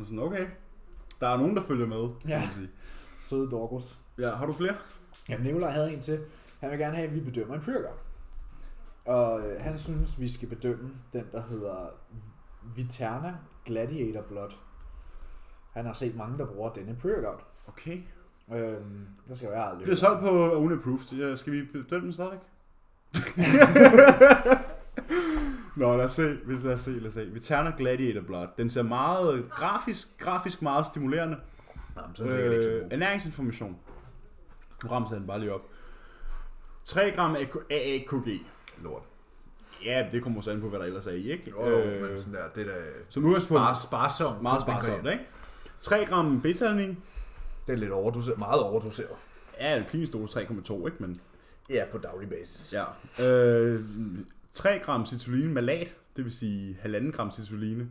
sådan, 0.04 0.18
okay. 0.18 0.46
Der 1.20 1.28
er 1.28 1.36
nogen, 1.36 1.56
der 1.56 1.62
følger 1.62 1.86
med, 1.86 2.08
kan 2.20 2.30
Ja. 2.30 2.38
man 2.40 2.48
sige. 2.54 2.70
Søde 3.20 3.50
doggos. 3.50 3.98
Ja, 4.18 4.30
har 4.36 4.46
du 4.46 4.52
flere? 4.52 4.74
Jamen, 5.28 5.46
Nikolaj 5.46 5.70
havde 5.70 5.92
en 5.94 6.00
til. 6.00 6.20
Han 6.60 6.70
vil 6.70 6.78
gerne 6.78 6.96
have, 6.96 7.08
at 7.08 7.14
vi 7.14 7.20
bedømmer 7.20 7.54
en 7.54 7.60
pyrker. 7.60 7.88
Og 9.06 9.40
øh, 9.40 9.62
han 9.62 9.78
synes, 9.78 10.20
vi 10.20 10.28
skal 10.28 10.48
bedømme 10.48 10.90
den, 11.12 11.24
der 11.32 11.42
hedder 11.50 11.76
Viterna 12.76 13.34
Gladiator 13.66 14.22
Blood. 14.22 14.50
Han 15.74 15.86
har 15.86 15.92
set 15.92 16.16
mange, 16.16 16.38
der 16.38 16.46
bruger 16.46 16.72
denne 16.72 16.96
pre-workout. 17.04 17.44
Okay. 17.68 17.98
Øhm, 18.54 19.06
der 19.28 19.34
skal 19.34 19.50
være 19.50 19.68
aldrig. 19.70 19.86
Det 19.86 19.92
er 19.92 19.96
solgt 19.96 20.20
på 20.20 20.52
unapproved. 20.52 21.36
Skal 21.36 21.52
vi 21.52 21.62
bedømme 21.72 22.04
den 22.04 22.12
stadigvæk? 22.12 22.40
Nå, 25.76 25.96
lad 25.96 26.04
os 26.04 26.12
se. 26.12 26.38
Lad 26.46 26.74
os 26.74 26.80
se, 26.80 26.90
lad 26.90 27.06
os 27.08 27.14
se. 27.14 27.26
Viterna 27.32 27.72
Gladiator 27.78 28.20
Blood. 28.20 28.46
Den 28.58 28.70
ser 28.70 28.82
meget 28.82 29.50
grafisk, 29.50 30.18
grafisk 30.18 30.62
meget 30.62 30.86
stimulerende. 30.86 31.36
Jamen, 31.96 32.14
så 32.14 32.24
er 32.24 32.30
det 32.30 32.52
ikke 32.52 32.64
så 32.64 32.70
Øh, 32.70 32.86
ernæringsinformation. 32.90 33.76
Nu 34.84 34.90
rammer 34.90 35.08
den 35.08 35.26
bare 35.26 35.40
lige 35.40 35.52
op. 35.54 35.62
3 36.84 37.10
gram 37.16 37.36
AAKG. 37.70 38.28
Lort. 38.82 39.02
Ja, 39.84 40.06
det 40.12 40.22
kommer 40.22 40.40
så 40.40 40.50
an 40.50 40.60
på, 40.60 40.68
hvad 40.68 40.78
der 40.78 40.84
ellers 40.84 41.06
er 41.06 41.12
i, 41.12 41.30
ikke? 41.30 41.50
Jo, 41.50 41.68
jo, 41.68 42.06
men 42.06 42.18
sådan 42.18 42.34
der, 42.34 42.48
det 42.54 42.68
er 42.68 42.74
da 42.74 42.80
som 43.08 43.24
udgangspunkt 43.24 43.60
spar, 43.60 43.74
sparsomt. 43.74 44.42
meget 44.42 44.62
sparsomt, 44.62 45.06
ikke? 45.06 45.24
3 45.84 46.04
gram 46.04 46.40
beta 46.40 46.68
Det 47.66 47.72
er 47.72 47.74
lidt 47.76 47.90
overdoseret, 47.92 48.38
meget 48.38 48.62
overdoseret. 48.62 49.16
Ja, 49.60 49.76
en 49.76 49.84
klinisk 49.84 50.12
dose 50.12 50.38
3,2, 50.40 50.86
ikke? 50.86 50.96
Men, 50.98 51.20
Ja, 51.70 51.84
på 51.92 51.98
daglig 51.98 52.28
basis. 52.28 52.74
ja. 53.18 53.24
Øh, 53.24 53.84
3 54.54 54.78
gram 54.78 55.06
citruline 55.06 55.52
malat, 55.52 55.94
det 56.16 56.24
vil 56.24 56.32
sige 56.32 56.78
1,5 56.84 57.10
gram 57.10 57.30
citruline. 57.30 57.88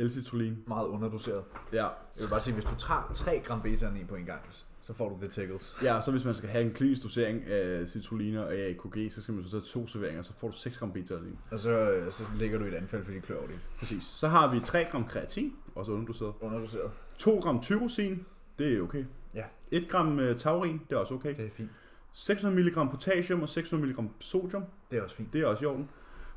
L-citruline. 0.00 0.56
Meget 0.66 0.86
underdoseret. 0.86 1.44
Ja. 1.72 1.84
Jeg 1.84 1.92
vil 2.22 2.28
bare 2.30 2.40
sige, 2.40 2.54
hvis 2.54 2.64
du 2.64 2.74
tager 2.78 3.10
3 3.14 3.40
gram 3.44 3.62
beta 3.62 3.86
i 4.00 4.04
på 4.08 4.14
en 4.14 4.24
gang, 4.24 4.42
så 4.82 4.94
får 4.94 5.08
du 5.08 5.16
the 5.20 5.28
tickles. 5.28 5.76
Ja, 5.82 6.00
så 6.00 6.10
hvis 6.10 6.24
man 6.24 6.34
skal 6.34 6.48
have 6.48 6.64
en 6.64 6.70
klinisk 6.74 7.02
dosering 7.02 7.44
af 7.44 7.88
citruline 7.88 8.46
og 8.46 8.52
AAKG, 8.52 9.12
så 9.12 9.22
skal 9.22 9.34
man 9.34 9.44
så 9.44 9.50
tage 9.50 9.62
to 9.62 9.86
serveringer, 9.86 10.22
så 10.22 10.32
får 10.38 10.48
du 10.48 10.56
6 10.56 10.78
gram 10.78 10.92
beta 10.92 11.14
Og 11.50 11.60
så, 11.60 11.70
øh, 11.70 12.12
så 12.12 12.24
ligger 12.38 12.58
du 12.58 12.64
i 12.64 12.68
et 12.68 12.74
anfald, 12.74 13.04
fordi 13.04 13.18
klør 13.20 13.40
det. 13.40 13.60
Præcis. 13.78 14.04
Så 14.04 14.28
har 14.28 14.54
vi 14.54 14.60
3 14.60 14.84
gram 14.90 15.04
kreatin, 15.04 15.52
også 15.74 15.92
underdoseret. 15.92 16.32
Underdoseret. 16.40 16.90
2 17.18 17.38
gram 17.38 17.60
tyrosin, 17.62 18.26
det 18.58 18.76
er 18.76 18.82
okay. 18.82 19.04
Ja. 19.34 19.44
1 19.70 19.88
gram 19.88 20.18
øh, 20.18 20.38
taurin, 20.38 20.80
det 20.90 20.96
er 20.96 21.00
også 21.00 21.14
okay. 21.14 21.36
Det 21.36 21.44
er 21.46 21.50
fint. 21.50 21.70
600 22.12 22.64
mg 22.64 22.90
potassium 22.90 23.42
og 23.42 23.48
600 23.48 23.92
mg 23.92 24.10
sodium, 24.20 24.64
Det 24.90 24.98
er 24.98 25.02
også 25.02 25.16
fint. 25.16 25.32
det 25.32 25.40
er 25.40 25.46
også 25.46 25.64
i 25.64 25.66
orden. 25.66 25.88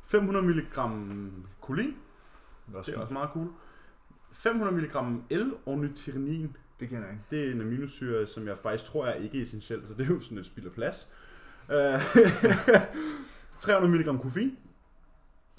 500 0.06 0.46
mg 0.46 0.64
kolin, 1.60 1.94
Det 2.66 2.74
er 2.74 2.78
også 2.78 2.90
det 2.90 2.96
er 2.96 2.98
fint. 2.98 3.02
også 3.02 3.12
meget 3.12 3.30
cool. 3.32 3.48
500 4.32 4.76
mg 4.76 5.22
L-ornithyrenin, 5.30 6.56
Det 6.80 6.88
kender 6.88 7.04
jeg 7.04 7.12
ikke. 7.12 7.24
det 7.30 7.48
er 7.48 7.52
en 7.52 7.60
aminosyre, 7.60 8.26
som 8.26 8.46
jeg 8.48 8.58
faktisk 8.58 8.84
tror 8.90 9.06
er 9.06 9.14
ikke 9.14 9.42
essentiel, 9.42 9.82
så 9.88 9.94
det 9.94 10.04
er 10.06 10.14
jo 10.14 10.20
sådan 10.20 10.38
et 10.38 10.46
spild 10.46 10.66
af 10.66 10.72
plads. 10.72 11.12
Øh, 11.72 11.76
300 13.60 13.98
mg 14.14 14.22
koffein, 14.22 14.58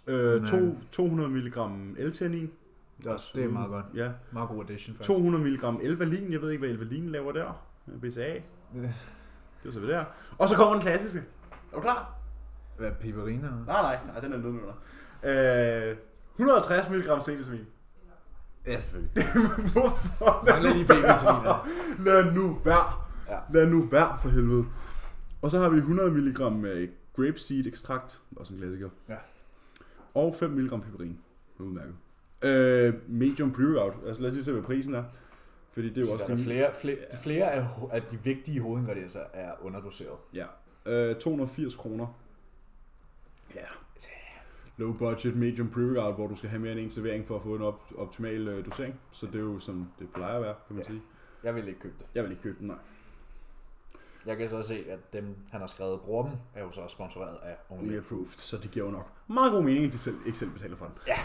øh, 0.07 0.47
to, 0.47 0.77
200 0.91 1.29
mg 1.29 1.57
L-theanin, 1.97 2.51
Det 2.97 3.05
er, 3.07 3.11
også, 3.11 3.31
det 3.35 3.43
er 3.43 3.49
meget 3.49 3.69
godt. 3.69 3.85
ja, 3.95 4.11
Meget 4.31 4.49
god 4.49 4.63
addition, 4.63 4.95
faktisk. 4.95 5.07
200 5.07 5.43
mg 5.43 5.83
L-valin, 5.91 6.31
jeg 6.31 6.41
ved 6.41 6.51
ikke, 6.51 6.65
hvad 6.65 6.73
L-valin 6.77 7.09
laver 7.09 7.31
der, 7.31 7.65
BCA, 8.01 8.33
det 8.73 9.67
er 9.69 9.71
så 9.71 9.79
ved 9.79 9.87
der. 9.89 10.05
Og 10.37 10.49
så 10.49 10.55
kommer 10.55 10.73
den 10.73 10.81
klassiske. 10.81 11.19
Er 11.71 11.75
du 11.75 11.81
klar? 11.81 12.15
Hvad, 12.77 12.91
piperina? 12.91 13.47
Nej, 13.49 13.81
nej, 13.81 13.99
nej, 14.07 14.19
den 14.19 14.33
er 14.33 14.37
nedenunder. 14.37 14.73
Øh, 15.23 15.95
150 16.37 16.89
mg 16.89 17.21
C-vitamin. 17.21 17.67
Ja, 18.65 18.79
selvfølgelig. 18.79 19.23
Hvorfor? 19.73 20.45
Mangler 20.45 20.73
lige 20.73 20.85
B-vitaminer. 20.85 21.67
Lad 21.99 22.33
nu 22.33 22.59
være. 22.63 22.93
Ja. 23.29 23.39
Lad 23.49 23.69
nu 23.69 23.81
være 23.81 24.17
for 24.21 24.29
helvede. 24.29 24.65
Og 25.41 25.51
så 25.51 25.59
har 25.59 25.69
vi 25.69 25.77
100 25.77 26.11
mg 26.11 26.35
grapeseed 27.15 27.65
ekstrakt, 27.65 28.21
også 28.35 28.53
en 28.53 28.59
klassiker. 28.59 28.89
Ja. 29.09 29.15
Og 30.13 30.35
5 30.35 30.49
mg 30.49 30.81
piperin. 30.83 31.19
Udmærket. 31.59 31.95
Øh, 32.41 32.93
medium 33.07 33.51
pre-workout. 33.51 34.07
Altså 34.07 34.21
lad 34.21 34.29
os 34.29 34.33
lige 34.33 34.45
se, 34.45 34.51
hvad 34.51 34.63
prisen 34.63 34.93
er. 34.93 35.03
Fordi 35.71 35.89
det 35.89 35.97
er 35.97 36.01
jo 36.01 36.13
også 36.13 36.25
Der 36.27 36.33
er 36.33 36.37
flere, 36.37 36.73
flere, 36.81 36.97
flere 37.23 37.51
af, 37.51 37.67
af 37.91 38.01
de 38.01 38.17
vigtige 38.23 38.61
hovedingredienser 38.61 39.19
er 39.33 39.51
underdoseret. 39.61 40.17
Ja. 40.33 40.45
Øh, 40.85 41.15
280 41.15 41.75
kroner. 41.75 42.07
Ja. 43.55 43.65
Low 44.77 44.93
budget 44.93 45.35
medium 45.35 45.67
pre-workout, 45.69 46.15
hvor 46.15 46.27
du 46.27 46.35
skal 46.35 46.49
have 46.49 46.59
mere 46.61 46.71
end 46.71 46.79
en 46.79 46.91
servering 46.91 47.27
for 47.27 47.35
at 47.35 47.41
få 47.43 47.55
en 47.55 47.61
op- 47.61 47.91
optimal 47.97 48.47
øh, 48.47 48.65
dosering. 48.65 48.99
Så 49.11 49.25
det 49.25 49.35
er 49.35 49.39
jo 49.39 49.59
som 49.59 49.87
det 49.99 50.09
plejer 50.13 50.35
at 50.35 50.41
være, 50.41 50.55
kan 50.67 50.75
man 50.75 50.85
Ja. 50.85 50.89
sige. 50.91 51.01
Jeg 51.43 51.55
vil 51.55 51.67
ikke 51.67 51.79
købe 51.79 51.95
det. 51.99 52.05
Jeg 52.15 52.23
vil 52.23 52.31
ikke 52.31 52.43
købe 52.43 52.59
den, 52.59 52.67
nej. 52.67 52.77
Jeg 54.25 54.37
kan 54.37 54.49
så 54.49 54.61
se, 54.61 54.85
at 54.89 55.13
dem, 55.13 55.35
han 55.51 55.59
har 55.59 55.67
skrevet, 55.67 56.01
bruger 56.01 56.23
dem, 56.29 56.37
er 56.55 56.63
jo 56.63 56.71
så 56.71 56.81
sponsoreret 56.87 57.37
af 57.43 57.55
Only 57.69 57.83
Only 57.87 57.97
approved, 57.97 58.27
så 58.37 58.57
det 58.57 58.71
giver 58.71 58.85
jo 58.85 58.91
nok 58.91 59.11
meget 59.27 59.51
god 59.51 59.63
mening, 59.63 59.85
at 59.85 59.93
de 59.93 59.97
selv, 59.97 60.15
ikke 60.25 60.37
selv 60.37 60.51
betaler 60.51 60.75
for 60.77 60.85
den. 60.85 60.93
Ja. 61.07 61.17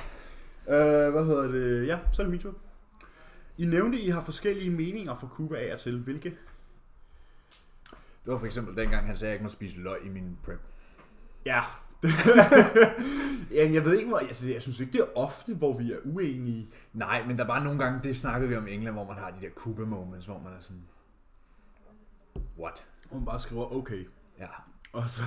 Øh, 1.06 1.12
hvad 1.12 1.24
hedder 1.24 1.42
det? 1.48 1.86
Ja, 1.86 1.98
så 2.12 2.22
er 2.22 2.24
det 2.26 2.30
min 2.30 2.40
tur. 2.40 2.54
I 3.58 3.64
nævnte, 3.64 3.98
I 4.00 4.08
har 4.08 4.20
forskellige 4.20 4.70
meninger 4.70 5.14
fra 5.16 5.28
Cuba 5.28 5.56
af 5.56 5.74
og 5.74 5.80
til. 5.80 5.98
Hvilke? 6.00 6.28
Det 8.24 8.32
var 8.32 8.38
for 8.38 8.46
eksempel 8.46 8.76
dengang, 8.76 9.06
han 9.06 9.16
sagde, 9.16 9.28
at 9.28 9.32
jeg 9.32 9.34
ikke 9.34 9.42
må 9.42 9.48
spise 9.48 9.76
løg 9.78 9.98
i 10.04 10.08
min 10.08 10.38
prep. 10.44 10.60
Ja. 11.46 11.62
Jamen, 13.54 13.74
jeg 13.74 13.84
ved 13.84 13.96
ikke, 13.96 14.08
hvor... 14.08 14.18
Altså, 14.18 14.48
jeg 14.48 14.62
synes 14.62 14.80
ikke, 14.80 14.92
det 14.92 15.00
er 15.00 15.18
ofte, 15.18 15.54
hvor 15.54 15.78
vi 15.78 15.92
er 15.92 15.96
uenige. 16.04 16.70
Nej, 16.92 17.24
men 17.26 17.38
der 17.38 17.46
var 17.46 17.62
nogle 17.64 17.84
gange, 17.84 18.00
det 18.02 18.18
snakkede 18.18 18.48
vi 18.50 18.56
om 18.56 18.66
i 18.66 18.70
England, 18.74 18.94
hvor 18.94 19.04
man 19.04 19.16
har 19.16 19.30
de 19.30 19.36
der 19.46 19.50
Cuba 19.54 19.84
moments, 19.84 20.26
hvor 20.26 20.38
man 20.44 20.52
er 20.52 20.60
sådan, 20.60 20.82
what? 22.58 22.86
Man 23.12 23.24
bare 23.24 23.38
skriver, 23.38 23.72
okay. 23.76 24.08
Ja. 24.38 24.46
Og 24.92 25.08
så... 25.08 25.22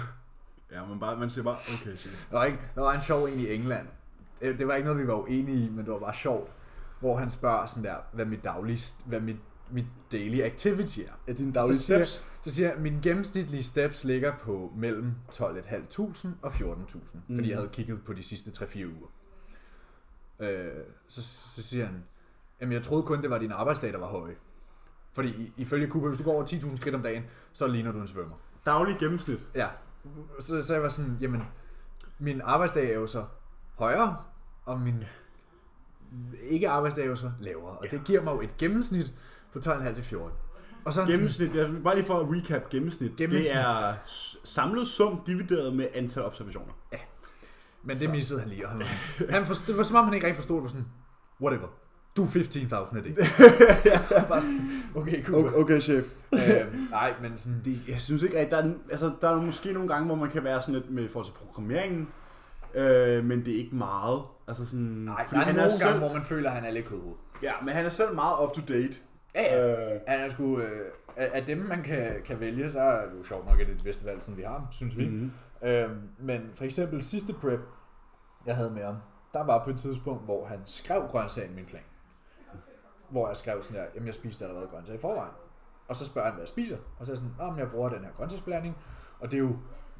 Ja, 0.71 0.85
man, 0.85 0.99
bare, 0.99 1.17
man 1.17 1.29
siger 1.29 1.43
bare, 1.43 1.57
okay, 1.57 1.95
shit. 1.97 2.27
Der 2.31 2.37
var, 2.37 2.45
ikke, 2.45 2.59
der 2.75 2.81
var 2.81 2.93
en 2.93 3.01
sjov 3.01 3.23
en 3.25 3.39
i 3.39 3.53
England. 3.53 3.87
Øh, 4.41 4.57
Det 4.57 4.67
var 4.67 4.75
ikke 4.75 4.85
noget, 4.89 5.01
vi 5.03 5.07
var 5.07 5.13
uenige 5.13 5.65
i, 5.65 5.69
men 5.69 5.85
det 5.85 5.93
var 5.93 5.99
bare 5.99 6.13
sjovt. 6.13 6.51
Hvor 6.99 7.17
han 7.17 7.31
spørger 7.31 7.65
sådan 7.65 7.83
der, 7.83 7.95
hvad 8.13 8.25
mit 8.25 8.43
daglige, 8.43 8.93
hvad 9.05 9.19
mit, 9.19 9.37
mit 9.71 9.85
daily 10.11 10.41
activity 10.41 10.99
er. 10.99 11.03
Er 11.27 11.33
det 11.33 11.39
en 11.39 11.53
Så 11.53 11.79
siger, 11.79 12.05
så 12.43 12.51
siger 12.55 12.69
jeg, 12.71 12.81
min 12.81 12.99
gennemsnitlige 13.01 13.63
steps 13.63 14.03
ligger 14.03 14.33
på 14.37 14.71
mellem 14.75 15.11
12.500 15.31 16.27
og 16.41 16.51
14.000, 16.51 17.17
mm. 17.27 17.35
fordi 17.35 17.49
jeg 17.49 17.57
havde 17.57 17.69
kigget 17.73 18.03
på 18.05 18.13
de 18.13 18.23
sidste 18.23 18.65
3-4 18.65 18.85
uger. 18.85 19.07
Øh, 20.39 20.71
så, 21.07 21.21
så 21.23 21.63
siger 21.63 21.85
han, 21.85 22.03
jamen 22.61 22.73
jeg 22.73 22.83
troede 22.83 23.03
kun, 23.03 23.21
det 23.21 23.29
var 23.29 23.37
din 23.37 23.51
arbejdsdag, 23.51 23.93
der 23.93 23.99
var 23.99 24.07
høje. 24.07 24.35
Fordi 25.13 25.29
i- 25.29 25.53
ifølge 25.57 25.87
Cooper, 25.89 26.07
hvis 26.07 26.17
du 26.17 26.23
går 26.23 26.33
over 26.33 26.45
10.000 26.45 26.77
skridt 26.77 26.95
om 26.95 27.01
dagen, 27.01 27.23
så 27.53 27.67
ligner 27.67 27.91
du 27.91 27.99
en 27.99 28.07
svømmer. 28.07 28.35
Daglig 28.65 28.97
gennemsnit. 28.99 29.39
Ja. 29.55 29.67
Så, 30.39 30.63
så 30.63 30.73
jeg 30.73 30.83
var 30.83 30.89
sådan, 30.89 31.17
jamen, 31.21 31.41
min 32.19 32.41
arbejdsdag 32.43 32.89
er 32.89 32.93
jo 32.93 33.07
så 33.07 33.25
højere, 33.75 34.17
og 34.65 34.79
min 34.81 35.03
ikke 36.49 36.69
arbejdsdag 36.69 37.03
er 37.03 37.07
jo 37.09 37.15
så 37.15 37.31
lavere. 37.39 37.77
Og 37.77 37.85
det 37.91 38.01
giver 38.05 38.21
mig 38.23 38.31
jo 38.31 38.41
et 38.41 38.57
gennemsnit 38.57 39.13
på 39.53 39.59
12,5 39.59 39.95
til 39.95 40.03
14. 40.03 40.31
Og 40.85 40.93
så 40.93 41.05
Gennemsnit, 41.05 41.55
jeg, 41.55 41.69
bare 41.83 41.95
lige 41.95 42.05
for 42.05 42.19
at 42.19 42.27
recap 42.29 42.69
gennemsnit. 42.69 43.15
Gennemsnit. 43.15 43.45
Det 43.45 43.55
er 43.61 43.93
samlet 44.43 44.87
sum 44.87 45.21
divideret 45.27 45.75
med 45.75 45.87
antal 45.93 46.23
observationer. 46.23 46.73
Men 47.83 47.97
det 47.97 48.05
Så. 48.05 48.11
missede 48.11 48.39
han 48.39 48.49
lige. 48.49 48.67
og 48.67 48.71
Han, 48.71 48.81
han 49.29 49.45
forstod, 49.45 49.65
det 49.67 49.77
var 49.77 49.83
som 49.83 49.97
om, 49.97 50.05
han 50.05 50.13
ikke 50.13 50.27
rigtig 50.27 50.37
forstod, 50.37 50.55
det 50.55 50.63
var 50.63 50.69
sådan, 50.69 50.85
whatever. 51.41 51.67
Du 52.17 52.23
er 52.23 52.27
15.000 52.27 52.97
af 52.97 53.03
det. 53.03 53.17
Okay, 54.95 55.23
cool. 55.25 55.45
Okay, 55.45 55.57
okay 55.57 55.81
chef. 55.81 56.03
øhm, 56.33 56.87
nej, 56.89 57.13
men 57.21 57.37
sådan, 57.37 57.61
Det, 57.65 57.87
jeg 57.87 57.99
synes 57.99 58.23
ikke, 58.23 58.39
at 58.39 58.51
der 58.51 58.57
er, 58.57 58.71
altså, 58.91 59.11
der 59.21 59.29
er 59.29 59.41
måske 59.41 59.73
nogle 59.73 59.89
gange, 59.89 60.05
hvor 60.05 60.15
man 60.15 60.29
kan 60.29 60.43
være 60.43 60.61
sådan 60.61 60.73
lidt 60.73 60.91
med 60.91 61.09
forhold 61.09 61.25
til 61.25 61.33
programmeringen, 61.45 62.07
øh, 62.75 63.25
men 63.25 63.45
det 63.45 63.53
er 63.53 63.57
ikke 63.57 63.75
meget. 63.75 64.21
Altså 64.47 64.65
sådan, 64.65 64.85
nej, 64.85 65.27
fordi 65.27 65.35
der 65.35 65.41
er 65.41 65.45
han 65.45 65.55
nogle 65.55 65.71
er 65.71 65.79
gange, 65.79 65.91
selv, 65.93 65.97
hvor 65.97 66.13
man 66.13 66.23
føler, 66.23 66.49
at 66.49 66.55
han 66.55 66.65
er 66.65 66.71
lidt 66.71 66.85
kødhoved. 66.85 67.15
Ja, 67.43 67.51
men 67.65 67.73
han 67.73 67.85
er 67.85 67.89
selv 67.89 68.15
meget 68.15 68.33
up 68.43 68.53
to 68.55 68.61
date. 68.73 68.93
Ja, 69.35 69.41
ja. 69.55 69.93
Øh, 69.95 70.01
Han 70.07 70.19
er 70.19 70.29
sgu, 70.29 70.59
øh, 70.59 70.91
af, 71.17 71.29
af 71.33 71.45
dem, 71.45 71.57
man 71.57 71.83
kan, 71.83 72.21
kan 72.25 72.39
vælge, 72.39 72.71
så 72.71 72.79
er 72.79 73.05
det 73.09 73.17
jo 73.17 73.23
sjovt 73.23 73.45
nok, 73.45 73.59
at 73.59 73.67
det 73.67 73.71
er 73.73 73.77
det 73.77 73.83
bedste 73.83 74.05
valg, 74.05 74.23
som 74.23 74.37
vi 74.37 74.41
har, 74.41 74.67
synes 74.71 74.97
vi. 74.97 75.09
mm, 75.09 75.31
Øhm, 75.63 76.09
men 76.19 76.51
for 76.55 76.63
eksempel 76.63 77.01
sidste 77.01 77.33
prep, 77.33 77.59
jeg 78.45 78.55
havde 78.55 78.71
med 78.71 78.83
ham, 78.83 78.95
der 79.33 79.43
var 79.43 79.63
på 79.63 79.69
et 79.69 79.77
tidspunkt, 79.77 80.23
hvor 80.25 80.45
han 80.45 80.59
skrev 80.65 81.07
grøntsager 81.07 81.49
i 81.49 81.53
min 81.53 81.65
plan. 81.65 81.81
Hvor 83.09 83.27
jeg 83.27 83.37
skrev 83.37 83.61
sådan 83.61 83.81
her, 83.81 83.89
jamen 83.95 84.05
jeg 84.07 84.13
spiste 84.13 84.45
allerede 84.45 84.67
grøntsager 84.67 84.97
i 84.97 85.01
forvejen. 85.01 85.31
Og 85.87 85.95
så 85.95 86.05
spørger 86.05 86.25
han, 86.27 86.33
hvad 86.33 86.41
jeg 86.41 86.47
spiser. 86.47 86.77
Og 86.99 87.05
så 87.05 87.11
er 87.11 87.13
jeg 87.13 87.17
sådan, 87.17 87.33
om 87.39 87.59
jeg 87.59 87.69
bruger 87.71 87.89
den 87.89 88.03
her 88.03 88.11
grøntsagsblanding. 88.11 88.77
Og 89.19 89.31
det 89.31 89.37
er 89.37 89.41
jo 89.41 89.55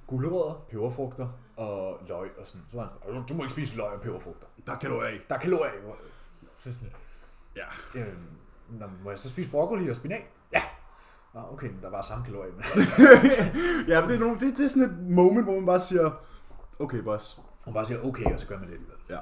gulerødder, 0.07 0.65
peberfrugter 0.69 1.27
og 1.57 1.99
løg 2.07 2.29
og 2.39 2.47
sådan. 2.47 2.65
Så 2.69 2.77
var 2.77 2.84
han 2.84 2.91
sådan, 3.05 3.23
du 3.27 3.34
må 3.34 3.43
ikke 3.43 3.53
spise 3.53 3.77
løg 3.77 3.88
og 3.93 4.01
peberfrugter. 4.01 4.47
der 4.67 4.75
kan 4.77 4.89
du 4.89 5.01
af. 5.01 5.19
Der 5.29 5.36
er 5.36 5.39
kalorier 5.39 5.73
i. 5.73 5.77
Ja. 7.55 7.99
øhm, 7.99 8.27
nå, 8.80 8.86
må 9.03 9.09
jeg 9.09 9.19
så 9.19 9.30
spise 9.30 9.49
broccoli 9.49 9.89
og 9.89 9.95
spinat? 9.95 10.21
Ja. 10.53 10.61
Nå, 11.34 11.39
okay, 11.51 11.67
men 11.67 11.82
der 11.82 11.89
var 11.89 12.01
samme 12.01 12.26
kalorier. 12.26 12.53
Men 12.53 12.63
ja, 13.91 14.01
men 14.01 14.09
det 14.09 14.15
er, 14.15 14.19
nogle, 14.19 14.39
det, 14.39 14.57
det 14.57 14.65
er 14.65 14.69
sådan 14.69 14.84
et 14.84 14.99
moment, 14.99 15.45
hvor 15.45 15.53
man 15.53 15.65
bare 15.65 15.80
siger, 15.80 16.11
okay 16.80 16.97
boss. 16.97 17.39
hun 17.65 17.74
bare 17.74 17.86
siger, 17.86 17.99
okay, 18.05 18.34
og 18.34 18.39
så 18.39 18.47
gør 18.47 18.57
man 18.59 18.67
det 18.67 18.74
alligevel. 18.74 18.97
Ja. 19.09 19.19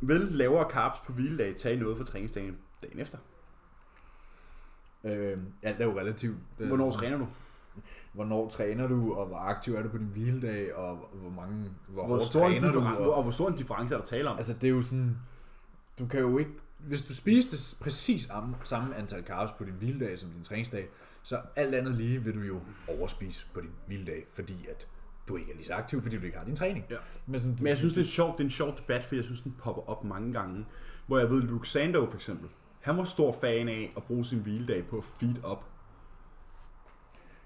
Vil 0.00 0.20
lavere 0.20 0.70
carbs 0.70 0.98
på 1.06 1.12
hviledag 1.12 1.56
tage 1.56 1.80
noget 1.80 1.96
for 1.96 2.04
træningsdagen 2.04 2.58
dagen 2.82 2.98
efter? 2.98 3.18
Øhm, 5.04 5.52
alt 5.62 5.80
er 5.80 5.84
jo 5.84 5.98
relativt. 5.98 6.36
Øh, 6.58 6.68
Hvornår 6.68 6.90
træner 6.90 7.18
du? 7.18 7.26
Hvornår 8.12 8.48
træner 8.48 8.86
du, 8.86 9.14
og 9.14 9.26
hvor 9.26 9.36
aktiv 9.36 9.74
er 9.74 9.82
du 9.82 9.88
på 9.88 9.98
din 9.98 10.06
hviledag, 10.06 10.74
og 10.74 11.08
hvor 11.12 11.30
mange, 11.30 11.70
hvor, 11.88 12.06
Hvor 12.06 12.18
stor, 12.24 12.46
en 12.46 12.60
træner 12.60 12.72
du? 12.72 12.80
Og, 12.80 13.14
og 13.14 13.22
hvor 13.22 13.32
stor 13.32 13.48
en 13.48 13.56
difference 13.56 13.94
er 13.94 13.98
der 13.98 14.06
tale 14.06 14.28
om? 14.28 14.36
altså 14.36 14.54
det 14.54 14.64
er 14.64 14.70
jo 14.70 14.82
sådan, 14.82 15.16
du 15.98 16.06
kan 16.06 16.20
jo 16.20 16.38
ikke, 16.38 16.50
hvis 16.86 17.02
du 17.02 17.14
spiste 17.14 17.56
præcis 17.80 18.26
am- 18.26 18.64
samme 18.64 18.96
antal 18.96 19.24
carbs 19.24 19.52
på 19.52 19.64
din 19.64 19.72
hviledag 19.74 20.18
som 20.18 20.30
din 20.30 20.42
træningsdag, 20.42 20.88
så 21.22 21.40
alt 21.56 21.74
andet 21.74 21.94
lige 21.94 22.24
vil 22.24 22.34
du 22.34 22.40
jo 22.40 22.60
overspise 22.88 23.46
på 23.54 23.60
din 23.60 23.70
hviledag, 23.86 24.26
fordi 24.32 24.66
at 24.70 24.88
du 25.28 25.36
ikke 25.36 25.52
er 25.52 25.56
lige 25.56 25.66
så 25.66 25.74
aktiv, 25.74 26.02
fordi 26.02 26.18
du 26.18 26.24
ikke 26.24 26.38
har 26.38 26.44
din 26.44 26.56
træning. 26.56 26.84
Ja. 26.90 26.96
Men, 27.26 27.40
sådan, 27.40 27.56
Men 27.60 27.66
jeg 27.66 27.78
synes, 27.78 27.94
det 27.94 28.02
er, 28.02 28.06
sjovt, 28.06 28.32
det 28.38 28.40
er 28.40 28.44
en 28.44 28.50
sjov 28.50 28.76
debat, 28.78 29.04
for 29.04 29.14
jeg 29.14 29.24
synes, 29.24 29.40
den 29.40 29.54
popper 29.58 29.82
op 29.90 30.04
mange 30.04 30.32
gange. 30.32 30.66
Hvor 31.06 31.18
jeg 31.18 31.30
ved, 31.30 31.42
Luke 31.42 31.68
Sandow 31.68 32.06
for 32.06 32.14
eksempel, 32.16 32.48
han 32.80 32.96
var 32.96 33.04
stor 33.04 33.32
fan 33.40 33.68
af 33.68 33.92
at 33.96 34.02
bruge 34.02 34.24
sin 34.24 34.38
hviledag 34.38 34.86
på 34.86 34.98
at 34.98 35.04
feed 35.20 35.44
up. 35.52 35.64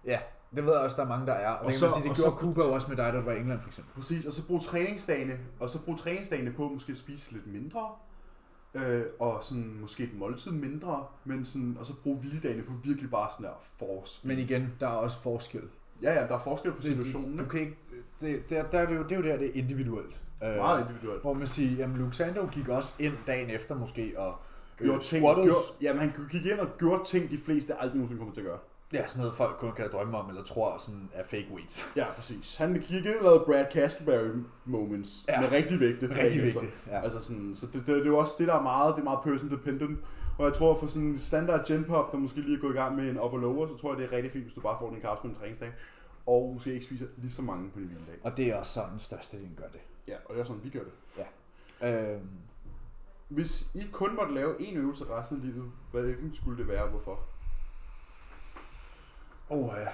Ja, 0.05 0.19
det 0.57 0.65
ved 0.65 0.73
jeg 0.73 0.81
også, 0.81 0.97
der 0.97 1.03
er 1.03 1.09
mange, 1.09 1.27
der 1.27 1.33
er. 1.33 1.49
Og, 1.51 1.61
Og 1.61 1.67
det, 1.67 1.75
så- 1.75 1.89
sige, 1.89 2.03
det 2.03 2.11
og 2.11 2.17
gjorde 2.17 2.31
så- 2.37 2.41
Cuba 2.41 2.63
jo 2.65 2.73
også 2.73 2.89
med 2.89 2.97
dig, 2.97 3.13
du 3.13 3.21
var 3.21 3.33
i 3.33 3.39
England 3.41 3.61
for 3.61 3.69
eksempel. 3.69 3.95
Præcis, 3.95 4.25
og 4.27 4.33
så 4.33 4.47
bruge 4.47 4.61
træningsdagene, 4.61 5.39
og 5.61 5.69
så 5.71 5.83
bruge 5.83 5.99
træningsdagene 5.99 6.53
på 6.53 6.67
at 6.67 6.73
måske 6.73 6.95
spise 6.95 7.33
lidt 7.33 7.47
mindre, 7.47 7.89
øh, 8.77 9.05
og 9.19 9.45
sådan 9.45 9.77
måske 9.81 10.03
et 10.05 10.19
måltid 10.19 10.51
mindre, 10.51 11.07
men 11.25 11.45
sådan, 11.45 11.77
og 11.81 11.87
så 11.87 11.93
bruge 12.03 12.19
hviledagene 12.19 12.63
på 12.63 12.73
virkelig 12.85 13.11
bare 13.11 13.29
sådan 13.33 13.47
der 13.47 13.63
force. 13.79 14.29
Men 14.29 14.39
igen, 14.39 14.75
der 14.81 14.87
er 14.87 14.93
også 14.93 15.23
forskel. 15.23 15.63
Ja, 16.03 16.13
ja, 16.21 16.27
der 16.27 16.35
er 16.35 16.41
forskel 16.45 16.73
på 16.73 16.83
situationen. 16.83 17.37
du, 17.39 17.45
du 17.45 17.49
kan 17.49 17.61
ikke, 17.61 17.77
det, 18.21 18.51
der, 18.51 18.65
der 18.65 18.79
er 18.79 18.87
det, 18.87 18.97
jo, 18.97 19.03
det 19.03 19.13
er 19.13 19.17
jo 19.17 19.23
der, 19.23 19.37
det 19.37 19.47
er 19.49 19.53
individuelt. 19.55 20.21
Øh, 20.43 20.57
Meget 20.57 20.81
individuelt. 20.81 21.23
Hvor 21.23 21.33
man 21.33 21.47
siger, 21.47 21.77
jamen 21.77 21.97
Luke 21.97 22.17
Sandow 22.17 22.49
gik 22.49 22.69
også 22.69 22.95
ind 22.99 23.15
dagen 23.27 23.51
efter 23.51 23.75
måske 23.75 24.15
og 24.17 24.35
Gjorde 24.79 24.95
øh, 24.95 25.03
ting, 25.03 25.23
squatters. 25.23 25.45
gjorde, 25.45 25.57
jamen, 25.83 26.01
han 26.01 26.29
gik 26.31 26.47
ind 26.47 26.59
og 26.59 26.69
gjorde 26.79 27.05
ting, 27.05 27.31
de 27.31 27.39
fleste 27.39 27.75
aldrig 27.75 27.97
nogensinde 27.97 28.19
kommer 28.19 28.35
til 28.35 28.41
at 28.41 28.47
gøre. 28.47 28.59
Ja, 28.93 29.09
sådan 29.09 29.21
noget 29.21 29.35
folk 29.37 29.57
kun 29.59 29.73
kan 29.73 29.89
drømme 29.93 30.19
om, 30.19 30.29
eller 30.29 30.43
tror 30.43 30.79
sådan 30.79 31.11
er 31.13 31.25
fake 31.25 31.47
weights. 31.55 31.93
Ja, 31.97 32.07
præcis. 32.17 32.57
Han 32.57 32.75
gik 32.75 32.91
ind 33.07 33.07
og 33.17 33.23
lavede 33.25 33.43
Brad 33.47 33.67
Castleberry 33.73 34.29
moments 34.65 35.25
Ja. 35.29 35.35
ja. 35.35 35.41
med 35.41 35.51
rigtig 35.53 35.81
vægte. 35.81 36.17
Rigtig 36.23 36.49
efter. 36.49 36.63
Ja. 36.87 37.01
Altså 37.03 37.21
sådan, 37.21 37.53
så 37.57 37.67
det, 37.67 37.75
det, 37.75 37.87
det, 37.87 38.01
er 38.03 38.07
jo 38.07 38.19
også 38.19 38.35
det, 38.39 38.49
der 38.49 38.55
er 38.55 38.63
meget, 38.63 38.95
det 38.95 39.01
er 39.01 39.05
meget 39.05 39.19
person 39.25 39.51
dependent. 39.51 39.99
Og 40.39 40.45
jeg 40.45 40.55
tror 40.55 40.75
for 40.77 40.87
sådan 40.87 41.09
en 41.09 41.19
standard 41.19 41.67
gen 41.67 41.85
pop, 41.85 42.13
der 42.13 42.19
måske 42.19 42.41
lige 42.41 42.57
er 42.57 42.61
gået 42.61 42.73
i 42.75 42.77
gang 42.77 42.97
med 42.97 43.11
en 43.11 43.21
upper 43.21 43.39
lower, 43.39 43.67
så 43.69 43.77
tror 43.77 43.91
jeg, 43.93 43.99
det 43.99 44.13
er 44.13 44.17
rigtig 44.17 44.33
fint, 44.33 44.45
hvis 44.45 44.55
du 44.55 44.61
bare 44.61 44.77
får 44.81 44.91
din 44.91 45.01
carbs 45.03 45.21
på 45.21 45.27
en 45.29 45.35
træningsdag. 45.35 45.73
Og 46.27 46.51
måske 46.55 46.73
ikke 46.73 46.85
spiser 46.85 47.07
lige 47.17 47.31
så 47.31 47.43
mange 47.43 47.71
på 47.71 47.79
din 47.79 47.87
hviledag. 47.87 48.15
Og 48.23 48.37
det 48.37 48.47
er 48.47 48.57
også 48.57 48.73
sådan, 48.73 48.99
største 48.99 49.37
del 49.37 49.49
gør 49.57 49.69
det. 49.73 49.81
Ja, 50.09 50.17
og 50.25 50.35
det 50.35 50.41
er 50.41 50.45
sådan, 50.45 50.65
vi 50.65 50.71
gør 50.71 50.81
det. 50.81 50.93
Øh, 51.83 52.21
Hvis 53.29 53.67
I 53.75 53.87
kun 53.93 54.17
måtte 54.17 54.35
lave 54.35 54.63
en 54.63 54.77
øvelse 54.77 55.05
resten 55.05 55.37
af 55.37 55.43
livet, 55.43 55.71
hvad 55.93 56.15
skulle 56.35 56.59
det 56.59 56.69
være 56.69 56.83
og 56.83 56.89
hvorfor? 56.91 57.21
Oh, 59.51 59.71
ja. 59.77 59.89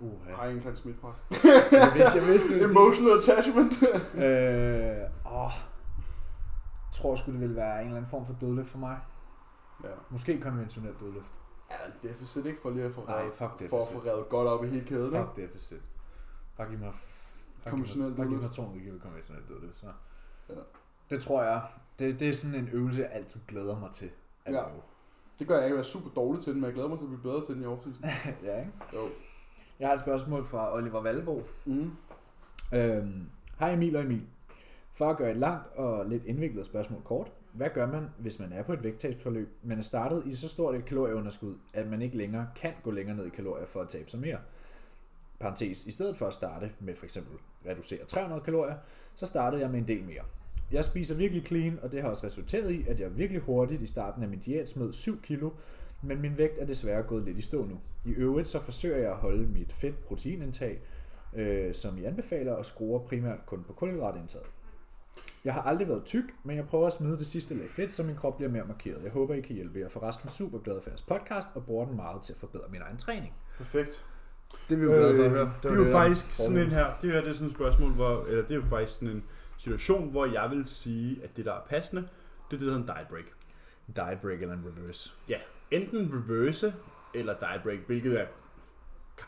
Uh, 0.00 0.12
ja. 0.28 0.34
Har 0.36 0.44
I 0.44 0.52
en 0.54 0.60
klein 0.60 0.76
smitpres? 0.76 1.24
Jeg 1.30 1.90
vidste, 1.94 2.18
jeg 2.18 2.26
vidste, 2.26 2.48
det 2.60 2.70
Emotional 2.70 3.18
attachment. 3.18 3.72
øh, 4.24 5.32
åh, 5.34 5.52
jeg 6.86 6.92
tror 6.92 7.16
sgu, 7.16 7.32
det 7.32 7.40
ville 7.40 7.56
være 7.56 7.80
en 7.80 7.84
eller 7.86 7.96
anden 7.96 8.10
form 8.10 8.26
for 8.26 8.34
dødløft 8.40 8.68
for 8.68 8.78
mig. 8.78 8.98
ja. 9.84 9.88
Måske 10.10 10.40
konventionel 10.40 10.94
dødløft. 11.00 11.32
Ja, 11.70 12.08
deficit 12.08 12.46
ikke 12.46 12.60
for 12.62 12.70
lige 12.70 12.84
at 12.84 12.94
få 12.94 13.04
Nej, 13.06 13.20
revet, 13.20 13.32
fuck 13.34 13.58
det. 13.58 13.70
for 13.70 13.82
at 13.82 13.88
få 13.92 13.98
revet 13.98 14.28
godt 14.28 14.48
op 14.48 14.64
i 14.64 14.68
hele 14.68 14.86
kæden. 14.86 15.06
ikke? 15.14 15.18
Fuck 15.26 15.36
deficit. 15.36 15.80
Bare 16.56 16.68
giv 16.68 16.78
mig... 16.78 16.92
Konventionel 17.66 18.14
Bare 18.14 18.26
giv 18.26 18.30
mig 18.32 18.38
dødløft. 18.40 18.54
200 18.54 18.84
kilo 18.84 18.98
konventionel 19.02 19.42
dødløft. 19.48 19.78
Så. 19.80 19.86
Ja. 20.48 20.54
Det 21.10 21.22
tror 21.22 21.42
jeg. 21.42 21.62
Det, 21.98 22.20
det 22.20 22.28
er 22.28 22.32
sådan 22.34 22.58
en 22.58 22.68
øvelse, 22.72 23.00
jeg 23.00 23.10
altid 23.12 23.40
glæder 23.48 23.78
mig 23.78 23.90
til. 23.92 24.10
At 24.44 24.52
Ja. 24.54 24.58
lave. 24.60 24.82
Det 25.38 25.48
gør 25.48 25.56
jeg 25.56 25.64
ikke 25.64 25.76
være 25.76 25.84
super 25.84 26.10
dårlig 26.10 26.42
til 26.42 26.52
den, 26.52 26.60
men 26.60 26.66
jeg 26.66 26.74
glæder 26.74 26.88
mig 26.88 26.98
til 26.98 27.04
at 27.04 27.08
blive 27.08 27.22
bedre 27.22 27.46
til 27.46 27.54
den 27.54 27.62
i 27.62 27.66
offseason. 27.66 28.04
ja, 28.48 28.58
ikke? 28.58 28.72
Jo. 28.94 29.08
Jeg 29.80 29.88
har 29.88 29.94
et 29.94 30.00
spørgsmål 30.00 30.46
fra 30.46 30.74
Oliver 30.74 31.02
Valbo. 31.02 31.42
Mm. 31.64 31.90
Øhm, 32.74 33.26
Hej 33.58 33.72
Emil 33.72 33.96
og 33.96 34.02
Emil. 34.02 34.22
For 34.94 35.10
at 35.10 35.16
gøre 35.16 35.30
et 35.30 35.36
langt 35.36 35.76
og 35.76 36.06
lidt 36.06 36.24
indviklet 36.24 36.66
spørgsmål 36.66 37.02
kort. 37.04 37.32
Hvad 37.52 37.70
gør 37.74 37.86
man, 37.86 38.08
hvis 38.18 38.38
man 38.38 38.52
er 38.52 38.62
på 38.62 38.72
et 38.72 38.82
vægttabsforløb, 38.84 39.48
men 39.62 39.78
er 39.78 39.82
startet 39.82 40.22
i 40.26 40.34
så 40.34 40.48
stort 40.48 40.74
et 40.74 40.84
kalorieunderskud, 40.84 41.54
at 41.72 41.86
man 41.86 42.02
ikke 42.02 42.16
længere 42.16 42.48
kan 42.56 42.72
gå 42.82 42.90
længere 42.90 43.16
ned 43.16 43.26
i 43.26 43.28
kalorier 43.28 43.66
for 43.66 43.80
at 43.80 43.88
tabe 43.88 44.10
sig 44.10 44.20
mere? 44.20 44.38
Parentes, 45.40 45.84
i 45.84 45.90
stedet 45.90 46.16
for 46.16 46.26
at 46.26 46.34
starte 46.34 46.70
med 46.80 46.94
for 46.96 47.04
eksempel 47.04 47.38
reducere 47.66 48.04
300 48.04 48.42
kalorier, 48.42 48.76
så 49.14 49.26
startede 49.26 49.62
jeg 49.62 49.70
med 49.70 49.78
en 49.78 49.88
del 49.88 50.04
mere. 50.04 50.22
Jeg 50.72 50.84
spiser 50.84 51.14
virkelig 51.14 51.46
clean, 51.46 51.78
og 51.82 51.92
det 51.92 52.02
har 52.02 52.08
også 52.08 52.26
resulteret 52.26 52.70
i, 52.70 52.84
at 52.88 53.00
jeg 53.00 53.16
virkelig 53.16 53.42
hurtigt 53.42 53.82
i 53.82 53.86
starten 53.86 54.22
af 54.22 54.28
min 54.28 54.38
diæt 54.38 54.68
smed 54.68 54.92
7 54.92 55.22
kilo, 55.22 55.50
men 56.02 56.20
min 56.20 56.38
vægt 56.38 56.58
er 56.58 56.66
desværre 56.66 57.02
gået 57.02 57.24
lidt 57.24 57.38
i 57.38 57.42
stå 57.42 57.64
nu. 57.64 57.80
I 58.04 58.10
øvrigt 58.10 58.48
så 58.48 58.60
forsøger 58.62 58.98
jeg 58.98 59.10
at 59.10 59.16
holde 59.16 59.46
mit 59.46 59.72
fedt 59.72 60.04
proteinindtag, 60.04 60.80
øh, 61.36 61.74
som 61.74 61.98
I 61.98 62.04
anbefaler, 62.04 62.52
og 62.52 62.66
skruer 62.66 62.98
primært 62.98 63.46
kun 63.46 63.64
på 63.66 63.72
kulhydratindtaget. 63.72 64.46
Jeg 65.44 65.54
har 65.54 65.62
aldrig 65.62 65.88
været 65.88 66.04
tyk, 66.04 66.24
men 66.44 66.56
jeg 66.56 66.66
prøver 66.66 66.86
at 66.86 66.92
smide 66.92 67.18
det 67.18 67.26
sidste 67.26 67.54
lag 67.54 67.70
fedt, 67.70 67.92
så 67.92 68.02
min 68.02 68.16
krop 68.16 68.36
bliver 68.36 68.50
mere 68.50 68.64
markeret. 68.64 69.02
Jeg 69.04 69.10
håber, 69.10 69.34
I 69.34 69.40
kan 69.40 69.54
hjælpe. 69.54 69.78
Jeg 69.78 69.84
er 69.84 69.88
forresten 69.88 70.28
super 70.28 70.58
glad 70.58 70.80
for 70.80 70.90
jeres 70.90 71.02
podcast, 71.02 71.48
og 71.54 71.64
bruger 71.64 71.86
den 71.86 71.96
meget 71.96 72.22
til 72.22 72.32
at 72.32 72.38
forbedre 72.38 72.64
min 72.70 72.80
egen 72.82 72.96
træning. 72.96 73.34
Perfekt. 73.56 74.04
Det 74.68 74.74
er 74.74 74.78
vi 74.78 74.84
Øh, 74.84 74.92
det, 74.92 75.50
det 75.62 75.70
er 75.70 75.74
jo 75.74 75.90
faktisk 75.90 76.32
sådan 76.32 76.58
en 76.58 76.66
her, 76.66 76.86
det 77.02 77.12
her 77.12 77.20
det 77.20 77.28
er 77.28 77.32
sådan 77.32 77.46
et 77.46 77.54
spørgsmål, 77.54 77.92
hvor, 77.92 78.24
eller 78.24 78.42
det 78.42 78.50
er 78.50 78.54
jo 78.54 78.66
faktisk 78.66 78.98
sådan 78.98 79.08
en 79.08 79.24
situation, 79.58 80.10
hvor 80.10 80.26
jeg 80.26 80.50
vil 80.50 80.62
sige, 80.66 81.20
at 81.24 81.36
det 81.36 81.44
der 81.44 81.52
er 81.52 81.60
passende, 81.68 82.02
det 82.02 82.56
er 82.56 82.58
det, 82.58 82.60
der 82.60 82.66
hedder 82.66 82.80
en 82.92 82.96
diet 82.98 83.08
break. 83.10 83.24
Diet 83.96 84.18
break 84.22 84.42
eller 84.42 84.54
en 84.54 84.64
reverse. 84.76 85.10
Ja, 85.28 85.36
enten 85.70 86.10
reverse 86.14 86.74
eller 87.14 87.34
diet 87.40 87.60
break, 87.62 87.78
hvilket 87.86 88.20
er 88.20 88.24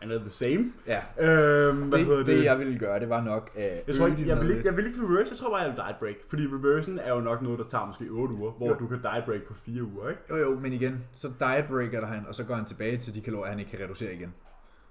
kind 0.00 0.12
of 0.12 0.20
the 0.20 0.30
same. 0.30 0.72
Ja, 0.86 1.00
Øhm, 1.20 1.88
hvad 1.88 1.98
det, 1.98 2.06
hedder 2.06 2.24
det, 2.24 2.26
det? 2.38 2.44
jeg 2.44 2.58
ville 2.58 2.78
gøre, 2.78 3.00
det 3.00 3.08
var 3.08 3.20
nok 3.24 3.50
at 3.54 3.82
jeg, 3.88 3.96
tror 3.96 4.06
ikke, 4.06 4.26
jeg, 4.28 4.40
vil 4.40 4.50
ikke, 4.50 4.62
jeg 4.64 4.76
vil 4.76 4.86
ikke 4.86 4.98
reverse, 5.02 5.30
jeg 5.30 5.38
tror 5.38 5.50
bare, 5.50 5.60
jeg 5.60 5.70
vil 5.70 5.76
diet 5.76 5.96
break. 6.00 6.14
Fordi 6.28 6.46
reversen 6.46 6.98
er 6.98 7.14
jo 7.14 7.20
nok 7.20 7.42
noget, 7.42 7.58
der 7.58 7.64
tager 7.68 7.86
måske 7.86 8.08
8 8.10 8.34
uger, 8.34 8.50
hvor 8.50 8.68
Jo. 8.68 8.74
du 8.74 8.86
kan 8.86 9.00
diet 9.02 9.24
break 9.26 9.42
på 9.42 9.54
4 9.54 9.82
uger, 9.82 10.08
ikke? 10.08 10.22
Jo, 10.30 10.36
jo, 10.36 10.58
men 10.60 10.72
igen, 10.72 11.04
så 11.14 11.28
diet 11.40 11.64
breaker 11.68 12.06
han, 12.06 12.26
og 12.26 12.34
så 12.34 12.44
går 12.44 12.54
han 12.54 12.64
tilbage 12.64 12.96
til 12.98 13.14
de 13.14 13.20
kalorier, 13.20 13.50
han 13.50 13.58
ikke 13.58 13.70
kan 13.70 13.80
reducere 13.80 14.14
igen. 14.14 14.34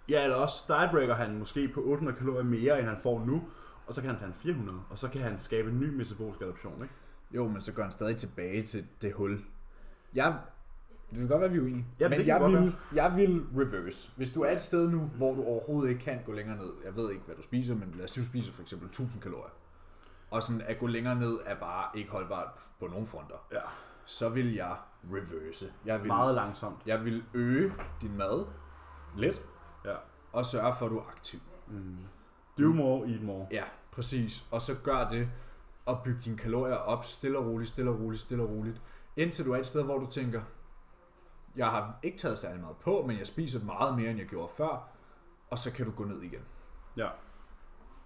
Ja, 0.10 0.24
eller 0.24 0.36
også 0.38 0.64
diet 0.68 0.90
breaker 0.92 1.14
han 1.16 1.38
måske 1.40 1.68
på 1.68 1.82
800 1.84 2.18
kalorier 2.18 2.44
mere, 2.44 2.80
end 2.80 2.88
han 2.88 2.98
får 3.04 3.24
nu, 3.28 3.44
og 3.90 3.96
så 3.96 4.02
kan 4.02 4.10
han 4.10 4.20
tage 4.20 4.28
en 4.28 4.34
400, 4.34 4.80
og 4.90 4.98
så 4.98 5.10
kan 5.10 5.22
han 5.22 5.40
skabe 5.40 5.70
en 5.70 5.80
ny 5.80 5.90
metabolisk 5.98 6.42
adaption, 6.42 6.82
ikke? 6.84 6.94
Jo, 7.32 7.48
men 7.48 7.62
så 7.62 7.74
går 7.74 7.84
han 7.84 7.92
stadig 7.92 8.18
tilbage 8.18 8.64
til 8.64 8.88
det 9.02 9.14
hul. 9.14 9.40
Jeg, 10.14 10.38
det 11.10 11.18
kan 11.18 11.28
godt 11.28 11.42
være, 11.42 11.52
vi 11.52 11.58
er 11.58 11.62
uenige. 11.62 11.86
Jamen, 12.00 12.18
men 12.18 12.28
jeg 12.28 12.42
vil, 12.42 12.76
jeg 12.94 13.16
vil 13.16 13.46
reverse. 13.56 14.12
Hvis 14.18 14.30
du 14.30 14.42
er 14.42 14.52
et 14.52 14.62
sted 14.62 14.90
nu, 14.90 15.00
hvor 15.00 15.34
du 15.36 15.44
overhovedet 15.44 15.90
ikke 15.90 16.02
kan 16.04 16.20
gå 16.26 16.32
længere 16.32 16.58
ned. 16.58 16.74
Jeg 16.86 16.96
ved 16.96 17.12
ikke, 17.12 17.24
hvad 17.26 17.36
du 17.36 17.42
spiser, 17.42 17.76
men 17.76 17.92
lad 17.96 18.04
os 18.06 18.12
sige, 18.12 18.24
du 18.24 18.30
spiser 18.30 18.54
for 18.54 18.62
eksempel 18.62 18.88
1000 18.88 19.22
kalorier. 19.22 19.54
Og 20.32 20.44
sådan 20.44 20.62
at 20.62 20.80
gå 20.80 20.88
længere 20.88 21.16
ned 21.16 21.40
er 21.46 21.56
bare 21.56 21.98
ikke 22.00 22.12
holdbart 22.12 22.48
på 22.80 22.88
nogen 22.88 23.08
fronter. 23.08 23.36
Ja. 23.52 23.60
Så 24.06 24.30
vil 24.30 24.54
jeg 24.54 24.76
reverse. 25.12 25.66
Jeg 25.86 26.00
vil, 26.00 26.08
Meget 26.08 26.36
langsomt. 26.36 26.78
jeg 26.86 27.06
vil 27.06 27.24
øge 27.34 27.74
din 28.02 28.18
mad 28.18 28.46
lidt, 29.18 29.42
Ja. 29.86 29.96
og 30.32 30.46
sørge 30.46 30.76
for, 30.80 30.86
at 30.86 30.92
du 30.92 30.98
er 30.98 31.04
aktiv. 31.08 31.40
Mm. 31.68 31.98
Do 32.60 32.74
more, 32.74 33.10
eat 33.10 33.22
more. 33.24 33.48
Ja, 33.52 33.64
Præcis. 34.00 34.46
Og 34.52 34.62
så 34.62 34.76
gør 34.84 35.10
det 35.10 35.30
at 35.88 36.04
bygge 36.04 36.22
dine 36.22 36.38
kalorier 36.38 36.76
op 36.76 37.06
stille 37.06 37.38
og 37.38 37.46
roligt, 37.46 37.70
stille 37.70 37.92
og 37.92 38.00
roligt, 38.00 38.22
stille 38.22 38.44
og 38.44 38.50
roligt. 38.50 38.82
Indtil 39.16 39.46
du 39.46 39.52
er 39.54 39.58
et 39.58 39.66
sted, 39.66 39.84
hvor 39.84 39.98
du 39.98 40.06
tænker, 40.06 40.42
jeg 41.56 41.68
har 41.68 42.00
ikke 42.04 42.18
taget 42.18 42.38
særlig 42.38 42.62
meget 42.62 42.78
på, 42.78 43.06
men 43.08 43.18
jeg 43.18 43.28
spiser 43.28 43.64
meget 43.64 43.96
mere, 43.96 44.10
end 44.10 44.20
jeg 44.20 44.28
gjorde 44.28 44.54
før. 44.58 44.88
Og 45.50 45.60
så 45.60 45.72
kan 45.72 45.86
du 45.86 45.92
gå 45.92 46.04
ned 46.04 46.22
igen. 46.22 46.42
Ja. 46.98 47.10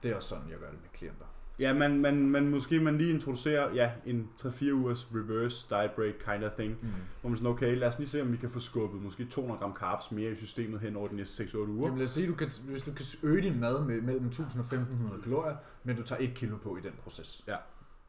Det 0.04 0.12
er 0.12 0.16
også 0.16 0.30
sådan, 0.30 0.50
jeg 0.50 0.60
gør 0.60 0.72
det 0.72 0.82
med 0.82 0.90
klienter. 0.94 1.26
Ja, 1.60 1.74
man, 1.74 2.00
man, 2.02 2.30
man 2.30 2.50
måske 2.50 2.80
man 2.80 2.98
lige 2.98 3.14
introducerer 3.14 3.74
ja, 3.74 3.92
en 4.06 4.30
3-4 4.42 4.72
ugers 4.72 5.08
reverse 5.16 5.66
diet 5.70 5.92
break 5.96 6.14
kind 6.14 6.44
of 6.44 6.52
thing. 6.52 6.78
Mm. 6.82 6.90
Hvor 7.22 7.30
man 7.30 7.38
sådan, 7.38 7.52
okay, 7.52 7.78
lad 7.78 7.88
os 7.88 7.98
lige 7.98 8.08
se, 8.10 8.22
om 8.22 8.32
vi 8.32 8.38
kan 8.38 8.50
få 8.50 8.60
skubbet 8.60 9.02
måske 9.02 9.26
200 9.26 9.60
gram 9.60 9.76
carbs 9.76 10.12
mere 10.12 10.32
i 10.32 10.36
systemet 10.36 10.80
hen 10.80 10.96
over 10.96 11.08
de 11.08 11.16
næste 11.16 11.44
6-8 11.44 11.58
uger. 11.58 11.86
Jamen 11.86 11.98
lad 11.98 12.04
os 12.04 12.10
sige, 12.10 12.28
du 12.28 12.36
kan, 12.36 12.52
hvis 12.68 12.82
du 12.82 12.92
kan 12.92 13.06
øge 13.24 13.42
din 13.42 13.60
mad 13.60 13.86
med 13.86 14.02
mellem 14.02 14.26
1000 14.26 14.62
og 14.62 14.66
1500 14.66 15.22
kalorier, 15.24 15.56
men 15.84 15.96
du 15.96 16.04
tager 16.04 16.22
1 16.22 16.34
kilo 16.36 16.58
på 16.58 16.78
i 16.78 16.82
den 16.82 16.94
proces. 17.04 17.44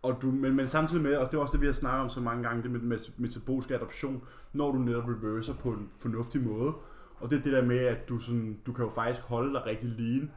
Og 0.02 0.18
du, 0.22 0.30
men, 0.30 0.56
men 0.56 0.66
samtidig 0.66 1.02
med, 1.02 1.16
og 1.16 1.30
det 1.30 1.36
er 1.36 1.40
også 1.40 1.52
det, 1.52 1.60
vi 1.60 1.66
har 1.66 1.72
snakket 1.72 2.00
om 2.00 2.10
så 2.10 2.20
mange 2.20 2.42
gange, 2.42 2.62
det 2.62 2.70
med, 2.70 2.80
med 2.80 2.98
metabolisk 3.16 3.70
adaption, 3.70 4.22
når 4.52 4.72
du 4.72 4.78
netop 4.78 5.04
reverser 5.08 5.54
på 5.54 5.70
en 5.70 5.88
fornuftig 5.98 6.40
måde. 6.42 6.74
Og 7.20 7.30
det 7.30 7.38
er 7.38 7.42
det 7.42 7.52
der 7.52 7.64
med, 7.64 7.78
at 7.78 8.08
du, 8.08 8.18
sådan, 8.18 8.58
du 8.66 8.72
kan 8.72 8.84
jo 8.84 8.90
faktisk 8.90 9.20
holde 9.20 9.52
dig 9.52 9.66
rigtig 9.66 9.88
lean, 9.88 10.30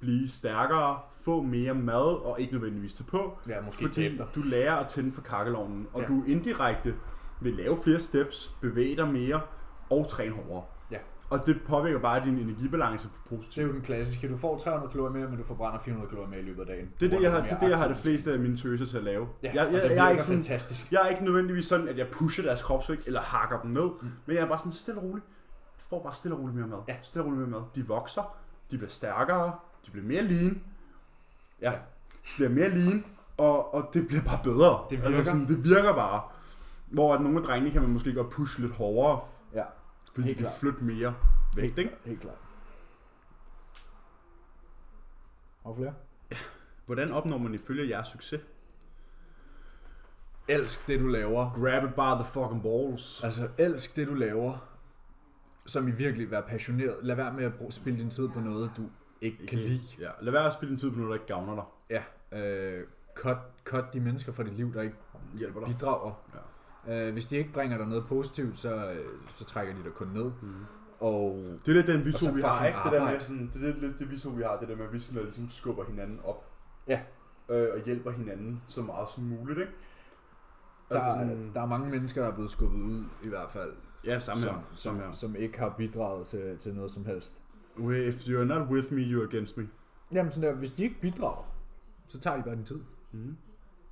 blive 0.00 0.28
stærkere, 0.28 0.98
få 1.24 1.42
mere 1.42 1.74
mad 1.74 2.24
og 2.24 2.40
ikke 2.40 2.52
nødvendigvis 2.52 2.92
tage 2.94 3.06
på, 3.06 3.38
Ja, 3.48 3.60
måske 3.60 3.84
fordi 3.88 4.16
dig. 4.16 4.26
du 4.34 4.40
lærer 4.44 4.76
at 4.76 4.88
tænde 4.88 5.12
for 5.12 5.20
kakkelovnen, 5.22 5.86
og 5.92 6.00
Ja. 6.02 6.06
du 6.06 6.24
indirekte 6.26 6.94
vil 7.40 7.52
lave 7.54 7.76
flere 7.84 8.00
steps, 8.00 8.54
bevæge 8.60 8.96
dig 8.96 9.08
mere 9.08 9.40
og 9.90 10.08
træne 10.08 10.34
hårdere. 10.34 10.64
Ja. 10.90 10.98
Og 11.30 11.46
det 11.46 11.60
påvirker 11.66 11.98
bare 12.00 12.24
din 12.24 12.38
energibalance 12.38 13.08
Det 13.08 13.32
er 13.32 13.36
positivt. 13.36 13.68
jo 13.68 13.72
den 13.72 13.80
klassiske. 13.82 14.28
Du 14.28 14.36
får 14.36 14.58
300 14.58 14.90
kalorier 14.92 15.12
mere, 15.12 15.28
men 15.28 15.38
du 15.38 15.44
forbrænder 15.44 15.78
400 15.78 16.08
kalorier 16.10 16.30
mere 16.30 16.40
i 16.40 16.42
løbet 16.42 16.60
af 16.60 16.66
dagen. 16.66 16.90
Det 17.00 17.06
er 17.06 17.10
det, 17.16 17.22
jeg 17.22 17.30
har, 17.32 17.40
det, 17.40 17.50
du 17.50 17.56
det, 17.60 17.70
jeg 17.70 17.78
har 17.78 17.88
det 17.88 17.96
fleste 17.96 18.32
af 18.32 18.38
mine 18.38 18.56
tøser 18.56 18.86
til 18.86 18.96
at 18.96 19.04
lave. 19.04 19.28
Ja, 19.42 19.48
jeg, 19.54 19.72
jeg, 19.72 19.82
det 19.82 19.96
jeg, 19.96 20.06
er 20.06 20.10
ikke 20.10 20.22
sådan, 20.22 20.36
fantastisk. 20.36 20.92
jeg 20.92 21.00
er 21.04 21.08
ikke 21.08 21.24
nødvendigvis 21.24 21.66
sådan, 21.66 21.88
at 21.88 21.98
jeg 21.98 22.06
pusher 22.12 22.44
deres 22.44 22.62
kropsvægt 22.62 23.06
eller 23.06 23.20
hakker 23.20 23.60
dem 23.60 23.70
ned, 23.70 23.82
Mm. 24.02 24.08
men 24.26 24.36
jeg 24.36 24.42
er 24.42 24.48
bare 24.48 24.58
sådan 24.58 24.72
stille 24.72 25.00
og 25.00 25.04
roligt. 25.06 25.26
Jeg 25.78 25.82
får 25.90 26.02
bare 26.02 26.14
stille 26.14 26.34
og 26.36 26.40
roligt 26.40 26.56
mere 26.58 26.66
mad. 26.66 26.78
Ja. 26.88 26.96
Stille 27.02 27.22
og 27.24 27.26
roligt 27.26 27.48
mere 27.48 27.60
mad. 27.60 27.68
De 27.74 27.86
vokser, 27.88 28.36
de 28.70 28.76
bliver 28.78 28.90
stærkere, 28.90 29.52
de 29.86 29.90
bliver 29.90 30.06
mere 30.06 30.22
lean. 30.22 30.62
Ja, 31.60 31.70
de 32.24 32.28
bliver 32.36 32.48
mere 32.50 32.68
lean, 32.68 33.04
og, 33.38 33.74
og 33.74 33.90
det 33.94 34.06
bliver 34.08 34.22
bare 34.22 34.40
bedre. 34.44 34.86
Det 34.90 34.98
virker. 35.02 35.16
Altså 35.16 35.24
sådan, 35.32 35.48
det 35.48 35.64
virker 35.64 35.92
bare. 35.94 36.22
Hvor 36.86 37.14
at 37.14 37.20
nogle 37.20 37.38
af 37.38 37.44
drengene 37.44 37.70
kan 37.70 37.82
man 37.82 37.90
måske 37.90 38.14
godt 38.14 38.30
pushe 38.30 38.60
lidt 38.60 38.72
hårdere, 38.72 39.20
Ja, 39.54 39.64
fordi 40.14 40.26
Helt 40.26 40.38
de 40.38 40.42
kan 40.42 40.50
klart. 40.50 40.60
flytte 40.60 40.84
mere 40.84 41.14
vægt, 41.56 41.78
ikke? 41.78 41.90
helt 42.04 42.20
klart. 42.20 42.36
Og 45.64 45.76
flere? 45.76 45.94
Hvordan 46.86 47.12
opnår 47.12 47.38
man 47.38 47.54
ifølge 47.54 47.88
jeres 47.88 48.08
succes? 48.08 48.40
Elsk 50.48 50.86
det, 50.86 51.00
du 51.00 51.06
laver. 51.06 51.50
Grab 51.50 51.84
it 51.84 51.94
by 51.94 52.22
the 52.22 52.32
fucking 52.32 52.62
balls. 52.62 53.24
Altså, 53.24 53.48
elsk 53.58 53.96
det, 53.96 54.08
du 54.08 54.14
laver, 54.14 54.68
som 55.66 55.88
i 55.88 55.90
virkelig 55.90 56.30
være 56.30 56.42
passioneret. 56.42 56.96
Lad 57.02 57.16
være 57.16 57.32
med 57.32 57.44
at 57.44 57.54
bruge, 57.54 57.72
spille 57.72 57.98
din 57.98 58.10
tid 58.10 58.28
på 58.28 58.40
noget, 58.40 58.70
du 58.76 58.82
ikke 59.20 59.46
kan 59.46 59.58
lide. 59.58 59.80
Ja, 60.00 60.10
lad 60.20 60.32
være 60.32 60.46
at 60.46 60.52
spille 60.52 60.70
din 60.70 60.78
tid 60.78 60.90
på 60.90 60.96
noget, 60.96 61.08
der 61.08 61.14
ikke 61.14 61.26
gavner 61.26 61.54
dig. 61.54 61.64
Ja, 61.90 62.02
øh, 62.78 62.84
cut, 63.14 63.36
cut 63.64 63.84
de 63.92 64.00
mennesker 64.00 64.32
fra 64.32 64.42
dit 64.42 64.52
liv, 64.54 64.74
der 64.74 64.82
ikke 64.82 64.96
Hjælper 65.34 65.60
dig. 65.60 65.68
bidrager. 65.68 66.12
Ja. 66.86 67.06
Øh, 67.08 67.12
hvis 67.12 67.26
de 67.26 67.36
ikke 67.36 67.52
bringer 67.52 67.78
dig 67.78 67.86
noget 67.86 68.06
positivt, 68.06 68.58
så, 68.58 68.90
øh, 68.92 69.06
så 69.34 69.44
trækker 69.44 69.74
de 69.74 69.82
dig 69.84 69.92
kun 69.92 70.06
ned. 70.08 70.30
Mm. 70.42 70.54
Og 71.00 71.36
Det 71.66 71.68
er 71.68 71.72
lidt 71.72 71.86
den 71.86 72.04
vi 72.04 72.12
to, 72.12 72.26
vi 72.34 72.40
har, 72.40 72.66
ikke? 72.66 72.78
Det, 72.84 72.92
der 72.92 73.04
med, 73.04 73.20
sådan, 73.20 73.50
det 73.54 73.68
er 73.68 73.80
lidt- 73.80 73.98
det, 73.98 74.10
vi 74.10 74.18
to, 74.20 74.28
vi 74.30 74.42
har, 74.42 74.56
det 74.60 74.68
der 74.68 74.76
med, 74.76 74.84
at 74.84 74.92
vi 74.92 75.00
sådan, 75.00 75.22
ligesom 75.24 75.50
skubber 75.50 75.84
hinanden 75.84 76.20
op. 76.24 76.44
Ja. 76.88 77.00
Øh, 77.48 77.68
og 77.74 77.80
hjælper 77.84 78.10
hinanden 78.10 78.62
så 78.68 78.82
meget 78.82 79.08
som 79.14 79.24
muligt, 79.24 79.58
ikke? 79.58 79.72
der, 80.88 81.00
Altså 81.00 81.20
er, 81.20 81.26
sådan- 81.26 81.50
der 81.54 81.60
er 81.62 81.66
mange 81.66 81.90
mennesker, 81.90 82.22
der 82.22 82.30
er 82.30 82.34
blevet 82.34 82.50
skubbet 82.50 82.82
ud, 82.82 83.04
i 83.22 83.28
hvert 83.28 83.50
fald, 83.50 83.72
Ja, 84.04 84.20
samme 84.20 84.42
som, 84.42 84.54
her. 84.54 84.60
som, 84.70 84.76
Samme 84.76 85.00
her. 85.00 85.12
som 85.12 85.36
ikke 85.36 85.58
har 85.58 85.74
bidraget 85.78 86.26
til, 86.26 86.58
til 86.58 86.74
noget 86.74 86.90
som 86.90 87.04
helst. 87.04 87.42
If 87.78 88.26
you're 88.28 88.44
not 88.44 88.68
with 88.68 88.92
me, 88.92 89.02
you're 89.02 89.28
against 89.28 89.56
me. 89.56 89.68
Jamen 90.12 90.32
sådan 90.32 90.48
der, 90.50 90.54
hvis 90.56 90.72
de 90.72 90.82
ikke 90.82 91.00
bidrager, 91.00 91.44
så 92.08 92.18
tager 92.20 92.36
de 92.36 92.42
bare 92.42 92.54
din 92.56 92.64
tid. 92.64 92.80
Mm. 93.12 93.36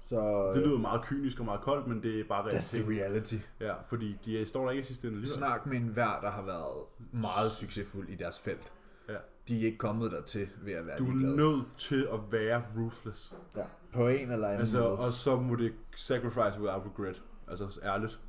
Så 0.01 0.51
Det 0.55 0.63
lyder 0.67 0.79
meget 0.79 1.03
kynisk 1.05 1.39
og 1.39 1.45
meget 1.45 1.61
koldt, 1.61 1.87
men 1.87 2.03
det 2.03 2.21
er 2.21 2.25
bare 2.29 2.45
that's 2.51 2.77
the 2.79 2.89
realitet. 2.91 3.03
reality. 3.03 3.37
Ja, 3.61 3.75
fordi 3.87 4.17
de 4.25 4.47
står 4.47 4.65
der 4.65 4.71
ikke 4.71 4.81
i 4.81 4.85
sidste 4.85 5.09
ende. 5.09 5.27
Snak 5.27 5.67
med 5.67 5.77
en 5.77 5.89
hver, 5.89 6.21
der 6.23 6.31
har 6.31 6.43
været 6.43 6.85
meget 7.13 7.53
succesfuld 7.53 8.09
i 8.09 8.15
deres 8.15 8.41
felt. 8.41 8.73
Ja. 9.09 9.17
De 9.49 9.61
er 9.61 9.65
ikke 9.67 9.79
kommet 9.79 10.13
der 10.13 10.23
til 10.23 10.49
ved 10.63 10.73
at 10.73 10.87
være 10.87 10.99
Du 10.99 11.05
er 11.05 11.11
ligeglade. 11.13 11.37
nødt 11.37 11.65
til 11.77 12.09
at 12.13 12.19
være 12.33 12.63
ruthless. 12.77 13.35
Ja. 13.57 13.63
På 13.93 14.09
en 14.09 14.31
eller 14.33 14.49
anden 14.49 14.61
Altså, 14.61 14.79
måde. 14.81 14.99
og 14.99 15.13
så 15.13 15.41
må 15.41 15.55
det 15.57 15.73
sacrifice 15.97 16.61
without 16.61 16.83
regret. 16.87 17.23
Altså 17.49 17.81
ærligt. 17.85 18.21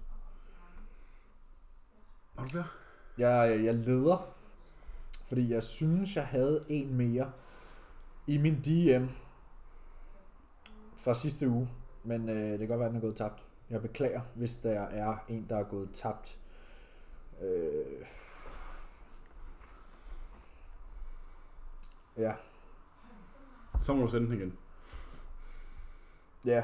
Har 2.37 2.43
du 2.45 2.49
flere? 2.49 2.65
Jeg, 3.17 3.63
jeg 3.63 3.73
leder, 3.75 4.34
fordi 5.27 5.53
jeg 5.53 5.63
synes, 5.63 6.15
jeg 6.15 6.25
havde 6.27 6.65
en 6.69 6.93
mere 6.95 7.31
i 8.27 8.37
min 8.37 8.55
DM 8.61 9.05
fra 10.97 11.13
sidste 11.13 11.49
uge, 11.49 11.69
men 12.03 12.29
øh, 12.29 12.35
det 12.51 12.59
kan 12.59 12.67
godt 12.67 12.79
være, 12.79 12.87
at 12.87 12.91
den 12.93 12.97
er 12.97 13.01
gået 13.01 13.15
tabt. 13.15 13.43
Jeg 13.69 13.81
beklager, 13.81 14.21
hvis 14.35 14.55
der 14.55 14.81
er 14.81 15.17
en, 15.27 15.45
der 15.49 15.57
er 15.57 15.63
gået 15.63 15.89
tabt. 15.93 16.39
Øh, 17.41 18.05
ja, 22.17 22.33
Så 23.81 23.93
må 23.93 24.01
du 24.01 24.07
sende 24.07 24.27
den 24.27 24.35
igen. 24.35 24.57
ja, 26.45 26.63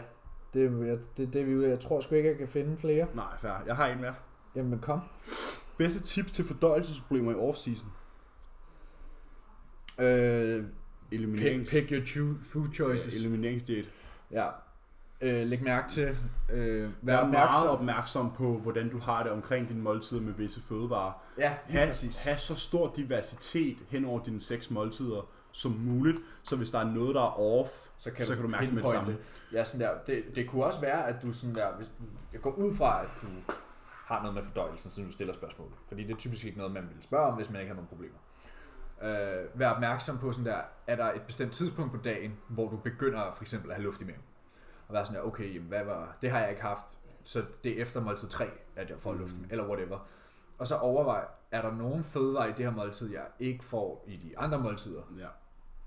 det, 0.53 0.65
er- 0.65 0.97
det, 1.17 1.33
det 1.33 1.41
er 1.41 1.45
vi 1.45 1.55
ude. 1.55 1.69
Jeg 1.69 1.79
tror 1.79 1.99
sgu 1.99 2.15
ikke, 2.15 2.29
jeg 2.29 2.37
kan 2.37 2.47
finde 2.47 2.77
flere. 2.77 3.07
Nej, 3.15 3.37
fair. 3.37 3.63
Jeg 3.65 3.75
har 3.75 3.87
en 3.87 4.01
mere. 4.01 4.15
Jamen 4.55 4.79
kom. 4.79 4.99
Bedste 5.77 5.99
tip 5.99 6.25
til 6.31 6.45
fordøjelsesproblemer 6.45 7.31
i 7.31 7.49
off-season? 7.49 7.85
Øh, 10.01 10.63
pick, 10.63 10.67
Eliminerings... 11.11 11.69
pick 11.71 11.91
your 11.91 12.01
cho- 12.01 12.43
food 12.53 12.67
choices. 12.73 13.13
Ja, 13.13 13.19
elimineringsdiæt. 13.27 13.85
Ja. 14.31 14.47
Øh, 15.21 15.47
læg 15.47 15.63
mærke 15.63 15.89
til, 15.89 16.17
øh, 16.51 16.81
vær 16.83 16.89
Vær 17.01 17.15
meget 17.15 17.21
opmærksom. 17.23 17.69
opmærksom 17.69 18.31
på, 18.37 18.57
hvordan 18.57 18.89
du 18.89 18.97
har 18.99 19.23
det 19.23 19.31
omkring 19.31 19.69
dine 19.69 19.81
måltider 19.81 20.21
med 20.21 20.33
visse 20.33 20.61
fødevarer. 20.61 21.23
Ja, 21.37 21.53
Ha, 21.67 21.85
præcis. 21.85 22.23
ha 22.23 22.35
så 22.35 22.55
stor 22.55 22.93
diversitet 22.95 23.77
hen 23.89 24.05
over 24.05 24.23
dine 24.23 24.41
seks 24.41 24.71
måltider 24.71 25.29
som 25.51 25.71
muligt, 25.71 26.19
så 26.43 26.55
hvis 26.55 26.69
der 26.71 26.79
er 26.79 26.91
noget, 26.91 27.15
der 27.15 27.21
er 27.21 27.39
off, 27.39 27.69
så 27.97 28.11
kan, 28.11 28.25
så 28.27 28.33
kan 28.33 28.41
du 28.43 28.49
mærke 28.49 28.65
det 28.65 28.73
med 28.73 28.81
det 28.83 28.91
samme. 28.91 29.17
Ja, 29.53 29.63
sådan 29.63 29.87
der. 29.87 29.91
Det, 30.07 30.23
det 30.35 30.47
kunne 30.49 30.63
også 30.65 30.81
være, 30.81 31.07
at 31.07 31.15
du 31.21 31.33
sådan 31.33 31.55
der, 31.55 31.67
hvis, 31.77 31.89
jeg 32.33 32.41
går 32.41 32.51
ud 32.51 32.75
fra, 32.75 33.01
at 33.03 33.09
du 33.21 33.27
har 34.05 34.19
noget 34.21 34.33
med 34.35 34.43
fordøjelsen, 34.43 34.91
siden 34.91 35.09
du 35.09 35.13
stiller 35.13 35.33
spørgsmål. 35.33 35.67
Fordi 35.87 36.03
det 36.03 36.11
er 36.11 36.17
typisk 36.17 36.45
ikke 36.45 36.57
noget, 36.57 36.73
man 36.73 36.83
vil 36.83 37.03
spørge 37.03 37.25
om, 37.25 37.33
hvis 37.33 37.49
man 37.49 37.61
ikke 37.61 37.69
har 37.69 37.75
nogen 37.75 37.87
problemer. 37.89 38.17
Øh, 39.03 39.59
vær 39.59 39.69
opmærksom 39.69 40.17
på 40.17 40.31
sådan 40.31 40.45
der, 40.45 40.59
er 40.87 40.95
der 40.95 41.05
et 41.13 41.21
bestemt 41.21 41.51
tidspunkt 41.53 41.91
på 41.91 41.97
dagen, 41.97 42.37
hvor 42.47 42.69
du 42.69 42.77
begynder 42.77 43.31
for 43.35 43.43
eksempel 43.43 43.69
at 43.71 43.75
have 43.75 43.83
luft 43.85 44.01
i 44.01 44.05
maven. 44.05 44.21
Og 44.87 44.93
være 44.93 45.05
sådan 45.05 45.21
der, 45.21 45.27
okay, 45.27 45.53
jamen, 45.55 45.67
hvad 45.67 45.83
var, 45.85 46.17
det 46.21 46.31
har 46.31 46.39
jeg 46.39 46.49
ikke 46.49 46.61
haft, 46.61 46.85
så 47.23 47.43
det 47.63 47.77
er 47.77 47.81
efter 47.81 48.01
måltid 48.01 48.27
3, 48.27 48.45
at 48.75 48.89
jeg 48.89 48.97
får 48.99 49.13
Mm. 49.13 49.19
luft, 49.19 49.33
eller 49.49 49.67
whatever. 49.67 50.07
Og 50.57 50.67
så 50.67 50.75
overvej, 50.75 51.25
er 51.51 51.61
der 51.61 51.75
nogen 51.75 52.03
fødevarer 52.03 52.47
i 52.47 52.51
det 52.57 52.65
her 52.65 52.71
måltid, 52.71 53.11
jeg 53.11 53.25
ikke 53.39 53.63
får 53.65 54.05
i 54.07 54.17
de 54.17 54.37
andre 54.39 54.59
måltider? 54.59 55.01
Ja. 55.19 55.27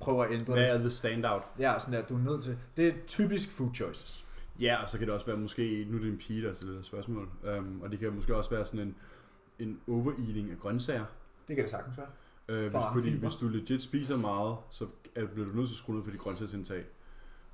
Prøv 0.00 0.22
at 0.22 0.32
ændre 0.32 0.52
Hvad 0.54 0.62
det. 0.62 0.70
er 0.70 0.78
the 0.78 0.90
standout? 0.90 1.42
Ja, 1.58 1.78
sådan 1.78 2.00
der, 2.00 2.06
du 2.06 2.14
er 2.14 2.18
nødt 2.20 2.44
til. 2.44 2.58
Det 2.76 2.88
er 2.88 2.92
typisk 3.06 3.50
food 3.52 3.74
choices. 3.74 4.26
Ja, 4.60 4.82
og 4.82 4.88
så 4.90 4.98
kan 4.98 5.06
det 5.06 5.14
også 5.14 5.26
være 5.26 5.36
måske, 5.36 5.86
nu 5.90 5.96
er 5.96 6.00
det 6.02 6.12
en 6.12 6.18
pige, 6.18 6.42
der 6.46 6.52
stiller 6.52 6.82
spørgsmål, 6.82 7.28
um, 7.58 7.80
og 7.82 7.90
det 7.90 7.98
kan 7.98 8.12
måske 8.12 8.36
også 8.36 8.50
være 8.50 8.64
sådan 8.64 8.80
en, 8.80 8.96
en 9.58 9.80
overeating 9.88 10.50
af 10.50 10.58
grøntsager. 10.58 11.04
Det 11.48 11.56
kan 11.56 11.62
det 11.62 11.70
sagtens 11.70 11.98
være. 11.98 12.06
Uh, 12.48 12.54
hvis, 12.56 12.72
fordi 12.92 13.10
fibre. 13.10 13.28
hvis 13.28 13.34
du 13.36 13.48
legit 13.48 13.82
spiser 13.82 14.16
meget, 14.16 14.56
så 14.70 14.86
er, 15.14 15.26
bliver 15.26 15.48
du 15.48 15.56
nødt 15.56 15.68
til 15.68 15.74
at 15.74 15.78
skrue 15.78 15.96
ned 15.96 16.04
for 16.04 16.10
dit 16.10 16.20
grøntsagsindtag. 16.20 16.84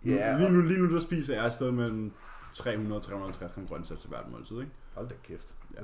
Nu, 0.02 0.12
Ja, 0.14 0.38
lige, 0.38 0.50
nu, 0.50 0.60
lige 0.60 0.78
nu 0.82 0.94
der 0.94 1.00
spiser 1.00 1.34
jeg 1.34 1.46
et 1.46 1.52
sted 1.52 1.72
mellem 1.72 2.12
300 2.54 3.00
og 3.00 3.02
350 3.02 3.52
gram 3.54 3.66
grøntsager 3.66 4.00
til 4.00 4.08
hvert 4.08 4.30
måltid, 4.30 4.60
ikke? 4.60 4.72
Hold 4.94 5.08
da 5.08 5.14
kæft. 5.22 5.54
Ja. 5.74 5.80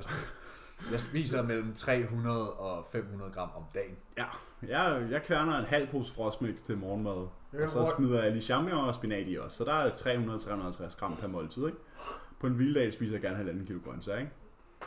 Jeg 0.91 0.99
spiser 0.99 1.43
mellem 1.43 1.73
300 1.73 2.53
og 2.53 2.85
500 2.91 3.31
gram 3.31 3.49
om 3.55 3.63
dagen. 3.73 3.95
Jeg, 4.67 5.07
jeg 5.11 5.23
kværner 5.23 5.59
en 5.59 5.65
halv 5.65 5.87
pose 5.87 6.13
frostmix 6.13 6.61
til 6.61 6.77
morgenmad, 6.77 7.27
Ja, 7.53 7.63
og 7.63 7.69
så 7.69 7.93
smider 7.97 8.23
jeg 8.23 8.31
lige 8.31 8.41
champignon 8.41 8.87
og 8.87 8.93
spinat 8.93 9.27
i 9.27 9.35
også. 9.35 9.57
Så 9.57 9.63
der 9.63 9.73
er 9.73 9.89
300-350 9.89 10.99
gram 10.99 11.15
per 11.15 11.27
måltid, 11.27 11.65
ikke? 11.65 11.77
På 12.39 12.47
en 12.47 12.53
hviledag 12.53 12.93
spiser 12.93 13.13
jeg 13.13 13.21
gerne 13.21 13.35
halvanden 13.35 13.65
kilo 13.65 13.79
grøntsager, 13.85 14.19
ikke? 14.19 14.31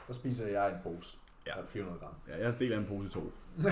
Så 0.09 0.15
spiser 0.15 0.47
jeg 0.49 0.69
en 0.69 0.77
pose. 0.83 1.19
Ja. 1.47 1.59
Ja. 1.59 1.65
400 1.69 1.99
gram. 2.01 2.13
Ja, 2.29 2.45
jeg 2.47 2.59
deler 2.59 2.79
en 2.79 2.85
pose 2.85 3.07
i 3.07 3.11
to. 3.11 3.33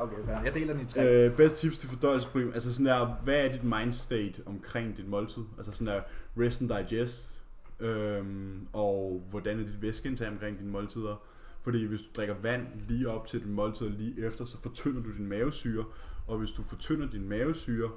Okay, 0.00 0.16
fair. 0.26 0.42
Jeg 0.44 0.54
deler 0.54 0.72
den 0.72 0.82
i 0.82 0.86
tre. 0.86 1.26
Øh, 1.26 1.36
bedste 1.36 1.58
tips 1.58 1.78
til 1.78 1.88
fordøjelsesproblem. 1.88 2.52
Altså 2.52 2.72
sådan 2.72 2.86
der, 2.86 3.06
hvad 3.24 3.46
er 3.46 3.52
dit 3.52 3.64
mindstate 3.64 4.42
omkring 4.46 4.96
dit 4.96 5.08
måltid? 5.08 5.42
Altså 5.56 5.72
sådan 5.72 5.86
der, 5.94 6.00
rest 6.44 6.60
and 6.60 6.70
digest. 6.88 7.42
Øhm, 7.80 8.66
og 8.72 9.22
hvordan 9.30 9.60
er 9.60 9.64
dit 9.66 9.82
væskeindtag 9.82 10.28
omkring 10.28 10.58
dine 10.58 10.70
måltider? 10.70 11.22
Fordi 11.62 11.86
hvis 11.86 12.00
du 12.00 12.06
drikker 12.16 12.34
vand 12.42 12.66
lige 12.88 13.08
op 13.10 13.26
til 13.26 13.44
din 13.44 13.52
måltid 13.52 13.86
og 13.86 13.92
lige 13.92 14.26
efter, 14.26 14.44
så 14.44 14.62
fortynder 14.62 15.02
du 15.02 15.12
din 15.16 15.28
mavesyre. 15.28 15.84
Og 16.26 16.38
hvis 16.38 16.50
du 16.50 16.62
fortynder 16.62 17.10
din 17.10 17.28
mavesyre, 17.28 17.90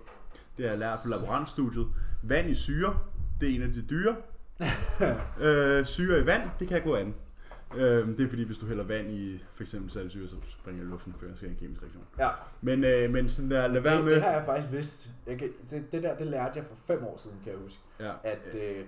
Det 0.57 0.65
har 0.65 0.71
jeg 0.71 0.79
lært 0.79 0.99
på 1.03 1.09
laborantstudiet. 1.09 1.87
Vand 2.23 2.49
i 2.49 2.55
syre, 2.55 2.99
det 3.41 3.51
er 3.51 3.55
en 3.55 3.61
af 3.61 3.73
de 3.73 3.81
dyre. 3.81 4.15
øh, 5.47 5.85
syre 5.85 6.21
i 6.21 6.25
vand, 6.25 6.49
det 6.59 6.67
kan 6.67 6.81
gå 6.83 6.95
an. 6.95 7.15
Øh, 7.75 8.07
det 8.17 8.25
er 8.25 8.29
fordi, 8.29 8.43
hvis 8.45 8.57
du 8.57 8.65
hælder 8.65 8.83
vand 8.83 9.11
i 9.11 9.43
for 9.53 9.63
eksempel 9.63 9.91
saltsyre, 9.91 10.27
så 10.27 10.35
springer 10.49 10.83
luften, 10.83 11.13
før 11.19 11.27
jeg 11.27 11.37
skal 11.37 11.49
en 11.49 11.55
kemisk 11.55 11.81
reaktion. 11.81 12.03
Ja, 12.19 12.29
Men, 12.61 12.83
øh, 12.83 13.09
men 13.11 13.29
sådan 13.29 13.51
der, 13.51 13.67
lad 13.67 13.81
være 13.81 13.95
det, 13.95 14.03
med... 14.03 14.15
det 14.15 14.21
har 14.21 14.31
jeg 14.31 14.45
faktisk 14.45 14.71
vidst. 14.73 15.09
Jeg 15.27 15.37
kan, 15.39 15.49
det, 15.69 15.91
det 15.91 16.03
der, 16.03 16.17
det 16.17 16.27
lærte 16.27 16.51
jeg 16.55 16.65
for 16.65 16.75
fem 16.87 17.03
år 17.03 17.17
siden, 17.17 17.37
kan 17.43 17.51
jeg 17.51 17.59
huske. 17.61 17.81
Ja, 17.99 18.11
At 18.23 18.55
øh, 18.55 18.85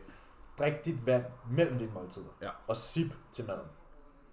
drik 0.60 0.74
dit 0.86 1.06
vand 1.06 1.24
mellem 1.52 1.78
dine 1.78 1.92
måltider. 1.94 2.38
Ja. 2.42 2.50
Og 2.68 2.78
sip 2.78 3.12
til 3.32 3.46
maden. 3.48 3.62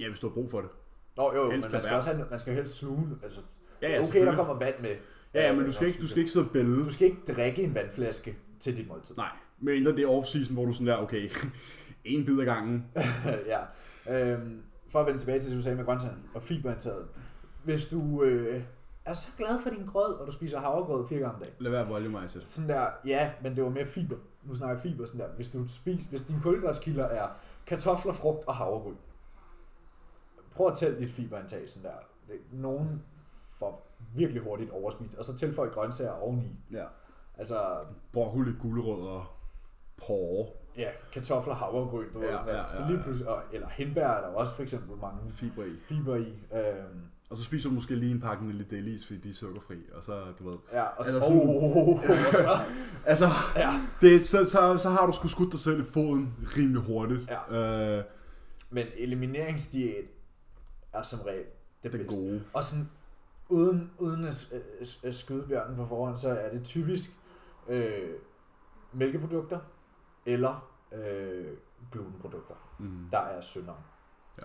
ja, 0.01 0.09
hvis 0.09 0.21
du 0.21 0.29
har 0.29 0.35
brug 0.35 0.51
for 0.51 0.61
det. 0.61 0.71
Nå 1.17 1.35
jo, 1.35 1.51
Helst 1.51 1.67
men 1.69 1.73
man 1.73 1.83
skal 1.83 1.97
også 1.97 2.13
have, 2.15 2.27
man 2.31 2.41
skal 2.41 2.55
helst 2.55 2.79
sluge. 2.79 3.09
Altså, 3.23 3.41
Ja, 3.83 3.91
ja, 3.91 4.03
okay, 4.03 4.27
der 4.27 4.37
kommer 4.37 4.55
vand 4.55 4.75
med. 4.81 4.97
Ja, 5.35 5.47
ja, 5.47 5.53
men 5.53 5.61
Øh, 5.61 5.67
du 5.67 5.73
skal 5.73 5.87
ikke, 5.87 6.01
du 6.01 6.09
skal 6.09 6.19
ikke 6.19 6.33
sidde 6.33 6.47
og 6.47 6.53
bælge. 6.53 6.85
Du 6.85 6.93
skal 6.93 7.07
ikke 7.07 7.33
drikke 7.33 7.63
en 7.63 7.75
vandflaske 7.75 8.37
til 8.61 8.77
dit 8.77 8.89
måltid. 8.89 9.17
Nej, 9.17 9.31
men 9.59 9.87
det 9.87 9.99
er 9.99 10.09
off-season, 10.09 10.53
hvor 10.53 10.65
du 10.65 10.73
sådan 10.73 10.87
der, 10.87 10.97
okay, 10.97 11.31
en 12.05 12.25
bid 12.27 12.41
ad 12.41 12.45
gangen. 12.45 12.87
ja. 13.47 13.59
Øhm, 14.11 14.63
for 14.89 15.01
at 15.01 15.07
vende 15.07 15.21
tilbage 15.21 15.41
til 15.41 15.51
det, 15.51 15.57
du 15.57 15.63
sagde 15.63 15.77
med 15.77 15.85
grøntsager 15.85 16.15
og 16.35 16.43
fiberindtaget. 16.43 17.09
Hvis 17.65 17.87
du 17.87 18.23
øh, 18.23 18.63
er 19.05 19.13
så 19.13 19.29
glad 19.37 19.59
for 19.63 19.71
din 19.71 19.87
grød, 19.87 20.15
og 20.15 20.27
du 20.27 20.33
spiser 20.33 20.61
havregrød 20.61 21.09
fire 21.09 21.19
gange 21.19 21.35
om 21.35 21.41
dagen. 21.41 21.55
Lad 21.59 21.71
være 21.71 21.89
volumized. 21.89 22.45
Sådan 22.45 22.69
der, 22.69 22.87
ja, 23.07 23.31
men 23.43 23.57
det 23.57 23.65
var 23.65 23.71
mere 23.71 23.87
fiber. 23.87 24.17
Nu 24.45 24.55
snakker 24.55 24.75
jeg 24.75 24.83
fiber 24.83 25.07
sådan 25.07 25.21
der. 25.21 25.29
Hvis, 25.29 25.49
du 25.49 25.69
spiser, 25.69 26.05
hvis 26.11 26.23
dine 26.23 26.41
kulhydratskilder 26.41 27.05
er 27.05 27.29
kartofler, 27.67 28.13
frugt 28.13 28.49
og 28.49 28.55
havregryn. 28.55 28.97
Prøv 30.55 30.67
at 30.67 30.79
tælle 30.79 30.99
dit 30.99 31.11
fiberindtag 31.11 31.69
sådan 31.69 31.91
der. 31.91 31.97
Det, 32.29 32.41
nogen 32.53 33.03
får 33.59 33.87
virkelig 34.15 34.43
hurtigt 34.43 34.71
overspist, 34.71 35.15
og 35.15 35.25
så 35.25 35.37
tilføj 35.37 35.69
grøntsager 35.69 36.13
oveni. 36.13 36.57
Ja. 36.73 36.85
Altså, 37.39 37.77
Broccoli, 38.13 38.53
gulerødder, 38.63 39.37
porre, 39.97 40.47
ja, 40.77 40.89
kartofler, 41.13 41.55
havregryn, 41.55 42.13
du 42.13 42.21
Ja, 42.21 42.27
ved, 42.27 42.33
sådan 42.37 42.49
der. 42.49 42.55
ja, 42.55 42.61
Så 42.61 42.81
ja, 42.83 42.87
lige 42.89 42.97
ja. 42.99 43.03
pludselig, 43.05 43.29
og, 43.31 43.43
eller 43.53 43.69
hindbær 43.69 44.07
er 44.09 44.21
der 44.21 44.29
også 44.35 44.55
for 44.55 44.63
eksempel 44.63 44.97
mange 45.01 45.19
fiber 45.33 45.65
i. 45.65 45.71
fiber 45.89 46.17
i. 46.17 46.29
Øhm, 46.55 47.01
Og 47.31 47.37
så 47.37 47.45
spiser 47.45 47.69
du 47.69 47.75
måske 47.75 47.95
lige 47.95 48.13
en 48.15 48.21
pakke 48.21 48.53
lidt 48.53 48.71
delis, 48.71 49.07
fordi 49.07 49.19
de 49.21 49.29
er 49.29 49.33
sukkerfri. 49.35 49.77
Og 49.95 50.05
så, 50.05 50.25
du 50.39 50.49
ved. 50.51 50.59
ja, 50.73 50.83
og 50.83 51.05
så, 51.05 51.11
Eller 51.11 51.23
oh, 51.23 51.29
sådan- 51.29 51.49
oh, 51.49 51.77
oh, 51.77 51.89
oh, 51.89 52.61
Altså, 53.07 53.27
ja. 53.57 53.81
det, 54.01 54.25
så, 54.27 54.45
så, 54.45 54.77
så 54.79 54.91
har 54.91 55.07
du 55.07 55.13
sgu 55.13 55.29
skudt 55.29 55.53
dig 55.53 55.61
selv 55.61 55.81
i 55.81 55.85
foden 55.85 56.35
rimelig 56.57 56.83
hurtigt. 56.83 57.31
Ja. 57.51 57.99
Øh, 57.99 58.05
Men 58.71 58.87
elimineringsdiæt 58.99 60.05
er 60.93 61.03
som 61.03 61.19
regel 61.21 61.45
det 61.83 61.93
den 61.93 62.01
bedste. 62.01 62.17
gode. 62.17 62.43
Og 62.53 62.65
sådan, 62.65 62.89
uden, 63.49 63.91
uden 63.99 64.25
at, 64.25 64.53
at 65.05 65.15
skyde 65.15 65.43
bjørnen 65.49 65.77
på 65.77 65.87
forhånd, 65.87 66.17
så 66.17 66.29
er 66.29 66.51
det 66.53 66.65
typisk 66.65 67.11
øh, 67.69 68.11
mælkeprodukter 68.93 69.59
eller 70.27 70.71
øh, 70.93 71.47
glutenprodukter, 71.93 72.55
Mm. 72.79 73.09
der 73.13 73.19
er 73.19 73.41
syndere. 73.41 73.77
Ja. 74.39 74.43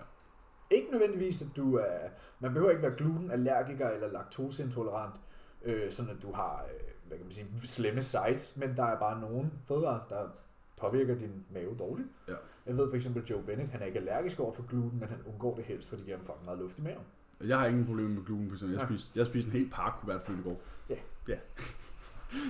Ikke 0.70 0.90
nødvendigvis, 0.90 1.42
at 1.42 1.48
du 1.56 1.76
er... 1.76 1.98
Man 2.40 2.52
behøver 2.52 2.70
ikke 2.70 2.82
være 2.82 2.94
glutenallergiker 2.96 3.88
eller 3.88 4.08
laktoseintolerant, 4.12 5.14
øh, 5.62 5.92
sådan 5.92 6.10
at 6.16 6.22
du 6.22 6.32
har, 6.32 6.64
øh, 6.74 6.80
hvad 7.08 7.16
kan 7.18 7.26
man 7.26 7.32
sige, 7.32 7.46
slemme 7.64 8.02
sites, 8.02 8.56
men 8.56 8.76
der 8.76 8.84
er 8.84 8.98
bare 8.98 9.20
nogle 9.20 9.50
fødevarer, 9.68 10.00
der 10.08 10.28
påvirker 10.76 11.14
din 11.14 11.44
mave 11.50 11.76
dårligt. 11.78 12.08
Ja. 12.28 12.34
Jeg 12.66 12.76
ved 12.76 12.90
for 12.90 12.96
eksempel, 12.96 13.24
Joe 13.24 13.42
Bennett, 13.42 13.70
han 13.70 13.82
er 13.82 13.86
ikke 13.86 13.98
allergisk 13.98 14.40
over 14.40 14.52
for 14.54 14.62
gluten, 14.62 15.00
men 15.00 15.08
han 15.08 15.18
undgår 15.26 15.54
det 15.56 15.64
helst, 15.64 15.88
fordi 15.88 16.00
det 16.00 16.06
giver 16.06 16.16
ham 16.18 16.26
fucking 16.26 16.44
meget 16.44 16.58
luft 16.58 16.78
i 16.78 16.82
maven. 16.82 17.02
Jeg 17.44 17.58
har 17.58 17.66
ingen 17.66 17.86
problemer 17.86 18.08
med 18.10 18.24
gluten, 18.24 18.48
for 18.48 18.54
eksempel. 18.54 18.78
Jeg 18.78 18.86
spiste, 18.86 19.10
jeg 19.18 19.26
spiste 19.26 19.48
en 19.50 19.52
hel 19.56 19.70
pakke 19.70 19.98
kunne 20.00 20.12
hvert 20.12 20.28
i 20.38 20.42
går. 20.42 20.60
Ja. 20.88 20.96
ja. 21.28 21.38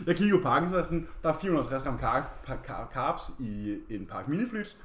Jeg 0.06 0.16
kigger 0.16 0.36
på 0.36 0.42
pakken, 0.42 0.70
så 0.70 0.76
er 0.76 0.82
sådan, 0.82 1.08
der 1.22 1.28
er 1.28 1.38
450 1.38 1.82
gram 1.82 1.98
carbs 2.92 3.22
i 3.40 3.78
en 3.90 4.06
pakke 4.06 4.30
miniflyt. 4.30 4.78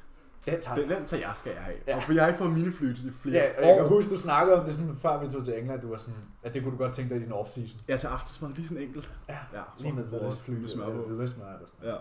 Den 0.46 0.62
tager 0.62 0.78
Den, 0.78 0.90
den 0.90 1.06
tager 1.06 1.28
jeg, 1.28 1.34
skal 1.36 1.52
jeg 1.56 1.62
have. 1.64 1.78
Ja. 1.88 1.96
Og 1.96 2.04
for 2.04 2.14
jeg 2.14 2.22
har 2.24 2.28
ikke 2.28 2.38
fået 2.38 2.52
miniflyt 2.54 2.98
i 3.00 3.12
flere 3.12 3.36
Ja, 3.44 3.50
og 3.62 3.68
jeg 3.68 3.76
kan 3.76 3.86
år. 3.86 3.90
huske, 3.90 4.10
du 4.12 4.18
snakkede 4.18 4.60
om 4.60 4.66
det 4.66 4.76
sådan, 4.76 4.98
før 5.02 5.24
vi 5.24 5.30
tog 5.30 5.46
til 5.46 5.60
England, 5.60 5.82
du 5.82 5.90
var 5.90 5.98
sådan, 5.98 6.20
at 6.44 6.54
det 6.54 6.64
kunne 6.64 6.72
du 6.72 6.78
godt 6.78 6.94
tænke 6.94 7.10
dig 7.16 7.22
i 7.22 7.26
din 7.26 7.34
off-season. 7.34 7.78
Ja, 7.88 7.98
til 7.98 8.08
aftensmad 8.08 8.50
lige 8.54 8.68
sådan 8.68 8.84
enkelt. 8.84 9.12
Ja, 9.30 9.38
Ja, 9.54 9.62
lige 9.80 9.94
med 9.94 10.04
hvidløgsfly 10.04 10.54
med 10.54 10.68
smør 10.68 10.86
på. 10.86 10.92
eller 10.92 11.04
hvidløgsmør 11.06 11.46
eller 11.46 11.68
sådan. 11.68 11.90
Ja. 11.90 11.96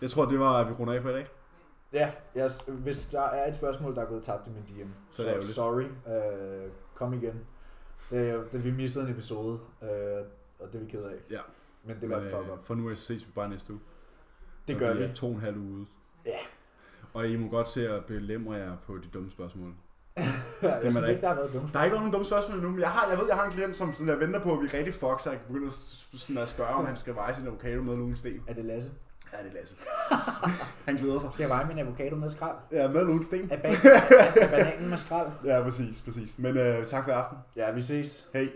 Jeg 0.00 0.10
tror, 0.10 0.24
det 0.24 0.38
var, 0.40 0.52
at 0.52 0.68
vi 0.68 0.72
runder 0.72 0.94
af 0.94 1.02
for 1.02 1.10
i 1.10 1.12
dag. 1.12 1.28
Ja, 1.92 2.10
jeg, 2.34 2.50
hvis 2.68 3.06
der 3.06 3.22
er 3.22 3.48
et 3.48 3.54
spørgsmål, 3.56 3.94
der 3.94 4.02
er 4.02 4.06
gået 4.06 4.22
tabt 4.22 4.46
i 4.46 4.50
min 4.50 4.62
DM, 4.84 4.88
Så 5.10 5.26
er 5.28 5.34
det 5.34 5.44
sorry, 5.44 5.82
uh, 5.84 6.70
kom 6.94 7.12
igen. 7.12 7.40
Det, 8.10 8.52
det, 8.52 8.64
vi 8.64 8.70
missede 8.70 9.04
en 9.04 9.10
episode, 9.10 9.52
uh, 9.82 9.88
og 10.58 10.72
det 10.72 10.74
er 10.74 10.78
vi 10.84 10.90
ked 10.90 11.02
af. 11.02 11.14
Ja. 11.30 11.40
Men 11.84 11.96
det 12.00 12.10
var 12.10 12.16
et 12.16 12.30
fuck 12.30 12.52
up. 12.52 12.66
For 12.66 12.74
nu 12.74 12.94
ses 12.94 13.26
vi 13.26 13.30
bare 13.34 13.48
næste 13.48 13.72
uge. 13.72 13.80
Det 14.68 14.74
Og 14.76 14.80
gør 14.80 14.92
vi. 14.92 14.98
vi. 14.98 15.04
er 15.04 15.14
to 15.14 15.26
og 15.26 15.32
en 15.34 15.40
halv 15.40 15.56
uge 15.56 15.70
ude. 15.72 15.86
Ja. 16.26 16.38
Og 17.14 17.28
I 17.28 17.36
må 17.36 17.48
godt 17.48 17.68
se 17.68 17.88
at 17.88 18.04
belemre 18.04 18.54
jer 18.56 18.76
på 18.86 18.96
de 18.96 19.08
dumme 19.14 19.30
spørgsmål. 19.30 19.72
jeg 20.16 20.24
er 20.62 20.80
synes 20.80 20.94
der 20.96 21.06
ikke, 21.06 21.20
der 21.20 21.28
har 21.28 21.34
været 21.34 21.52
dumt. 21.52 21.72
Der 21.72 21.78
er 21.80 21.84
ikke 21.84 21.96
nogen 21.96 22.12
dumme 22.12 22.26
spørgsmål 22.26 22.56
endnu, 22.58 22.70
men 22.70 22.80
jeg, 22.80 22.90
har, 22.90 23.08
jeg 23.08 23.18
ved, 23.18 23.26
jeg 23.28 23.36
har 23.36 23.44
en 23.44 23.52
klient, 23.52 23.76
som 23.76 23.92
sådan, 23.94 24.08
jeg 24.08 24.20
venter 24.20 24.40
på, 24.42 24.52
at 24.52 24.60
vi 24.60 24.66
er 24.66 24.74
rigtig 24.74 24.94
fuck, 24.94 25.20
så 25.22 25.30
jeg 25.30 25.38
kan 25.38 25.46
begynde 25.46 25.66
at, 25.66 25.72
sådan 26.20 26.38
at 26.38 26.48
spørge, 26.48 26.70
om 26.74 26.86
han 26.86 26.96
skal 26.96 27.14
veje 27.14 27.34
sin 27.34 27.46
avocado 27.46 27.82
med 27.82 27.96
nogle 27.96 28.16
sten. 28.16 28.42
Er 28.46 28.54
det 28.54 28.64
Lasse? 28.64 28.90
Ja, 29.32 29.38
det 29.38 29.48
er 29.50 29.54
Lasse. 29.54 29.74
han 30.86 30.96
glæder 30.96 31.20
sig. 31.20 31.30
Skal 31.32 31.42
jeg 31.42 31.50
veje 31.50 31.66
min 31.66 31.78
avocado 31.78 32.16
med 32.16 32.30
skrald? 32.30 32.56
Ja, 32.72 32.88
med 32.88 33.04
nogle 33.04 33.24
sten. 33.24 33.50
Er, 33.50 33.56
bag, 33.62 33.72
er 33.72 34.50
bananen 34.50 34.88
med 34.90 34.98
skrald? 34.98 35.28
Ja, 35.44 35.62
præcis, 35.62 36.00
præcis. 36.00 36.38
Men 36.38 36.56
øh, 36.56 36.86
tak 36.86 37.04
for 37.04 37.12
aften. 37.12 37.38
Ja, 37.56 37.70
vi 37.70 37.82
ses. 37.82 38.28
Hej. 38.32 38.48